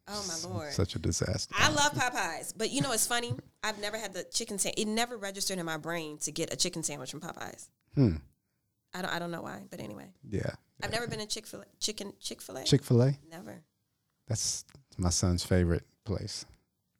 Oh 0.08 0.24
my 0.28 0.48
lord! 0.48 0.72
Such 0.72 0.94
a 0.94 0.98
disaster. 0.98 1.54
I 1.58 1.70
love 1.70 1.92
Popeyes, 1.92 2.52
but 2.56 2.70
you 2.70 2.80
know 2.80 2.92
it's 2.92 3.06
funny. 3.06 3.34
I've 3.64 3.80
never 3.80 3.96
had 3.98 4.12
the 4.14 4.24
chicken 4.24 4.58
sandwich. 4.58 4.78
It 4.78 4.88
never 4.88 5.16
registered 5.16 5.58
in 5.58 5.66
my 5.66 5.76
brain 5.78 6.18
to 6.18 6.30
get 6.32 6.52
a 6.52 6.56
chicken 6.56 6.82
sandwich 6.82 7.10
from 7.10 7.20
Popeyes. 7.20 7.68
Hmm. 7.94 8.16
I 8.94 9.02
don't. 9.02 9.12
I 9.12 9.18
don't 9.18 9.30
know 9.30 9.42
why, 9.42 9.62
but 9.70 9.80
anyway, 9.80 10.06
Yeah. 10.28 10.50
I've 10.82 10.92
never 10.92 11.06
been 11.08 11.20
a 11.20 11.26
Chick 11.26 11.46
Fil 11.46 11.64
chicken 11.80 12.12
Chick 12.20 12.40
Fil 12.40 12.58
A. 12.58 12.64
Chick 12.64 12.82
fil 12.82 13.02
A? 13.02 13.18
never. 13.30 13.62
That's 14.28 14.64
my 14.98 15.10
son's 15.10 15.44
favorite 15.44 15.84
place. 16.04 16.44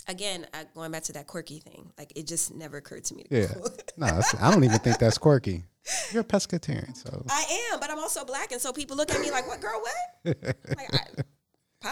Again, 0.09 0.47
I, 0.55 0.65
going 0.75 0.93
back 0.93 1.03
to 1.05 1.13
that 1.15 1.27
quirky 1.27 1.59
thing, 1.59 1.91
like 1.99 2.13
it 2.17 2.27
just 2.27 2.55
never 2.55 2.77
occurred 2.77 3.05
to 3.05 3.15
me. 3.15 3.25
To 3.25 3.37
Yeah. 3.41 3.55
No, 3.97 4.07
that's, 4.15 4.35
I 4.41 4.51
don't 4.51 4.63
even 4.65 4.79
think 4.79 4.99
that's 4.99 5.19
quirky. 5.19 5.65
You're 6.13 6.23
a 6.23 6.25
pescatarian, 6.25 6.97
so 6.97 7.25
I 7.29 7.69
am, 7.73 7.81
but 7.81 7.91
I'm 7.91 7.99
also 7.99 8.25
black, 8.25 8.51
and 8.53 8.61
so 8.61 8.73
people 8.73 8.97
look 8.97 9.13
at 9.13 9.21
me 9.21 9.31
like, 9.31 9.47
"What 9.47 9.61
girl? 9.61 9.81
What?" 9.81 10.37
like 10.77 10.95
I, 10.95 11.23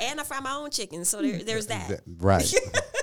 and 0.00 0.20
I 0.20 0.24
fry 0.24 0.40
my 0.40 0.52
own 0.54 0.70
chicken, 0.70 1.04
so 1.04 1.20
there, 1.22 1.38
there's 1.42 1.66
that. 1.68 2.00
Right. 2.18 2.52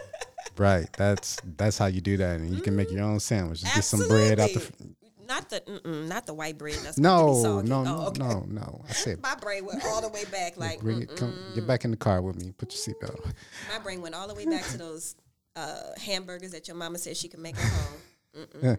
right. 0.57 0.88
That's 0.97 1.38
that's 1.57 1.78
how 1.78 1.86
you 1.88 2.01
do 2.01 2.18
that, 2.18 2.39
and 2.39 2.55
you 2.55 2.61
can 2.61 2.76
make 2.76 2.91
your 2.91 3.03
own 3.03 3.20
sandwich. 3.20 3.61
Just 3.61 3.76
get 3.76 3.84
some 3.84 4.07
bread 4.07 4.39
out 4.39 4.49
the. 4.53 4.59
f- 4.59 4.72
Absolutely. 4.72 4.93
Not 5.28 5.49
the 5.49 6.05
not 6.07 6.26
the 6.26 6.34
white 6.34 6.57
bread. 6.57 6.76
That's 6.84 6.97
No, 6.97 7.34
supposed 7.43 7.45
to 7.45 7.63
be 7.63 7.70
no, 7.70 7.84
no, 7.84 7.97
Oh, 7.97 8.07
okay. 8.07 8.20
no, 8.24 8.45
no. 8.47 8.86
I 8.88 8.93
said, 8.93 9.21
My 9.21 9.36
brain 9.36 9.66
went 9.66 9.83
all 9.83 10.00
the 10.01 10.08
way 10.08 10.24
back. 10.32 10.55
Like 10.55 10.79
bring 10.79 11.01
it. 11.01 11.13
Come, 11.17 11.33
get 11.54 11.67
back 11.67 11.83
in 11.83 11.92
the 11.92 11.97
car 11.97 12.21
with 12.21 12.37
me. 12.37 12.54
Put 12.58 12.74
your 12.74 12.96
seatbelt. 12.96 13.25
on. 13.25 13.33
my 13.74 13.79
brain 13.79 14.01
went 14.01 14.16
all 14.16 14.29
the 14.29 14.33
way 14.36 14.46
back 14.46 14.63
to 14.67 14.78
those 14.78 15.16
uh, 15.58 15.82
hamburgers 16.01 16.51
that 16.51 16.70
your 16.70 16.78
mama 16.78 16.97
said 16.97 17.17
she 17.17 17.28
could 17.28 17.42
make 17.42 17.58
at 17.58 17.62
home. 17.63 18.00
Mm-mm. 18.37 18.78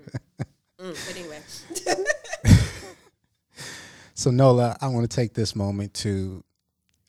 mm, 0.80 1.06
but 1.06 1.16
anyway, 1.18 1.40
So 4.18 4.32
Nola, 4.32 4.76
I 4.80 4.88
want 4.88 5.08
to 5.08 5.16
take 5.16 5.34
this 5.34 5.54
moment 5.54 5.94
to 5.94 6.42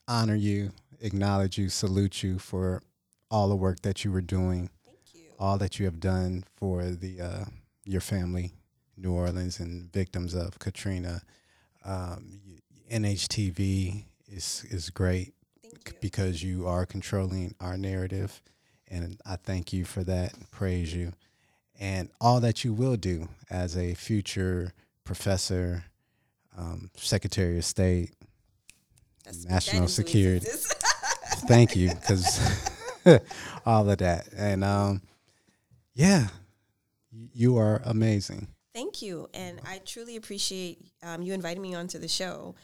honor 0.06 0.36
you, 0.36 0.70
acknowledge 1.00 1.58
you, 1.58 1.68
salute 1.68 2.22
you 2.22 2.38
for 2.38 2.84
all 3.32 3.48
the 3.48 3.56
work 3.56 3.82
that 3.82 4.04
you 4.04 4.12
were 4.12 4.20
doing, 4.20 4.70
thank 4.84 4.98
you. 5.14 5.22
all 5.36 5.58
that 5.58 5.80
you 5.80 5.86
have 5.86 5.98
done 5.98 6.44
for 6.54 6.84
the 6.84 7.20
uh, 7.20 7.44
your 7.84 8.00
family, 8.00 8.52
New 8.96 9.12
Orleans, 9.12 9.58
and 9.58 9.92
victims 9.92 10.34
of 10.34 10.60
Katrina. 10.60 11.22
Um, 11.84 12.60
NHTV 12.88 14.04
is 14.28 14.64
is 14.70 14.88
great 14.88 15.34
Thank 15.64 15.88
you. 15.88 15.94
because 16.00 16.44
you 16.44 16.68
are 16.68 16.86
controlling 16.86 17.56
our 17.60 17.76
narrative, 17.76 18.40
and 18.86 19.20
I 19.26 19.34
thank 19.34 19.72
you 19.72 19.84
for 19.84 20.04
that. 20.04 20.34
and 20.34 20.48
Praise 20.52 20.94
you, 20.94 21.14
and 21.76 22.08
all 22.20 22.38
that 22.38 22.62
you 22.62 22.72
will 22.72 22.94
do 22.96 23.30
as 23.50 23.76
a 23.76 23.94
future 23.94 24.74
professor, 25.02 25.86
um, 26.60 26.90
Secretary 26.96 27.58
of 27.58 27.64
State. 27.64 28.12
That's- 29.24 29.44
national 29.46 29.88
security. 29.88 30.46
Thank 31.48 31.74
you, 31.76 31.90
because 31.94 32.38
all 33.66 33.88
of 33.88 33.98
that, 33.98 34.28
and 34.36 34.62
um, 34.64 35.02
yeah, 35.94 36.26
you 37.32 37.56
are 37.56 37.80
amazing. 37.84 38.48
Thank 38.74 39.00
you, 39.02 39.28
and 39.34 39.60
I 39.66 39.78
truly 39.84 40.16
appreciate 40.16 40.78
um, 41.02 41.22
you 41.22 41.32
inviting 41.32 41.62
me 41.62 41.74
onto 41.74 41.98
the 41.98 42.08
show. 42.08 42.54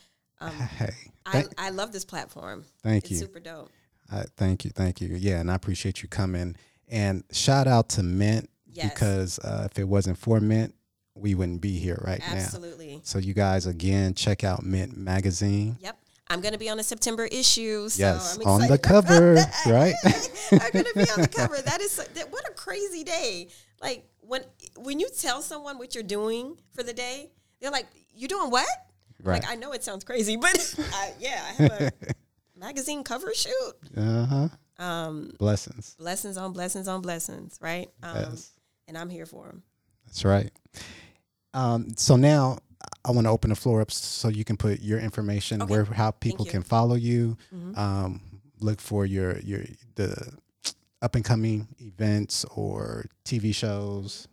Um, 0.40 0.50
Hey, 0.78 0.90
I, 1.24 1.32
thank, 1.32 1.48
I 1.58 1.70
love 1.70 1.92
this 1.92 2.04
platform. 2.04 2.64
thank 2.82 3.04
It's 3.04 3.12
you. 3.12 3.18
super 3.18 3.40
dope. 3.40 3.70
Uh, 4.12 4.24
thank 4.36 4.64
you, 4.64 4.70
thank 4.70 5.00
you. 5.00 5.14
Yeah, 5.16 5.40
and 5.40 5.50
I 5.50 5.54
appreciate 5.54 6.02
you 6.02 6.08
coming. 6.08 6.54
And 6.88 7.24
shout 7.32 7.66
out 7.66 7.88
to 7.90 8.02
Mint 8.02 8.48
Yes. 8.70 8.92
because 8.92 9.38
uh, 9.40 9.66
if 9.70 9.78
it 9.78 9.84
wasn't 9.88 10.18
for 10.18 10.38
Mint, 10.38 10.74
we 11.16 11.34
wouldn't 11.34 11.60
be 11.60 11.78
here 11.78 12.00
right 12.06 12.20
now. 12.20 12.34
Absolutely. 12.34 13.00
So 13.04 13.18
you 13.18 13.34
guys 13.34 13.66
again 13.66 14.14
check 14.14 14.44
out 14.44 14.64
Mint 14.64 14.96
magazine. 14.96 15.76
Yep. 15.80 15.98
I'm 16.28 16.40
going 16.40 16.52
to 16.52 16.58
be 16.58 16.68
on 16.68 16.76
the 16.76 16.82
September 16.82 17.24
issue. 17.26 17.88
So 17.88 18.00
yes, 18.00 18.36
I'm 18.36 18.46
on 18.46 18.66
the 18.68 18.78
cover, 18.78 19.34
right? 19.66 19.94
I'm 20.52 20.70
going 20.72 20.84
to 20.84 20.92
be 20.94 21.10
on 21.10 21.20
the 21.22 21.30
cover. 21.32 21.56
That 21.62 21.80
is 21.80 21.96
that, 21.96 22.32
what 22.32 22.48
a 22.48 22.52
crazy 22.52 23.04
day. 23.04 23.48
Like 23.80 24.08
when 24.20 24.42
when 24.76 24.98
you 24.98 25.08
tell 25.16 25.40
someone 25.42 25.78
what 25.78 25.94
you're 25.94 26.04
doing 26.04 26.58
for 26.74 26.82
the 26.82 26.92
day, 26.92 27.30
they're 27.60 27.70
like, 27.70 27.86
"You 28.14 28.26
doing 28.26 28.50
what?" 28.50 28.66
Right. 29.22 29.42
Like 29.42 29.50
I 29.50 29.54
know 29.54 29.72
it 29.72 29.84
sounds 29.84 30.02
crazy, 30.04 30.36
but 30.40 30.74
I, 30.92 31.12
yeah, 31.20 31.44
I 31.48 31.62
have 31.62 31.72
a 31.80 31.92
magazine 32.58 33.04
cover 33.04 33.32
shoot. 33.32 33.72
Uh 33.96 34.26
huh. 34.26 34.48
Um, 34.78 35.32
Blessings. 35.38 35.94
blessings 35.98 36.36
on 36.36 36.52
blessings 36.52 36.86
on 36.88 37.00
blessings, 37.00 37.58
right? 37.62 37.88
Um, 38.02 38.16
Yes. 38.16 38.50
And 38.88 38.96
I'm 38.98 39.08
here 39.08 39.26
for 39.26 39.46
them. 39.46 39.62
That's 40.06 40.24
right. 40.24 40.50
Um, 41.56 41.96
so 41.96 42.16
now 42.16 42.58
I 43.04 43.10
want 43.12 43.26
to 43.26 43.30
open 43.30 43.50
the 43.50 43.56
floor 43.56 43.80
up 43.80 43.90
so 43.90 44.28
you 44.28 44.44
can 44.44 44.56
put 44.56 44.80
your 44.80 44.98
information 44.98 45.62
Okay. 45.62 45.70
where 45.70 45.84
how 45.84 46.10
people 46.10 46.44
can 46.44 46.62
follow 46.62 46.94
you. 46.96 47.36
Mhm. 47.52 47.76
Um, 47.76 48.20
look 48.60 48.80
for 48.80 49.06
your 49.06 49.38
your 49.40 49.64
the 49.94 50.32
up 51.02 51.14
and 51.14 51.24
coming 51.24 51.68
events 51.78 52.44
or 52.54 53.06
TV 53.24 53.52
shows, 53.54 54.28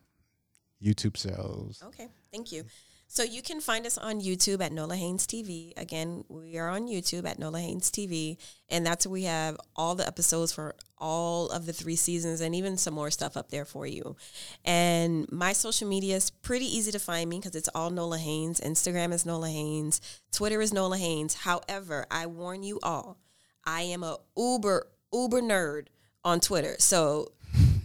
YouTube 0.84 1.16
shows. 1.18 1.82
Okay, 1.84 2.10
thank 2.32 2.52
you. 2.52 2.66
So 3.08 3.22
you 3.22 3.44
can 3.44 3.62
find 3.62 3.86
us 3.86 3.98
on 3.98 4.22
YouTube 4.22 4.60
at 4.62 4.72
Nola 4.72 4.96
Haynes 4.96 5.28
TV. 5.28 5.72
Again, 5.78 6.24
we 6.30 6.58
are 6.58 6.68
on 6.70 6.88
YouTube 6.88 7.28
at 7.28 7.38
Nola 7.38 7.60
Haynes 7.62 7.92
TV, 7.92 8.38
and 8.70 8.84
that's 8.86 9.06
where 9.06 9.14
we 9.14 9.24
have 9.24 9.56
all 9.76 9.94
the 9.94 10.08
episodes 10.08 10.52
for 10.52 10.76
all 11.04 11.50
of 11.50 11.66
the 11.66 11.74
three 11.74 11.98
seasons, 11.98 12.40
and 12.40 12.56
even 12.56 12.78
some 12.78 12.94
more 12.94 13.12
stuff 13.12 13.36
up 13.36 13.50
there 13.50 13.66
for 13.66 13.86
you. 13.86 14.16
And 14.64 15.30
my 15.30 15.52
social 15.52 15.86
media 15.86 16.16
is 16.16 16.30
pretty 16.30 16.66
easy 16.66 16.94
to 16.94 17.00
find 17.00 17.30
me 17.30 17.40
because 17.40 17.56
it's 17.56 17.68
all 17.76 17.90
Nola 17.90 18.18
Haynes. 18.18 18.62
Instagram 18.62 19.12
is 19.12 19.26
Nola 19.26 19.50
Haynes. 19.50 20.00
Twitter 20.32 20.62
is 20.62 20.72
Nola 20.72 20.98
Haynes. 20.98 21.34
However, 21.34 22.06
I 22.10 22.28
warn 22.28 22.64
you 22.64 22.80
all, 22.82 23.18
I 23.66 23.82
am 23.82 24.02
a 24.02 24.18
uber 24.38 24.88
uber 25.12 25.42
nerd 25.42 25.88
on 26.24 26.40
Twitter. 26.40 26.76
So 26.80 27.34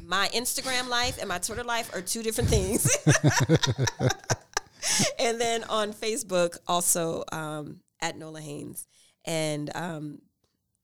my 0.07 0.28
Instagram 0.28 0.89
life 0.89 1.19
and 1.19 1.28
my 1.28 1.39
Twitter 1.39 1.65
life 1.65 1.93
are 1.95 2.01
two 2.01 2.23
different 2.23 2.51
things. 2.51 2.89
and 5.19 5.40
then 5.40 5.65
on 5.65 5.93
Facebook, 5.93 6.57
also 6.69 7.24
um, 7.32 7.81
at 8.01 8.16
Nola 8.16 8.40
Haynes. 8.40 8.86
And 9.24 9.73
um, 9.74 10.20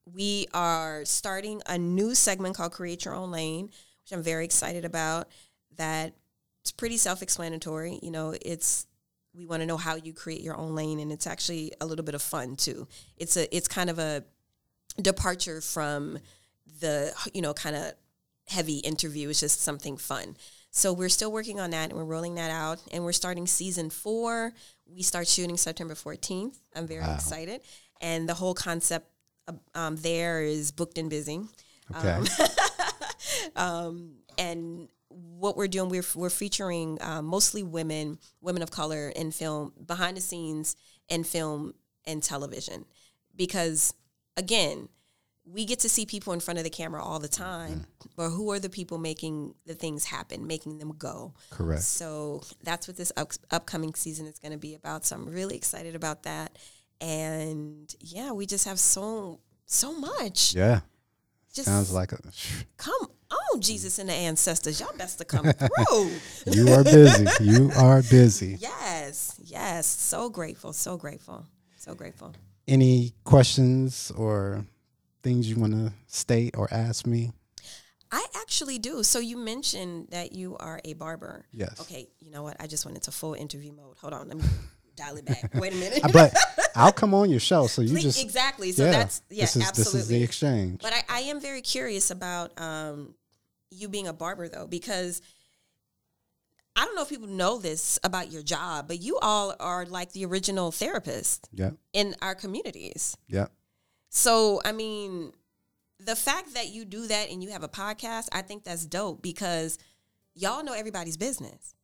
we 0.07 0.47
are 0.53 1.05
starting 1.05 1.63
a 1.67 1.79
new 1.79 2.15
segment 2.15 2.57
called 2.57 2.73
Create 2.73 3.05
Your 3.05 3.15
Own 3.15 3.31
Lane, 3.31 3.67
which 3.67 4.13
I'm 4.13 4.23
very 4.23 4.45
excited 4.45 4.85
about. 4.85 5.29
That 5.77 6.15
it's 6.63 6.73
pretty 6.73 6.97
self-explanatory. 6.97 7.99
You 8.03 8.11
know, 8.11 8.35
it's 8.43 8.87
we 9.35 9.47
want 9.47 9.63
to 9.63 9.67
know 9.67 9.77
how 9.77 9.97
you 9.97 10.13
create 10.13 10.41
your 10.43 10.57
own 10.57 10.75
lane, 10.75 11.01
and 11.01 11.11
it's 11.11 11.27
actually 11.27 11.73
a 11.81 11.87
little 11.87 12.05
bit 12.05 12.15
of 12.15 12.23
fun 12.23 12.57
too. 12.57 12.87
It's 13.17 13.37
a 13.37 13.55
it's 13.55 13.69
kind 13.69 13.91
of 13.91 13.99
a 13.99 14.25
departure 15.01 15.61
from 15.61 16.19
the 16.81 17.13
you 17.33 17.43
know 17.43 17.55
kind 17.55 17.77
of 17.77 17.93
heavy 18.49 18.79
interview. 18.79 19.29
It's 19.31 19.41
just 19.41 19.63
something 19.63 19.97
fun. 19.97 20.37
So 20.71 20.93
we're 20.93 21.09
still 21.09 21.31
working 21.31 21.61
on 21.61 21.71
that 21.71 21.91
and 21.91 21.99
we're 21.99 22.05
rolling 22.05 22.35
that 22.35 22.51
out 22.51 22.83
and 22.93 23.05
we're 23.05 23.13
starting 23.13 23.47
season 23.47 23.91
four. 23.91 24.53
We 24.87 25.03
start 25.03 25.29
shooting 25.29 25.57
September 25.57 25.95
14th. 25.95 26.57
I'm 26.75 26.87
very 26.89 27.01
Wow. 27.03 27.15
excited. 27.15 27.61
And 28.01 28.29
the 28.29 28.35
whole 28.35 28.55
concept 28.55 29.09
um, 29.75 29.97
there 29.97 30.43
is 30.43 30.73
booked 30.73 30.99
and 30.99 31.11
busy. 31.11 31.41
Okay. 31.97 32.21
Um, 33.57 34.17
and 34.39 34.89
what 35.09 35.57
we're 35.57 35.69
doing, 35.69 35.89
we're, 35.89 36.05
we're 36.15 36.31
featuring 36.31 36.99
uh, 37.01 37.23
mostly 37.23 37.63
women, 37.63 38.19
women 38.41 38.63
of 38.63 38.71
color 38.71 39.11
in 39.11 39.31
film, 39.31 39.73
behind 39.87 40.17
the 40.17 40.21
scenes 40.21 40.77
in 41.09 41.25
film 41.25 41.75
and 42.07 42.23
television. 42.23 42.85
Because 43.37 43.95
again, 44.37 44.89
we 45.47 45.65
get 45.67 45.81
to 45.81 45.89
see 45.89 46.07
people 46.07 46.33
in 46.33 46.41
front 46.41 46.59
of 46.59 46.65
the 46.65 46.71
camera 46.71 47.03
all 47.03 47.19
the 47.19 47.29
time, 47.29 47.85
but 48.17 48.31
who 48.31 48.51
are 48.51 48.59
the 48.59 48.71
people 48.71 48.97
making 48.97 49.55
the 49.67 49.75
things 49.75 50.07
happen, 50.07 50.47
making 50.47 50.79
them 50.79 50.95
go? 50.97 51.35
Correct. 51.51 51.83
So 51.83 52.43
that's 52.63 52.89
what 52.89 52.97
this 52.97 53.13
up- 53.17 53.33
upcoming 53.51 53.95
season 53.95 54.27
is 54.27 54.39
going 54.39 54.53
to 54.53 54.59
be 54.59 54.75
about. 54.75 55.05
So 55.05 55.17
I'm 55.17 55.27
really 55.27 55.55
excited 55.55 55.95
about 55.95 56.23
that. 56.23 56.59
And 57.01 57.95
yeah, 58.01 58.33
we 58.33 58.47
just 58.47 58.65
have 58.67 58.79
so 58.79 59.41
so 59.67 59.93
much. 59.99 60.55
Yeah. 60.55 60.81
Just 61.53 61.69
Sounds 61.69 61.93
like 61.93 62.13
a. 62.13 62.19
come 62.77 63.09
on, 63.31 63.61
Jesus 63.61 63.99
and 63.99 64.09
the 64.09 64.13
ancestors. 64.13 64.81
Y'all 64.81 64.97
best 64.97 65.19
to 65.19 65.25
come 65.25 65.47
through. 65.53 66.11
You 66.47 66.73
are 66.73 66.85
busy. 66.85 67.45
You 67.45 67.71
are 67.77 68.03
busy. 68.03 68.57
yes, 68.61 69.41
yes. 69.43 69.87
So 69.87 70.29
grateful, 70.29 70.73
so 70.73 70.97
grateful, 70.97 71.47
so 71.77 71.95
grateful. 71.95 72.35
Any 72.67 73.13
questions 73.25 74.11
or 74.17 74.67
things 75.23 75.49
you 75.49 75.57
want 75.57 75.73
to 75.73 75.93
state 76.07 76.57
or 76.57 76.69
ask 76.73 77.07
me? 77.07 77.33
I 78.11 78.25
actually 78.37 78.79
do. 78.79 79.03
So 79.03 79.19
you 79.19 79.37
mentioned 79.37 80.09
that 80.11 80.33
you 80.33 80.57
are 80.59 80.81
a 80.85 80.95
barber. 80.95 81.47
Yes. 81.53 81.81
Okay, 81.81 82.09
you 82.21 82.31
know 82.31 82.43
what? 82.43 82.57
I 82.61 82.67
just 82.67 82.85
went 82.85 82.97
into 82.97 83.11
full 83.11 83.35
interview 83.35 83.73
mode. 83.73 83.97
Hold 84.01 84.13
on, 84.13 84.29
let 84.29 84.37
me 84.37 84.45
dial 84.97 85.17
it 85.17 85.25
back. 85.25 85.53
Wait 85.55 85.73
a 85.73 85.77
minute. 85.77 86.01
but 86.13 86.35
I'll 86.77 86.93
come 86.93 87.15
on 87.15 87.31
your 87.31 87.41
show, 87.41 87.67
so 87.67 87.83
you 87.83 87.91
Please- 87.91 88.03
just 88.05 88.23
exactly. 88.23 88.73
So 88.73 88.85
yeah. 88.85 88.91
that's 88.93 89.23
yeah, 89.31 89.43
this 89.45 89.57
is 89.57 89.63
absolutely. 89.69 89.93
this 89.93 90.03
is 90.03 90.09
the 90.09 90.23
exchange. 90.23 90.81
But 90.83 90.93
I, 90.93 91.03
I 91.09 91.21
am 91.23 91.41
very 91.41 91.61
curious 91.61 92.11
about 92.11 92.59
um, 92.61 93.15
you 93.71 93.89
being 93.89 94.07
a 94.09 94.13
barber, 94.13 94.49
though, 94.49 94.67
because 94.67 95.21
I 96.77 96.85
don't 96.85 96.97
know 96.97 97.03
if 97.03 97.09
people 97.09 97.29
know 97.29 97.59
this 97.59 97.99
about 98.03 98.33
your 98.33 98.43
job, 98.43 98.89
but 98.89 99.01
you 99.01 99.19
all 99.23 99.55
are 99.61 99.87
like 99.87 100.13
the 100.13 100.25
original 100.25 100.73
therapist 100.73 101.49
Yep. 101.53 101.75
in 101.93 102.17
our 102.21 102.35
communities. 102.35 103.17
Yeah. 103.29 103.47
So, 104.11 104.61
I 104.65 104.73
mean, 104.73 105.33
the 106.01 106.17
fact 106.17 106.55
that 106.55 106.71
you 106.71 106.85
do 106.85 107.07
that 107.07 107.31
and 107.31 107.43
you 107.45 107.51
have 107.51 107.63
a 107.63 107.69
podcast, 107.69 108.29
I 108.33 108.43
think 108.43 108.65
that's 108.65 108.85
dope 108.87 109.23
because 109.23 109.79
y'all 110.35 110.65
know 110.65 110.73
everybody's 110.73 111.17
business. 111.17 111.75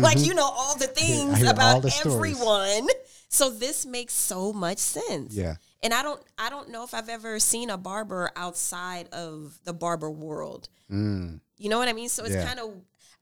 Like 0.00 0.18
you 0.18 0.34
know 0.34 0.44
all 0.50 0.76
the 0.76 0.86
things 0.86 1.38
hear 1.38 1.50
about 1.50 1.82
the 1.82 1.90
stories. 1.90 2.36
everyone. 2.40 2.88
So 3.28 3.50
this 3.50 3.84
makes 3.84 4.14
so 4.14 4.52
much 4.52 4.78
sense. 4.78 5.34
Yeah. 5.34 5.56
And 5.82 5.92
I 5.94 6.02
don't 6.02 6.20
I 6.38 6.48
don't 6.50 6.70
know 6.70 6.82
if 6.84 6.94
I've 6.94 7.08
ever 7.08 7.38
seen 7.38 7.70
a 7.70 7.76
barber 7.76 8.30
outside 8.36 9.08
of 9.12 9.58
the 9.64 9.72
barber 9.72 10.10
world. 10.10 10.68
Mm. 10.90 11.40
You 11.58 11.68
know 11.68 11.78
what 11.78 11.88
I 11.88 11.92
mean? 11.92 12.08
So 12.08 12.24
it's 12.24 12.34
Yeah. 12.34 12.46
kind 12.46 12.58
of 12.58 12.72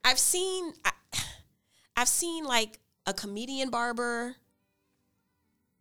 I've 0.05 0.18
seen 0.18 0.73
I, 0.85 0.93
I've 1.97 2.09
seen 2.09 2.44
like 2.44 2.78
a 3.06 3.12
comedian 3.12 3.70
barber 3.70 4.36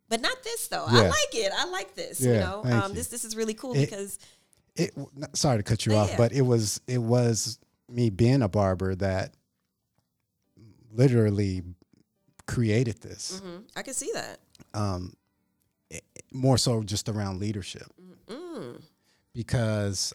but 0.08 0.20
not 0.20 0.42
this 0.44 0.68
though. 0.68 0.84
I 0.86 1.02
like 1.08 1.34
it. 1.34 1.52
I 1.56 1.66
like 1.70 1.94
this, 1.94 2.20
you 2.20 2.32
know. 2.34 2.62
Um 2.64 2.90
you. 2.90 2.94
this 2.96 3.08
this 3.08 3.24
is 3.24 3.36
really 3.36 3.54
cool 3.54 3.74
It- 3.74 3.80
because 3.88 4.18
It. 4.74 4.92
Sorry 5.34 5.56
to 5.58 5.62
cut 5.62 5.86
you 5.86 5.94
off, 5.94 6.10
yeah. 6.10 6.16
but 6.16 6.32
it 6.32 6.42
was 6.42 6.80
it 6.86 6.98
was 6.98 7.58
me 7.88 8.10
being 8.10 8.42
a 8.42 8.48
barber 8.48 8.94
that 8.96 9.34
literally 10.96 11.62
created 12.46 13.00
this. 13.02 13.40
mhm, 13.44 13.62
I 13.76 13.82
can 13.82 13.94
see 13.94 14.10
that. 14.14 14.38
Um, 14.74 15.14
it- 15.90 16.04
more 16.32 16.58
so 16.58 16.82
just 16.82 17.08
around 17.08 17.40
leadership. 17.40 17.88
Mm, 18.28 18.80
because 19.32 20.12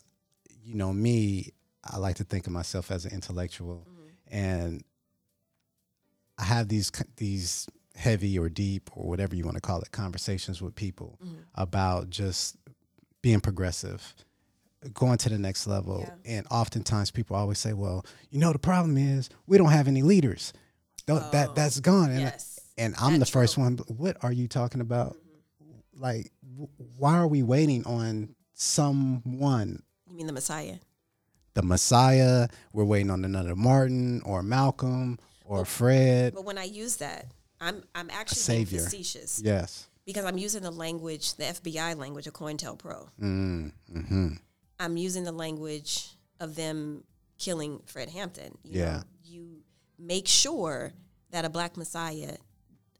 you 0.63 0.75
know 0.75 0.93
me 0.93 1.51
i 1.83 1.97
like 1.97 2.15
to 2.17 2.23
think 2.23 2.45
of 2.45 2.53
myself 2.53 2.91
as 2.91 3.05
an 3.05 3.11
intellectual 3.13 3.87
Mm-hmm. 3.89 4.35
and 4.37 4.83
i 6.37 6.43
have 6.43 6.67
these 6.67 6.91
these 7.17 7.67
heavy 7.95 8.37
or 8.37 8.49
deep 8.49 8.89
or 8.95 9.07
whatever 9.09 9.35
you 9.35 9.43
want 9.43 9.55
to 9.55 9.61
call 9.61 9.81
it 9.81 9.91
conversations 9.91 10.61
with 10.61 10.75
people 10.75 11.17
Mm-hmm. 11.23 11.35
about 11.55 12.09
just 12.09 12.57
being 13.21 13.39
progressive 13.41 14.13
going 14.93 15.17
to 15.19 15.29
the 15.29 15.37
next 15.37 15.67
level 15.67 15.99
Yeah. 16.25 16.37
and 16.37 16.47
oftentimes 16.51 17.11
people 17.11 17.35
always 17.35 17.59
say 17.59 17.73
well 17.73 18.05
you 18.29 18.39
know 18.39 18.51
the 18.53 18.59
problem 18.59 18.97
is 18.97 19.29
we 19.47 19.57
don't 19.57 19.71
have 19.71 19.87
any 19.87 20.01
leaders 20.01 20.53
Oh, 21.19 21.29
that 21.31 21.55
that's 21.55 21.79
gone 21.79 22.09
and, 22.11 22.19
yes. 22.21 22.59
and 22.77 22.95
i'm 22.99 23.19
the 23.19 23.25
first 23.25 23.55
true. 23.55 23.63
one 23.63 23.77
what 23.88 24.17
are 24.23 24.31
you 24.31 24.47
talking 24.47 24.81
about 24.81 25.17
like 25.93 26.31
w- 26.51 26.69
why 26.97 27.17
are 27.17 27.27
we 27.27 27.43
waiting 27.43 27.85
on 27.85 28.35
someone 28.53 29.83
You 30.09 30.15
mean 30.15 30.27
the 30.27 30.33
Messiah? 30.33 30.75
the 31.53 31.61
messiah 31.61 32.47
we're 32.71 32.85
waiting 32.85 33.09
on 33.11 33.25
another 33.25 33.55
martin 33.55 34.21
or 34.23 34.41
malcolm 34.41 35.19
or 35.43 35.65
fred 35.65 36.33
But 36.33 36.45
when 36.45 36.57
I 36.57 36.63
use 36.63 36.95
that, 36.97 37.25
I'm 37.59 37.83
I'm 37.93 38.09
actually 38.09 38.41
being 38.55 38.65
savior. 38.65 38.79
facetious 38.83 39.41
yes 39.43 39.88
because 40.05 40.25
I'm 40.25 40.38
using 40.39 40.63
the 40.63 40.71
language, 40.71 41.35
the 41.35 41.43
FBI 41.43 41.95
language 41.95 42.25
of 42.25 42.33
COINTELPRO. 42.33 43.09
mm, 43.21 43.71
hmm 43.91 44.27
I'm 44.79 44.97
using 44.97 45.23
the 45.25 45.31
language 45.31 46.09
of 46.39 46.55
them 46.55 47.03
killing 47.38 47.81
Fred 47.85 48.09
Hampton. 48.09 48.57
You 48.63 48.79
Yeah. 48.79 48.97
Know, 48.97 49.03
you 49.23 49.47
make 50.02 50.28
sure 50.28 50.94
that 51.32 51.45
a 51.45 51.49
black 51.49 51.78
messiah, 51.78 52.36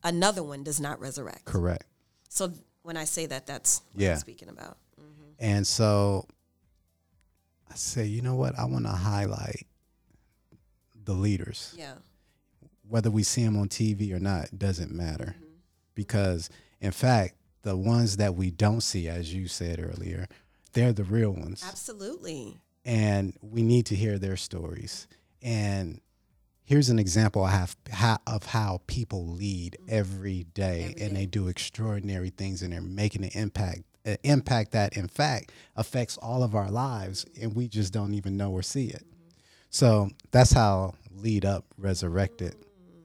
another 0.04 0.44
one, 0.44 0.64
does 0.64 0.80
not 0.80 1.00
resurrect. 1.00 1.46
correct 1.46 1.86
So 2.30 2.54
when 2.84 2.96
I 2.98 3.06
say 3.06 3.26
that, 3.28 3.46
that's 3.48 3.82
what 3.94 4.04
Yeah. 4.04 4.12
I'm 4.14 4.18
speaking 4.20 4.50
about. 4.50 4.78
Mm-hmm. 5.00 5.32
and 5.40 5.66
so 5.66 6.26
i 7.72 7.76
say 7.76 8.06
you 8.06 8.22
know 8.22 8.36
what 8.36 8.58
i 8.60 8.66
want 8.66 8.86
to 8.86 8.92
highlight 8.92 9.66
the 11.06 11.14
leaders 11.14 11.74
Yeah. 11.78 11.96
whether 12.88 13.10
we 13.10 13.24
see 13.24 13.44
them 13.44 13.58
on 13.58 13.68
tv 13.70 14.14
or 14.14 14.20
not 14.20 14.58
doesn't 14.58 14.92
matter 14.92 15.36
mm-hmm. 15.38 15.46
because 15.96 16.50
in 16.82 16.92
fact 16.92 17.36
the 17.64 17.78
ones 17.78 18.18
that 18.18 18.34
we 18.36 18.50
don't 18.50 18.82
see, 18.82 19.08
as 19.08 19.32
you 19.36 19.48
said 19.48 19.80
earlier, 19.80 20.28
they're 20.74 20.94
the 20.94 21.04
real 21.04 21.30
ones. 21.30 21.64
Absolutely. 21.64 22.60
And 22.84 23.38
we 23.40 23.62
need 23.62 23.86
to 23.86 23.96
hear 23.96 24.18
their 24.18 24.36
stories. 24.36 25.06
And 25.44 26.02
here's 26.64 26.90
an 26.90 27.00
example 27.00 27.44
I 27.44 27.52
have 27.52 27.76
of 28.28 28.46
how 28.46 28.82
people 28.88 29.28
lead 29.28 29.78
mm-hmm. 29.80 29.96
every 29.96 30.46
day, 30.54 30.92
Every 30.92 31.06
and 31.06 31.16
they 31.16 31.26
do 31.26 31.48
extraordinary 31.48 32.30
things, 32.30 32.62
and 32.62 32.74
they're 32.74 32.82
making 32.82 33.24
an 33.24 33.32
impact. 33.34 33.82
An 34.04 34.18
impact 34.24 34.72
that, 34.72 34.98
in 34.98 35.08
fact, 35.08 35.52
affects 35.76 36.18
all 36.18 36.42
of 36.42 36.56
our 36.56 36.72
lives, 36.72 37.24
and 37.40 37.56
we 37.56 37.68
just 37.68 37.94
don't 37.94 38.16
even 38.16 38.36
know 38.36 38.52
or 38.52 38.64
see 38.64 38.88
it. 38.88 39.06
So 39.70 40.10
that's 40.32 40.52
how 40.52 40.96
Lead 41.16 41.46
Up 41.46 41.66
resurrected. 41.78 42.56
Mm-hmm. 42.56 43.02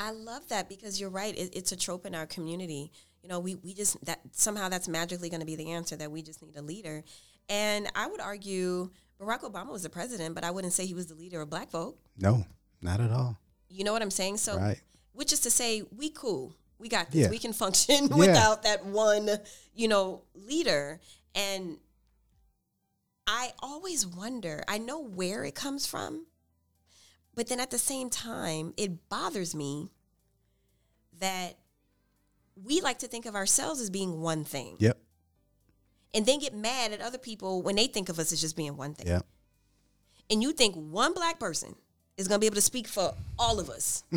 I 0.00 0.10
love 0.10 0.46
that 0.48 0.68
because 0.68 1.00
you're 1.00 1.10
right. 1.10 1.34
It, 1.36 1.56
it's 1.56 1.72
a 1.72 1.76
trope 1.76 2.04
in 2.04 2.14
our 2.14 2.26
community. 2.26 2.92
You 3.22 3.30
know, 3.30 3.40
we, 3.40 3.54
we 3.54 3.72
just 3.72 4.04
that 4.04 4.20
somehow 4.32 4.68
that's 4.68 4.86
magically 4.86 5.30
going 5.30 5.40
to 5.40 5.46
be 5.46 5.56
the 5.56 5.70
answer 5.70 5.96
that 5.96 6.10
we 6.10 6.20
just 6.20 6.42
need 6.42 6.56
a 6.56 6.62
leader. 6.62 7.02
And 7.48 7.90
I 7.94 8.06
would 8.06 8.20
argue 8.20 8.90
Barack 9.20 9.50
Obama 9.50 9.70
was 9.70 9.82
the 9.82 9.90
president, 9.90 10.34
but 10.34 10.44
I 10.44 10.50
wouldn't 10.50 10.72
say 10.72 10.84
he 10.86 10.94
was 10.94 11.06
the 11.06 11.14
leader 11.14 11.40
of 11.40 11.48
black 11.48 11.70
folk. 11.70 11.98
No, 12.18 12.44
not 12.84 13.00
at 13.00 13.10
all. 13.10 13.38
You 13.68 13.82
know 13.82 13.92
what 13.92 14.02
I'm 14.02 14.10
saying? 14.10 14.36
So, 14.36 14.56
Right. 14.58 14.80
which 15.12 15.32
is 15.32 15.40
to 15.40 15.50
say, 15.50 15.82
we 15.96 16.10
cool. 16.10 16.54
We 16.78 16.88
got 16.88 17.10
this. 17.10 17.22
Yeah. 17.22 17.30
We 17.30 17.38
can 17.38 17.52
function 17.52 18.06
Yeah. 18.10 18.16
without 18.16 18.62
that 18.62 18.84
one, 18.84 19.28
you 19.74 19.88
know, 19.88 20.22
leader. 20.34 21.00
And 21.34 21.78
I 23.26 23.52
always 23.60 24.06
wonder, 24.06 24.62
I 24.68 24.78
know 24.78 25.00
where 25.02 25.44
it 25.44 25.54
comes 25.54 25.86
from, 25.86 26.26
but 27.34 27.48
then 27.48 27.58
at 27.58 27.70
the 27.70 27.78
same 27.78 28.10
time, 28.10 28.74
it 28.76 29.08
bothers 29.08 29.54
me 29.54 29.90
that 31.18 31.56
we 32.62 32.80
like 32.80 32.98
to 32.98 33.08
think 33.08 33.24
of 33.26 33.34
ourselves 33.34 33.80
as 33.80 33.88
being 33.90 34.20
one 34.20 34.44
thing 34.44 34.76
Yep. 34.78 34.98
and 36.12 36.26
then 36.26 36.38
get 36.38 36.54
mad 36.54 36.92
at 36.92 37.00
other 37.00 37.18
people 37.18 37.62
when 37.62 37.76
they 37.76 37.86
think 37.86 38.08
of 38.08 38.18
us 38.18 38.30
as 38.32 38.40
just 38.40 38.56
being 38.56 38.76
one 38.76 38.94
thing. 38.94 39.06
Yep. 39.08 39.26
And 40.30 40.42
you 40.42 40.52
think 40.52 40.74
one 40.76 41.14
black 41.14 41.40
person 41.40 41.74
is 42.16 42.28
going 42.28 42.36
to 42.36 42.40
be 42.40 42.46
able 42.46 42.56
to 42.56 42.60
speak 42.60 42.86
for 42.86 43.14
all 43.38 43.58
of 43.58 43.70
us. 43.70 44.04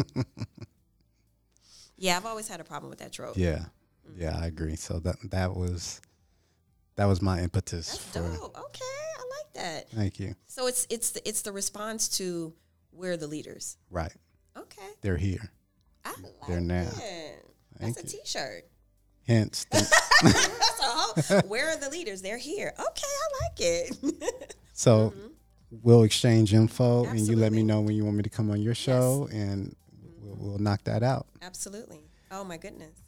yeah, 1.98 2.18
I've 2.18 2.26
always 2.26 2.48
had 2.48 2.60
a 2.60 2.64
problem 2.64 2.90
with 2.90 3.00
that 3.00 3.12
trope. 3.12 3.38
Yeah. 3.38 3.66
Mm. 4.10 4.20
Yeah, 4.20 4.38
I 4.40 4.48
agree. 4.48 4.76
So 4.76 5.00
that 5.00 5.16
that 5.32 5.56
was 5.56 6.02
that 6.96 7.06
was 7.06 7.22
my 7.22 7.42
impetus 7.42 7.90
That's 8.14 8.30
for. 8.30 8.38
dope. 8.38 8.58
Okay, 8.58 8.84
I 8.84 9.24
like 9.38 9.54
that. 9.54 9.90
Thank 9.92 10.20
you. 10.20 10.36
So 10.48 10.68
it's 10.68 10.88
it's 10.90 11.12
the, 11.12 11.28
it's 11.28 11.42
the 11.42 11.52
response 11.52 12.08
to 12.18 12.54
we're 12.92 13.18
the 13.18 13.28
leaders. 13.28 13.78
Right. 13.92 14.14
Okay, 14.58 14.88
They're 15.02 15.18
here. 15.18 15.52
I 16.04 16.14
like 16.22 16.34
They're 16.48 16.60
now. 16.60 16.86
that. 16.86 17.44
That's 17.80 18.00
a 18.00 18.04
you. 18.04 18.24
T-shirt. 18.24 18.64
Hence, 19.28 19.66
the, 19.72 19.78
That's 20.24 20.80
a 20.80 20.84
whole, 20.84 21.42
where 21.50 21.70
are 21.70 21.78
the 21.78 21.90
leaders? 21.90 22.22
They're 22.22 22.38
here. 22.38 22.74
Okay, 22.80 23.06
I 23.06 23.44
like 23.44 23.60
it. 23.60 24.56
so 24.74 25.10
mm-hmm. 25.10 25.28
We'll 25.72 26.04
exchange 26.04 26.54
info, 26.54 27.06
and 27.06 27.20
you 27.20 27.36
let 27.36 27.52
me 27.52 27.60
Mm-hmm. 27.60 27.68
Know 27.68 27.82
when 27.82 27.96
you 27.96 28.06
want 28.06 28.18
me 28.18 28.24
to 28.24 28.30
come 28.30 28.50
on 28.52 28.62
your 28.62 28.76
show, 28.76 29.28
and 29.32 29.76
we'll, 30.22 30.36
we'll 30.38 30.58
knock 30.60 30.84
that 30.86 31.04
out. 31.04 31.28
Absolutely. 31.42 32.02
Oh 32.32 32.44
my 32.44 32.58
goodness. 32.58 33.00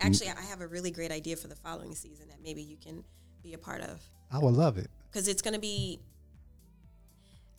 Actually, 0.00 0.30
I 0.30 0.42
have 0.42 0.60
a 0.60 0.66
really 0.66 0.90
great 0.90 1.10
idea 1.12 1.36
for 1.36 1.48
the 1.48 1.56
following 1.56 1.94
season 1.94 2.28
that 2.28 2.38
maybe 2.42 2.62
you 2.62 2.76
can 2.76 3.04
be 3.42 3.54
a 3.54 3.58
part 3.58 3.80
of. 3.80 4.00
I 4.30 4.38
would 4.38 4.54
love 4.54 4.76
it. 4.78 4.90
because 5.10 5.28
it's 5.28 5.42
going 5.42 5.54
to 5.54 5.60
be 5.60 6.00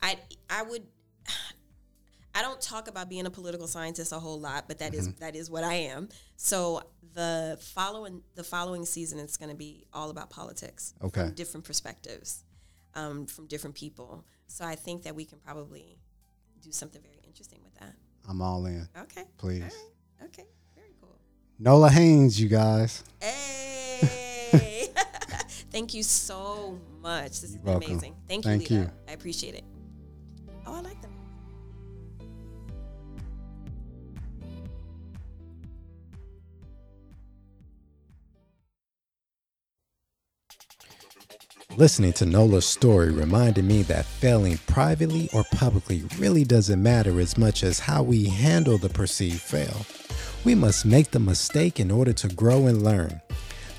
i 0.02 0.18
i 0.50 0.62
would 0.62 0.84
i 2.36 2.42
don't 2.42 2.60
talk 2.60 2.88
about 2.90 3.10
being 3.10 3.26
a 3.26 3.30
political 3.30 3.66
scientist 3.68 4.12
a 4.12 4.20
whole 4.20 4.40
lot 4.40 4.68
but 4.68 4.80
that 4.80 4.94
is 4.94 5.14
that 5.16 5.36
is 5.38 5.50
what 5.50 5.64
i 5.64 5.74
am 5.74 6.10
so 6.36 6.82
the 7.14 7.58
following 7.62 8.22
the 8.36 8.44
following 8.44 8.84
season 8.86 9.20
it's 9.20 9.38
going 9.38 9.50
to 9.50 9.56
be 9.56 9.86
all 9.94 10.10
about 10.10 10.30
politics 10.30 10.94
Okay. 11.02 11.22
from 11.28 11.32
different 11.34 11.66
perspectives 11.66 12.44
um, 12.96 13.26
from 13.26 13.46
different 13.48 13.76
people 13.76 14.24
so 14.48 14.66
i 14.66 14.76
think 14.76 15.04
that 15.04 15.16
we 15.16 15.26
can 15.26 15.38
probably 15.40 15.98
do 16.62 16.72
something 16.72 17.02
very 17.02 17.20
interesting 17.26 17.60
with 17.64 17.76
that 17.76 17.94
I'm 18.28 18.42
all 18.42 18.66
in. 18.66 18.88
okay 19.00 19.24
Please. 19.38 19.62
right. 19.62 20.26
okay 20.30 20.46
very 20.76 20.94
cool 21.00 21.16
Nola 21.60 21.90
Haynes, 21.90 22.40
you 22.42 22.50
guys. 22.50 23.04
Hey, 23.22 24.90
thank 25.72 25.94
you 25.94 26.04
so 26.04 26.78
much. 27.02 27.30
This 27.40 27.42
has 27.44 27.54
You're 27.54 27.62
been 27.64 27.74
welcome. 27.74 27.92
amazing. 27.92 28.16
Thank 28.28 28.44
you, 28.46 28.52
Thank 28.52 28.62
Lita. 28.64 28.74
you. 28.74 28.92
I 29.08 29.12
appreciate 29.14 29.56
it. 29.56 29.64
Oh, 30.66 30.74
I 30.76 30.82
like 30.82 31.02
them. 31.02 31.15
Listening 41.78 42.14
to 42.14 42.26
Nola's 42.26 42.66
story 42.66 43.12
reminded 43.12 43.66
me 43.66 43.82
that 43.84 44.06
failing 44.06 44.58
privately 44.60 45.30
or 45.34 45.44
publicly 45.52 46.04
really 46.18 46.46
doesn't 46.46 46.82
matter 46.82 47.20
as 47.20 47.38
much 47.38 47.64
as 47.64 47.80
how 47.80 48.02
we 48.02 48.30
handle 48.30 48.78
the 48.78 48.88
perceived 48.88 49.42
fail. 49.42 49.86
We 50.46 50.56
must 50.56 50.86
make 50.86 51.12
the 51.12 51.20
mistake 51.20 51.82
in 51.82 51.92
order 51.92 52.14
to 52.14 52.30
grow 52.30 52.68
and 52.68 52.82
learn. 52.82 53.20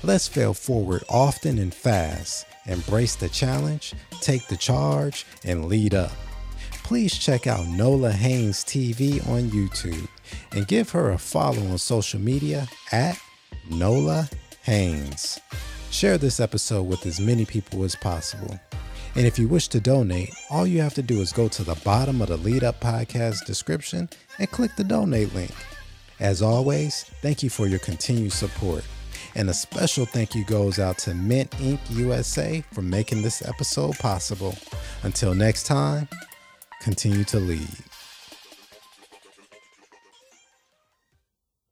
Let's 0.03 0.27
fail 0.27 0.53
forward 0.53 1.05
often 1.09 1.57
and 1.57 1.73
fast, 1.73 2.45
embrace 2.67 3.15
the 3.15 3.29
challenge, 3.29 3.95
take 4.21 4.45
the 4.45 4.57
charge, 4.57 5.25
and 5.43 5.65
lead 5.65 5.95
up. 5.95 6.11
Please 6.83 7.17
check 7.17 7.47
out 7.47 7.65
Nola 7.65 8.11
Haynes 8.11 8.63
TV 8.63 9.27
on 9.27 9.49
YouTube 9.49 10.07
and 10.51 10.67
give 10.67 10.91
her 10.91 11.09
a 11.09 11.17
follow 11.17 11.65
on 11.69 11.79
social 11.79 12.19
media 12.19 12.67
at 12.91 13.19
Nola 13.71 14.29
Haynes. 14.61 15.39
Share 15.91 16.17
this 16.17 16.39
episode 16.39 16.83
with 16.83 17.05
as 17.05 17.19
many 17.19 17.45
people 17.45 17.83
as 17.83 17.95
possible. 17.95 18.59
And 19.15 19.25
if 19.25 19.39
you 19.39 19.47
wish 19.47 19.67
to 19.69 19.79
donate, 19.79 20.29
all 20.51 20.67
you 20.67 20.81
have 20.81 20.93
to 20.93 21.01
do 21.01 21.21
is 21.21 21.33
go 21.33 21.47
to 21.47 21.63
the 21.63 21.79
bottom 21.83 22.21
of 22.21 22.27
the 22.27 22.37
Lead 22.37 22.63
Up 22.63 22.79
Podcast 22.79 23.45
description 23.45 24.09
and 24.37 24.51
click 24.51 24.75
the 24.75 24.83
donate 24.83 25.33
link. 25.33 25.53
As 26.19 26.41
always, 26.41 27.03
thank 27.21 27.41
you 27.41 27.49
for 27.49 27.67
your 27.67 27.79
continued 27.79 28.33
support. 28.33 28.83
And 29.35 29.49
a 29.49 29.53
special 29.53 30.05
thank 30.05 30.35
you 30.35 30.43
goes 30.45 30.77
out 30.77 30.97
to 30.99 31.13
Mint 31.13 31.51
Inc. 31.51 31.79
USA 31.89 32.63
for 32.73 32.81
making 32.81 33.21
this 33.21 33.41
episode 33.47 33.97
possible. 33.97 34.55
Until 35.03 35.33
next 35.33 35.65
time, 35.65 36.07
continue 36.81 37.23
to 37.25 37.39
lead. 37.39 37.67